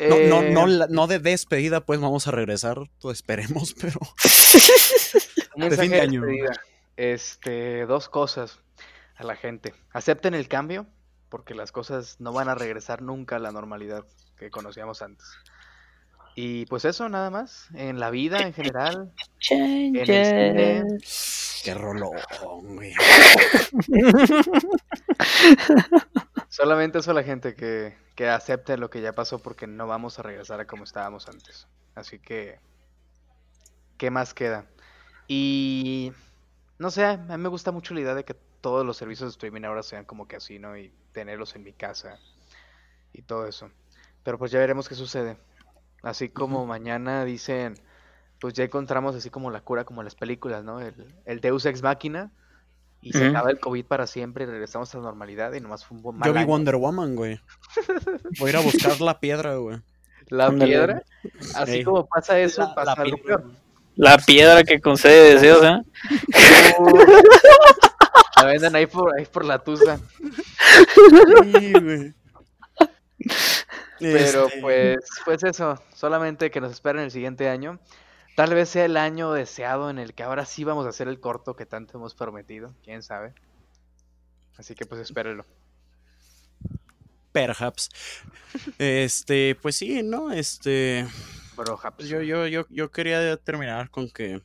No, 0.00 0.42
no, 0.42 0.68
eh, 0.68 0.86
no, 0.90 1.06
de 1.06 1.18
despedida, 1.18 1.80
pues 1.80 2.00
vamos 2.00 2.26
a 2.26 2.32
regresar, 2.32 2.78
pues 3.00 3.18
esperemos, 3.18 3.74
pero. 3.80 4.00
de 5.56 5.76
fin 5.76 5.90
de 5.90 6.00
año. 6.00 6.22
Este, 6.96 7.86
dos 7.86 8.08
cosas 8.08 8.60
a 9.16 9.24
la 9.24 9.36
gente. 9.36 9.74
Acepten 9.92 10.34
el 10.34 10.48
cambio, 10.48 10.86
porque 11.28 11.54
las 11.54 11.72
cosas 11.72 12.16
no 12.18 12.32
van 12.32 12.48
a 12.48 12.54
regresar 12.54 13.02
nunca 13.02 13.36
a 13.36 13.40
la 13.40 13.52
normalidad 13.52 14.04
que 14.36 14.50
conocíamos 14.50 15.02
antes. 15.02 15.26
Y 16.36 16.66
pues 16.66 16.84
eso, 16.84 17.08
nada 17.08 17.30
más. 17.30 17.68
En 17.74 18.00
la 18.00 18.10
vida 18.10 18.40
en 18.40 18.52
general. 18.52 19.12
En 19.50 19.94
el 19.94 20.06
cine. 20.06 20.82
Qué 21.62 21.74
rolón, 21.74 22.16
güey. 22.62 22.92
Solamente 26.54 27.00
eso 27.00 27.10
a 27.10 27.14
la 27.14 27.24
gente 27.24 27.56
que, 27.56 27.96
que 28.14 28.28
acepte 28.28 28.76
lo 28.76 28.88
que 28.88 29.00
ya 29.00 29.12
pasó 29.12 29.40
porque 29.40 29.66
no 29.66 29.88
vamos 29.88 30.20
a 30.20 30.22
regresar 30.22 30.60
a 30.60 30.68
como 30.68 30.84
estábamos 30.84 31.26
antes. 31.26 31.66
Así 31.96 32.20
que, 32.20 32.60
¿qué 33.98 34.08
más 34.12 34.34
queda? 34.34 34.64
Y 35.26 36.12
no 36.78 36.92
sé, 36.92 37.06
a 37.06 37.16
mí 37.16 37.38
me 37.38 37.48
gusta 37.48 37.72
mucho 37.72 37.92
la 37.92 38.02
idea 38.02 38.14
de 38.14 38.24
que 38.24 38.34
todos 38.60 38.86
los 38.86 38.96
servicios 38.96 39.30
de 39.30 39.32
streaming 39.32 39.64
ahora 39.64 39.82
sean 39.82 40.04
como 40.04 40.28
que 40.28 40.36
así, 40.36 40.60
¿no? 40.60 40.78
Y 40.78 40.92
tenerlos 41.10 41.56
en 41.56 41.64
mi 41.64 41.72
casa 41.72 42.20
y 43.12 43.22
todo 43.22 43.48
eso. 43.48 43.72
Pero 44.22 44.38
pues 44.38 44.52
ya 44.52 44.60
veremos 44.60 44.88
qué 44.88 44.94
sucede. 44.94 45.36
Así 46.04 46.28
como 46.28 46.66
mañana 46.66 47.24
dicen, 47.24 47.74
pues 48.40 48.54
ya 48.54 48.62
encontramos 48.62 49.16
así 49.16 49.28
como 49.28 49.50
la 49.50 49.62
cura 49.62 49.82
como 49.84 50.02
en 50.02 50.04
las 50.04 50.14
películas, 50.14 50.62
¿no? 50.62 50.80
El, 50.80 51.20
el 51.24 51.40
Deus 51.40 51.66
Ex 51.66 51.82
Máquina 51.82 52.30
y 53.04 53.12
se 53.12 53.26
acaba 53.26 53.50
el 53.50 53.60
COVID 53.60 53.84
para 53.84 54.06
siempre 54.06 54.44
y 54.44 54.46
regresamos 54.46 54.94
a 54.94 54.98
la 54.98 55.04
normalidad 55.04 55.52
y 55.52 55.60
nomás 55.60 55.84
fue 55.84 55.98
un 55.98 56.02
buen 56.02 56.16
mal 56.16 56.26
Yo 56.26 56.32
vi 56.32 56.44
Wonder 56.44 56.76
Woman, 56.76 57.14
güey. 57.14 57.38
Voy 58.38 58.48
a 58.48 58.50
ir 58.50 58.56
a 58.56 58.60
buscar 58.60 58.98
la 59.00 59.20
piedra, 59.20 59.56
güey. 59.56 59.78
¿La 60.28 60.50
piedra? 60.50 61.02
Así 61.54 61.84
como 61.84 62.06
pasa 62.06 62.40
eso, 62.40 62.72
pasa 62.74 62.94
la, 62.96 63.04
piedra. 63.04 63.42
La 63.96 64.16
piedra 64.16 64.64
que 64.64 64.80
concede 64.80 65.34
deseos, 65.34 65.62
¿eh? 65.62 65.82
la 68.36 68.44
venden 68.44 68.74
ahí 68.74 68.86
por, 68.86 69.14
ahí 69.18 69.26
por 69.26 69.44
la 69.44 69.58
tusa. 69.58 70.00
Sí, 71.42 71.72
güey. 71.72 72.14
Pero 73.98 74.46
este. 74.46 74.60
pues, 74.62 74.98
pues 75.26 75.44
eso, 75.44 75.78
solamente 75.94 76.50
que 76.50 76.60
nos 76.60 76.72
esperen 76.72 77.02
el 77.02 77.10
siguiente 77.10 77.50
año. 77.50 77.78
Tal 78.34 78.52
vez 78.54 78.68
sea 78.68 78.84
el 78.84 78.96
año 78.96 79.32
deseado 79.32 79.90
en 79.90 79.98
el 79.98 80.14
que 80.14 80.24
ahora 80.24 80.44
sí 80.44 80.64
vamos 80.64 80.86
a 80.86 80.88
hacer 80.88 81.06
el 81.06 81.20
corto 81.20 81.54
que 81.54 81.66
tanto 81.66 81.98
hemos 81.98 82.14
prometido, 82.14 82.74
quién 82.82 83.02
sabe. 83.02 83.32
Así 84.56 84.74
que 84.74 84.86
pues 84.86 85.00
espérenlo. 85.00 85.44
Perhaps. 87.32 87.90
Este, 88.78 89.56
pues 89.60 89.76
sí, 89.76 90.02
¿no? 90.02 90.30
Este. 90.32 91.06
Yo, 91.98 92.22
yo, 92.22 92.46
yo, 92.48 92.66
yo 92.70 92.90
quería 92.90 93.36
terminar 93.36 93.90
con 93.90 94.08
que 94.08 94.40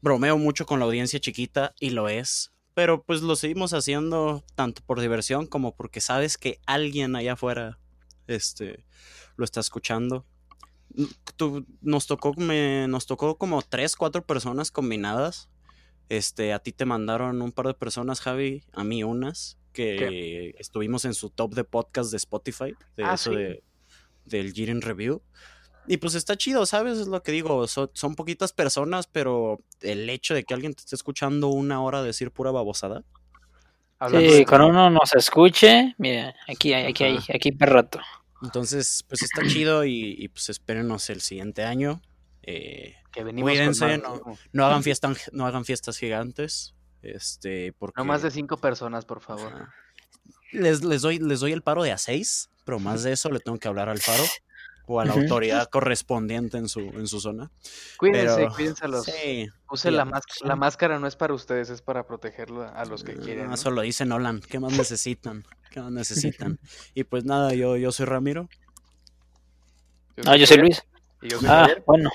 bromeo 0.00 0.38
mucho 0.38 0.64
con 0.66 0.78
la 0.78 0.86
audiencia 0.86 1.20
chiquita 1.20 1.74
y 1.80 1.90
lo 1.90 2.08
es. 2.08 2.52
Pero 2.74 3.02
pues 3.02 3.22
lo 3.22 3.36
seguimos 3.36 3.74
haciendo 3.74 4.44
tanto 4.54 4.82
por 4.86 5.00
diversión 5.00 5.46
como 5.46 5.74
porque 5.74 6.00
sabes 6.00 6.38
que 6.38 6.60
alguien 6.66 7.16
allá 7.16 7.32
afuera 7.32 7.78
este, 8.26 8.84
lo 9.36 9.44
está 9.44 9.60
escuchando 9.60 10.24
nos 11.80 12.06
tocó 12.06 12.34
nos 12.36 13.06
tocó 13.06 13.38
como 13.38 13.62
tres, 13.62 13.96
cuatro 13.96 14.24
personas 14.24 14.70
combinadas. 14.70 15.48
Este, 16.08 16.52
a 16.52 16.58
ti 16.58 16.72
te 16.72 16.86
mandaron 16.86 17.42
un 17.42 17.52
par 17.52 17.66
de 17.66 17.74
personas, 17.74 18.20
Javi, 18.20 18.64
a 18.72 18.82
mí 18.82 19.04
unas, 19.04 19.58
que 19.72 20.54
estuvimos 20.58 21.04
en 21.04 21.14
su 21.14 21.28
top 21.30 21.54
de 21.54 21.64
podcast 21.64 22.10
de 22.10 22.16
Spotify, 22.16 22.74
de 22.96 23.04
ah, 23.04 23.14
eso 23.14 23.30
de, 23.30 23.62
del 24.24 24.52
Jiren 24.52 24.80
Review. 24.80 25.22
Y 25.86 25.96
pues 25.98 26.14
está 26.14 26.36
chido, 26.36 26.66
¿sabes? 26.66 26.98
Es 26.98 27.08
lo 27.08 27.22
que 27.22 27.32
digo, 27.32 27.66
son, 27.66 28.14
poquitas 28.14 28.52
personas, 28.52 29.06
pero 29.06 29.60
el 29.80 30.08
hecho 30.10 30.34
de 30.34 30.44
que 30.44 30.52
alguien 30.52 30.74
te 30.74 30.80
esté 30.80 30.94
escuchando 30.94 31.48
una 31.48 31.82
hora 31.82 32.02
decir 32.02 32.30
pura 32.30 32.50
babosada. 32.50 33.04
Sí, 34.10 34.44
cuando 34.44 34.68
uno 34.68 34.90
nos 34.90 35.14
escuche, 35.14 35.94
mira, 35.98 36.34
aquí, 36.46 36.72
aquí, 36.72 37.04
aquí, 37.04 37.32
aquí 37.34 37.52
perrato. 37.52 38.00
Entonces, 38.42 39.04
pues 39.08 39.22
está 39.22 39.46
chido 39.46 39.84
y, 39.84 40.28
pues 40.28 40.48
espérenos 40.48 41.10
el 41.10 41.20
siguiente 41.20 41.64
año. 41.64 42.00
Eh, 42.42 42.94
cuídense, 43.12 44.00
no, 44.52 44.66
hagan 44.66 44.82
fiestas, 44.82 45.30
no 45.32 45.46
hagan 45.46 45.64
fiestas 45.64 45.98
gigantes. 45.98 46.74
Este, 47.02 47.72
porque... 47.72 48.00
No 48.00 48.04
más 48.04 48.22
de 48.22 48.30
cinco 48.30 48.56
personas, 48.56 49.04
por 49.04 49.20
favor. 49.20 49.68
Les, 50.52 50.82
les, 50.82 51.02
doy, 51.02 51.18
les 51.18 51.40
doy 51.40 51.52
el 51.52 51.62
paro 51.62 51.82
de 51.82 51.92
a 51.92 51.98
seis, 51.98 52.50
pero 52.64 52.78
más 52.78 53.02
de 53.02 53.12
eso 53.12 53.30
le 53.30 53.40
tengo 53.40 53.58
que 53.58 53.68
hablar 53.68 53.88
al 53.88 54.00
paro 54.00 54.24
o 54.88 55.00
a 55.00 55.04
la 55.04 55.12
autoridad 55.12 55.68
correspondiente 55.68 56.56
en 56.56 56.68
su, 56.68 56.80
en 56.80 57.06
su 57.06 57.20
zona. 57.20 57.50
Cuídense, 57.98 58.48
cuídense 58.48 58.88
los. 58.88 59.06
Use 59.70 59.90
la, 59.90 60.08
la 60.42 60.56
máscara, 60.56 60.98
no 60.98 61.06
es 61.06 61.14
para 61.14 61.34
ustedes, 61.34 61.68
es 61.68 61.82
para 61.82 62.06
protegerlo 62.06 62.62
a 62.62 62.84
los 62.86 63.04
que 63.04 63.14
quieren. 63.14 63.52
Eso 63.52 63.70
lo 63.70 63.82
dice 63.82 64.06
Nolan. 64.06 64.40
¿Qué 64.40 64.58
más 64.58 64.72
necesitan? 64.72 65.44
¿Qué 65.70 65.80
más 65.80 65.92
necesitan? 65.92 66.58
y 66.94 67.04
pues 67.04 67.24
nada, 67.24 67.52
yo, 67.52 67.76
yo 67.76 67.92
soy 67.92 68.06
Ramiro. 68.06 68.48
ah, 70.24 70.36
yo 70.36 70.46
soy 70.46 70.56
Luis. 70.56 70.82
Y 71.20 71.28
yo 71.28 71.38
soy 71.38 71.48
ah, 71.50 71.68
bueno. 71.86 72.10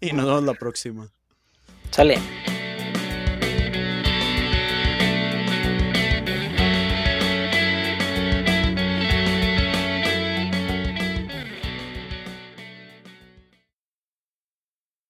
y 0.00 0.12
nos 0.12 0.26
vemos 0.26 0.42
la 0.42 0.54
próxima. 0.54 1.08
Sale. 1.90 2.55